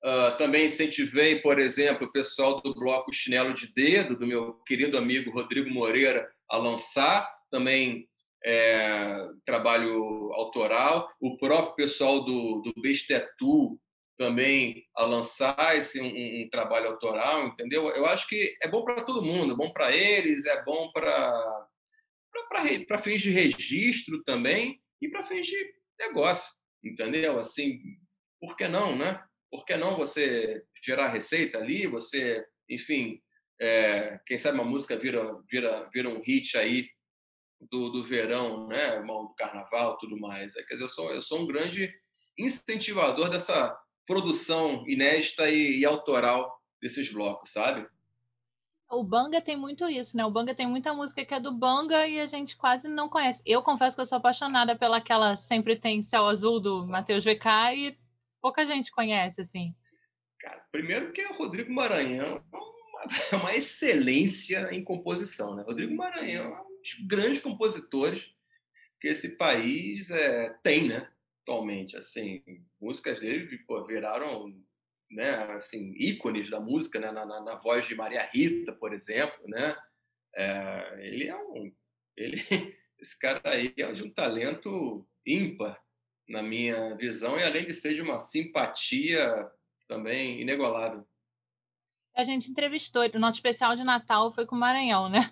Uh, 0.05 0.36
também 0.36 0.66
incentivei, 0.66 1.40
por 1.40 1.59
exemplo, 1.59 2.07
o 2.07 2.12
pessoal 2.12 2.61
do 2.61 2.74
bloco 2.74 3.11
Chinelo 3.11 3.55
de 3.55 3.72
Dedo, 3.72 4.18
do 4.18 4.26
meu 4.26 4.52
querido 4.66 4.98
amigo 4.98 5.30
Rodrigo 5.30 5.70
Moreira, 5.70 6.30
a 6.50 6.59
lançar 6.59 7.26
também 7.50 8.07
é, 8.44 9.30
trabalho 9.46 10.30
autoral. 10.34 11.11
O 11.18 11.38
próprio 11.38 11.74
pessoal 11.74 12.22
do, 12.22 12.61
do 12.61 12.74
Bestetu 12.82 13.80
também 14.18 14.84
a 14.94 15.05
lançar 15.05 15.76
esse 15.76 16.00
um, 16.00 16.07
um, 16.07 16.48
trabalho 16.50 16.88
autoral, 16.88 17.48
entendeu? 17.48 17.88
Eu 17.88 18.07
acho 18.07 18.28
que 18.28 18.57
é 18.62 18.68
bom 18.68 18.84
para 18.84 19.02
todo 19.02 19.24
mundo, 19.24 19.55
é 19.55 19.57
bom 19.57 19.72
para 19.72 19.94
eles, 19.96 20.44
é 20.46 20.62
bom 20.64 20.90
para 20.92 21.68
para 22.86 22.98
fins 22.98 23.22
de 23.22 23.30
registro 23.30 24.22
também 24.24 24.80
e 25.00 25.09
para 25.09 25.24
fins 25.24 25.46
de 25.46 25.57
negócio, 25.98 26.52
entendeu? 26.82 27.38
Assim, 27.38 27.80
por 28.40 28.57
que 28.57 28.66
não, 28.66 28.96
né? 28.96 29.22
Por 29.55 29.64
que 29.64 29.76
não 29.76 29.96
você 29.96 30.64
gerar 30.84 31.11
receita 31.11 31.59
ali? 31.59 31.86
Você, 31.86 32.44
enfim, 32.68 33.22
é, 33.61 34.18
quem 34.26 34.36
sabe 34.36 34.59
uma 34.59 34.68
música 34.68 34.98
vira, 34.98 35.40
vira, 35.48 35.88
vira 35.94 36.09
um 36.09 36.20
hit 36.20 36.59
aí 36.59 36.88
do, 37.70 37.88
do 37.90 38.02
verão, 38.02 38.66
né? 38.66 39.00
Do 39.00 39.32
carnaval, 39.38 39.96
tudo 39.98 40.18
mais. 40.18 40.57
É, 40.57 40.64
quer 40.64 40.74
dizer, 40.74 40.86
eu 40.86 40.88
sou, 40.88 41.12
eu 41.12 41.22
sou 41.22 41.42
um 41.42 41.46
grande 41.46 41.88
incentivador 42.36 43.30
dessa 43.30 43.72
produção 44.05 44.82
inédita 44.88 45.48
e, 45.48 45.78
e 45.78 45.84
autoral 45.84 46.52
desses 46.82 47.09
blocos, 47.12 47.52
sabe? 47.52 47.86
O 48.90 49.05
Banga 49.05 49.40
tem 49.40 49.57
muito 49.57 49.88
isso, 49.88 50.16
né? 50.16 50.24
O 50.24 50.32
Banga 50.32 50.52
tem 50.52 50.66
muita 50.66 50.92
música 50.92 51.24
que 51.24 51.32
é 51.32 51.38
do 51.38 51.55
Banga 51.55 52.09
e 52.09 52.18
a 52.18 52.26
gente 52.26 52.57
quase 52.57 52.88
não 52.88 53.09
conhece. 53.09 53.40
Eu 53.46 53.62
confesso 53.62 53.94
que 53.94 54.02
eu 54.02 54.07
sou 54.07 54.18
apaixonada 54.18 54.76
pelaquela 54.76 55.36
Sempre 55.36 55.78
Tem 55.78 56.02
Céu 56.02 56.26
Azul 56.26 56.59
do 56.59 56.84
Matheus 56.88 57.24
VK 57.24 57.46
e 57.76 58.03
pouca 58.45 58.66
gente 58.66 58.93
conhece, 58.93 59.41
assim. 59.41 59.75
Cara, 60.39 60.62
primeiro 60.71 61.15
que 61.15 61.25
o 61.25 61.33
Rodrigo 61.33 61.73
Maranhão 61.73 62.45
é 62.53 62.57
uma, 62.59 63.05
é 63.33 63.37
uma 63.37 63.57
excelência 63.57 64.69
em 64.71 64.85
composição, 64.85 65.57
né? 65.57 65.62
Rodrigo 65.62 65.97
Maranhão 65.97 66.55
é 66.55 66.61
um 66.61 66.79
dos 66.79 67.07
grandes 67.07 67.41
compositores 67.41 68.23
que 69.01 69.09
esse 69.09 69.39
país 69.39 70.11
é, 70.11 70.51
tem, 70.62 70.89
né? 70.89 71.11
Atualmente, 71.41 71.97
assim, 71.97 72.43
músicas 72.79 73.19
dele 73.19 73.57
pô, 73.66 73.83
viraram 73.87 74.55
né, 75.11 75.31
assim, 75.55 75.95
ícones 75.97 76.51
da 76.51 76.61
música, 76.61 77.01
né, 77.01 77.11
na, 77.11 77.25
na, 77.25 77.41
na, 77.41 77.55
voz 77.55 77.87
de 77.87 77.95
Maria 77.95 78.29
Rita, 78.31 78.73
por 78.75 78.93
exemplo, 78.93 79.43
né? 79.49 79.75
É, 80.35 80.99
ele 80.99 81.29
é 81.29 81.37
um, 81.37 81.73
ele, 82.15 82.43
esse 83.01 83.19
cara 83.19 83.41
aí 83.45 83.73
é 83.79 83.91
de 83.93 84.03
um 84.03 84.12
talento 84.12 85.09
ímpar, 85.27 85.83
na 86.28 86.42
minha 86.42 86.94
visão, 86.96 87.38
e 87.38 87.42
além 87.42 87.66
de 87.66 87.74
ser 87.74 87.94
de 87.94 88.01
uma 88.01 88.18
simpatia 88.18 89.48
também 89.86 90.40
inigualável. 90.40 91.06
A 92.16 92.24
gente 92.24 92.51
entrevistou, 92.51 93.02
o 93.02 93.18
nosso 93.18 93.38
especial 93.38 93.76
de 93.76 93.84
Natal 93.84 94.32
foi 94.32 94.46
com 94.46 94.55
o 94.55 94.59
Maranhão, 94.59 95.09
né? 95.09 95.30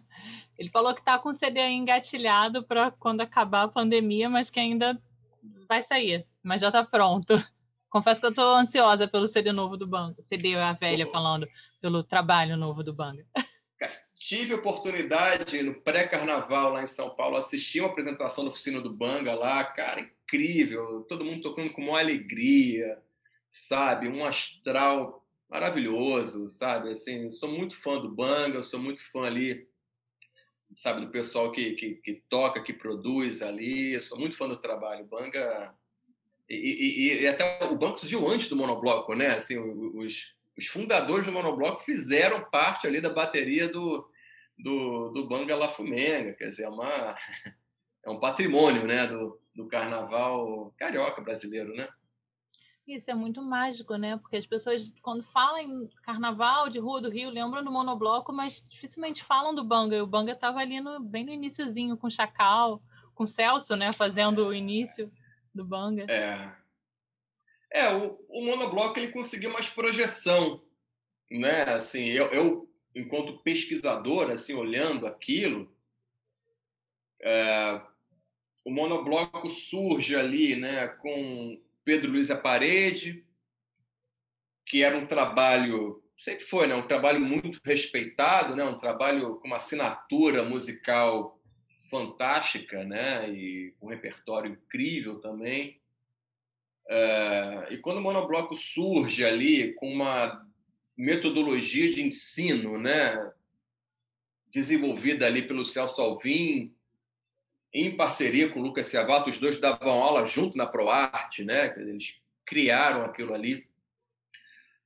Ele 0.58 0.68
falou 0.68 0.94
que 0.94 1.00
está 1.00 1.18
com 1.18 1.30
o 1.30 1.34
CD 1.34 1.60
engatilhado 1.68 2.62
para 2.64 2.90
quando 2.90 3.20
acabar 3.20 3.62
a 3.62 3.68
pandemia, 3.68 4.28
mas 4.28 4.50
que 4.50 4.60
ainda 4.60 5.00
vai 5.68 5.82
sair, 5.82 6.26
mas 6.42 6.60
já 6.60 6.68
está 6.68 6.84
pronto. 6.84 7.34
Confesso 7.88 8.20
que 8.20 8.26
eu 8.26 8.30
estou 8.30 8.54
ansiosa 8.54 9.06
pelo 9.06 9.28
CD 9.28 9.52
novo 9.52 9.76
do 9.76 9.86
Banga. 9.86 10.16
CD 10.24 10.54
a 10.56 10.72
velha 10.72 11.06
falando 11.10 11.46
pelo 11.80 12.02
trabalho 12.02 12.56
novo 12.56 12.82
do 12.82 12.92
Banga. 12.92 13.24
Tive 14.24 14.54
oportunidade 14.54 15.60
no 15.64 15.74
pré-carnaval 15.74 16.74
lá 16.74 16.84
em 16.84 16.86
São 16.86 17.10
Paulo, 17.10 17.36
assistir 17.36 17.80
uma 17.80 17.88
apresentação 17.88 18.44
da 18.44 18.50
oficina 18.50 18.80
do 18.80 18.88
Banga 18.88 19.34
lá, 19.34 19.64
cara, 19.64 20.00
incrível, 20.00 21.04
todo 21.08 21.24
mundo 21.24 21.42
tocando 21.42 21.72
com 21.72 21.82
uma 21.82 21.98
alegria, 21.98 23.02
sabe? 23.50 24.06
Um 24.06 24.24
astral 24.24 25.26
maravilhoso, 25.50 26.48
sabe? 26.48 26.90
Assim, 26.90 27.32
sou 27.32 27.50
muito 27.50 27.76
fã 27.76 27.98
do 27.98 28.08
Banga, 28.08 28.62
sou 28.62 28.78
muito 28.78 29.02
fã 29.10 29.22
ali 29.22 29.66
sabe, 30.72 31.00
do 31.00 31.10
pessoal 31.10 31.50
que, 31.50 31.72
que, 31.72 31.94
que, 31.96 32.22
toca, 32.28 32.62
que 32.62 32.72
produz 32.72 33.42
ali. 33.42 33.94
Eu 33.94 34.02
sou 34.02 34.16
muito 34.16 34.36
fã 34.36 34.48
do 34.48 34.56
trabalho. 34.56 35.04
Banga. 35.04 35.74
E, 36.48 36.54
e, 36.54 37.22
e 37.22 37.26
até 37.26 37.64
o 37.64 37.74
banco 37.74 37.98
surgiu 37.98 38.28
antes 38.28 38.48
do 38.48 38.54
monobloco, 38.54 39.16
né? 39.16 39.34
Assim, 39.34 39.58
os, 39.58 40.32
os 40.56 40.66
fundadores 40.68 41.26
do 41.26 41.32
monobloco 41.32 41.82
fizeram 41.82 42.44
parte 42.44 42.86
ali 42.86 43.00
da 43.00 43.10
bateria 43.10 43.68
do, 43.68 44.08
do, 44.58 45.10
do 45.10 45.28
Banga 45.28 45.56
La 45.56 45.68
Fumenga. 45.68 46.34
Quer 46.34 46.48
dizer, 46.48 46.64
é, 46.64 46.68
uma, 46.68 47.16
é 48.04 48.10
um 48.10 48.20
patrimônio 48.20 48.86
né? 48.86 49.06
do, 49.06 49.40
do 49.54 49.66
carnaval 49.66 50.72
carioca 50.76 51.20
brasileiro, 51.20 51.74
né? 51.74 51.88
Isso 52.86 53.10
é 53.10 53.14
muito 53.14 53.40
mágico, 53.40 53.94
né? 53.96 54.16
Porque 54.16 54.36
as 54.36 54.46
pessoas, 54.46 54.92
quando 55.02 55.22
falam 55.22 55.58
em 55.58 55.88
carnaval 56.02 56.68
de 56.68 56.80
Rua 56.80 57.00
do 57.00 57.10
Rio, 57.10 57.30
lembram 57.30 57.62
do 57.62 57.70
monobloco, 57.70 58.32
mas 58.32 58.64
dificilmente 58.68 59.22
falam 59.22 59.54
do 59.54 59.64
Banga. 59.64 59.94
E 59.94 60.00
o 60.00 60.06
Banga 60.06 60.32
estava 60.32 60.58
ali 60.58 60.80
no, 60.80 60.98
bem 60.98 61.24
no 61.24 61.32
iníciozinho, 61.32 61.96
com 61.96 62.08
o 62.08 62.10
Chacal, 62.10 62.82
com 63.14 63.22
o 63.22 63.28
Celso, 63.28 63.76
né? 63.76 63.92
Fazendo 63.92 64.46
o 64.46 64.52
início 64.52 65.12
do 65.54 65.64
Banga. 65.64 66.06
É. 66.10 66.52
É, 67.72 67.94
o, 67.94 68.18
o 68.28 68.44
monobloco 68.44 68.98
ele 68.98 69.12
conseguiu 69.12 69.50
mais 69.50 69.68
projeção, 69.68 70.60
né? 71.30 71.62
Assim, 71.62 72.04
eu, 72.06 72.26
eu 72.26 72.68
enquanto 72.94 73.38
pesquisador, 73.38 74.30
assim, 74.30 74.54
olhando 74.54 75.06
aquilo, 75.06 75.74
é, 77.20 77.80
o 78.64 78.70
monobloco 78.70 79.48
surge 79.48 80.14
ali, 80.14 80.56
né? 80.56 80.88
Com 80.88 81.60
Pedro 81.84 82.12
Luiz 82.12 82.30
à 82.30 82.36
Parede, 82.36 83.24
que 84.66 84.82
era 84.82 84.96
um 84.96 85.06
trabalho, 85.06 86.02
sempre 86.16 86.44
foi, 86.44 86.66
né, 86.66 86.74
um 86.74 86.86
trabalho 86.86 87.20
muito 87.20 87.60
respeitado, 87.64 88.54
né, 88.54 88.64
um 88.64 88.78
trabalho 88.78 89.36
com 89.36 89.48
uma 89.48 89.56
assinatura 89.56 90.44
musical 90.44 91.40
fantástica, 91.90 92.84
né, 92.84 93.28
e 93.28 93.74
um 93.82 93.88
repertório 93.88 94.52
incrível 94.52 95.20
também. 95.20 95.80
É, 96.88 97.68
e 97.70 97.78
quando 97.78 97.98
o 97.98 98.00
monobloco 98.00 98.56
surge 98.56 99.24
ali 99.24 99.74
com 99.74 99.92
uma 99.92 100.40
metodologia 101.02 101.90
de 101.90 102.00
ensino, 102.00 102.78
né, 102.78 103.32
desenvolvida 104.52 105.26
ali 105.26 105.42
pelo 105.42 105.64
Celso 105.64 106.00
Alvim, 106.00 106.72
em 107.74 107.96
parceria 107.96 108.48
com 108.48 108.60
o 108.60 108.62
Lucas 108.62 108.86
Ciavato, 108.86 109.28
os 109.28 109.40
dois 109.40 109.58
davam 109.58 110.00
aula 110.00 110.24
junto 110.26 110.56
na 110.56 110.66
ProArte, 110.66 111.42
né? 111.42 111.74
Eles 111.78 112.20
criaram 112.44 113.02
aquilo 113.02 113.34
ali. 113.34 113.66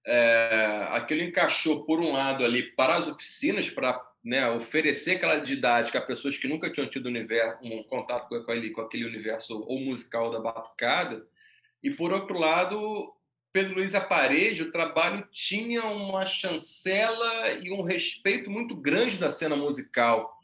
É, 0.07 0.87
aquilo 0.93 1.23
encaixou, 1.23 1.85
por 1.85 1.99
um 1.99 2.13
lado, 2.13 2.45
ali 2.45 2.63
para 2.63 2.95
as 2.95 3.09
oficinas, 3.09 3.69
para 3.69 4.01
né, 4.25 4.49
oferecer 4.53 5.17
aquela 5.17 5.41
didática 5.41 5.99
a 5.99 6.07
pessoas 6.07 6.39
que 6.39 6.49
nunca 6.49 6.71
tinham 6.71 6.89
tido 6.89 7.07
universo, 7.07 7.59
um 7.63 7.83
contato 7.83 8.29
com, 8.29 8.37
aquele, 8.37 8.71
com 8.71 8.81
aquele 8.81 9.05
universo 9.05 9.65
ou 9.67 9.81
musical 9.81 10.31
da 10.31 10.41
batucada. 10.41 11.27
E, 11.83 11.91
por 11.91 12.13
outro 12.13 12.39
lado, 12.39 13.13
Pedro 13.57 13.77
Luiz 13.77 13.95
Aparede, 13.95 14.65
o 14.65 14.71
trabalho 14.71 15.27
tinha 15.33 15.83
uma 15.87 16.27
chancela 16.27 17.53
e 17.53 17.73
um 17.73 17.81
respeito 17.81 18.51
muito 18.51 18.77
grande 18.77 19.17
da 19.17 19.31
cena 19.31 19.57
musical 19.57 20.39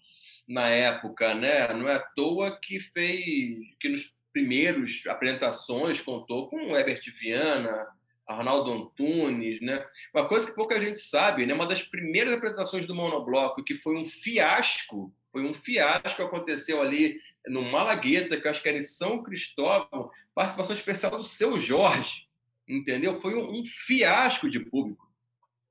na 0.48 0.70
época, 0.70 1.34
né? 1.34 1.70
Não 1.74 1.90
é 1.90 1.96
à 1.96 1.98
toa 1.98 2.58
que 2.58 2.80
fez 2.80 3.58
que 3.78 3.90
nos 3.90 4.16
primeiros 4.32 5.06
apresentações 5.06 6.00
contou 6.00 6.48
com 6.48 6.74
Herbert 6.74 7.02
Viana, 7.20 7.86
Arnaldo 8.26 8.72
Antunes, 8.72 9.60
né? 9.60 9.86
Uma 10.14 10.26
coisa 10.26 10.48
que 10.48 10.56
pouca 10.56 10.80
gente 10.80 10.98
sabe, 10.98 11.44
né? 11.44 11.52
Uma 11.52 11.66
das 11.66 11.82
primeiras 11.82 12.32
apresentações 12.32 12.86
do 12.86 12.94
Monobloco 12.94 13.62
que 13.62 13.74
foi 13.74 13.94
um 13.94 14.06
fiasco, 14.06 15.14
foi 15.30 15.44
um 15.44 15.52
fiasco 15.52 16.22
aconteceu 16.22 16.80
ali 16.80 17.20
no 17.46 17.60
Malagueta, 17.60 18.40
que 18.40 18.48
acho 18.48 18.62
que 18.62 18.70
era 18.70 18.78
em 18.78 18.80
São 18.80 19.22
Cristóvão, 19.22 20.10
participação 20.34 20.74
especial 20.74 21.18
do 21.18 21.22
Seu 21.22 21.60
Jorge, 21.60 22.31
entendeu? 22.68 23.20
Foi 23.20 23.34
um, 23.34 23.60
um 23.60 23.64
fiasco 23.64 24.48
de 24.48 24.60
público, 24.60 25.10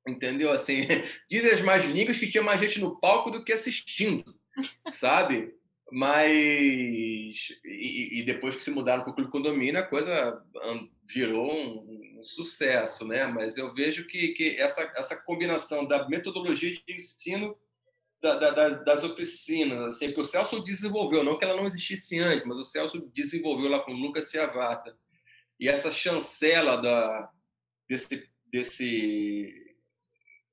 entendeu? 0.07 0.51
Assim, 0.51 0.81
dizem 1.29 1.51
as 1.51 1.61
mais 1.61 1.85
línguas 1.85 2.17
que 2.17 2.29
tinha 2.29 2.43
mais 2.43 2.59
gente 2.59 2.79
no 2.79 2.99
palco 2.99 3.31
do 3.31 3.43
que 3.43 3.53
assistindo 3.53 4.35
sabe? 4.91 5.53
Mas. 5.91 7.49
E, 7.65 8.19
e, 8.19 8.23
depois 8.23 8.55
que 8.55 8.61
se 8.61 8.71
mudaram 8.71 9.03
para 9.03 9.11
o 9.11 9.15
Clube 9.15 9.31
Condomínio, 9.31 9.79
a 9.79 9.83
coisa 9.83 10.41
virou 11.05 11.53
um, 11.53 12.19
um, 12.19 12.23
sucesso, 12.23 13.05
né? 13.05 13.25
Mas 13.27 13.57
eu 13.57 13.73
vejo 13.73 14.07
que, 14.07 14.29
que 14.29 14.55
essa, 14.57 14.81
essa 14.95 15.21
combinação 15.21 15.85
da 15.85 16.07
metodologia 16.07 16.73
de 16.73 16.83
ensino 16.89 17.57
da, 18.21 18.35
da, 18.35 18.51
das, 18.51 18.85
das, 18.85 19.03
oficinas, 19.03 19.81
assim, 19.81 20.13
que 20.13 20.19
o 20.19 20.23
Celso 20.23 20.61
desenvolveu, 20.63 21.23
não 21.23 21.37
que 21.37 21.43
ela 21.43 21.57
não 21.57 21.65
existisse 21.65 22.19
antes, 22.19 22.45
mas 22.45 22.57
o 22.57 22.63
Celso 22.63 23.09
desenvolveu 23.13 23.67
lá 23.67 23.79
com 23.79 23.91
o 23.91 23.97
Lucas 23.97 24.29
Ciavata. 24.29 24.95
E 25.61 25.69
essa 25.69 25.91
chancela 25.91 26.75
da, 26.75 27.31
desse, 27.87 28.27
desse 28.47 29.77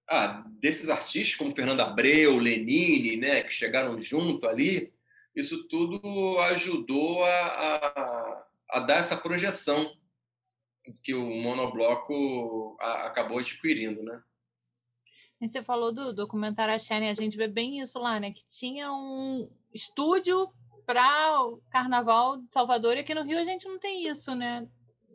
ah, 0.07 0.45
desses 0.61 0.91
artistas 0.91 1.35
como 1.35 1.55
Fernando 1.55 1.81
Abreu, 1.81 2.37
Lenine, 2.37 3.17
né, 3.17 3.43
que 3.43 3.51
chegaram 3.51 3.99
junto 3.99 4.47
ali, 4.47 4.93
isso 5.35 5.67
tudo 5.67 6.39
ajudou 6.41 7.25
a, 7.25 7.47
a, 7.47 8.47
a 8.71 8.81
dar 8.81 8.99
essa 8.99 9.17
projeção 9.17 9.97
que 11.03 11.15
o 11.15 11.25
monobloco 11.43 12.77
a, 12.79 13.07
acabou 13.07 13.39
adquirindo, 13.39 14.03
né? 14.03 14.23
E 15.41 15.49
você 15.49 15.63
falou 15.63 15.93
do 15.93 16.13
documentário 16.13 16.75
Axé, 16.75 17.01
né? 17.01 17.11
A 17.11 17.15
gente 17.15 17.37
vê 17.37 17.49
bem 17.49 17.81
isso 17.81 17.99
lá, 17.99 18.19
né? 18.19 18.33
Que 18.33 18.45
tinha 18.47 18.93
um 18.93 19.49
estúdio 19.73 20.53
para 20.85 21.43
o 21.43 21.63
Carnaval 21.71 22.39
de 22.39 22.53
Salvador 22.53 22.97
e 22.97 23.01
aqui 23.01 23.15
no 23.15 23.23
Rio 23.23 23.39
a 23.39 23.45
gente 23.45 23.67
não 23.67 23.79
tem 23.79 24.09
isso, 24.09 24.35
né? 24.35 24.69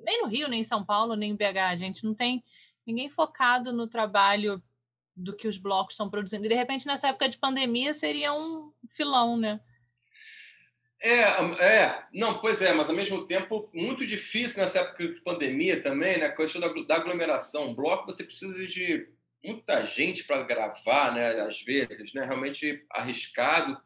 Nem 0.04 0.22
no 0.22 0.28
Rio, 0.28 0.48
nem 0.48 0.62
em 0.62 0.66
São 0.66 0.84
Paulo, 0.84 1.16
nem 1.16 1.32
em 1.32 1.36
BH, 1.36 1.58
a 1.70 1.76
gente 1.76 2.04
não 2.04 2.14
tem 2.14 2.44
ninguém 2.86 3.10
focado 3.10 3.72
no 3.72 3.88
trabalho 3.88 4.62
do 5.16 5.36
que 5.36 5.48
os 5.48 5.58
blocos 5.58 5.94
estão 5.94 6.10
produzindo. 6.10 6.46
E 6.46 6.50
de 6.50 6.56
repente, 6.56 6.88
nessa 6.88 7.10
época 7.10 7.30
de 7.30 7.38
pandemia, 7.38 7.94
seria 7.94 8.34
um 8.34 8.72
filão, 8.96 9.38
né? 9.38 9.60
É, 11.02 11.20
é, 11.62 12.04
não, 12.14 12.40
pois 12.40 12.62
é, 12.62 12.72
mas 12.72 12.90
ao 12.90 12.96
mesmo 12.96 13.28
tempo 13.28 13.70
muito 13.74 14.08
difícil 14.08 14.62
nessa 14.62 14.80
época 14.80 15.06
de 15.06 15.22
pandemia 15.22 15.82
também, 15.82 16.18
né? 16.18 16.28
A 16.28 16.36
questão 16.36 16.62
da, 16.62 16.70
da 16.70 16.96
aglomeração. 16.96 17.76
Bloco 17.76 18.06
você 18.06 18.24
precisa 18.24 18.66
de 18.66 19.10
muita 19.44 19.86
gente 19.86 20.24
para 20.24 20.44
gravar, 20.44 21.14
né? 21.14 21.42
Às 21.42 21.62
vezes, 21.62 22.14
né? 22.14 22.26
Realmente 22.26 22.86
arriscado. 22.90 23.78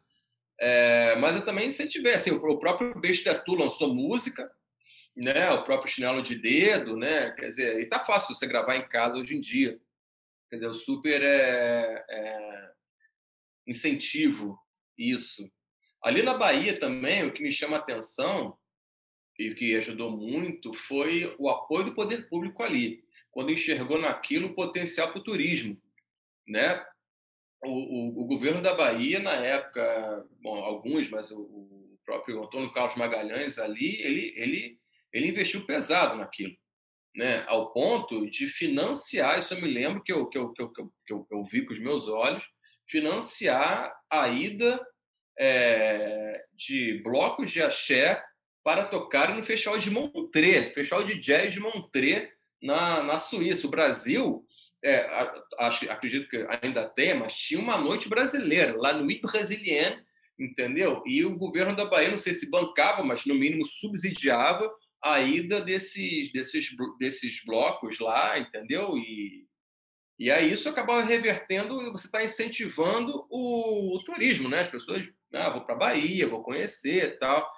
É, 0.60 1.16
mas 1.16 1.36
eu 1.36 1.44
também 1.44 1.68
incentivei, 1.68 2.14
assim, 2.14 2.30
o 2.30 2.58
próprio 2.58 2.98
Bestatu 3.00 3.54
lançou 3.54 3.94
música, 3.94 4.50
né? 5.22 5.50
O 5.50 5.64
próprio 5.64 5.92
chinelo 5.92 6.22
de 6.22 6.36
dedo, 6.36 6.96
né? 6.96 7.32
Quer 7.32 7.48
dizer, 7.48 7.80
e 7.80 7.86
tá 7.86 8.00
fácil 8.00 8.34
você 8.34 8.46
gravar 8.46 8.76
em 8.76 8.88
casa 8.88 9.16
hoje 9.16 9.36
em 9.36 9.40
dia. 9.40 9.80
Quer 10.48 10.56
dizer, 10.56 10.74
super 10.74 11.22
é, 11.22 12.04
é, 12.08 12.70
incentivo 13.66 14.58
isso. 14.96 15.50
Ali 16.02 16.22
na 16.22 16.34
Bahia 16.34 16.78
também, 16.78 17.26
o 17.26 17.32
que 17.32 17.42
me 17.42 17.50
chama 17.50 17.76
a 17.76 17.80
atenção 17.80 18.56
e 19.38 19.54
que 19.54 19.76
ajudou 19.76 20.10
muito 20.10 20.72
foi 20.72 21.34
o 21.38 21.48
apoio 21.48 21.86
do 21.86 21.94
poder 21.94 22.28
público 22.28 22.62
ali, 22.62 23.04
quando 23.30 23.52
enxergou 23.52 23.98
naquilo 24.00 24.48
o 24.48 24.54
potencial 24.54 25.10
para 25.10 25.20
o 25.20 25.24
turismo. 25.24 25.80
Né? 26.46 26.84
O, 27.64 27.70
o, 27.70 28.22
o, 28.22 28.24
governo 28.24 28.62
da 28.62 28.74
Bahia, 28.74 29.20
na 29.20 29.34
época, 29.34 30.26
bom, 30.40 30.56
alguns, 30.56 31.08
mas 31.08 31.30
o, 31.30 31.40
o 31.40 31.98
próprio 32.04 32.42
Antônio 32.42 32.72
Carlos 32.72 32.96
Magalhães 32.96 33.58
ali, 33.58 34.00
ele, 34.02 34.32
ele, 34.36 34.80
ele 35.12 35.28
investiu 35.28 35.66
pesado 35.66 36.16
naquilo 36.16 36.54
né, 37.18 37.44
ao 37.48 37.72
ponto 37.72 38.30
de 38.30 38.46
financiar, 38.46 39.40
isso 39.40 39.52
eu 39.52 39.60
me 39.60 39.68
lembro 39.68 40.02
que 40.02 40.12
eu, 40.12 40.26
que 40.26 40.38
eu, 40.38 40.52
que 40.52 40.62
eu, 40.62 40.70
que 40.70 41.12
eu, 41.12 41.26
eu 41.32 41.44
vi 41.44 41.66
com 41.66 41.72
os 41.72 41.78
meus 41.80 42.08
olhos, 42.08 42.44
financiar 42.88 43.92
a 44.08 44.28
ida 44.28 44.80
é, 45.38 46.44
de 46.54 47.02
blocos 47.02 47.50
de 47.50 47.60
axé 47.60 48.22
para 48.62 48.84
tocar 48.84 49.34
no 49.34 49.42
Festival 49.42 49.78
de 49.78 49.90
Montreux, 49.90 50.72
Festival 50.74 51.02
de 51.02 51.18
Jazz 51.18 51.52
de 51.52 51.60
Montreux, 51.60 52.28
na, 52.62 53.02
na 53.02 53.18
Suíça. 53.18 53.66
O 53.66 53.70
Brasil, 53.70 54.44
é, 54.84 55.08
acho, 55.58 55.90
acredito 55.90 56.28
que 56.28 56.46
ainda 56.62 56.86
tem, 56.88 57.14
mas 57.14 57.34
tinha 57.34 57.60
uma 57.60 57.78
noite 57.78 58.08
brasileira, 58.08 58.76
lá 58.76 58.92
no 58.92 59.04
Nuit 59.04 59.20
Brasilienne, 59.22 60.02
entendeu? 60.38 61.02
E 61.04 61.24
o 61.24 61.36
governo 61.36 61.74
da 61.74 61.84
Bahia, 61.84 62.10
não 62.10 62.18
sei 62.18 62.32
se 62.32 62.48
bancava, 62.48 63.02
mas 63.02 63.24
no 63.24 63.34
mínimo 63.34 63.66
subsidiava 63.66 64.70
a 65.02 65.20
ida 65.20 65.60
desses, 65.60 66.32
desses, 66.32 66.74
desses 66.98 67.44
blocos 67.44 67.98
lá, 67.98 68.38
entendeu? 68.38 68.96
E, 68.96 69.46
e 70.18 70.30
aí 70.30 70.52
isso 70.52 70.68
acaba 70.68 71.02
revertendo, 71.02 71.92
você 71.92 72.06
está 72.06 72.22
incentivando 72.22 73.26
o, 73.30 73.96
o, 73.96 74.04
turismo, 74.04 74.48
né? 74.48 74.60
As 74.60 74.68
pessoas, 74.68 75.08
ah, 75.32 75.50
vou 75.50 75.64
para 75.64 75.74
a 75.74 75.78
Bahia, 75.78 76.28
vou 76.28 76.42
conhecer 76.42 77.18
tal. 77.18 77.48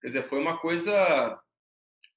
Quer 0.00 0.08
dizer, 0.08 0.28
foi 0.28 0.40
uma 0.40 0.58
coisa 0.58 1.40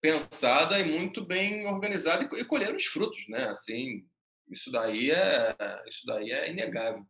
pensada 0.02 0.80
e 0.80 0.84
muito 0.84 1.24
bem 1.24 1.68
organizada 1.68 2.28
e, 2.38 2.46
colheram 2.46 2.76
os 2.76 2.86
frutos, 2.86 3.28
né? 3.28 3.46
Assim, 3.46 4.04
isso 4.50 4.72
daí 4.72 5.12
é, 5.12 5.56
isso 5.88 6.06
daí 6.06 6.32
é 6.32 6.50
inegável. 6.50 7.06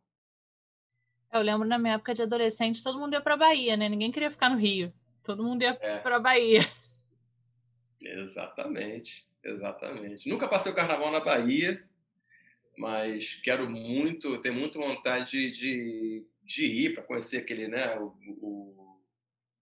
Eu 1.32 1.40
lembro 1.40 1.66
na 1.66 1.78
minha 1.78 1.94
época 1.94 2.14
de 2.14 2.22
adolescente, 2.22 2.82
todo 2.82 2.98
mundo 2.98 3.14
ia 3.14 3.20
pra 3.22 3.38
Bahia, 3.38 3.74
né? 3.74 3.88
Ninguém 3.88 4.12
queria 4.12 4.30
ficar 4.30 4.50
no 4.50 4.58
Rio. 4.58 4.92
Todo 5.24 5.42
mundo 5.42 5.62
ia 5.62 5.78
É. 5.80 5.98
pra 5.98 6.20
Bahia. 6.20 6.60
Exatamente, 8.02 9.26
exatamente. 9.44 10.28
Nunca 10.28 10.48
passei 10.48 10.72
o 10.72 10.74
carnaval 10.74 11.10
na 11.10 11.20
Bahia, 11.20 11.82
mas 12.76 13.34
quero 13.42 13.68
muito, 13.68 14.38
tenho 14.38 14.54
muita 14.54 14.78
vontade 14.78 15.50
de, 15.50 16.24
de 16.42 16.64
ir 16.64 16.94
para 16.94 17.02
conhecer 17.02 17.38
aquele, 17.38 17.68
né, 17.68 17.98
o, 17.98 18.14
o 18.40 19.00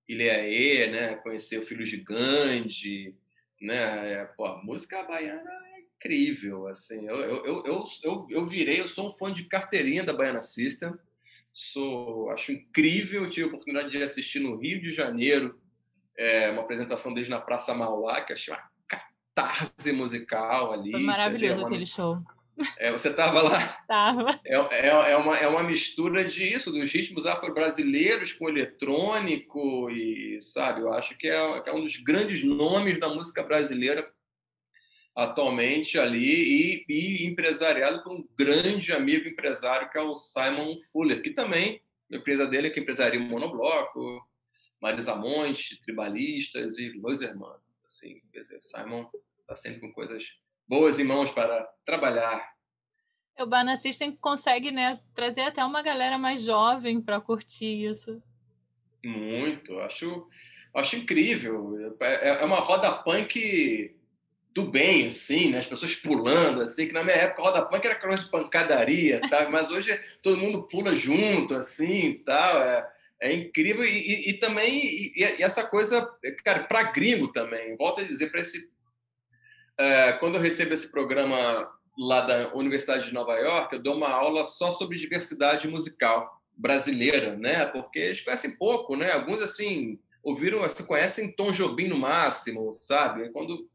Ilhéaê, 0.09 0.89
né, 0.91 1.15
conhecer 1.17 1.59
o 1.59 1.67
Filho 1.67 1.85
Gigante, 1.85 3.15
né, 3.61 4.12
é, 4.12 4.25
pô, 4.25 4.47
a 4.47 4.62
música 4.62 5.03
baiana 5.03 5.51
é 5.77 5.81
incrível, 5.81 6.67
assim, 6.67 7.07
eu, 7.07 7.17
eu, 7.17 7.47
eu, 7.47 7.67
eu, 7.67 7.85
eu, 8.05 8.27
eu 8.31 8.47
virei, 8.47 8.81
eu 8.81 8.89
sou 8.89 9.09
um 9.09 9.12
fã 9.12 9.33
de 9.33 9.45
carteirinha 9.45 10.03
da 10.03 10.12
Baiana 10.12 10.43
System, 10.43 10.95
sou, 11.53 12.31
acho 12.31 12.53
incrível, 12.53 13.29
tive 13.29 13.45
a 13.45 13.49
oportunidade 13.49 13.91
de 13.91 14.03
assistir 14.03 14.41
no 14.41 14.57
Rio 14.57 14.81
de 14.81 14.91
Janeiro, 14.91 15.61
é, 16.16 16.51
uma 16.51 16.62
apresentação 16.62 17.12
deles 17.12 17.28
na 17.28 17.41
Praça 17.41 17.74
Mauá, 17.74 18.20
que 18.20 18.32
eu 18.32 18.37
achei 18.37 18.55
uma 18.55 18.62
catarse 18.89 19.93
musical 19.93 20.73
ali. 20.73 20.93
Foi 20.93 21.01
maravilhoso 21.01 21.66
aquele 21.66 21.87
show. 21.87 22.23
É, 22.78 22.93
você 22.93 23.09
estava 23.09 23.41
lá, 23.41 23.59
Tava. 23.89 24.39
é, 24.45 24.55
é, 24.55 24.89
é, 24.89 25.16
uma, 25.16 25.37
é 25.37 25.49
uma 25.49 25.62
mistura 25.62 26.24
disso, 26.24 26.70
dos 26.70 26.93
ritmos 26.93 27.27
afro-brasileiros 27.27 28.32
com 28.32 28.49
eletrônico 28.49 29.91
e, 29.91 30.41
sabe, 30.43 30.82
eu 30.82 30.93
acho 30.93 31.16
que 31.16 31.28
é, 31.28 31.61
que 31.61 31.70
é 31.70 31.73
um 31.73 31.82
dos 31.82 31.97
grandes 31.97 32.45
nomes 32.45 33.01
da 33.01 33.09
música 33.09 33.43
brasileira 33.43 34.07
atualmente 35.16 35.99
ali 35.99 36.85
e, 36.89 37.23
e 37.23 37.27
empresariado 37.27 38.03
por 38.03 38.12
um 38.12 38.28
grande 38.37 38.93
amigo 38.93 39.28
empresário 39.28 39.91
que 39.91 39.99
é 39.99 40.03
o 40.03 40.15
Simon 40.15 40.77
Fuller, 40.93 41.23
que 41.23 41.31
também, 41.31 41.81
a 42.12 42.16
empresa 42.16 42.47
dele 42.47 42.69
é 42.69 42.70
que 42.70 42.81
empresaria 42.81 43.20
Monobloco, 43.20 44.23
Marisa 44.81 45.15
Monte, 45.15 45.81
Tribalistas 45.82 46.78
e 46.78 46.90
Los 46.90 47.20
Hermanos. 47.20 47.61
Assim, 47.86 48.20
quer 48.32 48.40
dizer, 48.40 48.62
Simon 48.62 49.07
está 49.40 49.55
sempre 49.55 49.81
com 49.81 49.93
coisas 49.93 50.39
boas 50.66 50.98
em 50.98 51.05
mãos 51.05 51.31
para 51.31 51.69
trabalhar. 51.85 52.55
O 53.39 53.47
Bana 53.47 53.77
System 53.77 54.16
consegue, 54.16 54.70
né, 54.70 55.01
trazer 55.15 55.43
até 55.43 55.65
uma 55.65 55.82
galera 55.82 56.19
mais 56.19 56.43
jovem 56.43 57.01
para 57.01 57.20
curtir 57.20 57.90
isso. 57.90 58.23
Muito, 59.05 59.78
acho, 59.81 60.28
acho 60.74 60.97
incrível. 60.97 61.97
É, 62.01 62.43
é 62.43 62.44
uma 62.44 62.61
roda 62.61 62.93
punk 62.93 63.97
do 64.52 64.65
bem, 64.65 65.07
assim, 65.07 65.51
né? 65.51 65.59
As 65.59 65.66
pessoas 65.66 65.94
pulando, 65.94 66.61
assim, 66.62 66.86
que 66.86 66.93
na 66.93 67.02
minha 67.02 67.16
época 67.16 67.43
a 67.43 67.44
roda 67.47 67.65
punk 67.65 67.85
era 67.85 67.94
aquela 67.94 68.15
de 68.15 68.28
pancadaria, 68.28 69.20
tá? 69.28 69.48
mas 69.48 69.70
hoje 69.70 69.98
todo 70.23 70.36
mundo 70.36 70.65
pula 70.65 70.94
junto, 70.94 71.55
assim, 71.55 72.23
tal. 72.24 72.62
É, 72.62 72.86
é 73.21 73.33
incrível. 73.33 73.85
E, 73.85 73.91
e, 73.91 74.31
e 74.31 74.33
também, 74.35 74.85
e, 74.85 75.13
e, 75.17 75.43
essa 75.43 75.65
coisa, 75.65 76.09
cara, 76.45 76.65
para 76.65 76.85
gringo 76.85 77.29
também, 77.29 77.77
volto 77.77 78.01
a 78.01 78.05
dizer, 78.05 78.31
para 78.31 78.41
esse. 78.41 78.71
É, 79.79 80.13
quando 80.15 80.35
eu 80.37 80.41
recebo 80.41 80.75
esse 80.75 80.91
programa 80.91 81.71
lá 81.99 82.23
da 82.23 82.55
Universidade 82.55 83.07
de 83.07 83.15
Nova 83.15 83.35
York, 83.37 83.75
eu 83.75 83.83
dou 83.83 83.97
uma 83.97 84.11
aula 84.11 84.45
só 84.45 84.73
sobre 84.73 84.99
diversidade 84.99 85.69
musical 85.69 86.41
brasileira, 86.57 87.37
né? 87.37 87.67
Porque 87.67 87.99
eles 87.99 88.21
conhecem 88.21 88.57
pouco, 88.57 88.97
né? 88.97 89.13
Alguns, 89.13 89.43
assim, 89.43 89.99
ouviram, 90.23 90.63
assim, 90.63 90.85
conhecem 90.85 91.33
Tom 91.33 91.53
Jobim 91.53 91.89
no 91.89 91.97
máximo, 91.97 92.73
sabe? 92.73 93.31
Quando 93.31 93.69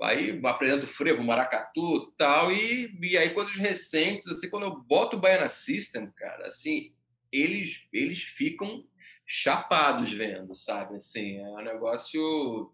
aí 0.00 0.40
apresento 0.44 0.86
frevo, 0.86 1.24
maracatu 1.24 2.12
tal, 2.16 2.52
e, 2.52 2.96
e 3.02 3.18
aí 3.18 3.30
coisas 3.30 3.54
recentes, 3.54 4.28
assim, 4.28 4.48
quando 4.48 4.64
eu 4.64 4.76
boto 4.76 5.16
o 5.16 5.20
Baiana 5.20 5.48
System, 5.48 6.10
cara, 6.12 6.46
assim, 6.46 6.92
eles, 7.32 7.82
eles 7.92 8.22
ficam 8.22 8.84
chapados 9.26 10.12
vendo, 10.12 10.54
sabe? 10.54 10.96
Assim, 10.96 11.38
é 11.38 11.48
um 11.48 11.62
negócio... 11.62 12.72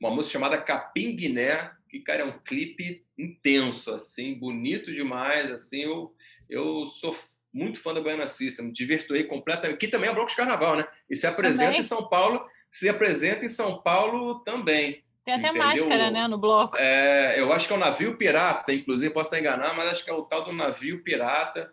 Uma 0.00 0.10
música 0.10 0.32
chamada 0.34 0.60
Capim 0.60 1.14
Guiné, 1.14 1.70
que, 1.88 2.00
cara, 2.00 2.22
é 2.22 2.24
um 2.24 2.38
clipe 2.40 3.06
intenso, 3.16 3.94
assim, 3.94 4.34
bonito 4.34 4.92
demais, 4.92 5.50
assim, 5.50 5.82
eu, 5.82 6.12
eu 6.50 6.84
sou 6.86 7.16
muito 7.52 7.80
fã 7.80 7.94
da 7.94 8.00
Baiana 8.00 8.26
System, 8.26 8.72
divertuei 8.72 9.24
completamente, 9.24 9.78
que 9.78 9.88
também 9.88 10.10
é 10.10 10.12
bloco 10.12 10.28
de 10.28 10.36
carnaval, 10.36 10.76
né? 10.76 10.84
E 11.08 11.14
se 11.14 11.26
apresenta 11.26 11.66
também? 11.66 11.80
em 11.80 11.84
São 11.84 12.08
Paulo, 12.08 12.44
se 12.68 12.88
apresenta 12.88 13.46
em 13.46 13.48
São 13.48 13.80
Paulo 13.80 14.40
também. 14.40 15.04
Tem 15.24 15.34
até 15.34 15.48
Entendeu? 15.48 15.62
máscara, 15.64 16.10
né, 16.10 16.26
no 16.26 16.36
bloco. 16.36 16.76
É, 16.76 17.40
eu 17.40 17.52
acho 17.52 17.68
que 17.68 17.72
é 17.72 17.76
o 17.76 17.80
navio 17.80 18.18
pirata, 18.18 18.74
inclusive, 18.74 19.14
posso 19.14 19.34
enganar, 19.36 19.74
mas 19.74 19.92
acho 19.92 20.04
que 20.04 20.10
é 20.10 20.14
o 20.14 20.24
tal 20.24 20.44
do 20.44 20.52
navio 20.52 21.02
pirata. 21.04 21.72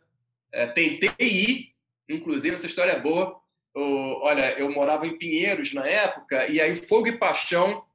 É, 0.51 0.67
tentei 0.67 1.11
ir, 1.19 1.70
inclusive, 2.15 2.55
essa 2.55 2.65
história 2.65 2.91
é 2.91 2.99
boa. 2.99 3.39
Olha, 3.73 4.57
eu 4.59 4.69
morava 4.71 5.07
em 5.07 5.17
Pinheiros 5.17 5.73
na 5.73 5.85
época, 5.85 6.47
e 6.47 6.59
aí 6.59 6.75
Fogo 6.75 7.07
e 7.07 7.17
Paixão 7.17 7.85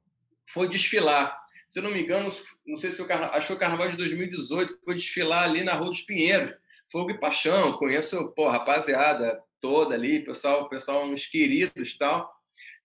foi 0.47 0.67
desfilar. 0.67 1.37
Se 1.69 1.79
eu 1.79 1.83
não 1.83 1.91
me 1.91 2.01
engano, 2.01 2.29
não 2.65 2.77
sei 2.77 2.91
se 2.91 2.97
foi 2.97 3.05
o 3.05 3.07
carnaval, 3.07 3.35
acho 3.35 3.47
que 3.47 3.53
o 3.53 3.57
carnaval 3.57 3.89
de 3.89 3.97
2018, 3.97 4.79
foi 4.83 4.95
desfilar 4.95 5.43
ali 5.43 5.63
na 5.63 5.73
Rua 5.73 5.89
dos 5.89 6.01
Pinheiros. 6.01 6.53
Fogo 6.91 7.11
e 7.11 7.19
Paixão, 7.19 7.73
conheço, 7.73 8.29
pô, 8.29 8.47
rapaziada 8.47 9.43
toda 9.59 9.93
ali, 9.93 10.19
pessoal, 10.19 10.69
pessoal 10.69 11.05
uns 11.05 11.25
queridos 11.25 11.91
e 11.91 11.97
tal. 11.97 12.33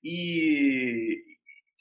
E 0.03 1.23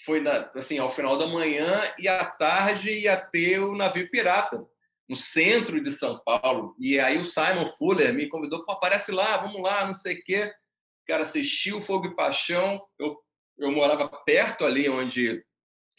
foi 0.05 0.21
na, 0.21 0.49
assim, 0.55 0.77
ao 0.77 0.91
final 0.91 1.17
da 1.17 1.27
manhã 1.27 1.81
e 1.97 2.07
à 2.07 2.23
tarde 2.23 2.91
ia 2.91 3.17
ter 3.17 3.59
o 3.59 3.75
navio 3.75 4.09
pirata 4.09 4.65
no 5.11 5.17
centro 5.17 5.81
de 5.81 5.91
São 5.91 6.17
Paulo. 6.23 6.73
E 6.79 6.97
aí 6.97 7.17
o 7.17 7.25
Simon 7.25 7.67
Fuller 7.77 8.13
me 8.13 8.29
convidou, 8.29 8.63
pô, 8.63 8.71
aparece 8.71 9.11
lá, 9.11 9.35
vamos 9.35 9.61
lá, 9.61 9.85
não 9.85 9.93
sei 9.93 10.15
o 10.15 10.23
quê. 10.23 10.53
Cara, 11.05 11.23
assisti 11.23 11.73
o 11.73 11.81
Fogo 11.81 12.07
e 12.07 12.15
Paixão. 12.15 12.81
Eu, 12.97 13.17
eu 13.57 13.73
morava 13.73 14.07
perto 14.07 14.63
ali 14.63 14.87
onde 14.87 15.43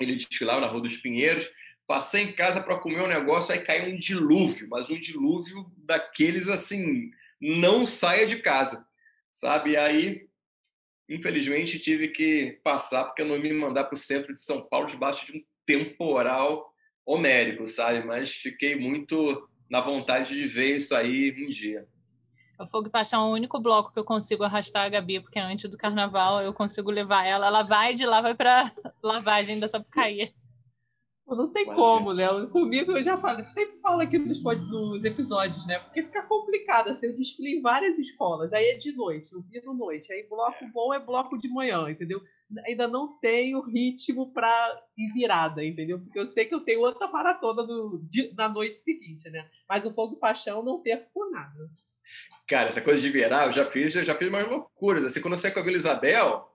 ele 0.00 0.16
desfilava, 0.16 0.62
na 0.62 0.66
Rua 0.66 0.80
dos 0.80 0.96
Pinheiros. 0.96 1.46
Passei 1.86 2.22
em 2.22 2.32
casa 2.32 2.62
para 2.62 2.78
comer 2.78 3.02
um 3.02 3.06
negócio, 3.06 3.52
aí 3.52 3.60
caiu 3.60 3.92
um 3.92 3.98
dilúvio, 3.98 4.66
mas 4.70 4.88
um 4.88 4.98
dilúvio 4.98 5.70
daqueles 5.76 6.48
assim, 6.48 7.10
não 7.38 7.84
saia 7.84 8.26
de 8.26 8.38
casa, 8.40 8.82
sabe? 9.30 9.72
E 9.72 9.76
aí 9.76 10.26
infelizmente 11.06 11.78
tive 11.78 12.08
que 12.08 12.58
passar 12.64 13.04
porque 13.04 13.20
eu 13.20 13.26
não 13.26 13.38
me 13.38 13.52
mandar 13.52 13.84
para 13.84 13.94
o 13.94 13.98
centro 13.98 14.32
de 14.32 14.40
São 14.40 14.62
Paulo 14.62 14.86
debaixo 14.86 15.26
de 15.26 15.36
um 15.36 15.44
temporal 15.66 16.71
homérico, 17.06 17.66
sabe? 17.68 18.04
Mas 18.04 18.32
fiquei 18.32 18.76
muito 18.76 19.48
na 19.68 19.80
vontade 19.80 20.34
de 20.34 20.46
ver 20.46 20.76
isso 20.76 20.94
aí 20.94 21.34
um 21.44 21.48
dia. 21.48 21.86
O 22.58 22.66
Fogo 22.66 22.86
e 22.88 22.90
Paixão 22.90 23.26
é 23.26 23.30
o 23.30 23.32
único 23.32 23.58
bloco 23.58 23.92
que 23.92 23.98
eu 23.98 24.04
consigo 24.04 24.44
arrastar 24.44 24.84
a 24.84 24.88
Gabi, 24.88 25.20
porque 25.20 25.38
antes 25.38 25.68
do 25.68 25.76
carnaval 25.76 26.42
eu 26.42 26.52
consigo 26.52 26.90
levar 26.90 27.26
ela. 27.26 27.46
Ela 27.46 27.62
vai 27.62 27.92
e 27.92 27.96
de 27.96 28.06
lá 28.06 28.20
vai 28.20 28.34
para 28.34 28.72
lavagem 29.02 29.58
da 29.58 29.68
Sapucaí. 29.68 30.32
Não 31.26 31.48
tem 31.48 31.64
como, 31.64 32.12
né? 32.12 32.26
Comigo 32.46 32.92
eu 32.92 33.02
já 33.02 33.16
falo, 33.16 33.42
sempre 33.50 33.80
falo 33.80 34.02
aqui 34.02 34.18
nos, 34.18 34.42
nos 34.42 35.04
episódios, 35.04 35.66
né? 35.66 35.78
Porque 35.78 36.02
fica 36.02 36.22
complicado, 36.24 36.90
assim, 36.90 37.06
eu 37.06 37.16
desfilei 37.16 37.54
em 37.54 37.62
várias 37.62 37.98
escolas, 37.98 38.52
aí 38.52 38.66
é 38.66 38.76
de 38.76 38.92
noite, 38.92 39.32
eu 39.32 39.40
vi 39.40 39.60
no 39.64 39.72
noite, 39.72 40.12
aí 40.12 40.26
bloco 40.28 40.66
bom 40.72 40.92
é 40.92 40.98
bloco 40.98 41.38
de 41.38 41.48
manhã, 41.48 41.88
entendeu? 41.88 42.20
Ainda 42.66 42.86
não 42.88 43.18
tenho 43.18 43.60
ritmo 43.62 44.32
pra 44.32 44.80
ir 44.96 45.12
virada, 45.12 45.64
entendeu? 45.64 45.98
Porque 46.00 46.18
eu 46.18 46.26
sei 46.26 46.44
que 46.44 46.54
eu 46.54 46.60
tenho 46.60 46.80
outra 46.80 47.08
maratona 47.08 47.64
no, 47.64 48.00
di- 48.08 48.32
na 48.36 48.48
noite 48.48 48.76
seguinte, 48.76 49.28
né? 49.30 49.48
Mas 49.68 49.84
o 49.86 49.92
Fogo 49.92 50.16
e 50.16 50.20
Paixão 50.20 50.62
não 50.62 50.80
perco 50.82 51.10
por 51.12 51.30
nada. 51.30 51.70
Cara, 52.46 52.68
essa 52.68 52.80
coisa 52.80 53.00
de 53.00 53.08
virar, 53.10 53.46
eu 53.46 53.52
já 53.52 53.64
fiz, 53.64 53.94
eu 53.94 54.04
já 54.04 54.14
fiz 54.14 54.28
umas 54.28 54.48
loucuras. 54.48 55.04
Assim, 55.04 55.20
quando 55.20 55.34
eu 55.34 55.38
saí 55.38 55.50
com 55.50 55.60
a 55.60 55.62
Vila 55.62 55.76
Isabel, 55.76 56.48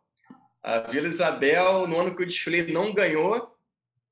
a 0.61 0.79
Vila 0.79 1.07
Isabel, 1.07 1.87
no 1.87 1.99
ano 1.99 2.15
que 2.15 2.21
eu 2.21 2.27
desfilei, 2.27 2.67
não 2.71 2.93
ganhou. 2.93 3.55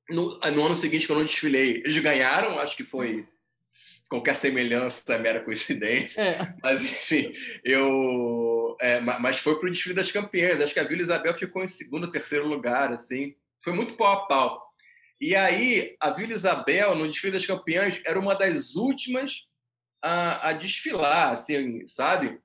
No, 0.09 0.39
no 0.39 0.65
ano 0.65 0.75
seguinte, 0.75 1.05
que 1.05 1.11
eu 1.11 1.17
não 1.17 1.25
desfilei, 1.25 1.77
eles 1.83 1.97
ganharam. 1.99 2.59
Acho 2.59 2.75
que 2.77 2.83
foi 2.83 3.27
qualquer 4.07 4.35
semelhança, 4.35 5.17
mera 5.19 5.43
coincidência. 5.43 6.21
É, 6.21 6.55
Mas, 6.63 6.83
enfim, 6.83 7.31
eu. 7.63 8.54
É, 8.79 8.99
ma- 8.99 9.19
mas 9.19 9.39
foi 9.39 9.59
pro 9.59 9.69
desfile 9.71 9.95
das 9.95 10.11
campeãs. 10.11 10.61
Acho 10.61 10.73
que 10.73 10.79
a 10.79 10.83
Vila 10.83 11.01
Isabel 11.01 11.33
ficou 11.33 11.63
em 11.63 11.67
segundo, 11.67 12.11
terceiro 12.11 12.47
lugar, 12.47 12.91
assim. 12.91 13.35
Foi 13.63 13.73
muito 13.73 13.95
pau 13.95 14.11
a 14.13 14.25
pau. 14.27 14.65
E 15.19 15.35
aí, 15.35 15.95
a 15.99 16.09
Vila 16.11 16.33
Isabel, 16.33 16.95
no 16.95 17.07
desfile 17.07 17.33
das 17.33 17.45
campeãs, 17.45 17.99
era 18.05 18.19
uma 18.19 18.35
das 18.35 18.75
últimas 18.75 19.43
a, 20.03 20.49
a 20.49 20.53
desfilar, 20.53 21.31
assim, 21.31 21.85
sabe? 21.87 22.39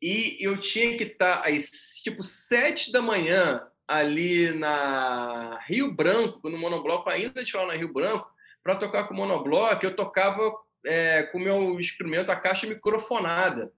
E 0.00 0.36
eu 0.38 0.58
tinha 0.58 0.96
que 0.96 1.04
estar 1.04 1.48
às 1.48 2.00
tipo 2.02 2.22
sete 2.22 2.92
da 2.92 3.00
manhã 3.00 3.66
ali 3.88 4.50
na 4.52 5.58
Rio 5.66 5.92
Branco, 5.92 6.48
no 6.48 6.58
monobloco 6.58 7.08
ainda 7.08 7.42
desfilava 7.42 7.72
na 7.72 7.78
Rio 7.78 7.92
Branco, 7.92 8.30
para 8.62 8.76
tocar 8.76 9.04
com 9.04 9.14
o 9.14 9.16
monobloco. 9.16 9.84
Eu 9.84 9.96
tocava 9.96 10.52
é, 10.84 11.22
com 11.24 11.38
o 11.38 11.40
meu 11.40 11.80
instrumento, 11.80 12.30
a 12.30 12.36
caixa 12.36 12.66
microfonada. 12.66 13.72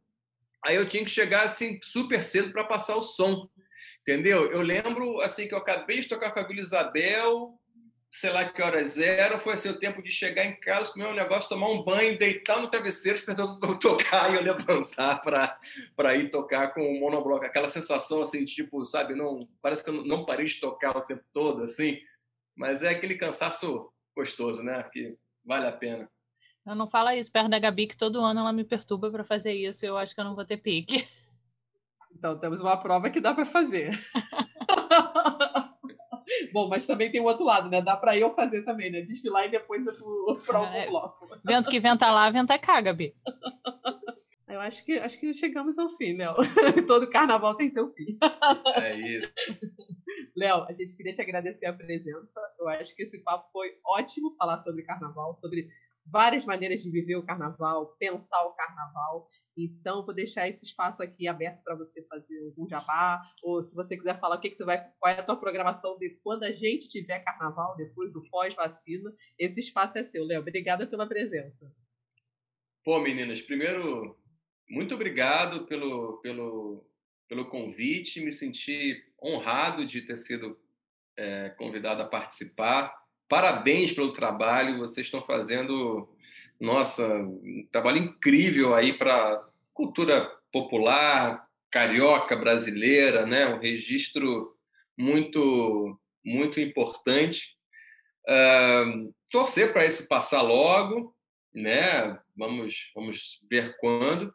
Aí 0.67 0.75
eu 0.75 0.89
tinha 0.89 1.05
que 1.05 1.11
chegar 1.11 1.43
assim 1.43 1.79
super 1.81 2.25
cedo 2.25 2.51
para 2.51 2.65
passar 2.65 2.97
o 2.97 3.03
som, 3.03 3.49
entendeu? 4.01 4.51
Eu 4.51 4.63
lembro 4.63 5.21
assim 5.21 5.47
que 5.47 5.55
eu 5.55 5.59
acabei 5.59 6.01
de 6.01 6.09
tocar 6.09 6.33
com 6.33 6.41
a 6.41 6.43
Vila 6.43 6.61
Isabel, 6.61 7.57
sei 8.11 8.31
lá 8.31 8.49
que 8.49 8.61
horas 8.61 8.99
era, 8.99 9.39
foi 9.39 9.53
assim, 9.53 9.69
o 9.69 9.79
tempo 9.79 10.03
de 10.03 10.11
chegar 10.11 10.45
em 10.45 10.59
casa, 10.59 10.93
comer 10.93 11.07
um 11.07 11.15
negócio, 11.15 11.49
tomar 11.49 11.69
um 11.69 11.85
banho, 11.85 12.19
deitar 12.19 12.61
no 12.61 12.69
travesseiro, 12.69 13.17
esperando 13.17 13.61
eu 13.63 13.79
tocar 13.79 14.33
e 14.33 14.35
eu 14.35 14.43
levantar 14.43 15.21
para 15.21 16.17
ir 16.17 16.31
tocar 16.31 16.75
com 16.75 16.81
o 16.81 16.99
monobloco. 16.99 17.45
Aquela 17.45 17.69
sensação 17.69 18.23
assim, 18.23 18.45
tipo, 18.45 18.85
sabe, 18.87 19.15
não 19.15 19.39
parece 19.63 19.85
que 19.85 19.91
eu 19.91 20.05
não 20.05 20.25
parei 20.25 20.47
de 20.47 20.59
tocar 20.59 20.97
o 20.97 21.03
tempo 21.03 21.23
todo, 21.33 21.63
assim, 21.63 22.01
mas 22.57 22.83
é 22.83 22.89
aquele 22.89 23.15
cansaço 23.15 23.89
gostoso, 24.17 24.65
né? 24.65 24.83
Que 24.93 25.17
vale 25.45 25.69
a 25.69 25.73
pena. 25.73 26.11
Eu 26.67 26.75
não 26.75 26.89
fala 26.89 27.15
isso 27.15 27.31
perto 27.31 27.49
da 27.49 27.61
Gabi, 27.61 27.87
que 27.87 27.97
todo 27.97 28.25
ano 28.25 28.41
ela 28.41 28.53
me 28.53 28.65
perturba 28.65 29.09
para 29.11 29.23
fazer 29.23 29.53
isso 29.53 29.85
e 29.85 29.89
eu 29.89 29.97
acho 29.97 30.15
que 30.15 30.21
eu 30.21 30.25
não 30.25 30.35
vou 30.35 30.45
ter 30.45 30.57
pique. 30.57 31.07
Então, 32.11 32.37
temos 32.39 32.61
uma 32.61 32.77
prova 32.77 33.09
que 33.09 33.21
dá 33.21 33.33
para 33.33 33.47
fazer. 33.47 33.93
Bom, 36.53 36.69
mas 36.69 36.87
também 36.87 37.13
tem 37.13 37.21
o 37.21 37.25
outro 37.25 37.45
lado, 37.45 37.69
né? 37.69 37.81
Dá 37.81 37.97
para 37.97 38.17
eu 38.17 38.35
fazer 38.35 38.63
também, 38.63 38.91
né? 38.91 39.03
Desfilar 39.03 39.47
e 39.47 39.51
depois 39.51 39.87
eu 39.87 39.95
para 40.45 40.61
o 40.61 40.65
é, 40.65 40.89
bloco. 40.89 41.29
Vento 41.45 41.71
que 41.71 41.79
venta 41.79 42.11
lá, 42.11 42.29
venta 42.31 42.59
cá, 42.59 42.81
Gabi. 42.81 43.15
Eu 44.49 44.61
acho 44.61 44.85
que, 44.85 44.99
acho 44.99 45.21
que 45.21 45.33
chegamos 45.35 45.79
ao 45.79 45.91
fim, 45.91 46.17
Léo. 46.17 46.35
Todo 46.89 47.11
carnaval 47.11 47.55
tem 47.57 47.71
seu 47.71 47.93
fim. 47.93 48.19
É 48.75 48.97
isso. 48.97 49.31
Léo, 50.35 50.65
a 50.65 50.73
gente 50.73 50.97
queria 50.97 51.13
te 51.13 51.21
agradecer 51.21 51.67
a 51.67 51.73
presença. 51.73 52.41
Eu 52.59 52.69
acho 52.69 52.95
que 52.97 53.03
esse 53.03 53.23
papo 53.23 53.51
foi 53.53 53.77
ótimo 53.85 54.35
falar 54.37 54.59
sobre 54.59 54.83
carnaval, 54.83 55.35
sobre 55.35 55.69
várias 56.11 56.45
maneiras 56.45 56.83
de 56.83 56.91
viver 56.91 57.17
o 57.17 57.25
carnaval, 57.25 57.97
pensar 57.99 58.43
o 58.45 58.55
carnaval. 58.55 59.27
Então, 59.57 60.05
vou 60.05 60.15
deixar 60.15 60.49
esse 60.49 60.65
espaço 60.65 61.03
aqui 61.03 61.27
aberto 61.27 61.63
para 61.65 61.77
você 61.77 62.07
fazer 62.07 62.39
algum 62.45 62.69
jabá, 62.69 63.23
ou 63.43 63.63
se 63.63 63.75
você 63.75 63.97
quiser 63.97 64.19
falar 64.21 64.37
o 64.37 64.41
que, 64.41 64.51
que 64.51 64.57
você 64.57 64.65
vai, 64.65 64.85
qual 64.99 65.15
é 65.15 65.21
a 65.21 65.23
tua 65.23 65.41
programação 65.41 65.97
de 65.99 66.11
quando 66.23 66.45
a 66.45 66.53
gente 66.53 66.89
tiver 66.89 67.21
carnaval, 67.21 67.77
depois 67.77 68.13
do 68.13 68.23
pós-vacina. 68.29 69.11
Esse 69.39 69.61
espaço 69.61 69.99
é 69.99 70.03
seu, 70.03 70.25
Léo. 70.25 70.41
Obrigada 70.41 70.87
pela 70.87 71.09
presença. 71.09 71.71
Pô, 72.85 73.01
meninas, 73.01 73.43
primeiro, 73.43 74.17
muito 74.69 74.95
obrigado 74.95 75.67
pelo, 75.67 76.21
pelo, 76.21 76.89
pelo 77.29 77.49
convite. 77.49 78.21
Me 78.21 78.31
senti 78.31 79.03
honrado 79.23 79.87
de 79.87 80.03
ter 80.03 80.17
sido 80.17 80.57
é, 81.17 81.51
convidado 81.51 82.03
a 82.03 82.07
participar 82.07 82.95
parabéns 83.29 83.93
pelo 83.93 84.13
trabalho, 84.13 84.79
vocês 84.79 85.07
estão 85.07 85.25
fazendo, 85.25 86.09
nossa, 86.61 87.07
um 87.07 87.67
trabalho 87.71 87.99
incrível 87.99 88.75
aí 88.75 88.93
para 88.93 89.45
cultura 89.73 90.31
popular, 90.53 91.47
carioca 91.71 92.37
brasileira, 92.37 93.27
né? 93.27 93.47
Um 93.47 93.59
registro 93.59 94.57
muito, 94.97 95.99
muito 96.25 96.61
importante. 96.61 97.57
Uh, 98.29 99.15
torcer 99.31 99.73
para 99.73 99.85
isso 99.85 100.09
passar 100.09 100.43
logo, 100.43 101.15
né? 101.55 102.19
Vamos, 102.37 102.91
vamos 102.95 103.41
ver 103.51 103.77
quando. 103.79 104.35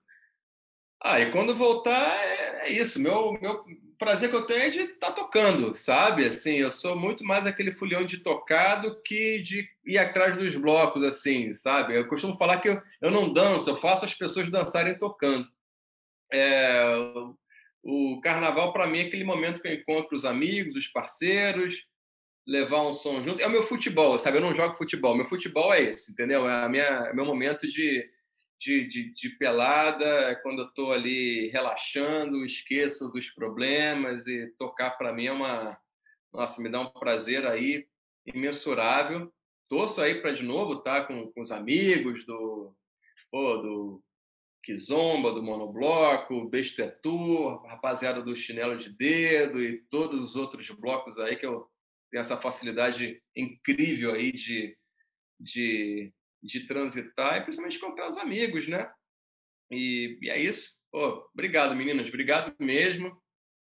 Ah, 1.03 1.19
e 1.19 1.31
quando 1.31 1.55
voltar 1.55 2.15
é, 2.23 2.67
é 2.67 2.71
isso. 2.71 2.99
Meu, 2.99 3.33
meu 3.41 3.65
prazer 4.01 4.31
que 4.31 4.35
eu 4.35 4.47
tenho 4.47 4.63
é 4.63 4.69
de 4.71 4.79
estar 4.79 5.11
tá 5.11 5.13
tocando, 5.13 5.75
sabe? 5.75 6.25
Assim, 6.25 6.55
eu 6.55 6.71
sou 6.71 6.95
muito 6.95 7.23
mais 7.23 7.45
aquele 7.45 7.71
fulhão 7.71 8.03
de 8.03 8.17
tocado 8.17 8.99
que 9.03 9.39
de 9.43 9.69
ir 9.85 9.99
atrás 9.99 10.35
dos 10.35 10.55
blocos, 10.55 11.03
assim, 11.03 11.53
sabe? 11.53 11.95
Eu 11.95 12.07
costumo 12.07 12.35
falar 12.35 12.59
que 12.59 12.67
eu, 12.67 12.81
eu 12.99 13.11
não 13.11 13.31
danço, 13.31 13.69
eu 13.69 13.77
faço 13.77 14.03
as 14.03 14.15
pessoas 14.15 14.49
dançarem 14.49 14.97
tocando. 14.97 15.47
É, 16.33 16.95
o 17.83 18.19
carnaval, 18.21 18.73
para 18.73 18.87
mim, 18.87 19.01
é 19.01 19.03
aquele 19.03 19.23
momento 19.23 19.61
que 19.61 19.67
eu 19.67 19.73
encontro 19.73 20.17
os 20.17 20.25
amigos, 20.25 20.75
os 20.75 20.87
parceiros, 20.87 21.85
levar 22.47 22.81
um 22.81 22.95
som 22.95 23.21
junto. 23.21 23.39
É 23.39 23.45
o 23.45 23.51
meu 23.51 23.61
futebol, 23.61 24.17
sabe? 24.17 24.37
Eu 24.37 24.41
não 24.41 24.55
jogo 24.55 24.77
futebol. 24.77 25.15
Meu 25.15 25.27
futebol 25.27 25.71
é 25.71 25.79
esse, 25.79 26.13
entendeu? 26.13 26.49
É, 26.49 26.65
a 26.65 26.69
minha, 26.69 26.83
é 26.83 27.13
meu 27.13 27.23
momento 27.25 27.67
de 27.67 28.09
de, 28.61 28.87
de, 28.87 29.13
de 29.13 29.29
pelada, 29.37 30.05
é 30.05 30.35
quando 30.35 30.61
eu 30.61 30.67
estou 30.67 30.93
ali 30.93 31.47
relaxando, 31.47 32.45
esqueço 32.45 33.09
dos 33.09 33.31
problemas 33.31 34.27
e 34.27 34.53
tocar 34.59 34.91
para 34.91 35.11
mim 35.11 35.25
é 35.25 35.31
uma. 35.31 35.79
Nossa, 36.31 36.61
me 36.61 36.69
dá 36.69 36.79
um 36.79 36.91
prazer 36.91 37.45
aí 37.47 37.87
imensurável. 38.25 39.33
Torço 39.67 39.99
aí 39.99 40.21
para 40.21 40.31
de 40.31 40.43
novo 40.43 40.81
tá? 40.83 41.03
com, 41.03 41.31
com 41.31 41.41
os 41.41 41.51
amigos 41.51 42.23
do, 42.25 42.75
pô, 43.31 43.57
do 43.57 44.03
Kizomba, 44.63 45.33
do 45.33 45.41
Monobloco, 45.41 46.47
Bestetur, 46.47 47.65
rapaziada 47.65 48.21
do 48.21 48.35
Chinelo 48.35 48.77
de 48.77 48.89
Dedo 48.89 49.61
e 49.61 49.79
todos 49.89 50.23
os 50.23 50.35
outros 50.35 50.69
blocos 50.69 51.17
aí 51.17 51.35
que 51.35 51.45
eu 51.45 51.67
tenho 52.11 52.21
essa 52.21 52.37
facilidade 52.37 53.21
incrível 53.35 54.13
aí 54.13 54.31
de, 54.31 54.77
de 55.39 56.13
de 56.41 56.65
transitar 56.65 57.37
e 57.37 57.41
principalmente 57.41 57.77
encontrar 57.77 58.09
os 58.09 58.17
amigos, 58.17 58.67
né? 58.67 58.91
E, 59.69 60.17
e 60.21 60.29
é 60.29 60.39
isso. 60.39 60.75
Pô, 60.91 61.29
obrigado, 61.33 61.75
meninas. 61.75 62.09
Obrigado 62.09 62.53
mesmo. 62.59 63.15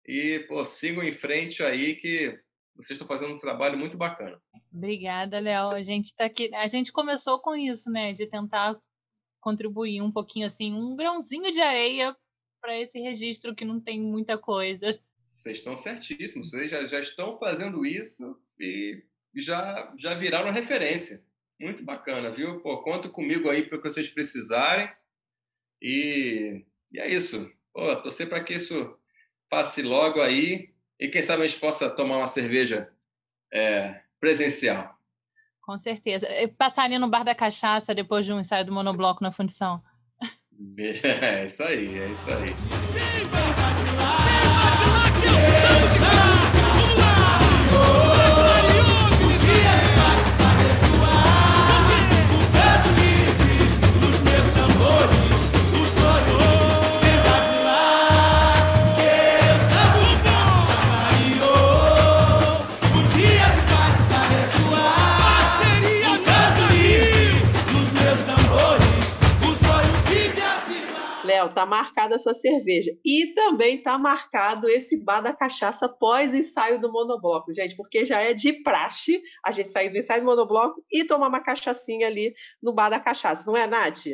E 0.06 0.39
pô, 0.48 0.64
sigam 0.65 1.03
em 1.03 1.14
frente 1.14 1.61
aí 1.61 1.95
que 1.95 2.39
vocês 2.76 2.99
estão 2.99 3.07
fazendo 3.07 3.35
um 3.35 3.39
trabalho 3.39 3.77
muito 3.77 3.98
bacana. 3.98 4.41
Obrigada, 4.73 5.39
Léo. 5.39 5.69
A 5.69 5.84
gente 5.84 6.06
está 6.06 6.26
aqui. 6.26 6.53
A 6.56 6.68
gente 6.68 6.91
começou 6.91 7.39
com 7.39 7.56
isso, 7.56 7.91
né? 7.91 8.14
De 8.14 8.26
tentar 8.26 8.80
contribuir 9.39 10.02
um 10.02 10.11
pouquinho 10.11 10.48
assim, 10.48 10.73
um 10.73 10.95
grãozinho 10.95 11.52
de 11.52 11.60
areia 11.60 12.15
para 12.61 12.80
esse 12.80 12.99
registro 12.99 13.56
que 13.56 13.65
não 13.65 13.80
tem 13.80 13.99
muita 13.99 14.38
coisa. 14.38 14.99
Vocês 15.26 15.57
estão 15.57 15.77
certíssimos. 15.77 16.49
Vocês 16.49 16.69
já, 16.69 16.88
já 16.88 16.99
estão 16.99 17.38
fazendo 17.38 17.85
isso 17.85 18.39
e 18.60 19.03
já, 19.35 19.93
já 19.98 20.14
viraram 20.15 20.52
referência. 20.52 21.23
Muito 21.62 21.84
bacana, 21.84 22.32
viu? 22.32 22.60
Pô, 22.60 22.82
conta 22.82 23.08
comigo 23.08 23.48
aí 23.48 23.62
para 23.62 23.78
o 23.78 23.82
que 23.82 23.88
vocês 23.88 24.10
precisarem. 24.10 24.90
E, 25.80 26.66
e 26.92 27.00
é 27.00 27.08
isso. 27.08 27.52
Pô, 27.72 27.96
torcer 27.98 28.28
para 28.28 28.44
que 28.44 28.56
isso 28.56 28.98
passe 29.48 29.84
logo 29.84 30.20
aí. 30.20 30.74
E 31.00 31.08
quem 31.08 31.22
sabe 31.22 31.44
a 31.44 31.48
gente 31.48 31.60
possa 31.60 31.88
tomar 31.90 32.18
uma 32.18 32.28
cerveja 32.28 32.92
é, 33.54 34.02
presencial. 34.20 34.98
Com 35.62 35.78
certeza. 35.78 36.28
Passar 36.58 36.86
ali 36.86 36.98
no 36.98 37.10
bar 37.10 37.24
da 37.24 37.36
cachaça 37.36 37.94
depois 37.94 38.26
de 38.26 38.34
um 38.34 38.40
ensaio 38.40 38.66
do 38.66 38.74
monobloco 38.74 39.24
na 39.24 39.32
fundição. 39.32 39.82
É 41.24 41.46
isso 41.46 41.64
aí, 41.64 41.98
é 41.98 42.12
isso 42.12 42.30
aí. 42.30 42.54
Tá 71.62 71.66
marcada 71.66 72.16
essa 72.16 72.34
cerveja. 72.34 72.92
E 73.06 73.34
também 73.34 73.82
tá 73.82 73.98
marcado 73.98 74.68
esse 74.68 74.98
bar 74.98 75.22
da 75.22 75.34
cachaça 75.34 75.88
pós 75.88 76.34
ensaio 76.34 76.80
do 76.80 76.92
monobloco, 76.92 77.54
gente, 77.54 77.76
porque 77.76 78.04
já 78.06 78.20
é 78.20 78.34
de 78.34 78.54
praxe 78.64 79.22
a 79.46 79.52
gente 79.52 79.70
sair 79.70 79.90
do 79.90 79.98
ensaio 79.98 80.22
do 80.22 80.26
monobloco 80.26 80.84
e 80.92 81.04
tomar 81.04 81.28
uma 81.28 81.40
cachaçinha 81.40 82.08
ali 82.08 82.34
no 82.62 82.74
bar 82.74 82.90
da 82.90 83.00
cachaça, 83.00 83.46
não 83.46 83.56
é, 83.56 83.68
Nath? 83.68 84.08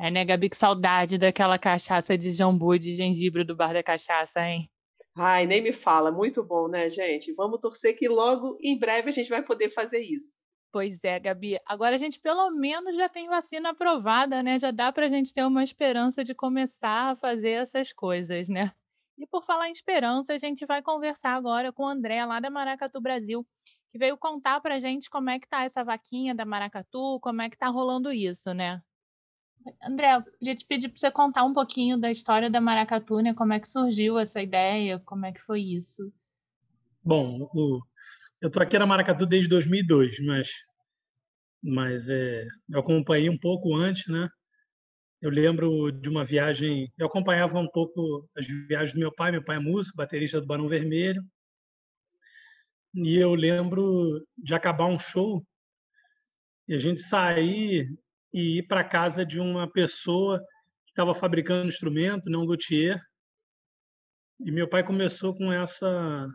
É, 0.00 0.10
né, 0.10 0.24
Gabi? 0.24 0.48
Que 0.48 0.56
saudade 0.56 1.18
daquela 1.18 1.58
cachaça 1.58 2.16
de 2.16 2.30
jambu 2.30 2.74
e 2.74 2.78
de 2.78 2.94
gengibre 2.94 3.44
do 3.44 3.56
bar 3.56 3.72
da 3.72 3.82
cachaça, 3.82 4.40
hein? 4.40 4.68
Ai, 5.16 5.46
nem 5.46 5.60
me 5.60 5.72
fala, 5.72 6.12
muito 6.12 6.44
bom, 6.44 6.68
né, 6.68 6.88
gente? 6.90 7.32
Vamos 7.34 7.60
torcer 7.60 7.96
que 7.96 8.08
logo, 8.08 8.56
em 8.60 8.78
breve, 8.78 9.08
a 9.08 9.12
gente 9.12 9.28
vai 9.28 9.42
poder 9.42 9.70
fazer 9.70 10.00
isso. 10.00 10.38
Pois 10.70 11.02
é, 11.02 11.18
Gabi. 11.18 11.58
Agora 11.64 11.94
a 11.94 11.98
gente 11.98 12.20
pelo 12.20 12.50
menos 12.50 12.94
já 12.94 13.08
tem 13.08 13.26
vacina 13.28 13.70
aprovada, 13.70 14.42
né? 14.42 14.58
Já 14.58 14.70
dá 14.70 14.92
para 14.92 15.06
a 15.06 15.08
gente 15.08 15.32
ter 15.32 15.44
uma 15.44 15.64
esperança 15.64 16.22
de 16.22 16.34
começar 16.34 17.12
a 17.12 17.16
fazer 17.16 17.52
essas 17.52 17.92
coisas, 17.92 18.48
né? 18.48 18.72
E 19.18 19.26
por 19.26 19.44
falar 19.44 19.68
em 19.68 19.72
esperança, 19.72 20.32
a 20.32 20.38
gente 20.38 20.64
vai 20.64 20.80
conversar 20.80 21.34
agora 21.34 21.72
com 21.72 21.82
o 21.82 21.88
André, 21.88 22.24
lá 22.24 22.38
da 22.38 22.50
Maracatu 22.50 23.00
Brasil, 23.00 23.44
que 23.88 23.98
veio 23.98 24.16
contar 24.16 24.60
para 24.60 24.76
a 24.76 24.78
gente 24.78 25.10
como 25.10 25.28
é 25.28 25.40
que 25.40 25.48
tá 25.48 25.64
essa 25.64 25.82
vaquinha 25.82 26.34
da 26.34 26.44
Maracatu, 26.44 27.18
como 27.20 27.42
é 27.42 27.50
que 27.50 27.58
tá 27.58 27.66
rolando 27.68 28.12
isso, 28.12 28.54
né? 28.54 28.80
André, 29.82 30.16
eu 30.16 30.22
podia 30.22 30.54
te 30.54 30.64
pedir 30.64 30.88
para 30.88 30.98
você 30.98 31.10
contar 31.10 31.44
um 31.44 31.52
pouquinho 31.52 31.98
da 31.98 32.10
história 32.10 32.48
da 32.48 32.60
Maracatu, 32.60 33.18
né? 33.20 33.34
Como 33.34 33.52
é 33.52 33.58
que 33.58 33.68
surgiu 33.68 34.18
essa 34.18 34.40
ideia, 34.40 35.00
como 35.00 35.26
é 35.26 35.32
que 35.32 35.40
foi 35.40 35.62
isso? 35.62 36.12
Bom, 37.02 37.48
o, 37.54 37.80
eu 38.40 38.48
estou 38.48 38.62
aqui 38.62 38.78
na 38.78 38.86
Maracatu 38.86 39.26
desde 39.26 39.48
2002, 39.48 40.20
mas, 40.20 40.48
mas 41.62 42.08
é, 42.08 42.46
eu 42.70 42.80
acompanhei 42.80 43.28
um 43.28 43.38
pouco 43.38 43.74
antes, 43.74 44.06
né? 44.06 44.28
Eu 45.20 45.30
lembro 45.30 45.90
de 45.90 46.08
uma 46.08 46.24
viagem, 46.24 46.92
eu 46.96 47.06
acompanhava 47.08 47.58
um 47.58 47.68
pouco 47.68 48.28
as 48.36 48.46
viagens 48.46 48.92
do 48.94 49.00
meu 49.00 49.12
pai. 49.12 49.32
Meu 49.32 49.42
pai 49.42 49.56
é 49.56 49.60
músico, 49.60 49.96
baterista 49.96 50.40
do 50.40 50.46
Barão 50.46 50.68
Vermelho. 50.68 51.22
e 52.94 53.16
eu 53.16 53.34
lembro 53.34 54.24
de 54.36 54.54
acabar 54.54 54.86
um 54.86 54.98
show 54.98 55.44
e 56.68 56.74
a 56.74 56.78
gente 56.78 57.00
sair 57.00 57.88
e 58.32 58.58
ir 58.58 58.66
para 58.68 58.84
casa 58.84 59.24
de 59.26 59.40
uma 59.40 59.70
pessoa 59.70 60.38
que 60.84 60.90
estava 60.90 61.14
fabricando 61.14 61.68
instrumento, 61.68 62.30
né, 62.30 62.38
um 62.38 62.44
luthier. 62.44 63.00
E 64.40 64.52
meu 64.52 64.68
pai 64.68 64.84
começou 64.84 65.34
com 65.34 65.52
essa 65.52 66.28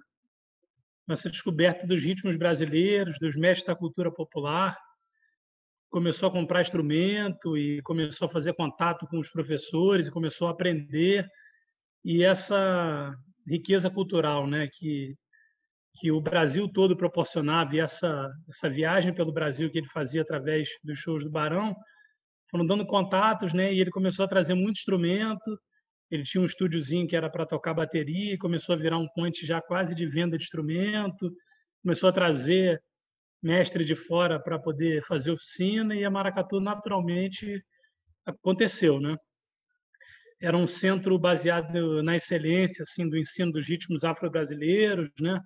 essa 1.10 1.30
descoberta 1.30 1.86
dos 1.86 2.04
ritmos 2.04 2.36
brasileiros, 2.36 3.18
dos 3.20 3.36
mestres 3.36 3.68
da 3.68 3.76
cultura 3.76 4.12
popular. 4.12 4.78
Começou 5.90 6.30
a 6.30 6.32
comprar 6.32 6.62
instrumento 6.62 7.58
e 7.58 7.82
começou 7.82 8.26
a 8.28 8.30
fazer 8.30 8.54
contato 8.54 9.06
com 9.08 9.20
os 9.20 9.30
professores 9.30 10.08
e 10.08 10.12
começou 10.12 10.48
a 10.48 10.52
aprender. 10.52 11.28
E 12.04 12.24
essa 12.24 13.14
riqueza 13.48 13.90
cultural, 13.90 14.48
né, 14.48 14.68
que 14.72 15.16
que 15.96 16.12
o 16.12 16.20
Brasil 16.20 16.68
todo 16.68 16.98
proporcionava 16.98 17.76
e 17.76 17.80
essa 17.80 18.32
essa 18.50 18.68
viagem 18.68 19.14
pelo 19.14 19.32
Brasil 19.32 19.70
que 19.70 19.78
ele 19.78 19.88
fazia 19.88 20.24
através 20.24 20.70
dos 20.84 20.98
shows 20.98 21.24
do 21.24 21.30
Barão 21.30 21.76
foram 22.50 22.66
dando 22.66 22.86
contatos, 22.86 23.54
né? 23.54 23.74
E 23.74 23.80
ele 23.80 23.92
começou 23.92 24.26
a 24.26 24.28
trazer 24.28 24.54
muito 24.54 24.78
instrumento. 24.78 25.60
Ele 26.12 26.24
tinha 26.24 26.42
um 26.42 26.46
estúdiozinho 26.46 27.08
que 27.08 27.16
era 27.16 27.30
para 27.30 27.46
tocar 27.46 27.74
bateria, 27.74 28.34
e 28.34 28.38
começou 28.38 28.76
a 28.76 28.78
virar 28.78 28.98
um 28.98 29.08
ponte 29.16 29.46
já 29.46 29.62
quase 29.62 29.96
de 29.96 30.06
venda 30.08 30.38
de 30.38 30.44
instrumento. 30.44 31.32
Começou 31.82 32.10
a 32.10 32.14
trazer 32.14 32.82
mestre 33.42 33.84
de 33.84 33.96
fora 33.96 34.40
para 34.40 34.60
poder 34.60 35.04
fazer 35.04 35.32
oficina 35.32 35.96
e 35.96 36.06
a 36.06 36.10
Maracatu 36.10 36.60
naturalmente 36.60 37.64
aconteceu, 38.26 39.00
né? 39.00 39.18
Era 40.42 40.58
um 40.58 40.68
centro 40.68 41.18
baseado 41.18 42.04
na 42.04 42.16
excelência 42.16 42.84
assim 42.84 43.08
do 43.10 43.18
ensino 43.18 43.52
dos 43.52 43.68
ritmos 43.68 44.04
afro-brasileiros, 44.04 45.10
né? 45.20 45.40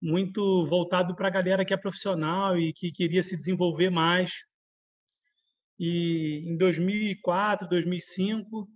muito 0.00 0.66
voltado 0.66 1.14
para 1.14 1.28
a 1.28 1.30
galera 1.30 1.64
que 1.64 1.74
é 1.74 1.76
profissional 1.76 2.58
e 2.58 2.72
que 2.72 2.92
queria 2.92 3.22
se 3.22 3.36
desenvolver 3.36 3.90
mais. 3.90 4.32
E 5.78 6.44
em 6.46 6.56
2004, 6.56 7.68
2005, 7.68 8.68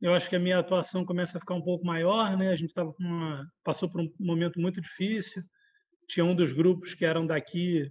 eu 0.00 0.12
acho 0.14 0.28
que 0.28 0.36
a 0.36 0.40
minha 0.40 0.58
atuação 0.58 1.04
começa 1.04 1.38
a 1.38 1.40
ficar 1.40 1.54
um 1.54 1.62
pouco 1.62 1.84
maior, 1.84 2.36
né? 2.36 2.50
A 2.50 2.56
gente 2.56 2.74
tava 2.74 2.94
uma, 3.00 3.50
passou 3.64 3.90
por 3.90 4.00
um 4.00 4.12
momento 4.20 4.60
muito 4.60 4.80
difícil. 4.80 5.42
Tinha 6.06 6.24
um 6.24 6.34
dos 6.34 6.52
grupos 6.52 6.94
que 6.94 7.04
eram 7.04 7.24
daqui, 7.24 7.90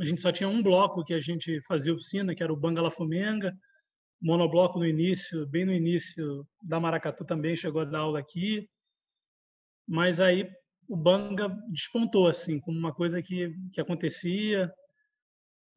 a 0.00 0.04
gente 0.04 0.20
só 0.20 0.32
tinha 0.32 0.48
um 0.48 0.62
bloco 0.62 1.04
que 1.04 1.14
a 1.14 1.20
gente 1.20 1.60
fazia 1.62 1.92
oficina, 1.92 2.34
que 2.34 2.42
era 2.42 2.52
o 2.52 2.56
Bangala 2.56 2.90
Fumenga, 2.90 3.56
monobloco 4.20 4.78
no 4.78 4.86
início, 4.86 5.46
bem 5.46 5.64
no 5.64 5.72
início 5.72 6.46
da 6.62 6.80
Maracatu 6.80 7.24
também 7.24 7.54
chegou 7.54 7.82
a 7.82 7.84
dar 7.84 8.00
aula 8.00 8.18
aqui. 8.18 8.68
Mas 9.86 10.20
aí 10.20 10.50
o 10.88 10.96
Banga 10.96 11.48
despontou 11.68 12.28
assim 12.28 12.58
como 12.58 12.78
uma 12.78 12.92
coisa 12.92 13.22
que, 13.22 13.54
que 13.72 13.80
acontecia 13.80 14.72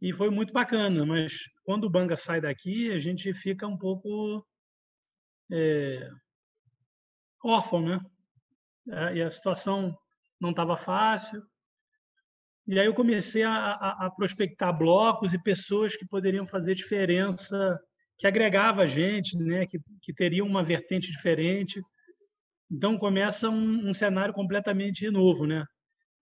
e 0.01 0.13
foi 0.13 0.29
muito 0.29 0.53
bacana. 0.53 1.05
Mas 1.05 1.33
quando 1.63 1.83
o 1.83 1.89
Banga 1.89 2.15
sai 2.15 2.39
daqui, 2.39 2.91
a 2.91 2.99
gente 2.99 3.33
fica 3.33 3.67
um 3.67 3.77
pouco 3.77 4.45
é, 5.51 6.09
órfão, 7.43 7.81
né? 7.81 7.99
É, 8.89 9.15
e 9.15 9.21
a 9.21 9.29
situação 9.29 9.97
não 10.39 10.51
estava 10.51 10.75
fácil. 10.75 11.41
E 12.67 12.79
aí 12.79 12.85
eu 12.85 12.93
comecei 12.93 13.43
a, 13.43 13.51
a, 13.51 14.05
a, 14.07 14.11
prospectar 14.11 14.77
blocos 14.77 15.33
e 15.33 15.41
pessoas 15.41 15.95
que 15.95 16.05
poderiam 16.05 16.45
fazer 16.45 16.75
diferença, 16.75 17.79
que 18.17 18.27
agregava 18.27 18.83
a 18.83 18.87
gente, 18.87 19.37
né? 19.37 19.65
Que, 19.65 19.79
que 20.01 20.13
teriam 20.13 20.47
uma 20.47 20.63
vertente 20.63 21.11
diferente 21.11 21.81
então 22.69 22.97
começa 22.97 23.49
um, 23.49 23.89
um, 23.89 23.93
cenário 23.93 24.33
completamente 24.33 25.09
novo, 25.09 25.45
né? 25.45 25.65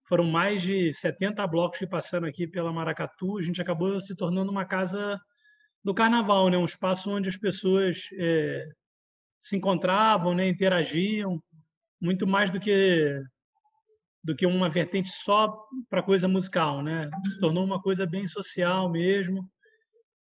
Foram 0.08 0.26
mais 0.26 0.62
de 0.62 0.94
70 0.94 1.46
blocos 1.48 1.80
que 1.80 1.88
passaram 1.88 2.28
aqui 2.28 2.48
pela 2.48 2.72
Maracatu. 2.72 3.40
A 3.40 3.42
gente 3.42 3.62
acabou 3.62 4.00
se 4.00 4.16
tornando 4.16 4.52
uma 4.52 4.66
casa 4.66 5.20
do 5.84 5.94
carnaval, 5.94 6.50
né? 6.50 6.58
Um 6.58 6.66
espaço 6.66 7.10
onde 7.10 7.30
as 7.30 7.38
pessoas 7.38 8.08
é, 8.14 8.64
se 9.46 9.56
encontravam, 9.56 10.34
né? 10.34 10.48
Interagiam, 10.48 11.40
muito 12.02 12.26
mais 12.26 12.50
do 12.50 12.60
que 12.60 13.22
do 14.24 14.36
que 14.36 14.44
uma 14.44 14.68
vertente 14.68 15.10
só 15.10 15.56
para 15.88 16.02
coisa 16.02 16.28
musical, 16.28 16.82
né? 16.82 17.08
Se 17.32 17.40
tornou 17.40 17.64
uma 17.64 17.80
coisa 17.80 18.08
bem 18.08 18.28
social 18.28 18.92
mesmo, 18.92 19.48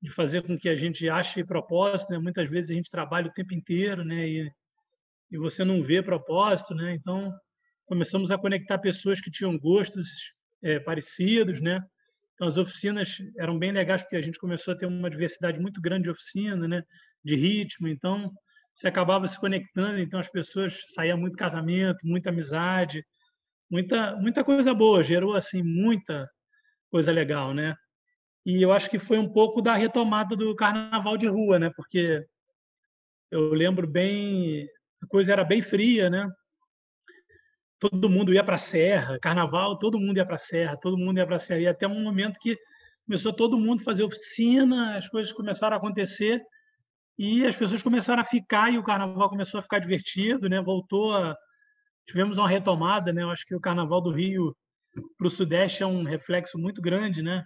de 0.02 0.10
fazer 0.10 0.42
com 0.42 0.58
que 0.58 0.68
a 0.68 0.76
gente 0.76 1.08
ache 1.08 1.42
propósito, 1.42 2.10
né? 2.10 2.18
Muitas 2.18 2.50
vezes 2.50 2.70
a 2.70 2.74
gente 2.74 2.90
trabalha 2.90 3.28
o 3.28 3.32
tempo 3.32 3.54
inteiro, 3.54 4.04
né? 4.04 4.28
E 4.28 4.52
e 5.30 5.38
você 5.38 5.64
não 5.64 5.82
vê 5.82 6.02
propósito, 6.02 6.74
né? 6.74 6.92
Então 6.92 7.32
começamos 7.86 8.30
a 8.30 8.36
conectar 8.36 8.78
pessoas 8.78 9.22
que 9.22 9.30
tinham 9.30 9.58
gostos 9.58 10.06
é, 10.62 10.78
parecidos, 10.78 11.62
né? 11.62 11.82
Então 12.34 12.46
as 12.46 12.58
oficinas 12.58 13.16
eram 13.38 13.58
bem 13.58 13.72
legais 13.72 14.02
porque 14.02 14.16
a 14.16 14.22
gente 14.22 14.38
começou 14.38 14.74
a 14.74 14.76
ter 14.76 14.84
uma 14.84 15.08
diversidade 15.08 15.58
muito 15.58 15.80
grande 15.80 16.04
de 16.04 16.10
oficina, 16.10 16.68
né? 16.68 16.82
De 17.24 17.34
ritmo, 17.34 17.88
então 17.88 18.30
você 18.74 18.88
acabava 18.88 19.26
se 19.26 19.38
conectando, 19.38 20.00
então 20.00 20.18
as 20.18 20.28
pessoas 20.28 20.82
saía 20.94 21.16
muito 21.16 21.36
casamento, 21.36 22.06
muita 22.06 22.30
amizade, 22.30 23.04
muita 23.70 24.16
muita 24.16 24.44
coisa 24.44 24.74
boa, 24.74 25.02
gerou 25.02 25.36
assim 25.36 25.62
muita 25.62 26.28
coisa 26.90 27.12
legal, 27.12 27.54
né? 27.54 27.74
E 28.44 28.60
eu 28.62 28.72
acho 28.72 28.90
que 28.90 28.98
foi 28.98 29.18
um 29.18 29.32
pouco 29.32 29.62
da 29.62 29.74
retomada 29.74 30.36
do 30.36 30.54
carnaval 30.54 31.16
de 31.16 31.26
rua, 31.26 31.58
né? 31.58 31.70
Porque 31.76 32.24
eu 33.30 33.54
lembro 33.54 33.86
bem 33.86 34.68
a 35.02 35.06
coisa 35.06 35.32
era 35.32 35.44
bem 35.44 35.62
fria, 35.62 36.10
né? 36.10 36.28
Todo 37.78 38.10
mundo 38.10 38.32
ia 38.32 38.42
para 38.42 38.56
a 38.56 38.58
serra, 38.58 39.18
carnaval, 39.20 39.78
todo 39.78 40.00
mundo 40.00 40.16
ia 40.16 40.26
para 40.26 40.36
a 40.36 40.38
serra, 40.38 40.76
todo 40.76 40.98
mundo 40.98 41.18
ia 41.18 41.26
para 41.26 41.36
a 41.36 41.38
serra. 41.38 41.60
E 41.60 41.66
até 41.66 41.86
um 41.86 42.02
momento 42.02 42.38
que 42.40 42.58
começou 43.06 43.32
todo 43.32 43.58
mundo 43.58 43.82
a 43.82 43.84
fazer 43.84 44.02
oficina, 44.02 44.96
as 44.96 45.08
coisas 45.08 45.32
começaram 45.32 45.74
a 45.74 45.78
acontecer 45.78 46.42
e 47.18 47.46
as 47.46 47.56
pessoas 47.56 47.82
começaram 47.82 48.20
a 48.20 48.24
ficar 48.24 48.72
e 48.72 48.78
o 48.78 48.82
carnaval 48.82 49.28
começou 49.28 49.58
a 49.58 49.62
ficar 49.62 49.78
divertido, 49.78 50.48
né? 50.48 50.60
Voltou 50.60 51.14
a 51.16 51.36
tivemos 52.06 52.38
uma 52.38 52.48
retomada, 52.48 53.12
né? 53.12 53.22
Eu 53.22 53.30
acho 53.30 53.46
que 53.46 53.54
o 53.54 53.60
carnaval 53.60 54.00
do 54.00 54.10
Rio 54.10 54.54
para 55.16 55.26
o 55.26 55.30
Sudeste 55.30 55.82
é 55.82 55.86
um 55.86 56.02
reflexo 56.02 56.58
muito 56.58 56.80
grande, 56.82 57.22
né? 57.22 57.44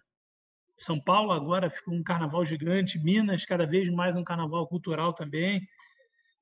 São 0.77 1.01
Paulo 1.01 1.33
agora 1.33 1.71
ficou 1.71 1.95
um 1.95 2.03
carnaval 2.03 2.45
gigante, 2.45 2.99
Minas 2.99 3.45
cada 3.45 3.67
vez 3.67 3.89
mais 3.89 4.17
um 4.17 4.25
carnaval 4.25 4.67
cultural 4.67 5.13
também. 5.13 5.61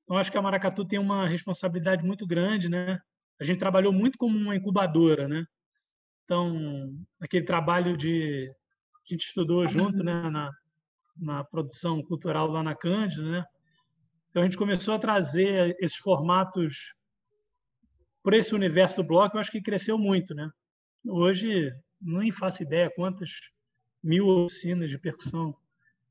Então, 0.03 0.17
acho 0.17 0.31
que 0.31 0.37
a 0.37 0.41
Maracatu 0.41 0.85
tem 0.85 0.99
uma 0.99 1.27
responsabilidade 1.27 2.05
muito 2.05 2.25
grande, 2.25 2.69
né? 2.69 2.99
A 3.39 3.43
gente 3.43 3.59
trabalhou 3.59 3.91
muito 3.91 4.17
como 4.17 4.37
uma 4.37 4.55
incubadora, 4.55 5.27
né? 5.27 5.45
Então, 6.23 6.93
aquele 7.21 7.45
trabalho 7.45 7.97
de 7.97 8.49
a 9.09 9.13
gente 9.13 9.25
estudou 9.25 9.65
junto, 9.65 10.03
né, 10.03 10.29
na, 10.29 10.51
na 11.19 11.43
produção 11.43 12.01
cultural 12.01 12.47
lá 12.47 12.63
na 12.63 12.75
Cândida, 12.75 13.23
né? 13.23 13.45
Então 14.29 14.41
a 14.41 14.45
gente 14.45 14.57
começou 14.57 14.93
a 14.93 14.99
trazer 14.99 15.75
esses 15.79 15.97
formatos 15.97 16.93
para 18.23 18.37
esse 18.37 18.53
universo 18.53 18.97
do 18.97 19.07
bloco, 19.07 19.37
eu 19.37 19.41
acho 19.41 19.51
que 19.51 19.61
cresceu 19.61 19.97
muito, 19.97 20.35
né? 20.35 20.49
Hoje 21.05 21.71
nem 22.01 22.31
faço 22.31 22.61
ideia 22.61 22.91
quantas 22.93 23.31
mil 24.03 24.27
oficinas 24.27 24.89
de 24.89 24.99
percussão 24.99 25.55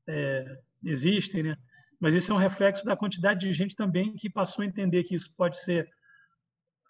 é, 0.07 0.59
existem, 0.83 1.43
né? 1.43 1.57
Mas 1.99 2.13
isso 2.13 2.31
é 2.31 2.35
um 2.35 2.39
reflexo 2.39 2.85
da 2.85 2.97
quantidade 2.97 3.41
de 3.41 3.53
gente 3.53 3.75
também 3.75 4.15
que 4.15 4.29
passou 4.29 4.63
a 4.63 4.65
entender 4.65 5.03
que 5.03 5.15
isso 5.15 5.31
pode 5.35 5.57
ser 5.61 5.89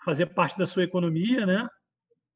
fazer 0.03 0.27
parte 0.27 0.57
da 0.57 0.65
sua 0.65 0.84
economia, 0.84 1.45
né? 1.45 1.68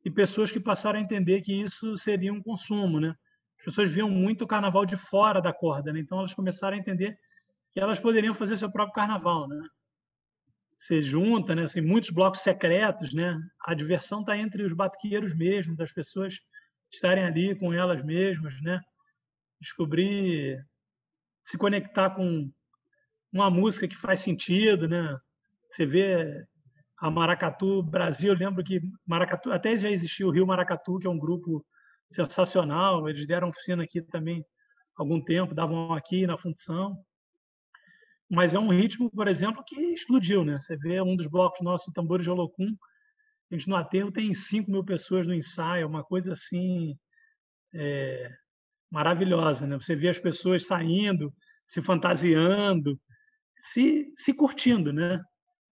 E 0.04 0.10
pessoas 0.10 0.52
que 0.52 0.60
passaram 0.60 1.00
a 1.00 1.02
entender 1.02 1.42
que 1.42 1.54
isso 1.54 1.98
seria 1.98 2.34
um 2.34 2.42
consumo, 2.42 3.00
né? 3.00 3.16
As 3.62 3.66
pessoas 3.66 3.92
viam 3.92 4.10
muito 4.10 4.44
o 4.44 4.48
carnaval 4.48 4.88
de 4.88 4.98
fora 4.98 5.40
da 5.40 5.54
corda, 5.54 5.94
né? 5.94 6.00
Então 6.00 6.18
elas 6.18 6.34
começaram 6.34 6.76
a 6.76 6.80
entender 6.80 7.16
que 7.72 7.80
elas 7.80 8.00
poderiam 8.00 8.34
fazer 8.34 8.58
seu 8.58 8.72
próprio 8.72 8.96
carnaval, 8.96 9.48
né? 9.48 9.62
Você 10.76 11.00
junta, 11.00 11.54
né? 11.54 11.62
Assim, 11.62 11.80
muitos 11.80 12.10
blocos 12.10 12.42
secretos, 12.42 13.14
né? 13.14 13.40
A 13.64 13.76
diversão 13.76 14.22
está 14.22 14.36
entre 14.36 14.64
os 14.64 14.74
batuqueiros 14.74 15.36
mesmo, 15.36 15.76
das 15.76 15.92
pessoas 15.92 16.40
estarem 16.92 17.24
ali 17.24 17.54
com 17.54 17.72
elas 17.72 18.04
mesmas, 18.04 18.60
né? 18.64 18.82
Descobrir, 19.62 20.60
se 21.44 21.56
conectar 21.56 22.10
com 22.10 22.52
uma 23.32 23.52
música 23.52 23.88
que 23.88 23.96
faz 23.96 24.22
sentido, 24.22 24.88
né? 24.88 25.20
Você 25.70 25.86
vê 25.86 26.48
a 26.98 27.12
Maracatu 27.12 27.84
Brasil, 27.84 28.34
eu 28.34 28.40
lembro 28.40 28.64
que 28.64 28.82
Maracatu, 29.06 29.52
até 29.52 29.78
já 29.78 29.92
existiu 29.92 30.30
o 30.30 30.32
Rio 30.32 30.48
Maracatu, 30.48 30.98
que 30.98 31.06
é 31.06 31.10
um 31.12 31.20
grupo 31.20 31.64
sensacional, 32.12 33.08
eles 33.10 33.26
deram 33.26 33.50
oficina 33.50 33.84
aqui 33.84 34.02
também 34.02 34.46
algum 34.96 35.22
tempo, 35.24 35.56
davam 35.56 35.94
aqui 35.94 36.28
na 36.28 36.38
função. 36.38 36.98
Mas 38.30 38.54
é 38.56 38.60
um 38.60 38.70
ritmo, 38.70 39.10
por 39.10 39.28
exemplo, 39.28 39.64
que 39.66 39.76
explodiu, 39.76 40.46
né? 40.46 40.60
Você 40.60 40.78
vê 40.78 41.02
um 41.02 41.16
dos 41.16 41.28
blocos 41.28 41.62
nossos, 41.62 41.94
Tambores 41.94 42.24
de 42.24 42.30
Holocum, 42.30 42.76
a 43.52 43.56
gente 43.56 43.68
no 43.68 43.76
aterro 43.76 44.12
tem 44.12 44.34
5 44.34 44.72
mil 44.72 44.84
pessoas 44.84 45.28
no 45.28 45.34
ensaio, 45.34 45.84
é 45.84 45.86
uma 45.86 46.04
coisa 46.04 46.32
assim 46.32 46.98
é, 47.74 48.32
maravilhosa, 48.90 49.68
né? 49.68 49.76
Você 49.76 49.96
vê 49.96 50.08
as 50.08 50.20
pessoas 50.20 50.66
saindo, 50.66 51.34
se 51.66 51.82
fantasiando, 51.82 53.00
se, 53.58 54.12
se 54.16 54.34
curtindo, 54.34 54.94
né? 54.94 55.22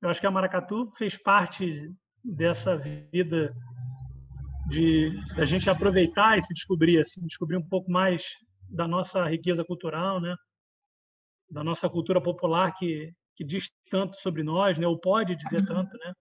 Eu 0.01 0.09
acho 0.09 0.21
que 0.21 0.27
a 0.27 0.31
Maracatu 0.31 0.93
fez 0.97 1.17
parte 1.17 1.93
dessa 2.23 2.77
vida 2.77 3.53
de 4.69 5.19
a 5.37 5.45
gente 5.45 5.69
aproveitar 5.69 6.39
e 6.39 6.43
se 6.43 6.53
descobrir, 6.55 6.99
assim, 6.99 7.25
descobrir 7.27 7.57
um 7.57 7.69
pouco 7.69 7.91
mais 7.91 8.25
da 8.69 8.89
nossa 8.89 9.27
riqueza 9.27 9.65
cultural, 9.65 10.21
né? 10.21 10.35
Da 11.51 11.63
nossa 11.63 11.89
cultura 11.89 12.21
popular 12.21 12.73
que 12.75 13.13
que 13.37 13.45
diz 13.45 13.69
tanto 13.91 14.17
sobre 14.21 14.43
nós, 14.43 14.79
né? 14.79 14.87
Ou 14.87 14.99
pode 14.99 15.37
dizer 15.37 15.59
uhum. 15.61 15.67
tanto, 15.67 15.97
né? 15.99 16.13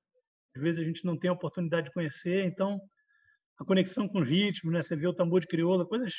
Às 0.56 0.62
vezes 0.62 0.82
a 0.82 0.84
gente 0.84 1.06
não 1.06 1.18
tem 1.18 1.30
a 1.30 1.34
oportunidade 1.34 1.88
de 1.88 1.94
conhecer, 1.94 2.44
então 2.46 2.80
a 3.60 3.66
conexão 3.66 4.08
com 4.08 4.20
os 4.20 4.28
ritmos, 4.28 4.74
né? 4.74 4.82
Você 4.82 4.96
vê 4.96 5.08
o 5.08 5.14
tambor 5.14 5.40
de 5.40 5.48
crioula, 5.48 5.86
coisas 5.86 6.14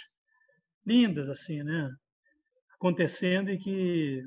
lindas 0.87 1.29
assim, 1.29 1.63
né? 1.63 1.91
Acontecendo 2.75 3.51
e 3.51 3.59
que 3.59 4.23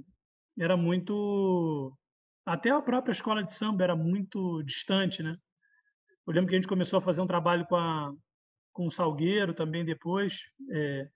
era 0.59 0.75
muito 0.75 1.93
até 2.45 2.69
a 2.69 2.81
própria 2.81 3.11
escola 3.11 3.43
de 3.43 3.53
samba 3.53 3.83
era 3.83 3.95
muito 3.95 4.63
distante, 4.63 5.21
né? 5.21 5.37
Eu 6.27 6.33
lembro 6.33 6.49
que 6.49 6.55
a 6.55 6.59
gente 6.59 6.67
começou 6.67 6.99
a 6.99 7.01
fazer 7.01 7.21
um 7.21 7.27
trabalho 7.27 7.65
com 7.65 7.75
a 7.75 8.13
com 8.77 8.85
o 8.85 8.91
Salgueiro 8.91 9.55
também 9.55 9.83
depois. 9.83 10.39
É, 10.69 11.09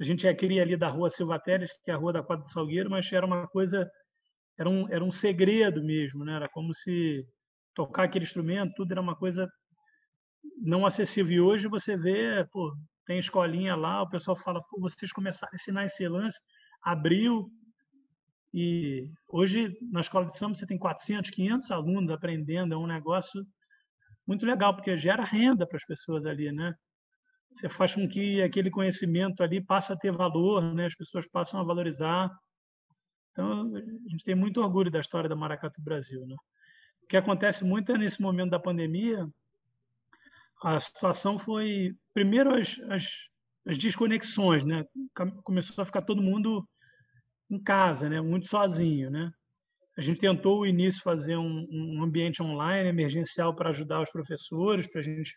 a 0.00 0.04
gente 0.04 0.34
queria 0.34 0.62
ali 0.62 0.78
da 0.78 0.88
rua 0.88 1.10
Silva 1.10 1.38
Teles, 1.38 1.70
que 1.84 1.90
é 1.90 1.94
a 1.94 1.96
rua 1.98 2.10
da 2.10 2.22
Quadra 2.22 2.42
do 2.42 2.50
Salgueiro, 2.50 2.88
mas 2.88 3.12
era 3.12 3.26
uma 3.26 3.46
coisa, 3.46 3.86
era 4.58 4.66
um, 4.66 4.88
era 4.88 5.04
um 5.04 5.10
segredo 5.10 5.84
mesmo, 5.84 6.24
né? 6.24 6.36
Era 6.36 6.48
como 6.48 6.72
se 6.72 7.22
tocar 7.74 8.04
aquele 8.04 8.24
instrumento, 8.24 8.72
tudo 8.76 8.92
era 8.92 9.00
uma 9.00 9.14
coisa 9.14 9.46
não 10.56 10.86
acessível. 10.86 11.34
E 11.34 11.40
hoje 11.40 11.68
você 11.68 11.98
vê, 11.98 12.46
pô, 12.50 12.74
tem 13.04 13.18
escolinha 13.18 13.76
lá, 13.76 14.00
o 14.00 14.08
pessoal 14.08 14.34
fala, 14.34 14.62
pô, 14.70 14.80
vocês 14.80 15.12
começaram 15.12 15.52
a 15.52 15.56
ensinar 15.56 15.84
esse 15.84 16.08
lance, 16.08 16.40
abriu, 16.82 17.50
e 18.54 19.10
hoje 19.28 19.76
na 19.92 20.00
escola 20.00 20.24
de 20.24 20.34
samba 20.34 20.54
você 20.54 20.66
tem 20.66 20.78
400, 20.78 21.30
500 21.30 21.70
alunos 21.70 22.10
aprendendo, 22.10 22.72
é 22.72 22.78
um 22.78 22.86
negócio 22.86 23.44
muito 24.30 24.46
legal, 24.46 24.72
porque 24.72 24.96
gera 24.96 25.24
renda 25.24 25.66
para 25.66 25.76
as 25.76 25.84
pessoas 25.84 26.24
ali, 26.24 26.52
né? 26.52 26.72
Você 27.52 27.68
faz 27.68 27.96
com 27.96 28.06
que 28.06 28.40
aquele 28.40 28.70
conhecimento 28.70 29.42
ali 29.42 29.60
passe 29.60 29.92
a 29.92 29.96
ter 29.96 30.12
valor, 30.12 30.72
né? 30.72 30.86
As 30.86 30.94
pessoas 30.94 31.26
passam 31.26 31.58
a 31.58 31.64
valorizar. 31.64 32.30
Então, 33.32 33.74
a 33.74 34.08
gente 34.08 34.22
tem 34.24 34.36
muito 34.36 34.60
orgulho 34.60 34.88
da 34.88 35.00
história 35.00 35.28
da 35.28 35.34
Maracatu 35.34 35.82
Brasil, 35.82 36.24
né? 36.28 36.36
O 37.02 37.08
que 37.08 37.16
acontece 37.16 37.64
muito 37.64 37.90
é 37.90 37.98
nesse 37.98 38.22
momento 38.22 38.50
da 38.50 38.60
pandemia, 38.60 39.28
a 40.62 40.78
situação 40.78 41.36
foi 41.36 41.96
primeiro 42.14 42.54
as, 42.54 42.78
as, 42.88 43.08
as 43.66 43.76
desconexões, 43.76 44.64
né? 44.64 44.84
Começou 45.42 45.82
a 45.82 45.86
ficar 45.86 46.02
todo 46.02 46.22
mundo 46.22 46.64
em 47.50 47.60
casa, 47.60 48.08
né? 48.08 48.20
Muito 48.20 48.46
sozinho, 48.46 49.10
né? 49.10 49.32
A 50.00 50.02
gente 50.02 50.18
tentou, 50.18 50.60
no 50.60 50.66
início, 50.66 51.02
fazer 51.02 51.36
um, 51.36 51.66
um 51.70 52.02
ambiente 52.02 52.42
online 52.42 52.88
emergencial 52.88 53.54
para 53.54 53.68
ajudar 53.68 54.00
os 54.00 54.10
professores, 54.10 54.90
para 54.90 55.02
gente, 55.02 55.36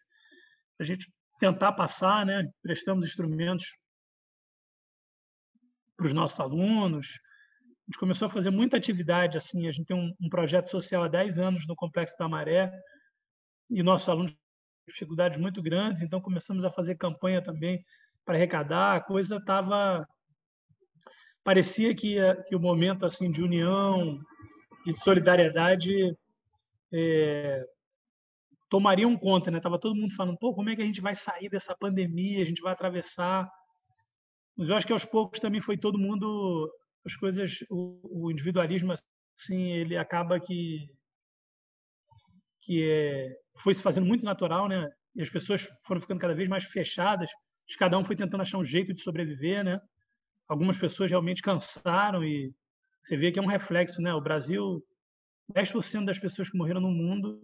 a 0.79 0.85
gente 0.85 1.11
tentar 1.37 1.73
passar, 1.73 2.25
né? 2.25 2.49
Prestamos 2.61 3.05
instrumentos 3.05 3.65
para 5.97 6.05
os 6.05 6.13
nossos 6.13 6.39
alunos. 6.39 7.07
A 7.07 7.91
gente 7.91 7.99
começou 7.99 8.27
a 8.27 8.31
fazer 8.31 8.51
muita 8.51 8.77
atividade, 8.77 9.35
assim, 9.35 9.67
a 9.67 9.71
gente 9.71 9.85
tem 9.85 9.97
um, 9.97 10.13
um 10.21 10.29
projeto 10.29 10.69
social 10.69 11.03
há 11.03 11.09
10 11.09 11.39
anos 11.39 11.67
no 11.67 11.75
Complexo 11.75 12.15
da 12.17 12.29
Maré, 12.29 12.71
e 13.69 13.83
nossos 13.83 14.07
alunos 14.07 14.33
dificuldades 14.87 15.37
muito 15.37 15.61
grandes, 15.61 16.01
então 16.01 16.21
começamos 16.21 16.63
a 16.63 16.71
fazer 16.71 16.95
campanha 16.95 17.43
também 17.43 17.83
para 18.23 18.37
arrecadar, 18.37 18.95
a 18.95 19.01
coisa 19.01 19.35
estava 19.35 20.07
parecia 21.43 21.93
que, 21.93 22.15
que 22.47 22.55
o 22.55 22.61
momento 22.61 23.05
assim 23.05 23.29
de 23.29 23.43
união 23.43 24.23
e 24.85 24.95
solidariedade 24.95 26.15
é, 26.93 27.65
tomariam 28.69 29.17
conta, 29.17 29.51
né? 29.51 29.59
Tava 29.59 29.79
todo 29.79 29.95
mundo 29.95 30.13
falando, 30.15 30.37
pô, 30.37 30.53
como 30.53 30.69
é 30.69 30.75
que 30.75 30.81
a 30.81 30.85
gente 30.85 31.01
vai 31.01 31.15
sair 31.15 31.49
dessa 31.49 31.75
pandemia? 31.75 32.41
A 32.41 32.45
gente 32.45 32.61
vai 32.61 32.73
atravessar. 32.73 33.49
Mas 34.57 34.69
eu 34.69 34.75
acho 34.75 34.85
que 34.85 34.93
aos 34.93 35.05
poucos 35.05 35.39
também 35.39 35.61
foi 35.61 35.77
todo 35.77 35.97
mundo 35.97 36.71
as 37.05 37.15
coisas, 37.15 37.63
o, 37.69 38.25
o 38.27 38.31
individualismo 38.31 38.93
assim, 38.93 39.71
ele 39.71 39.97
acaba 39.97 40.39
que 40.39 40.89
que 42.61 42.89
é, 42.89 43.37
foi 43.57 43.73
se 43.73 43.83
fazendo 43.83 44.07
muito 44.07 44.23
natural, 44.23 44.67
né? 44.69 44.89
E 45.15 45.21
as 45.21 45.29
pessoas 45.29 45.67
foram 45.85 45.99
ficando 45.99 46.19
cada 46.19 46.33
vez 46.33 46.47
mais 46.47 46.63
fechadas. 46.63 47.29
Cada 47.77 47.97
um 47.97 48.05
foi 48.05 48.15
tentando 48.15 48.41
achar 48.41 48.57
um 48.57 48.63
jeito 48.63 48.93
de 48.93 49.01
sobreviver, 49.01 49.63
né? 49.63 49.81
Algumas 50.47 50.77
pessoas 50.77 51.09
realmente 51.09 51.41
cansaram 51.41 52.23
e 52.23 52.53
você 53.03 53.17
vê 53.17 53.31
que 53.31 53.39
é 53.39 53.41
um 53.41 53.47
reflexo, 53.47 54.01
né? 54.01 54.13
O 54.13 54.21
Brasil, 54.21 54.83
10% 55.53 56.05
das 56.05 56.17
pessoas 56.17 56.49
que 56.49 56.57
morreram 56.57 56.81
no 56.81 56.91
mundo 56.91 57.41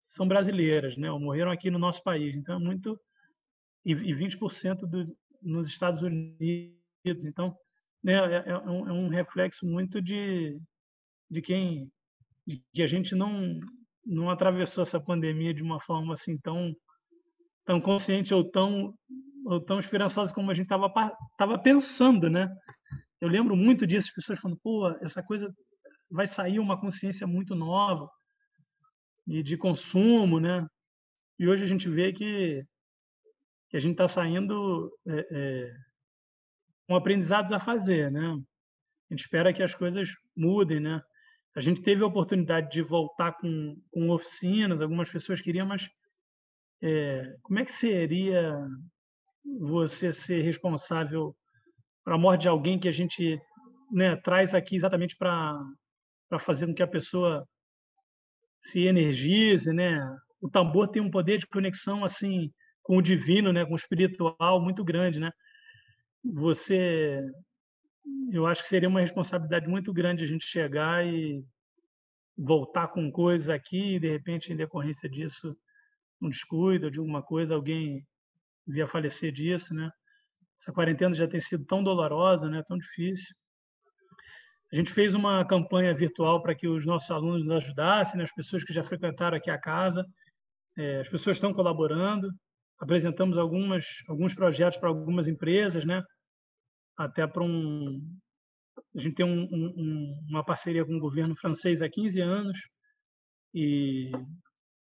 são 0.00 0.26
brasileiras, 0.28 0.96
né? 0.96 1.10
Ou 1.10 1.18
morreram 1.18 1.50
aqui 1.50 1.70
no 1.70 1.78
nosso 1.78 2.02
país. 2.02 2.36
Então, 2.36 2.56
é 2.56 2.58
muito 2.58 2.98
e 3.84 3.94
20% 3.94 4.86
do, 4.86 5.16
nos 5.42 5.68
Estados 5.68 6.02
Unidos. 6.02 7.24
Então, 7.24 7.56
né, 8.02 8.14
é, 8.14 8.50
é, 8.50 8.58
um, 8.58 8.88
é 8.88 8.92
um 8.92 9.08
reflexo 9.08 9.66
muito 9.66 10.00
de, 10.00 10.58
de 11.30 11.42
quem 11.42 11.90
de 12.46 12.60
que 12.72 12.82
a 12.82 12.86
gente 12.86 13.14
não 13.14 13.60
não 14.04 14.28
atravessou 14.28 14.82
essa 14.82 15.00
pandemia 15.00 15.54
de 15.54 15.62
uma 15.62 15.78
forma 15.78 16.14
assim 16.14 16.36
tão 16.38 16.74
tão 17.64 17.80
consciente 17.80 18.34
ou 18.34 18.42
tão 18.42 18.94
ou 19.44 19.60
tão 19.60 19.78
esperançosa 19.78 20.34
como 20.34 20.50
a 20.50 20.54
gente 20.54 20.64
estava 20.64 20.90
tava 21.36 21.58
pensando, 21.58 22.28
né? 22.28 22.48
Eu 23.22 23.28
lembro 23.28 23.56
muito 23.56 23.86
disso, 23.86 24.08
as 24.08 24.14
pessoas 24.16 24.40
falando, 24.40 24.58
pô, 24.60 24.88
essa 25.00 25.22
coisa 25.22 25.54
vai 26.10 26.26
sair 26.26 26.58
uma 26.58 26.80
consciência 26.80 27.24
muito 27.24 27.54
nova 27.54 28.10
e 29.28 29.44
de 29.44 29.56
consumo, 29.56 30.40
né? 30.40 30.66
E 31.38 31.46
hoje 31.46 31.62
a 31.62 31.68
gente 31.68 31.88
vê 31.88 32.12
que, 32.12 32.66
que 33.70 33.76
a 33.76 33.80
gente 33.80 33.92
está 33.92 34.08
saindo 34.08 34.92
é, 35.06 35.28
é, 35.30 35.76
com 36.88 36.96
aprendizados 36.96 37.52
a 37.52 37.60
fazer, 37.60 38.10
né? 38.10 38.26
A 38.28 39.14
gente 39.14 39.20
espera 39.20 39.52
que 39.52 39.62
as 39.62 39.72
coisas 39.72 40.08
mudem, 40.36 40.80
né? 40.80 41.00
A 41.54 41.60
gente 41.60 41.80
teve 41.80 42.02
a 42.02 42.08
oportunidade 42.08 42.72
de 42.72 42.82
voltar 42.82 43.34
com, 43.34 43.80
com 43.92 44.10
oficinas, 44.10 44.82
algumas 44.82 45.08
pessoas 45.08 45.40
queriam, 45.40 45.68
mas 45.68 45.88
é, 46.82 47.36
como 47.40 47.60
é 47.60 47.64
que 47.64 47.70
seria 47.70 48.68
você 49.60 50.12
ser 50.12 50.42
responsável 50.42 51.36
para 52.04 52.14
a 52.14 52.18
morte 52.18 52.42
de 52.42 52.48
alguém 52.48 52.78
que 52.78 52.88
a 52.88 52.92
gente 52.92 53.40
né, 53.90 54.16
traz 54.16 54.54
aqui 54.54 54.74
exatamente 54.76 55.16
para 55.16 55.58
fazer 56.40 56.66
com 56.66 56.74
que 56.74 56.82
a 56.82 56.88
pessoa 56.88 57.46
se 58.60 58.86
energize, 58.86 59.72
né? 59.72 60.00
O 60.40 60.48
tambor 60.48 60.88
tem 60.88 61.02
um 61.02 61.10
poder 61.10 61.38
de 61.38 61.46
conexão 61.46 62.04
assim 62.04 62.50
com 62.82 62.96
o 62.96 63.02
divino, 63.02 63.52
né, 63.52 63.64
com 63.64 63.72
o 63.72 63.76
espiritual 63.76 64.60
muito 64.60 64.84
grande, 64.84 65.20
né? 65.20 65.30
Você 66.24 67.20
eu 68.32 68.46
acho 68.46 68.62
que 68.62 68.68
seria 68.68 68.88
uma 68.88 69.00
responsabilidade 69.00 69.68
muito 69.68 69.92
grande 69.92 70.24
a 70.24 70.26
gente 70.26 70.44
chegar 70.44 71.06
e 71.06 71.44
voltar 72.36 72.88
com 72.88 73.12
coisas 73.12 73.48
aqui 73.48 73.94
e 73.94 74.00
de 74.00 74.08
repente 74.08 74.52
em 74.52 74.56
decorrência 74.56 75.08
disso 75.08 75.56
um 76.20 76.28
descuido 76.28 76.90
de 76.90 76.98
alguma 76.98 77.22
coisa 77.22 77.54
alguém 77.54 78.06
via 78.66 78.86
falecer 78.86 79.32
disso, 79.32 79.74
né? 79.74 79.90
Essa 80.62 80.72
quarentena 80.72 81.12
já 81.12 81.26
tem 81.26 81.40
sido 81.40 81.64
tão 81.64 81.82
dolorosa, 81.82 82.48
né? 82.48 82.62
Tão 82.62 82.78
difícil. 82.78 83.34
A 84.72 84.76
gente 84.76 84.92
fez 84.92 85.12
uma 85.12 85.44
campanha 85.44 85.92
virtual 85.92 86.40
para 86.40 86.54
que 86.54 86.68
os 86.68 86.86
nossos 86.86 87.10
alunos 87.10 87.44
nos 87.44 87.64
ajudassem, 87.64 88.16
né? 88.16 88.24
as 88.24 88.32
pessoas 88.32 88.62
que 88.62 88.72
já 88.72 88.82
frequentaram 88.82 89.36
aqui 89.36 89.50
a 89.50 89.58
casa, 89.58 90.06
é, 90.78 91.00
as 91.00 91.08
pessoas 91.08 91.36
estão 91.36 91.52
colaborando. 91.52 92.30
Apresentamos 92.78 93.38
algumas 93.38 93.84
alguns 94.08 94.34
projetos 94.34 94.78
para 94.78 94.88
algumas 94.88 95.26
empresas, 95.26 95.84
né? 95.84 96.00
Até 96.96 97.26
para 97.26 97.42
um 97.42 98.00
a 98.96 99.00
gente 99.00 99.16
tem 99.16 99.26
um, 99.26 99.42
um, 99.52 100.26
uma 100.28 100.44
parceria 100.44 100.84
com 100.84 100.96
o 100.96 101.00
governo 101.00 101.36
francês 101.36 101.82
há 101.82 101.88
15 101.88 102.20
anos 102.20 102.58
e 103.52 104.12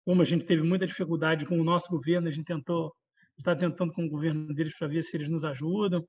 como 0.04 0.22
a 0.22 0.26
gente 0.26 0.46
teve 0.46 0.64
muita 0.64 0.88
dificuldade 0.88 1.46
com 1.46 1.60
o 1.60 1.64
nosso 1.64 1.90
governo, 1.90 2.28
a 2.28 2.32
gente 2.32 2.46
tentou 2.46 2.94
está 3.40 3.56
tentando 3.56 3.94
com 3.94 4.06
o 4.06 4.10
governo 4.10 4.54
deles 4.54 4.78
para 4.78 4.88
ver 4.88 5.02
se 5.02 5.16
eles 5.16 5.30
nos 5.30 5.44
ajudam. 5.44 6.08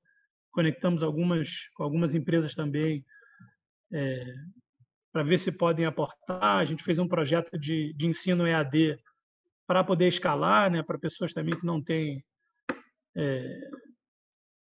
Conectamos 0.51 1.03
algumas 1.03 1.69
com 1.75 1.85
algumas 1.85 2.15
empresas 2.15 2.55
também 2.55 3.05
é, 3.93 4.25
para 5.13 5.23
ver 5.23 5.39
se 5.39 5.53
podem 5.53 5.87
aportar. 5.87 6.59
A 6.59 6.65
gente 6.65 6.83
fez 6.83 6.99
um 6.99 7.09
projeto 7.09 7.57
de, 7.59 7.95
de 7.95 8.07
ensino 8.07 8.47
EAD 8.47 8.99
para 9.67 9.85
poder 9.85 10.09
escalar, 10.09 10.71
né, 10.71 10.83
para 10.83 10.99
pessoas 10.99 11.33
também 11.33 11.59
que 11.59 11.65
não 11.65 11.83
têm, 11.83 12.25
é, 13.17 13.71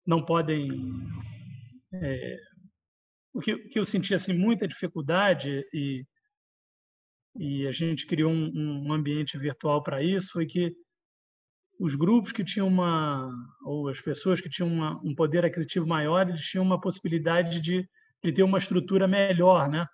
não 0.07 0.25
podem. 0.25 0.69
É, 1.93 2.39
o 3.33 3.41
que, 3.41 3.57
que, 3.69 3.79
eu 3.79 3.85
senti 3.85 4.15
assim 4.15 4.33
muita 4.33 4.69
dificuldade 4.69 5.65
e 5.73 6.05
e 7.37 7.67
a 7.67 7.73
gente 7.73 8.07
criou 8.07 8.31
um, 8.31 8.87
um 8.87 8.93
ambiente 8.93 9.37
virtual 9.37 9.83
para 9.83 10.01
isso 10.01 10.31
foi 10.31 10.47
que 10.47 10.73
os 11.81 11.95
grupos 11.95 12.33
que 12.33 12.45
tinham 12.45 12.69
uma 12.69 13.31
ou 13.65 13.89
as 13.89 14.01
pessoas 14.01 14.41
que 14.41 14.49
tinham 14.49 14.73
uma, 14.73 15.01
um 15.05 15.15
poder 15.15 15.45
aquisitivo 15.45 15.87
maior 15.87 16.29
eles 16.29 16.41
tinham 16.41 16.65
uma 16.65 16.81
possibilidade 16.81 17.61
de, 17.61 17.89
de 18.23 18.33
ter 18.33 18.43
uma 18.43 18.59
estrutura 18.59 19.09
melhor 19.09 19.69
né 19.69 19.87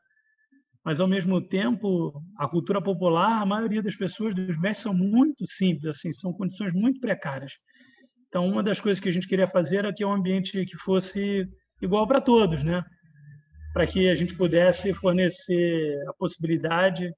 mas 0.84 1.00
ao 1.00 1.06
mesmo 1.06 1.40
tempo 1.40 2.22
a 2.38 2.48
cultura 2.48 2.80
popular, 2.80 3.42
a 3.42 3.46
maioria 3.46 3.82
das 3.82 3.96
pessoas 3.96 4.34
dos 4.34 4.58
mestres 4.58 4.78
são 4.78 4.94
muito 4.94 5.46
simples, 5.46 5.86
assim, 5.86 6.12
são 6.12 6.32
condições 6.32 6.72
muito 6.72 7.00
precárias. 7.00 7.52
Então, 8.28 8.46
uma 8.46 8.62
das 8.62 8.80
coisas 8.80 9.00
que 9.00 9.08
a 9.08 9.12
gente 9.12 9.26
queria 9.26 9.46
fazer 9.46 9.78
era 9.78 9.92
que 9.92 10.04
um 10.04 10.12
ambiente 10.12 10.64
que 10.64 10.76
fosse 10.76 11.46
igual 11.82 12.06
para 12.06 12.20
todos, 12.20 12.62
né? 12.62 12.82
Para 13.72 13.86
que 13.86 14.08
a 14.08 14.14
gente 14.14 14.36
pudesse 14.36 14.92
fornecer 14.94 15.96
a 16.08 16.12
possibilidade 16.14 17.12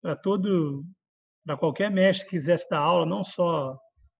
para 0.00 0.16
todo, 0.16 0.84
para 1.44 1.56
qualquer 1.56 1.90
mestre 1.90 2.26
que 2.26 2.36
quisesse 2.36 2.68
dar 2.70 2.78
aula, 2.78 3.06
não 3.06 3.24
só 3.24 3.76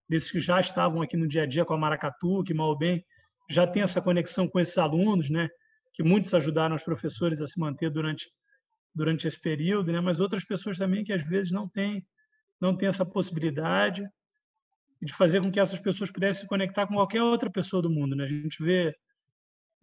desses 0.09 0.31
que 0.31 0.40
já 0.40 0.61
estavam 0.61 1.01
aqui 1.03 1.16
no 1.16 1.28
dia 1.28 1.44
a 1.44 1.47
dia 1.47 1.65
com 1.65 1.74
a 1.74 1.78
Maracatu, 1.78 2.43
que 2.44 2.53
mal 2.53 2.77
bem 2.77 3.05
já 3.49 3.66
tem 3.66 3.82
essa 3.82 4.01
conexão 4.01 4.49
com 4.49 4.59
esses 4.59 4.77
alunos, 4.78 5.31
né? 5.31 5.49
Que 5.93 6.03
muitos 6.03 6.32
ajudaram 6.35 6.74
os 6.74 6.82
professores 6.82 7.40
a 7.40 7.47
se 7.47 7.59
manter 7.59 7.90
durante 7.90 8.31
durante 8.94 9.27
esse 9.27 9.40
período, 9.40 9.90
né? 9.90 10.01
Mas 10.01 10.20
outras 10.20 10.44
pessoas 10.44 10.77
também 10.77 11.05
que 11.05 11.12
às 11.12 11.23
vezes 11.23 11.51
não 11.51 11.69
têm 11.69 12.07
não 12.61 12.77
têm 12.77 12.89
essa 12.89 13.05
possibilidade 13.05 14.07
de 15.01 15.12
fazer 15.12 15.40
com 15.40 15.51
que 15.51 15.59
essas 15.59 15.81
pessoas 15.81 16.12
pudessem 16.12 16.43
se 16.43 16.49
conectar 16.49 16.86
com 16.86 16.94
qualquer 16.94 17.23
outra 17.23 17.51
pessoa 17.51 17.82
do 17.82 17.90
mundo. 17.90 18.15
Né? 18.15 18.24
A 18.24 18.28
gente 18.28 18.62
vê 18.62 18.94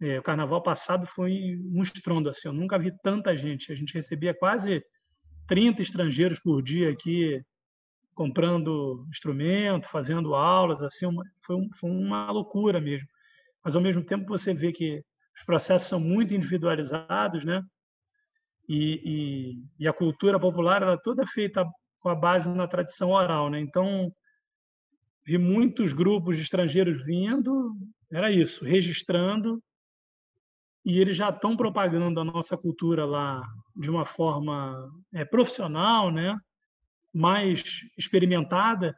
é, 0.00 0.18
o 0.18 0.22
carnaval 0.22 0.62
passado 0.62 1.06
foi 1.06 1.58
um 1.74 1.82
estrondo 1.82 2.30
assim. 2.30 2.48
Eu 2.48 2.54
nunca 2.54 2.78
vi 2.78 2.90
tanta 3.02 3.36
gente. 3.36 3.70
A 3.70 3.74
gente 3.74 3.92
recebia 3.92 4.32
quase 4.32 4.82
30 5.50 5.82
estrangeiros 5.82 6.38
por 6.38 6.62
dia 6.62 6.90
aqui 6.90 7.42
comprando 8.14 9.04
instrumento, 9.08 9.88
fazendo 9.88 10.32
aulas, 10.36 10.80
assim, 10.80 11.06
uma, 11.06 11.24
foi, 11.44 11.56
um, 11.56 11.68
foi 11.74 11.90
uma 11.90 12.30
loucura 12.30 12.80
mesmo. 12.80 13.08
Mas 13.64 13.74
ao 13.74 13.82
mesmo 13.82 14.04
tempo 14.04 14.28
você 14.28 14.54
vê 14.54 14.70
que 14.70 15.02
os 15.36 15.42
processos 15.42 15.88
são 15.88 15.98
muito 15.98 16.32
individualizados, 16.32 17.44
né? 17.44 17.64
E, 18.68 19.02
e, 19.04 19.64
e 19.80 19.88
a 19.88 19.92
cultura 19.92 20.38
popular 20.38 20.82
era 20.82 20.96
toda 20.96 21.26
feita 21.26 21.66
com 21.98 22.08
a 22.08 22.14
base 22.14 22.48
na 22.48 22.68
tradição 22.68 23.10
oral, 23.10 23.50
né? 23.50 23.58
Então 23.58 24.14
vi 25.26 25.36
muitos 25.36 25.92
grupos 25.92 26.36
de 26.36 26.44
estrangeiros 26.44 27.04
vindo, 27.04 27.74
era 28.12 28.30
isso, 28.30 28.64
registrando, 28.64 29.60
e 30.84 30.98
eles 30.98 31.16
já 31.16 31.28
estão 31.28 31.56
propagando 31.56 32.20
a 32.20 32.24
nossa 32.24 32.56
cultura 32.56 33.04
lá 33.04 33.42
de 33.76 33.90
uma 33.90 34.04
forma 34.04 34.90
é, 35.12 35.24
profissional, 35.24 36.10
né? 36.10 36.36
mais 37.12 37.62
experimentada, 37.98 38.96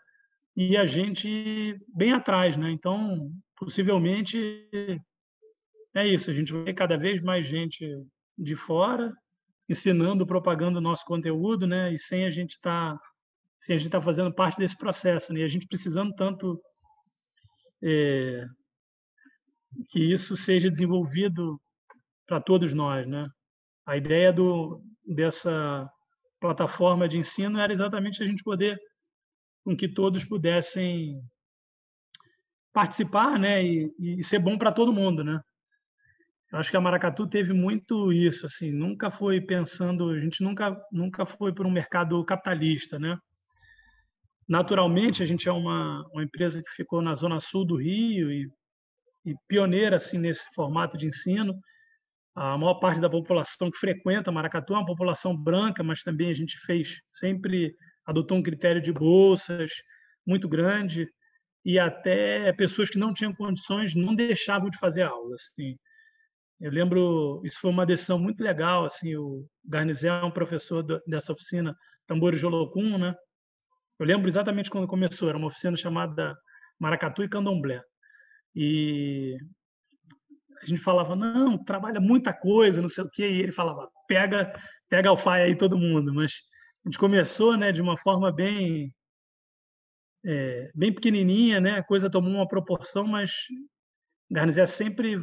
e 0.54 0.76
a 0.76 0.84
gente 0.84 1.80
bem 1.94 2.12
atrás. 2.12 2.56
Né? 2.56 2.70
Então, 2.70 3.32
possivelmente, 3.56 4.68
é 5.94 6.06
isso, 6.06 6.30
a 6.30 6.32
gente 6.32 6.52
vai 6.52 6.64
ter 6.64 6.74
cada 6.74 6.96
vez 6.96 7.22
mais 7.22 7.46
gente 7.46 7.86
de 8.38 8.54
fora 8.54 9.12
ensinando, 9.68 10.26
propagando 10.26 10.78
o 10.78 10.82
nosso 10.82 11.04
conteúdo, 11.04 11.66
né? 11.66 11.92
e 11.92 11.98
sem 11.98 12.26
a 12.26 12.30
gente 12.30 12.52
estar 12.52 12.94
tá 12.94 13.00
se 13.62 13.72
a 13.72 13.76
gente 13.76 13.86
está 13.86 14.02
fazendo 14.02 14.34
parte 14.34 14.58
desse 14.58 14.76
processo, 14.76 15.32
né? 15.32 15.38
E 15.38 15.44
a 15.44 15.46
gente 15.46 15.68
precisando 15.68 16.12
tanto 16.16 16.60
é, 17.80 18.44
que 19.88 20.00
isso 20.00 20.36
seja 20.36 20.68
desenvolvido 20.68 21.60
para 22.26 22.40
todos 22.40 22.72
nós, 22.72 23.06
né? 23.06 23.28
A 23.86 23.96
ideia 23.96 24.32
do 24.32 24.82
dessa 25.04 25.90
plataforma 26.40 27.08
de 27.08 27.18
ensino 27.18 27.58
era 27.58 27.72
exatamente 27.72 28.22
a 28.22 28.26
gente 28.26 28.42
poder 28.42 28.80
com 29.64 29.76
que 29.76 29.88
todos 29.88 30.24
pudessem 30.24 31.20
participar, 32.72 33.38
né? 33.38 33.64
E, 33.64 33.92
e 33.98 34.24
ser 34.24 34.38
bom 34.38 34.56
para 34.56 34.72
todo 34.72 34.92
mundo, 34.92 35.22
né? 35.22 35.40
Eu 36.52 36.58
acho 36.58 36.70
que 36.70 36.76
a 36.76 36.80
Maracatu 36.80 37.26
teve 37.26 37.52
muito 37.54 38.12
isso, 38.12 38.44
assim, 38.44 38.70
nunca 38.70 39.10
foi 39.10 39.40
pensando, 39.40 40.10
a 40.10 40.20
gente 40.20 40.42
nunca 40.42 40.78
nunca 40.92 41.24
foi 41.24 41.52
para 41.52 41.66
um 41.66 41.70
mercado 41.70 42.22
capitalista, 42.24 42.98
né? 42.98 43.16
Naturalmente, 44.46 45.22
a 45.22 45.26
gente 45.26 45.48
é 45.48 45.52
uma, 45.52 46.06
uma 46.12 46.22
empresa 46.22 46.62
que 46.62 46.70
ficou 46.70 47.00
na 47.00 47.14
zona 47.14 47.40
sul 47.40 47.64
do 47.64 47.76
Rio 47.76 48.30
e, 48.30 48.50
e 49.24 49.34
pioneira 49.48 49.96
assim 49.96 50.18
nesse 50.18 50.46
formato 50.54 50.96
de 50.98 51.06
ensino. 51.06 51.58
A 52.34 52.56
maior 52.56 52.74
parte 52.74 53.00
da 53.00 53.10
população 53.10 53.70
que 53.70 53.78
frequenta 53.78 54.32
Maracatu 54.32 54.74
é 54.74 54.78
uma 54.78 54.86
população 54.86 55.36
branca, 55.36 55.82
mas 55.82 56.02
também 56.02 56.30
a 56.30 56.34
gente 56.34 56.58
fez 56.60 57.00
sempre 57.08 57.74
adotou 58.06 58.38
um 58.38 58.42
critério 58.42 58.80
de 58.80 58.92
bolsas 58.92 59.70
muito 60.26 60.48
grande 60.48 61.08
e 61.64 61.78
até 61.78 62.52
pessoas 62.54 62.90
que 62.90 62.98
não 62.98 63.12
tinham 63.12 63.34
condições 63.34 63.94
não 63.94 64.14
deixavam 64.14 64.70
de 64.70 64.78
fazer 64.78 65.02
aula. 65.02 65.34
Assim. 65.34 65.76
Eu 66.60 66.70
lembro, 66.70 67.42
isso 67.44 67.58
foi 67.60 67.70
uma 67.70 67.86
decisão 67.86 68.18
muito 68.18 68.42
legal. 68.42 68.84
Assim, 68.84 69.14
o 69.16 69.46
Garnizel 69.64 70.14
é 70.14 70.24
um 70.24 70.30
professor 70.30 70.82
dessa 71.06 71.32
oficina 71.32 71.76
Tambores 72.06 72.40
Jolocum, 72.40 72.98
né? 72.98 73.14
Eu 73.98 74.06
lembro 74.06 74.28
exatamente 74.28 74.70
quando 74.70 74.86
começou, 74.86 75.28
era 75.28 75.38
uma 75.38 75.46
oficina 75.48 75.76
chamada 75.76 76.36
Maracatu 76.78 77.22
e 77.22 77.28
Candomblé. 77.28 77.80
E 78.54 79.36
a 80.62 80.66
gente 80.66 80.80
falava, 80.80 81.16
não, 81.16 81.62
trabalha 81.62 82.00
muita 82.00 82.32
coisa, 82.32 82.80
não 82.80 82.88
sei 82.88 83.04
o 83.04 83.10
quê, 83.10 83.28
e 83.28 83.42
ele 83.42 83.52
falava, 83.52 83.88
pega, 84.06 84.52
pega 84.88 85.08
alfaia 85.08 85.44
aí 85.46 85.56
todo 85.56 85.78
mundo. 85.78 86.14
Mas 86.14 86.34
a 86.84 86.88
gente 86.88 86.98
começou 86.98 87.56
né, 87.56 87.72
de 87.72 87.82
uma 87.82 87.96
forma 87.96 88.30
bem 88.30 88.94
é, 90.24 90.70
bem 90.74 90.92
pequenininha, 90.92 91.60
né? 91.60 91.78
A 91.78 91.82
coisa 91.82 92.08
tomou 92.08 92.32
uma 92.32 92.46
proporção, 92.46 93.06
mas 93.06 93.32
Garnizé 94.30 94.64
sempre 94.66 95.18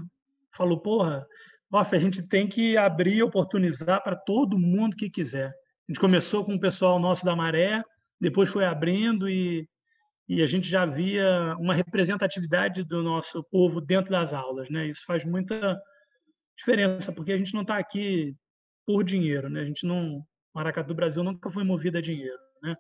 falou, 0.53 0.80
porra, 0.80 1.26
off, 1.72 1.95
a 1.95 1.99
gente 1.99 2.22
tem 2.28 2.48
que 2.48 2.76
abrir, 2.76 3.24
oportunizar 3.24 4.03
para 4.03 4.16
todo 4.16 4.60
mundo 4.60 4.95
que 4.95 5.10
quiser. 5.10 5.48
A 5.48 5.91
gente 5.91 6.02
começou 6.02 6.44
com 6.44 6.56
o 6.56 6.60
pessoal 6.60 6.99
nosso 6.99 7.24
da 7.24 7.36
Maré, 7.36 7.82
depois 8.20 8.49
foi 8.49 8.66
abrindo 8.66 9.30
e, 9.30 9.68
e 10.30 10.43
a 10.43 10.45
gente 10.45 10.69
já 10.69 10.85
via 10.85 11.56
uma 11.57 11.73
representatividade 11.73 12.84
do 12.84 13.01
nosso 13.01 13.43
povo 13.45 13.81
dentro 13.81 14.11
das 14.11 14.31
aulas, 14.31 14.69
né? 14.69 14.88
Isso 14.88 15.03
faz 15.03 15.26
muita 15.26 15.81
diferença, 16.56 17.11
porque 17.11 17.31
a 17.31 17.38
gente 17.38 17.51
não 17.56 17.64
está 17.64 17.77
aqui 17.77 18.35
por 18.85 19.03
dinheiro, 19.03 19.49
né? 19.49 19.61
A 19.61 19.65
gente 19.65 19.88
não, 19.88 20.23
Maracatu 20.53 20.89
do 20.89 20.95
Brasil 20.95 21.23
nunca 21.23 21.49
foi 21.49 21.64
movida 21.64 21.97
a 21.97 22.01
dinheiro, 22.01 22.38
né? 22.61 22.76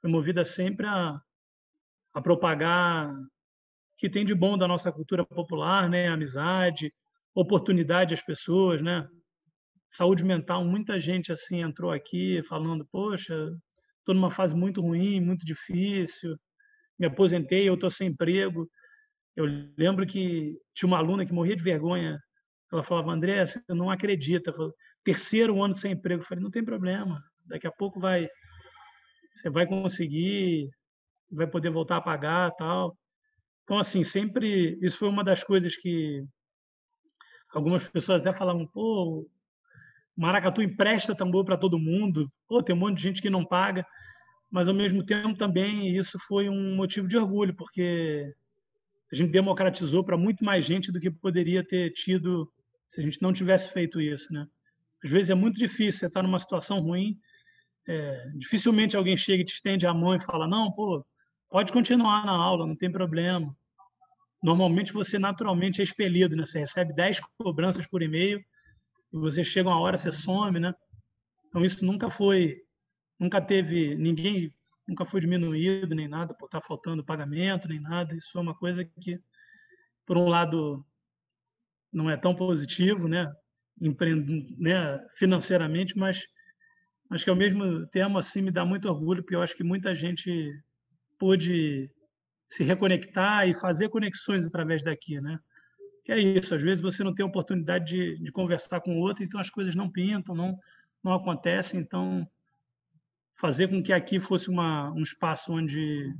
Foi 0.00 0.08
movida 0.08 0.44
sempre 0.44 0.86
a, 0.86 1.20
a 2.14 2.22
propagar 2.22 3.12
o 3.12 3.26
que 3.98 4.08
tem 4.08 4.24
de 4.24 4.34
bom 4.34 4.56
da 4.56 4.68
nossa 4.68 4.92
cultura 4.92 5.26
popular, 5.26 5.90
né? 5.90 6.06
Amizade, 6.06 6.94
oportunidade 7.34 8.14
às 8.14 8.22
pessoas, 8.22 8.80
né? 8.80 9.08
Saúde 9.88 10.24
mental, 10.24 10.64
muita 10.64 11.00
gente 11.00 11.32
assim 11.32 11.62
entrou 11.62 11.90
aqui 11.90 12.44
falando, 12.44 12.86
poxa, 12.92 13.34
estou 13.98 14.14
numa 14.14 14.30
fase 14.30 14.54
muito 14.54 14.80
ruim, 14.80 15.20
muito 15.20 15.44
difícil, 15.44 16.38
me 16.98 17.06
aposentei, 17.06 17.68
eu 17.68 17.74
estou 17.74 17.90
sem 17.90 18.08
emprego. 18.08 18.68
Eu 19.34 19.44
lembro 19.76 20.06
que 20.06 20.58
tinha 20.74 20.86
uma 20.86 20.98
aluna 20.98 21.26
que 21.26 21.32
morria 21.32 21.56
de 21.56 21.62
vergonha. 21.62 22.18
Ela 22.72 22.82
falava, 22.82 23.12
André, 23.12 23.44
você 23.44 23.60
não 23.68 23.90
acredita. 23.90 24.52
Terceiro 25.04 25.62
ano 25.62 25.74
sem 25.74 25.92
emprego. 25.92 26.22
Eu 26.22 26.26
falei, 26.26 26.42
não 26.42 26.50
tem 26.50 26.64
problema. 26.64 27.22
Daqui 27.44 27.66
a 27.66 27.72
pouco 27.72 28.00
vai, 28.00 28.28
você 29.34 29.50
vai 29.50 29.66
conseguir, 29.66 30.70
vai 31.30 31.46
poder 31.46 31.70
voltar 31.70 31.98
a 31.98 32.00
pagar 32.00 32.50
tal. 32.52 32.96
Então, 33.64 33.78
assim, 33.78 34.02
sempre... 34.02 34.78
Isso 34.80 34.98
foi 34.98 35.08
uma 35.08 35.22
das 35.22 35.44
coisas 35.44 35.76
que 35.76 36.24
algumas 37.52 37.86
pessoas 37.86 38.20
até 38.20 38.32
falavam, 38.32 38.66
pô, 38.66 39.28
Maracatu 40.16 40.62
empresta 40.62 41.14
tambor 41.14 41.44
para 41.44 41.58
todo 41.58 41.78
mundo. 41.78 42.32
Pô, 42.48 42.62
tem 42.62 42.74
um 42.74 42.78
monte 42.78 42.96
de 42.96 43.02
gente 43.02 43.22
que 43.22 43.30
não 43.30 43.44
paga 43.44 43.86
mas 44.50 44.68
ao 44.68 44.74
mesmo 44.74 45.04
tempo 45.04 45.36
também 45.36 45.96
isso 45.96 46.18
foi 46.26 46.48
um 46.48 46.74
motivo 46.76 47.08
de 47.08 47.16
orgulho, 47.16 47.54
porque 47.54 48.32
a 49.12 49.14
gente 49.14 49.30
democratizou 49.30 50.04
para 50.04 50.16
muito 50.16 50.44
mais 50.44 50.64
gente 50.64 50.90
do 50.90 51.00
que 51.00 51.10
poderia 51.10 51.64
ter 51.64 51.92
tido 51.92 52.50
se 52.88 53.00
a 53.00 53.02
gente 53.02 53.20
não 53.20 53.32
tivesse 53.32 53.72
feito 53.72 54.00
isso, 54.00 54.32
né? 54.32 54.46
Às 55.04 55.10
vezes 55.10 55.30
é 55.30 55.34
muito 55.34 55.58
difícil, 55.58 56.00
você 56.00 56.06
está 56.06 56.22
numa 56.22 56.38
situação 56.38 56.80
ruim, 56.80 57.18
é, 57.88 58.30
dificilmente 58.36 58.96
alguém 58.96 59.16
chega 59.16 59.42
e 59.42 59.44
te 59.44 59.54
estende 59.54 59.86
a 59.86 59.94
mão 59.94 60.14
e 60.14 60.20
fala, 60.20 60.48
não, 60.48 60.72
pô, 60.72 61.04
pode 61.50 61.72
continuar 61.72 62.24
na 62.24 62.32
aula, 62.32 62.66
não 62.66 62.76
tem 62.76 62.90
problema. 62.90 63.54
Normalmente 64.42 64.92
você 64.92 65.18
naturalmente 65.18 65.80
é 65.80 65.84
expelido, 65.84 66.36
né? 66.36 66.44
Você 66.44 66.58
recebe 66.58 66.94
10 66.94 67.20
cobranças 67.38 67.86
por 67.86 68.02
e-mail 68.02 68.38
e 69.12 69.18
você 69.18 69.42
chega 69.42 69.68
uma 69.68 69.80
hora, 69.80 69.96
você 69.96 70.10
some, 70.10 70.58
né? 70.58 70.74
Então 71.48 71.64
isso 71.64 71.84
nunca 71.84 72.10
foi 72.10 72.65
nunca 73.18 73.40
teve 73.40 73.94
ninguém 73.94 74.52
nunca 74.86 75.04
foi 75.04 75.20
diminuído 75.20 75.94
nem 75.94 76.06
nada 76.06 76.32
por 76.34 76.46
estar 76.46 76.60
faltando 76.60 77.04
pagamento 77.04 77.68
nem 77.68 77.80
nada. 77.80 78.14
Isso 78.14 78.30
foi 78.32 78.42
uma 78.42 78.54
coisa 78.54 78.84
que 78.84 79.20
por 80.04 80.16
um 80.16 80.28
lado 80.28 80.84
não 81.92 82.08
é 82.08 82.16
tão 82.16 82.34
positivo 82.34 83.08
né 83.08 83.32
né, 84.58 85.06
financeiramente 85.16 85.98
mas 85.98 86.26
acho 87.10 87.24
que 87.24 87.30
ao 87.30 87.36
mesmo 87.36 87.86
tempo 87.88 88.16
assim 88.16 88.40
me 88.40 88.50
dá 88.50 88.64
muito 88.64 88.88
orgulho 88.88 89.22
porque 89.22 89.36
eu 89.36 89.42
acho 89.42 89.56
que 89.56 89.64
muita 89.64 89.94
gente 89.94 90.30
pôde 91.18 91.90
se 92.48 92.64
reconectar 92.64 93.46
e 93.48 93.54
fazer 93.54 93.88
conexões 93.88 94.46
através 94.46 94.82
daqui 94.82 95.20
né. 95.20 95.38
Que 96.04 96.12
é 96.12 96.18
isso 96.18 96.54
às 96.54 96.62
vezes 96.62 96.82
você 96.82 97.02
não 97.02 97.14
tem 97.14 97.26
oportunidade 97.26 97.86
de, 97.86 98.18
de 98.22 98.32
conversar 98.32 98.80
com 98.80 98.96
o 98.96 99.00
outro 99.00 99.24
então 99.24 99.40
as 99.40 99.50
coisas 99.50 99.74
não 99.74 99.90
pintam 99.90 100.34
não 100.34 100.58
não 101.02 101.14
acontecem, 101.14 101.78
então 101.78 102.28
fazer 103.36 103.68
com 103.68 103.82
que 103.82 103.92
aqui 103.92 104.18
fosse 104.18 104.48
uma, 104.48 104.90
um 104.92 105.02
espaço 105.02 105.52
onde 105.52 106.12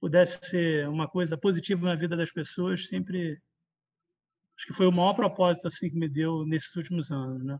pudesse 0.00 0.38
ser 0.42 0.88
uma 0.88 1.08
coisa 1.08 1.36
positiva 1.36 1.86
na 1.86 1.94
vida 1.94 2.16
das 2.16 2.30
pessoas, 2.30 2.86
sempre 2.86 3.38
acho 4.56 4.66
que 4.66 4.72
foi 4.72 4.86
o 4.86 4.92
maior 4.92 5.14
propósito 5.14 5.66
assim 5.66 5.90
que 5.90 5.96
me 5.96 6.08
deu 6.08 6.44
nesses 6.46 6.74
últimos 6.76 7.10
anos, 7.10 7.44
né? 7.44 7.58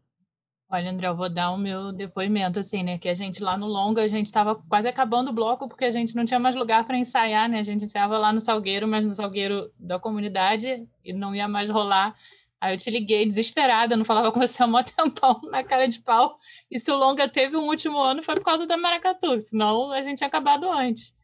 Olha, 0.69 0.91
André, 0.91 1.07
eu 1.07 1.15
vou 1.15 1.33
dar 1.33 1.53
o 1.53 1.57
meu 1.57 1.93
depoimento, 1.93 2.59
assim, 2.59 2.83
né? 2.83 2.99
Que 2.99 3.09
a 3.09 3.15
gente 3.15 3.41
lá 3.41 3.57
no 3.57 3.67
Longa, 3.67 4.03
a 4.03 4.09
gente 4.09 4.27
estava 4.27 4.57
quase 4.69 4.89
acabando 4.89 5.31
o 5.31 5.33
bloco 5.33 5.69
porque 5.69 5.85
a 5.85 5.93
gente 5.93 6.17
não 6.17 6.25
tinha 6.25 6.41
mais 6.41 6.57
lugar 6.57 6.85
para 6.85 6.99
ensaiar, 6.99 7.49
né? 7.49 7.61
A 7.61 7.63
gente 7.63 7.85
ensaiava 7.85 8.19
lá 8.19 8.33
no 8.33 8.41
Salgueiro, 8.41 8.89
mas 8.89 9.07
no 9.07 9.15
Salgueiro 9.15 9.71
da 9.79 10.01
comunidade 10.01 10.85
e 11.05 11.13
não 11.13 11.33
ia 11.33 11.47
mais 11.47 11.71
rolar. 11.71 12.17
Aí 12.61 12.75
eu 12.75 12.79
te 12.79 12.91
liguei 12.91 13.27
desesperada, 13.27 13.97
não 13.97 14.05
falava 14.05 14.31
com 14.33 14.41
você 14.41 14.63
há 14.63 14.67
um 14.67 14.83
tempão 14.83 15.41
na 15.51 15.63
cara 15.63 15.87
de 15.87 16.01
pau. 16.01 16.39
E 16.71 16.79
se 16.79 16.91
o 16.91 16.97
Longa 16.97 17.29
teve 17.29 17.57
um 17.57 17.67
último 17.67 17.99
ano 17.99 18.23
foi 18.23 18.37
por 18.37 18.45
causa 18.45 18.67
da 18.67 18.77
Maracatu, 18.77 19.41
senão 19.43 19.93
a 19.93 20.03
gente 20.03 20.19
tinha 20.19 20.29
acabado 20.29 20.71
antes. 20.71 21.15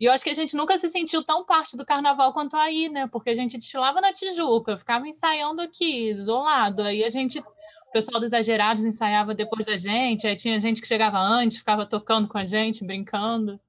E 0.00 0.06
eu 0.06 0.12
acho 0.12 0.24
que 0.24 0.30
a 0.30 0.34
gente 0.34 0.56
nunca 0.56 0.76
se 0.76 0.88
sentiu 0.90 1.22
tão 1.22 1.44
parte 1.44 1.76
do 1.76 1.86
carnaval 1.86 2.32
quanto 2.32 2.56
aí, 2.56 2.88
né? 2.88 3.06
Porque 3.06 3.30
a 3.30 3.34
gente 3.34 3.56
desfilava 3.56 4.00
na 4.00 4.12
Tijuca, 4.12 4.76
ficava 4.76 5.06
ensaiando 5.06 5.62
aqui, 5.62 6.10
isolado. 6.10 6.82
Aí 6.82 7.04
a 7.04 7.08
gente 7.08 7.42
pessoal 7.94 8.20
dos 8.20 8.32
Exagerados 8.32 8.84
ensaiava 8.84 9.36
depois 9.36 9.64
da 9.64 9.76
gente, 9.76 10.26
aí 10.26 10.34
tinha 10.34 10.60
gente 10.60 10.80
que 10.80 10.88
chegava 10.88 11.16
antes, 11.16 11.58
ficava 11.58 11.86
tocando 11.86 12.26
com 12.26 12.36
a 12.36 12.44
gente, 12.44 12.84
brincando. 12.84 13.60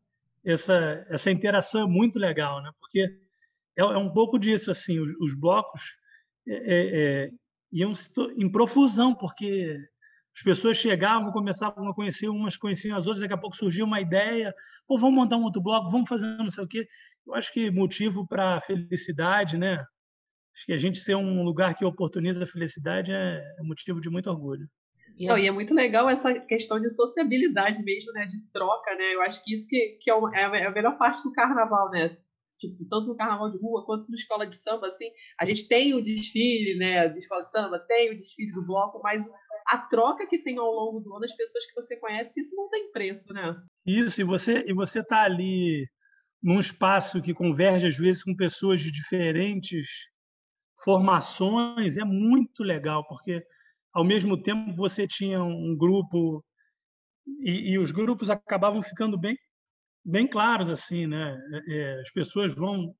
Essa, 0.44 1.06
essa 1.12 1.30
interação 1.30 1.82
é 1.82 1.88
muito 1.88 2.18
legal, 2.18 2.60
né? 2.64 2.72
Porque 2.80 3.02
é, 3.78 3.82
é 3.82 3.98
um 3.98 4.12
pouco 4.12 4.40
disso, 4.40 4.72
assim, 4.72 5.00
os, 5.00 5.10
os 5.22 5.36
blocos 5.36 5.96
é, 6.48 6.56
é, 6.56 7.26
é 7.26 7.32
iam 7.72 7.92
em 8.38 8.50
profusão, 8.50 9.14
porque 9.14 9.78
as 10.36 10.42
pessoas 10.42 10.78
chegavam, 10.78 11.32
começavam 11.32 11.90
a 11.90 11.94
conhecer 11.94 12.30
umas, 12.30 12.56
conheciam 12.56 12.98
as 12.98 13.06
outras, 13.06 13.22
daqui 13.22 13.34
a 13.34 13.38
pouco 13.38 13.56
surgia 13.56 13.84
uma 13.84 14.00
ideia, 14.00 14.54
pô, 14.88 14.98
vamos 14.98 15.16
montar 15.16 15.38
um 15.38 15.44
outro 15.44 15.62
bloco, 15.62 15.92
vamos 15.92 16.08
fazer 16.08 16.26
não 16.38 16.50
sei 16.50 16.64
o 16.64 16.68
quê. 16.68 16.88
Eu 17.26 17.34
acho 17.36 17.52
que 17.52 17.70
motivo 17.72 18.26
para 18.28 18.62
felicidade, 18.62 19.58
né? 19.58 19.84
Acho 20.54 20.66
que 20.66 20.74
a 20.74 20.78
gente 20.78 21.00
ser 21.00 21.16
um 21.16 21.44
lugar 21.44 21.76
que 21.76 21.84
oportuniza 21.84 22.44
a 22.44 22.48
felicidade 22.48 23.12
é, 23.12 23.44
é 23.60 23.64
motivo 23.64 24.00
de 24.00 24.10
muito 24.10 24.30
orgulho. 24.30 24.70
Não, 25.20 25.38
e 25.38 25.48
é 25.48 25.52
muito 25.52 25.74
legal 25.74 26.10
essa 26.10 26.34
questão 26.34 26.80
de 26.80 26.90
sociabilidade 26.90 27.82
mesmo, 27.84 28.12
né? 28.14 28.26
De 28.26 28.38
troca, 28.52 28.94
né? 28.96 29.16
Eu 29.16 29.22
acho 29.22 29.44
que 29.44 29.54
isso 29.54 29.68
que, 29.68 29.98
que 30.02 30.10
é, 30.10 30.14
uma, 30.14 30.36
é 30.36 30.66
a 30.66 30.72
melhor 30.72 30.98
parte 30.98 31.24
do 31.24 31.32
carnaval, 31.32 31.90
né? 31.90 32.18
Tipo, 32.56 32.86
tanto 32.90 33.08
no 33.08 33.16
carnaval 33.16 33.52
de 33.52 33.58
rua 33.58 33.86
quanto 33.86 34.10
na 34.10 34.16
escola 34.16 34.48
de 34.48 34.56
samba, 34.56 34.88
assim, 34.88 35.10
a 35.40 35.46
gente 35.46 35.68
tem 35.68 35.94
o 35.94 36.02
desfile, 36.02 36.76
né, 36.78 37.10
da 37.10 37.18
escola 37.18 37.44
de 37.44 37.52
samba, 37.52 37.80
tem 37.80 38.12
o 38.12 38.16
desfile 38.16 38.52
do 38.52 38.66
bloco, 38.66 39.02
mas 39.04 39.30
a 39.68 39.78
troca 39.78 40.26
que 40.26 40.42
tem 40.42 40.58
ao 40.58 40.72
longo 40.72 41.02
do 41.02 41.14
ano, 41.14 41.26
as 41.26 41.36
pessoas 41.36 41.66
que 41.66 41.76
você 41.76 41.98
conhece, 41.98 42.40
isso 42.40 42.56
não 42.56 42.70
tem 42.70 42.92
preço, 42.92 43.34
né? 43.34 43.56
Isso, 43.86 44.22
e 44.22 44.24
você 44.24 44.64
e 44.68 44.74
você 44.74 45.04
tá 45.04 45.24
ali 45.24 45.86
num 46.42 46.60
espaço 46.60 47.22
que 47.22 47.34
converge 47.34 47.88
às 47.88 47.98
vezes 47.98 48.24
com 48.24 48.36
pessoas 48.36 48.80
de 48.80 48.92
diferentes 48.92 49.88
formações, 50.84 51.98
é 51.98 52.06
muito 52.06 52.64
legal, 52.64 53.06
porque 53.08 53.42
ao 53.94 54.04
mesmo 54.04 54.42
tempo 54.42 54.74
você 54.76 55.08
tinha 55.08 55.44
um 55.44 55.76
grupo 55.76 56.44
e, 57.40 57.74
e 57.74 57.80
os 57.80 57.92
grupos 57.92 58.30
acabavam 58.30 58.82
ficando 58.84 59.18
bem 59.18 59.36
bem 60.06 60.28
claros 60.28 60.70
assim, 60.70 61.08
né? 61.08 61.38
É, 61.52 61.76
é, 61.76 62.02
as 62.02 62.12
pessoas 62.12 62.54
vão 62.54 62.96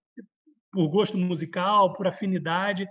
por 0.72 0.90
gosto 0.90 1.18
musical, 1.18 1.94
por 1.94 2.08
afinidade, 2.08 2.88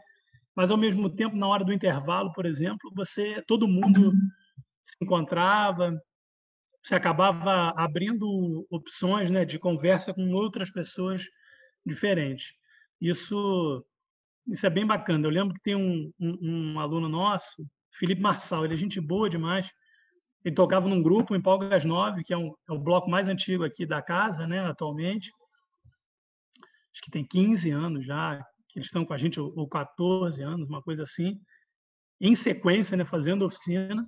mas 0.56 0.70
ao 0.70 0.76
mesmo 0.76 1.10
tempo 1.10 1.36
na 1.36 1.48
hora 1.48 1.64
do 1.64 1.72
intervalo, 1.72 2.32
por 2.32 2.46
exemplo, 2.46 2.90
você 2.94 3.42
todo 3.46 3.68
mundo 3.68 4.12
se 4.82 4.96
encontrava, 5.02 6.00
você 6.82 6.94
acabava 6.94 7.72
abrindo 7.76 8.66
opções, 8.70 9.30
né, 9.30 9.44
de 9.44 9.58
conversa 9.58 10.14
com 10.14 10.32
outras 10.32 10.70
pessoas 10.70 11.24
diferentes. 11.84 12.52
Isso 13.00 13.84
isso 14.46 14.66
é 14.66 14.70
bem 14.70 14.86
bacana. 14.86 15.26
Eu 15.26 15.30
lembro 15.30 15.54
que 15.54 15.62
tem 15.62 15.74
um, 15.74 16.12
um, 16.20 16.74
um 16.74 16.78
aluno 16.80 17.08
nosso, 17.08 17.66
Felipe 17.92 18.20
Marçal, 18.20 18.64
ele 18.64 18.74
é 18.74 18.76
gente 18.76 19.00
boa 19.00 19.28
demais. 19.28 19.70
Ele 20.44 20.54
tocava 20.54 20.88
num 20.88 21.02
grupo 21.02 21.34
em 21.34 21.40
Palgas 21.40 21.84
9, 21.84 22.22
que 22.22 22.34
é, 22.34 22.36
um, 22.36 22.52
é 22.68 22.72
o 22.72 22.78
bloco 22.78 23.08
mais 23.08 23.28
antigo 23.28 23.64
aqui 23.64 23.86
da 23.86 24.02
casa, 24.02 24.46
né, 24.46 24.60
atualmente. 24.60 25.32
Acho 26.92 27.02
que 27.02 27.10
tem 27.10 27.26
15 27.26 27.70
anos 27.70 28.04
já, 28.04 28.38
que 28.68 28.78
eles 28.78 28.86
estão 28.86 29.04
com 29.04 29.14
a 29.14 29.18
gente, 29.18 29.40
ou 29.40 29.68
14 29.68 30.42
anos, 30.42 30.68
uma 30.68 30.82
coisa 30.82 31.02
assim, 31.02 31.40
em 32.20 32.34
sequência, 32.34 32.96
né, 32.96 33.04
fazendo 33.04 33.46
oficina. 33.46 34.06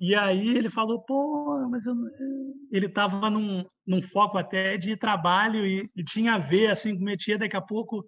E 0.00 0.14
aí 0.14 0.56
ele 0.56 0.68
falou, 0.68 1.00
pô, 1.02 1.68
mas 1.70 1.86
eu... 1.86 1.94
ele 2.70 2.86
estava 2.86 3.30
num, 3.30 3.64
num 3.86 4.02
foco 4.02 4.36
até 4.36 4.76
de 4.76 4.96
trabalho 4.96 5.66
e, 5.66 5.88
e 5.96 6.02
tinha 6.02 6.34
a 6.34 6.38
ver, 6.38 6.70
assim, 6.70 6.96
com 6.96 7.04
metia 7.04 7.38
daqui 7.38 7.56
a 7.56 7.60
pouco 7.60 8.04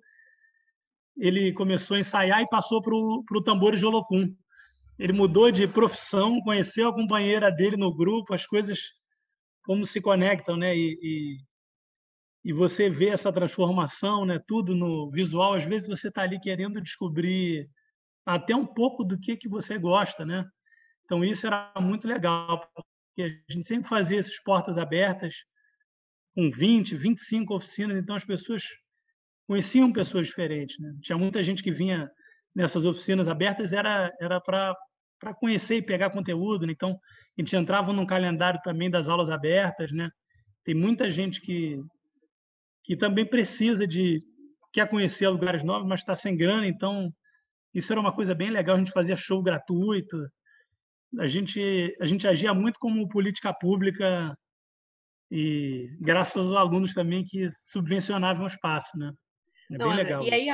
ele 1.16 1.52
começou 1.52 1.96
a 1.96 2.00
ensaiar 2.00 2.40
e 2.40 2.48
passou 2.48 2.80
para 2.80 2.94
o 2.94 3.42
tambor 3.44 3.76
de 3.76 3.84
Olocum. 3.84 4.34
Ele 4.98 5.12
mudou 5.12 5.50
de 5.50 5.66
profissão, 5.66 6.40
conheceu 6.40 6.88
a 6.88 6.94
companheira 6.94 7.50
dele 7.50 7.76
no 7.76 7.94
grupo, 7.94 8.34
as 8.34 8.46
coisas 8.46 8.78
como 9.64 9.86
se 9.86 10.00
conectam, 10.00 10.56
né? 10.56 10.76
E, 10.76 10.98
e, 11.02 11.38
e 12.44 12.52
você 12.52 12.88
vê 12.88 13.08
essa 13.08 13.32
transformação, 13.32 14.24
né? 14.24 14.38
Tudo 14.46 14.74
no 14.74 15.10
visual. 15.10 15.54
Às 15.54 15.64
vezes 15.64 15.88
você 15.88 16.08
está 16.08 16.22
ali 16.22 16.38
querendo 16.38 16.80
descobrir 16.80 17.68
até 18.24 18.54
um 18.54 18.66
pouco 18.66 19.04
do 19.04 19.18
que 19.18 19.36
que 19.36 19.48
você 19.48 19.78
gosta, 19.78 20.24
né? 20.24 20.48
Então 21.04 21.24
isso 21.24 21.46
era 21.46 21.72
muito 21.80 22.06
legal, 22.06 22.60
porque 22.74 23.22
a 23.22 23.52
gente 23.52 23.66
sempre 23.66 23.88
fazia 23.88 24.18
essas 24.18 24.40
portas 24.42 24.78
abertas 24.78 25.44
com 26.34 26.50
20, 26.50 26.96
25 26.96 27.54
oficinas, 27.54 27.98
então 27.98 28.16
as 28.16 28.24
pessoas 28.24 28.64
conheciam 29.46 29.92
pessoas 29.92 30.26
diferentes. 30.26 30.78
Né? 30.78 30.94
Tinha 31.02 31.18
muita 31.18 31.42
gente 31.42 31.62
que 31.62 31.70
vinha 31.70 32.10
nessas 32.54 32.84
oficinas 32.84 33.28
abertas 33.28 33.72
era 33.72 34.12
era 34.20 34.40
para 34.40 34.74
para 35.18 35.34
conhecer 35.34 35.76
e 35.76 35.82
pegar 35.82 36.10
conteúdo. 36.10 36.66
Né? 36.66 36.72
Então 36.72 36.90
a 36.90 37.40
gente 37.40 37.54
entrava 37.54 37.92
num 37.92 38.04
calendário 38.04 38.60
também 38.62 38.90
das 38.90 39.08
aulas 39.08 39.30
abertas, 39.30 39.92
né? 39.92 40.10
Tem 40.64 40.74
muita 40.74 41.08
gente 41.08 41.40
que 41.40 41.80
que 42.84 42.96
também 42.96 43.24
precisa 43.24 43.86
de 43.86 44.18
quer 44.72 44.88
conhecer 44.88 45.28
lugares 45.28 45.62
novos, 45.62 45.86
mas 45.86 46.00
está 46.00 46.16
sem 46.16 46.36
grana. 46.36 46.66
Então 46.66 47.12
isso 47.72 47.92
era 47.92 48.00
uma 48.00 48.12
coisa 48.12 48.34
bem 48.34 48.50
legal. 48.50 48.76
A 48.76 48.78
gente 48.78 48.92
fazia 48.92 49.16
show 49.16 49.42
gratuito. 49.42 50.16
A 51.18 51.26
gente 51.26 51.96
a 52.00 52.04
gente 52.04 52.26
agia 52.26 52.52
muito 52.52 52.78
como 52.80 53.08
política 53.08 53.52
pública 53.54 54.36
e 55.30 55.88
graças 56.00 56.36
aos 56.36 56.56
alunos 56.56 56.92
também 56.92 57.24
que 57.24 57.48
subvencionavam 57.50 58.44
o 58.44 58.46
espaço, 58.46 58.98
né? 58.98 59.12
É 59.70 59.78
não, 59.78 59.88
bem 59.88 59.96
legal. 59.96 60.22
E 60.22 60.30
aí, 60.30 60.48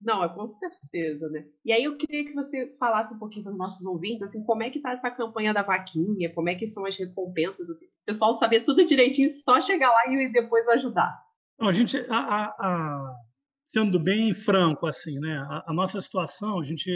não, 0.00 0.24
é 0.24 0.28
com 0.28 0.46
certeza, 0.46 1.28
né? 1.28 1.44
E 1.64 1.72
aí 1.72 1.84
eu 1.84 1.96
queria 1.96 2.24
que 2.24 2.32
você 2.32 2.74
falasse 2.78 3.12
um 3.12 3.18
pouquinho 3.18 3.44
para 3.44 3.52
os 3.52 3.58
nossos 3.58 3.84
ouvintes, 3.84 4.22
assim, 4.22 4.42
como 4.44 4.62
é 4.62 4.70
que 4.70 4.80
tá 4.80 4.92
essa 4.92 5.10
campanha 5.10 5.52
da 5.52 5.62
vaquinha, 5.62 6.32
como 6.32 6.48
é 6.48 6.54
que 6.54 6.66
são 6.66 6.86
as 6.86 6.96
recompensas, 6.96 7.68
assim, 7.68 7.86
o 7.86 8.06
pessoal 8.06 8.34
saber 8.34 8.60
tudo 8.60 8.84
direitinho, 8.84 9.30
só 9.30 9.60
chegar 9.60 9.90
lá 9.90 10.06
e 10.08 10.32
depois 10.32 10.66
ajudar. 10.68 11.20
Não, 11.58 11.68
a 11.68 11.72
gente, 11.72 11.98
a, 12.08 12.16
a, 12.16 12.44
a, 12.58 13.14
sendo 13.62 14.00
bem 14.00 14.32
franco, 14.32 14.86
assim, 14.86 15.18
né? 15.18 15.46
A, 15.66 15.72
nossa 15.74 16.00
situação, 16.00 16.58
a 16.58 16.64
gente, 16.64 16.90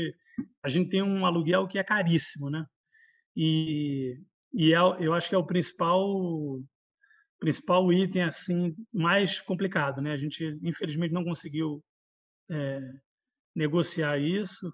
a 0.62 0.68
gente 0.68 0.88
tem 0.88 1.02
um 1.02 1.26
aluguel 1.26 1.68
que 1.68 1.78
é 1.78 1.84
caríssimo, 1.84 2.48
né? 2.48 2.64
E, 3.36 4.18
e 4.54 4.72
é, 4.72 4.78
eu 4.78 5.12
acho 5.12 5.28
que 5.28 5.34
é 5.34 5.38
o 5.38 5.46
principal 5.46 6.58
principal 7.38 7.92
item 7.92 8.22
assim 8.22 8.74
mais 8.90 9.40
complicado, 9.42 10.00
né? 10.00 10.12
A 10.12 10.16
gente 10.16 10.58
infelizmente 10.62 11.12
não 11.12 11.24
conseguiu 11.24 11.84
é, 12.50 12.80
negociar 13.54 14.18
isso, 14.18 14.72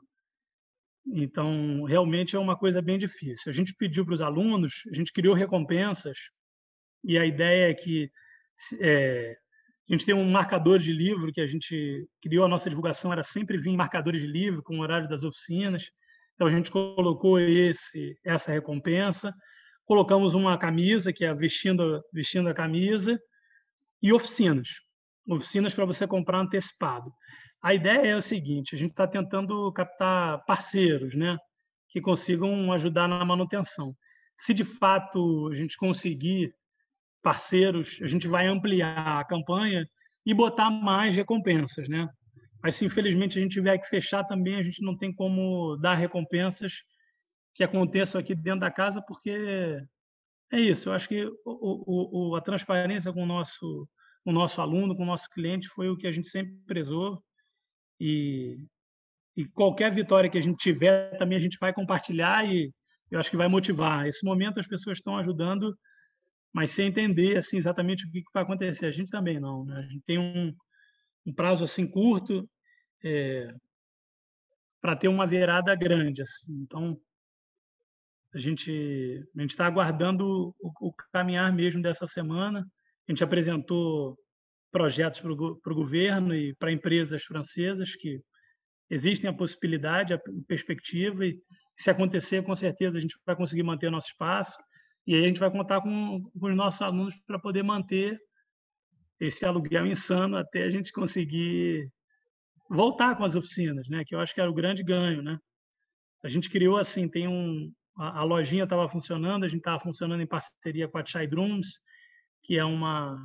então 1.07 1.85
realmente 1.85 2.37
é 2.37 2.39
uma 2.39 2.57
coisa 2.57 2.81
bem 2.81 2.99
difícil. 2.99 3.51
A 3.51 3.53
gente 3.53 3.75
pediu 3.75 4.05
para 4.05 4.15
os 4.15 4.21
alunos, 4.21 4.83
a 4.93 4.95
gente 4.95 5.13
criou 5.13 5.35
recompensas 5.35 6.19
e 7.05 7.19
a 7.19 7.25
ideia 7.25 7.71
é 7.71 7.75
que 7.75 8.11
é, 8.81 9.37
a 9.89 9.93
gente 9.93 10.07
tem 10.07 10.15
um 10.15 10.31
marcador 10.31 10.79
de 10.79 10.93
livro 10.93 11.33
que 11.33 11.41
a 11.41 11.47
gente 11.47 12.07
criou 12.23 12.45
a 12.45 12.49
nossa 12.49 12.69
divulgação 12.69 13.13
era 13.13 13.23
sempre 13.23 13.57
vir 13.57 13.77
marcadores 13.77 14.21
de 14.21 14.27
livro 14.27 14.63
com 14.63 14.79
o 14.79 14.83
horário 14.83 15.09
das 15.09 15.23
oficinas. 15.23 15.91
Então 16.35 16.47
a 16.47 16.51
gente 16.51 16.71
colocou 16.71 17.39
esse 17.41 18.19
essa 18.25 18.53
recompensa 18.53 19.35
colocamos 19.91 20.37
uma 20.37 20.57
camisa, 20.57 21.13
que 21.13 21.25
é 21.25 21.35
vestindo, 21.35 22.01
vestindo 22.13 22.49
a 22.49 22.55
camisa, 22.55 23.21
e 24.01 24.13
oficinas. 24.13 24.69
Oficinas 25.29 25.75
para 25.75 25.85
você 25.85 26.07
comprar 26.07 26.39
antecipado. 26.39 27.13
A 27.63 27.75
ideia 27.75 28.07
é 28.07 28.17
o 28.17 28.23
seguinte: 28.23 28.75
a 28.75 28.79
gente 28.79 28.91
está 28.91 29.07
tentando 29.07 29.71
captar 29.73 30.45
parceiros, 30.45 31.15
né, 31.15 31.37
que 31.89 32.01
consigam 32.01 32.73
ajudar 32.73 33.09
na 33.09 33.25
manutenção. 33.25 33.95
Se 34.37 34.55
de 34.55 34.65
fato 34.65 35.49
a 35.49 35.55
gente 35.55 35.77
conseguir 35.77 36.55
parceiros, 37.23 37.99
a 38.03 38.07
gente 38.07 38.27
vai 38.27 38.47
ampliar 38.47 39.21
a 39.21 39.25
campanha 39.25 39.87
e 40.25 40.33
botar 40.33 40.71
mais 40.71 41.15
recompensas, 41.15 41.89
né? 41.89 42.09
Mas 42.63 42.75
se 42.75 42.85
infelizmente 42.85 43.39
a 43.39 43.43
gente 43.43 43.53
tiver 43.53 43.79
que 43.79 43.89
fechar 43.89 44.25
também, 44.25 44.57
a 44.57 44.63
gente 44.63 44.83
não 44.83 44.97
tem 44.97 45.13
como 45.13 45.77
dar 45.77 45.95
recompensas 45.95 46.83
que 47.55 47.65
aconteçam 47.65 48.21
aqui 48.21 48.35
dentro 48.35 48.61
da 48.61 48.71
casa, 48.71 49.03
porque 49.03 49.83
é 50.53 50.61
isso. 50.61 50.89
Eu 50.89 50.93
acho 50.93 51.09
que 51.09 51.25
o, 51.45 52.31
o, 52.31 52.37
a 52.37 52.41
transparência 52.41 53.13
com 53.13 53.23
o 53.23 53.27
nosso, 53.27 53.89
o 54.25 54.33
nosso 54.33 54.61
aluno, 54.61 54.97
com 54.97 55.03
o 55.03 55.07
nosso 55.07 55.29
cliente, 55.31 55.69
foi 55.69 55.89
o 55.89 55.97
que 55.97 56.07
a 56.07 56.13
gente 56.13 56.29
sempre 56.29 56.55
prezou. 56.67 57.23
E, 58.01 58.65
e 59.37 59.45
qualquer 59.45 59.93
vitória 59.93 60.31
que 60.31 60.39
a 60.39 60.41
gente 60.41 60.57
tiver, 60.57 61.17
também 61.19 61.37
a 61.37 61.41
gente 61.41 61.59
vai 61.61 61.73
compartilhar 61.73 62.45
e 62.47 62.73
eu 63.11 63.19
acho 63.19 63.31
que 63.31 63.37
vai 63.37 63.49
motivar. 63.49 64.07
Esse 64.07 64.25
momento 64.25 64.59
as 64.59 64.67
pessoas 64.67 64.99
estão 64.99 65.19
ajudando, 65.19 65.77
mas 66.53 66.71
sem 66.71 66.87
entender 66.87 67.37
assim 67.37 67.57
exatamente 67.57 68.07
o 68.07 68.11
que, 68.11 68.23
que 68.23 68.31
vai 68.33 68.43
acontecer. 68.43 68.87
A 68.87 68.91
gente 68.91 69.11
também 69.11 69.39
não. 69.39 69.65
Né? 69.65 69.79
A 69.79 69.83
gente 69.83 70.05
tem 70.05 70.19
um, 70.19 70.55
um 71.27 71.35
prazo 71.35 71.65
assim 71.65 71.87
curto 71.87 72.49
é, 73.05 73.53
para 74.81 74.97
ter 74.97 75.09
uma 75.09 75.27
virada 75.27 75.75
grande. 75.75 76.23
Assim. 76.23 76.53
Então 76.63 76.99
a 78.33 78.39
gente 78.39 79.29
a 79.37 79.41
gente 79.41 79.51
está 79.51 79.67
aguardando 79.67 80.55
o, 80.61 80.73
o, 80.81 80.93
caminhar 81.13 81.53
mesmo 81.53 81.83
dessa 81.83 82.07
semana. 82.07 82.61
A 83.09 83.13
gente 83.13 83.25
apresentou 83.25 84.17
projetos 84.71 85.21
para 85.21 85.33
o 85.33 85.75
governo 85.75 86.35
e 86.35 86.55
para 86.55 86.73
empresas 86.73 87.25
francesas 87.25 87.95
que 87.97 88.21
existem 88.89 89.29
a 89.29 89.35
possibilidade, 89.35 90.15
a 90.15 90.21
perspectiva 90.47 91.27
e 91.27 91.41
se 91.77 91.91
acontecer, 91.91 92.43
com 92.43 92.55
certeza 92.55 92.99
a 92.99 93.01
gente 93.01 93.17
vai 93.25 93.37
conseguir 93.37 93.63
manter 93.63 93.91
nosso 93.91 94.09
espaço 94.09 94.59
e 95.07 95.15
aí 95.15 95.25
a 95.25 95.29
gente 95.29 95.41
vai 95.41 95.51
contar 95.51 95.81
com, 95.81 96.23
com 96.23 96.47
os 96.47 96.57
nossos 96.57 96.83
alunos 96.83 97.15
para 97.27 97.39
poder 97.39 97.63
manter 97.63 98.21
esse 99.19 99.45
aluguel 99.45 99.87
insano 99.87 100.37
até 100.37 100.63
a 100.65 100.71
gente 100.71 100.93
conseguir 100.93 101.91
voltar 102.69 103.17
com 103.17 103.25
as 103.25 103.35
oficinas, 103.35 103.89
né? 103.89 104.05
Que 104.07 104.15
eu 104.15 104.21
acho 104.21 104.35
que 104.35 104.41
era 104.41 104.51
o 104.51 104.55
grande 104.55 104.83
ganho, 104.83 105.23
né? 105.23 105.39
A 106.23 106.29
gente 106.29 106.49
criou 106.49 106.77
assim, 106.77 107.09
tem 107.09 107.27
um 107.27 107.73
a, 107.97 108.21
a 108.21 108.23
lojinha 108.23 108.65
estava 108.65 108.89
funcionando, 108.89 109.45
a 109.45 109.49
gente 109.49 109.59
estava 109.59 109.81
funcionando 109.81 110.23
em 110.23 110.27
parceria 110.27 110.89
com 110.89 110.99
a 110.99 111.05
Chai 111.05 111.27
Drums, 111.27 111.81
que 112.43 112.59
é 112.59 112.65
uma 112.65 113.19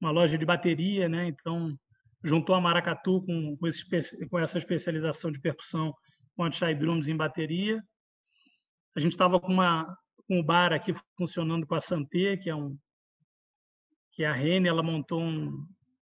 uma 0.00 0.10
loja 0.10 0.36
de 0.36 0.46
bateria, 0.46 1.08
né? 1.08 1.26
Então 1.26 1.78
juntou 2.22 2.54
a 2.54 2.60
Maracatu 2.60 3.22
com 3.22 3.56
com, 3.56 3.66
esse, 3.66 4.28
com 4.28 4.38
essa 4.38 4.58
especialização 4.58 5.30
de 5.30 5.40
percussão 5.40 5.94
com 6.36 6.44
a 6.44 6.50
Chai 6.50 6.74
Drums 6.74 7.08
em 7.08 7.16
bateria. 7.16 7.82
A 8.96 9.00
gente 9.00 9.12
estava 9.12 9.40
com 9.40 9.52
uma 9.52 9.96
com 10.26 10.40
o 10.40 10.44
bar 10.44 10.72
aqui 10.72 10.94
funcionando 11.16 11.66
com 11.66 11.74
a 11.74 11.80
Santé, 11.80 12.36
que 12.36 12.48
é 12.48 12.54
um 12.54 12.76
que 14.12 14.22
é 14.22 14.26
a 14.26 14.32
Rene, 14.32 14.68
ela 14.68 14.82
montou 14.82 15.20
um 15.20 15.66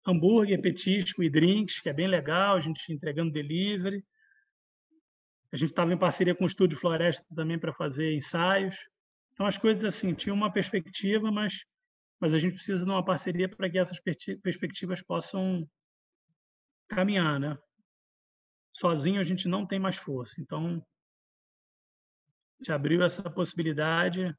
hambúrguer, 0.05 0.61
petisco 0.61 1.23
e 1.23 1.29
drinks, 1.29 1.79
que 1.79 1.89
é 1.89 1.93
bem 1.93 2.07
legal, 2.07 2.57
a 2.57 2.59
gente 2.59 2.91
entregando 2.91 3.31
delivery. 3.31 4.03
A 5.51 5.57
gente 5.57 5.69
estava 5.69 5.93
em 5.93 5.97
parceria 5.97 6.35
com 6.35 6.43
o 6.43 6.47
Estúdio 6.47 6.77
Floresta 6.77 7.25
também 7.33 7.57
para 7.57 7.73
fazer 7.73 8.13
ensaios. 8.13 8.75
Então 9.33 9.45
as 9.45 9.57
coisas 9.57 9.85
assim, 9.85 10.13
tinha 10.13 10.33
uma 10.33 10.51
perspectiva, 10.51 11.31
mas 11.31 11.63
mas 12.19 12.33
a 12.33 12.37
gente 12.37 12.55
precisa 12.55 12.83
de 12.83 12.89
uma 12.89 13.03
parceria 13.03 13.49
para 13.49 13.69
que 13.69 13.77
essas 13.77 13.99
perspectivas 13.99 15.01
possam 15.01 15.67
caminhar, 16.87 17.39
né? 17.39 17.57
Sozinho 18.73 19.21
a 19.21 19.23
gente 19.23 19.47
não 19.47 19.65
tem 19.65 19.79
mais 19.79 19.97
força. 19.97 20.39
Então 20.39 20.85
te 22.61 22.71
abriu 22.71 23.03
essa 23.03 23.29
possibilidade 23.29 24.33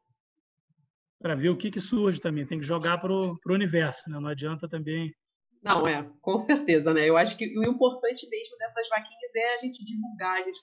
para 1.19 1.35
ver 1.35 1.51
o 1.51 1.57
que, 1.57 1.71
que 1.71 1.81
surge 1.81 2.21
também. 2.21 2.47
Tem 2.47 2.59
que 2.59 2.67
jogar 2.67 2.99
para 2.99 3.13
o 3.13 3.39
universo, 3.49 4.09
né? 4.11 4.19
não 4.19 4.29
adianta 4.29 4.69
também. 4.69 5.15
Não, 5.63 5.87
é, 5.87 6.09
com 6.21 6.39
certeza, 6.39 6.93
né? 6.95 7.09
Eu 7.09 7.17
acho 7.17 7.37
que 7.37 7.59
o 7.59 7.63
importante 7.69 8.29
mesmo 8.29 8.57
dessas 8.59 8.89
vaquinhas 8.89 9.35
é 9.35 9.55
a 9.55 9.57
gente 9.57 9.85
divulgar, 9.85 10.39
a 10.39 10.43
gente 10.43 10.61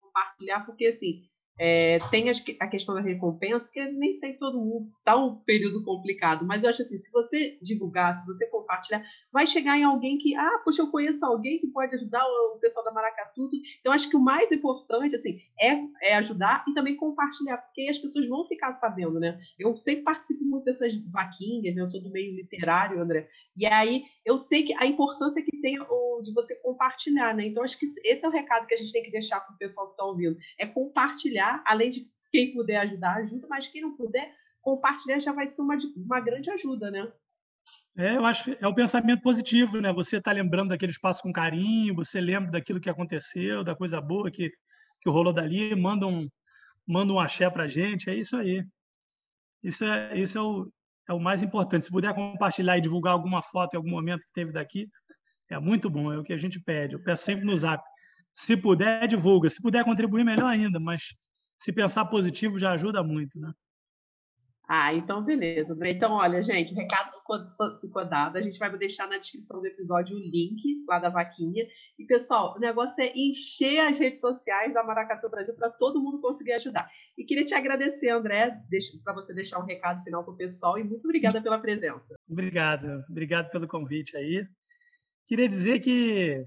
compartilhar, 0.00 0.66
porque 0.66 0.86
assim, 0.86 1.22
é, 1.58 1.98
tem 2.10 2.26
a 2.30 2.66
questão 2.66 2.94
da 2.94 3.00
recompensa, 3.00 3.70
que 3.72 3.84
nem 3.92 4.12
sempre 4.12 4.38
todo 4.38 4.58
mundo 4.58 4.88
está 4.98 5.16
um 5.16 5.36
período 5.36 5.84
complicado, 5.84 6.44
mas 6.44 6.62
eu 6.62 6.70
acho 6.70 6.82
assim, 6.82 6.98
se 6.98 7.12
você 7.12 7.56
divulgar, 7.62 8.20
se 8.20 8.26
você 8.26 8.46
compartilhar, 8.48 9.04
vai 9.32 9.46
chegar 9.46 9.78
em 9.78 9.84
alguém 9.84 10.18
que, 10.18 10.34
ah, 10.34 10.60
poxa, 10.64 10.82
eu 10.82 10.90
conheço 10.90 11.24
alguém 11.24 11.58
que 11.58 11.68
pode 11.68 11.94
ajudar 11.94 12.24
o 12.24 12.58
pessoal 12.58 12.84
da 12.84 12.92
Maracatudo. 12.92 13.50
Então, 13.80 13.92
acho 13.92 14.08
que 14.08 14.16
o 14.16 14.20
mais 14.20 14.50
importante, 14.50 15.14
assim, 15.14 15.38
é, 15.60 16.10
é 16.10 16.16
ajudar 16.16 16.64
e 16.68 16.74
também 16.74 16.96
compartilhar, 16.96 17.58
porque 17.58 17.86
as 17.88 17.98
pessoas 17.98 18.28
vão 18.28 18.44
ficar 18.46 18.72
sabendo, 18.72 19.20
né? 19.20 19.38
Eu 19.58 19.76
sempre 19.76 20.02
participo 20.02 20.44
muito 20.44 20.64
dessas 20.64 20.94
vaquinhas, 21.10 21.74
né? 21.74 21.82
Eu 21.82 21.88
sou 21.88 22.02
do 22.02 22.10
meio 22.10 22.34
literário, 22.34 23.00
André, 23.00 23.28
e 23.56 23.66
aí 23.66 24.04
eu 24.24 24.36
sei 24.36 24.64
que 24.64 24.74
a 24.74 24.86
importância 24.86 25.42
que 25.42 25.56
tem 25.60 25.78
o, 25.80 26.20
de 26.20 26.32
você 26.32 26.56
compartilhar, 26.56 27.34
né? 27.34 27.46
Então, 27.46 27.62
acho 27.62 27.78
que 27.78 27.86
esse 27.86 28.24
é 28.24 28.28
o 28.28 28.32
recado 28.32 28.66
que 28.66 28.74
a 28.74 28.76
gente 28.76 28.92
tem 28.92 29.02
que 29.02 29.10
deixar 29.10 29.40
para 29.40 29.54
o 29.54 29.58
pessoal 29.58 29.86
que 29.86 29.92
está 29.92 30.04
ouvindo, 30.04 30.36
é 30.58 30.66
compartilhar 30.66 31.43
compartilhar, 31.44 31.62
além 31.66 31.90
de 31.90 32.06
quem 32.30 32.52
puder 32.52 32.78
ajudar, 32.78 33.16
ajuda, 33.16 33.46
mas 33.48 33.68
quem 33.68 33.82
não 33.82 33.96
puder, 33.96 34.32
compartilhar 34.60 35.18
já 35.18 35.32
vai 35.32 35.46
ser 35.46 35.62
uma, 35.62 35.76
uma 35.96 36.20
grande 36.20 36.50
ajuda, 36.50 36.90
né? 36.90 37.10
É, 37.96 38.16
eu 38.16 38.24
acho 38.24 38.56
é 38.60 38.66
o 38.66 38.74
pensamento 38.74 39.22
positivo, 39.22 39.80
né? 39.80 39.92
Você 39.92 40.16
está 40.16 40.32
lembrando 40.32 40.70
daquele 40.70 40.90
espaço 40.90 41.22
com 41.22 41.32
carinho, 41.32 41.94
você 41.94 42.20
lembra 42.20 42.50
daquilo 42.50 42.80
que 42.80 42.90
aconteceu, 42.90 43.62
da 43.62 43.76
coisa 43.76 44.00
boa 44.00 44.30
que, 44.30 44.50
que 45.00 45.10
rolou 45.10 45.32
dali, 45.32 45.74
manda 45.76 46.06
um, 46.06 46.28
manda 46.86 47.12
um 47.12 47.20
axé 47.20 47.48
para 47.48 47.68
gente, 47.68 48.10
é 48.10 48.14
isso 48.14 48.36
aí. 48.36 48.64
Isso 49.62 49.84
é, 49.84 50.18
isso 50.18 50.36
é, 50.36 50.42
o, 50.42 50.70
é 51.08 51.12
o 51.12 51.20
mais 51.20 51.42
importante. 51.42 51.84
Se 51.84 51.90
puder 51.90 52.14
compartilhar 52.14 52.76
e 52.76 52.80
divulgar 52.80 53.12
alguma 53.12 53.42
foto 53.42 53.74
em 53.74 53.76
algum 53.76 53.90
momento 53.90 54.22
que 54.22 54.32
teve 54.34 54.52
daqui, 54.52 54.88
é 55.50 55.58
muito 55.58 55.88
bom, 55.88 56.12
é 56.12 56.18
o 56.18 56.24
que 56.24 56.32
a 56.32 56.38
gente 56.38 56.58
pede. 56.58 56.94
Eu 56.94 57.02
peço 57.02 57.24
sempre 57.24 57.44
no 57.44 57.56
zap. 57.56 57.82
Se 58.32 58.56
puder, 58.56 59.06
divulga. 59.06 59.48
Se 59.48 59.62
puder 59.62 59.84
contribuir, 59.84 60.24
melhor 60.24 60.46
ainda, 60.46 60.80
mas 60.80 61.14
se 61.64 61.72
pensar 61.72 62.04
positivo 62.04 62.58
já 62.58 62.72
ajuda 62.72 63.02
muito, 63.02 63.40
né? 63.40 63.50
Ah, 64.68 64.92
então 64.92 65.24
beleza. 65.24 65.74
Então, 65.86 66.12
olha, 66.12 66.42
gente, 66.42 66.74
o 66.74 66.76
recado 66.76 67.10
ficou, 67.80 68.04
dado. 68.04 68.36
A 68.36 68.40
gente 68.42 68.58
vai 68.58 68.70
deixar 68.76 69.08
na 69.08 69.16
descrição 69.16 69.60
do 69.60 69.66
episódio 69.66 70.14
o 70.14 70.20
link 70.20 70.84
lá 70.86 70.98
da 70.98 71.08
vaquinha. 71.08 71.66
E, 71.98 72.04
pessoal, 72.04 72.54
o 72.54 72.60
negócio 72.60 73.02
é 73.02 73.12
encher 73.16 73.80
as 73.80 73.98
redes 73.98 74.20
sociais 74.20 74.74
da 74.74 74.84
Maracatu 74.84 75.30
Brasil 75.30 75.54
para 75.54 75.70
todo 75.70 76.02
mundo 76.02 76.20
conseguir 76.20 76.52
ajudar. 76.52 76.86
E 77.16 77.24
queria 77.24 77.46
te 77.46 77.54
agradecer, 77.54 78.10
André, 78.10 78.58
para 79.02 79.14
você 79.14 79.32
deixar 79.32 79.58
um 79.58 79.66
recado 79.66 80.02
final 80.04 80.22
para 80.22 80.34
o 80.34 80.36
pessoal. 80.36 80.78
E 80.78 80.84
muito 80.84 81.04
obrigada 81.04 81.42
pela 81.42 81.58
presença. 81.58 82.14
Obrigado. 82.28 83.04
Obrigado 83.08 83.50
pelo 83.50 83.66
convite 83.66 84.16
aí. 84.18 84.46
Queria 85.26 85.48
dizer 85.48 85.80
que 85.80 86.44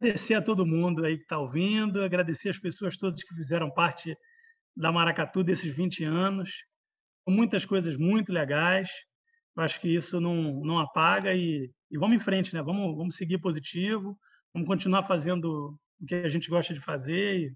agradecer 0.00 0.34
a 0.34 0.42
todo 0.42 0.66
mundo 0.66 1.04
aí 1.04 1.16
que 1.16 1.22
está 1.22 1.38
ouvindo, 1.38 2.02
agradecer 2.02 2.48
as 2.48 2.58
pessoas 2.58 2.96
todas 2.96 3.22
que 3.22 3.34
fizeram 3.34 3.70
parte 3.70 4.16
da 4.76 4.92
Maracatu 4.92 5.42
desses 5.42 5.74
20 5.74 6.04
anos, 6.04 6.50
muitas 7.26 7.64
coisas 7.64 7.96
muito 7.96 8.32
legais. 8.32 8.88
Eu 9.56 9.64
acho 9.64 9.80
que 9.80 9.92
isso 9.92 10.20
não, 10.20 10.60
não 10.64 10.78
apaga 10.78 11.34
e, 11.34 11.70
e 11.90 11.98
vamos 11.98 12.16
em 12.16 12.20
frente, 12.20 12.54
né? 12.54 12.62
Vamos, 12.62 12.96
vamos 12.96 13.16
seguir 13.16 13.38
positivo, 13.38 14.16
vamos 14.54 14.68
continuar 14.68 15.04
fazendo 15.04 15.76
o 16.00 16.06
que 16.06 16.14
a 16.14 16.28
gente 16.28 16.48
gosta 16.48 16.72
de 16.72 16.80
fazer 16.80 17.40
e 17.40 17.52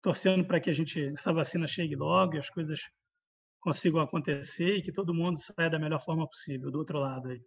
torcendo 0.00 0.44
para 0.44 0.60
que 0.60 0.70
a 0.70 0.72
gente 0.72 1.00
essa 1.06 1.32
vacina 1.32 1.66
chegue 1.66 1.96
logo 1.96 2.34
e 2.34 2.38
as 2.38 2.48
coisas 2.48 2.80
consigam 3.60 4.00
acontecer 4.00 4.76
e 4.76 4.82
que 4.82 4.92
todo 4.92 5.14
mundo 5.14 5.40
saia 5.40 5.70
da 5.70 5.78
melhor 5.78 6.00
forma 6.04 6.26
possível 6.26 6.70
do 6.70 6.78
outro 6.78 6.98
lado 6.98 7.28
aí. 7.28 7.40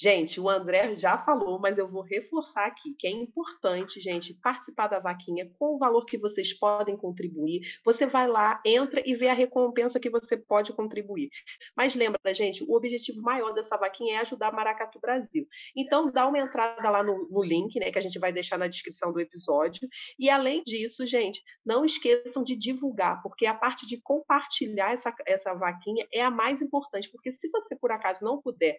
Gente, 0.00 0.38
o 0.38 0.48
André 0.48 0.94
já 0.94 1.18
falou, 1.18 1.58
mas 1.58 1.76
eu 1.76 1.88
vou 1.88 2.02
reforçar 2.02 2.66
aqui 2.66 2.94
que 2.94 3.04
é 3.04 3.10
importante, 3.10 4.00
gente, 4.00 4.32
participar 4.32 4.86
da 4.86 5.00
vaquinha 5.00 5.50
com 5.58 5.74
o 5.74 5.78
valor 5.78 6.04
que 6.04 6.16
vocês 6.16 6.52
podem 6.52 6.96
contribuir. 6.96 7.62
Você 7.84 8.06
vai 8.06 8.28
lá, 8.28 8.62
entra 8.64 9.02
e 9.04 9.16
vê 9.16 9.26
a 9.26 9.32
recompensa 9.32 9.98
que 9.98 10.08
você 10.08 10.36
pode 10.36 10.72
contribuir. 10.72 11.30
Mas 11.76 11.96
lembra, 11.96 12.20
gente, 12.32 12.62
o 12.62 12.76
objetivo 12.76 13.20
maior 13.20 13.52
dessa 13.52 13.76
vaquinha 13.76 14.18
é 14.18 14.20
ajudar 14.20 14.52
Maracatu 14.52 15.00
Brasil. 15.00 15.48
Então, 15.76 16.12
dá 16.12 16.28
uma 16.28 16.38
entrada 16.38 16.88
lá 16.88 17.02
no, 17.02 17.28
no 17.28 17.42
link, 17.42 17.76
né, 17.80 17.90
que 17.90 17.98
a 17.98 18.02
gente 18.02 18.20
vai 18.20 18.32
deixar 18.32 18.56
na 18.56 18.68
descrição 18.68 19.12
do 19.12 19.18
episódio. 19.18 19.88
E 20.16 20.30
além 20.30 20.62
disso, 20.62 21.04
gente, 21.06 21.42
não 21.66 21.84
esqueçam 21.84 22.44
de 22.44 22.54
divulgar, 22.54 23.20
porque 23.20 23.46
a 23.46 23.54
parte 23.54 23.84
de 23.84 24.00
compartilhar 24.00 24.92
essa, 24.92 25.12
essa 25.26 25.54
vaquinha 25.54 26.06
é 26.14 26.22
a 26.22 26.30
mais 26.30 26.62
importante, 26.62 27.10
porque 27.10 27.32
se 27.32 27.50
você 27.50 27.74
por 27.74 27.90
acaso 27.90 28.24
não 28.24 28.40
puder 28.40 28.78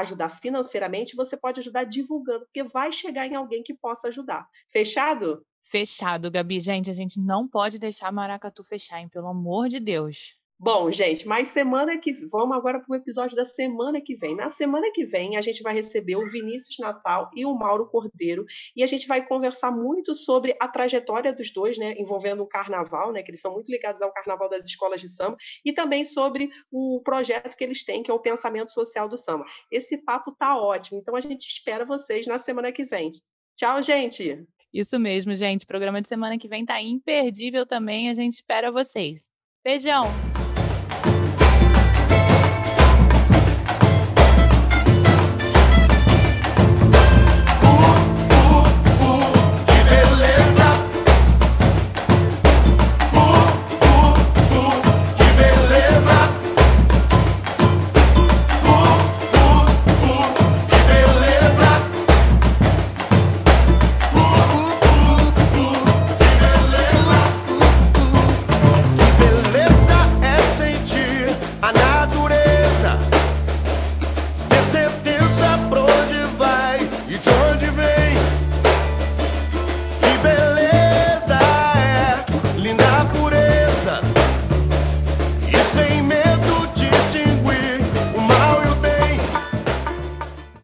ajudar 0.00 0.28
financeiramente, 0.28 1.16
você 1.16 1.36
pode 1.36 1.60
ajudar 1.60 1.84
divulgando, 1.84 2.44
porque 2.44 2.62
vai 2.62 2.92
chegar 2.92 3.26
em 3.26 3.34
alguém 3.34 3.62
que 3.62 3.74
possa 3.74 4.08
ajudar. 4.08 4.48
Fechado? 4.68 5.44
Fechado, 5.62 6.30
Gabi. 6.30 6.60
Gente, 6.60 6.90
a 6.90 6.94
gente 6.94 7.18
não 7.18 7.48
pode 7.48 7.78
deixar 7.78 8.12
Maracatu 8.12 8.62
fechar, 8.62 9.00
hein? 9.00 9.08
Pelo 9.08 9.28
amor 9.28 9.68
de 9.68 9.80
Deus. 9.80 10.36
Bom, 10.58 10.90
gente, 10.90 11.26
mas 11.26 11.48
semana 11.48 11.98
que 11.98 12.12
vamos 12.28 12.56
agora 12.56 12.80
para 12.80 12.92
o 12.92 12.94
episódio 12.94 13.36
da 13.36 13.44
semana 13.44 14.00
que 14.00 14.14
vem. 14.14 14.36
Na 14.36 14.48
semana 14.48 14.90
que 14.92 15.04
vem 15.04 15.36
a 15.36 15.40
gente 15.40 15.62
vai 15.62 15.74
receber 15.74 16.16
o 16.16 16.26
Vinícius 16.26 16.78
Natal 16.78 17.28
e 17.34 17.44
o 17.44 17.52
Mauro 17.52 17.88
Cordeiro 17.88 18.44
e 18.74 18.82
a 18.82 18.86
gente 18.86 19.06
vai 19.06 19.26
conversar 19.26 19.72
muito 19.72 20.14
sobre 20.14 20.56
a 20.60 20.68
trajetória 20.68 21.32
dos 21.32 21.52
dois, 21.52 21.76
né, 21.76 21.94
envolvendo 21.98 22.42
o 22.42 22.46
carnaval, 22.46 23.12
né, 23.12 23.22
que 23.22 23.30
eles 23.30 23.40
são 23.40 23.52
muito 23.52 23.70
ligados 23.70 24.00
ao 24.00 24.12
carnaval 24.12 24.48
das 24.48 24.64
escolas 24.64 25.00
de 25.00 25.08
samba 25.08 25.36
e 25.64 25.72
também 25.72 26.04
sobre 26.04 26.50
o 26.70 27.02
projeto 27.04 27.56
que 27.56 27.64
eles 27.64 27.84
têm, 27.84 28.02
que 28.02 28.10
é 28.10 28.14
o 28.14 28.20
pensamento 28.20 28.70
social 28.70 29.08
do 29.08 29.16
samba. 29.16 29.44
Esse 29.70 29.98
papo 29.98 30.32
tá 30.38 30.56
ótimo, 30.56 30.98
então 31.00 31.16
a 31.16 31.20
gente 31.20 31.46
espera 31.46 31.84
vocês 31.84 32.26
na 32.26 32.38
semana 32.38 32.70
que 32.70 32.84
vem. 32.84 33.10
Tchau, 33.56 33.82
gente. 33.82 34.46
Isso 34.72 34.98
mesmo, 34.98 35.36
gente. 35.36 35.64
O 35.64 35.68
programa 35.68 36.00
de 36.00 36.08
semana 36.08 36.38
que 36.38 36.48
vem 36.48 36.64
tá 36.64 36.82
imperdível 36.82 37.64
também. 37.64 38.10
A 38.10 38.14
gente 38.14 38.34
espera 38.34 38.72
vocês. 38.72 39.28
Beijão! 39.64 40.04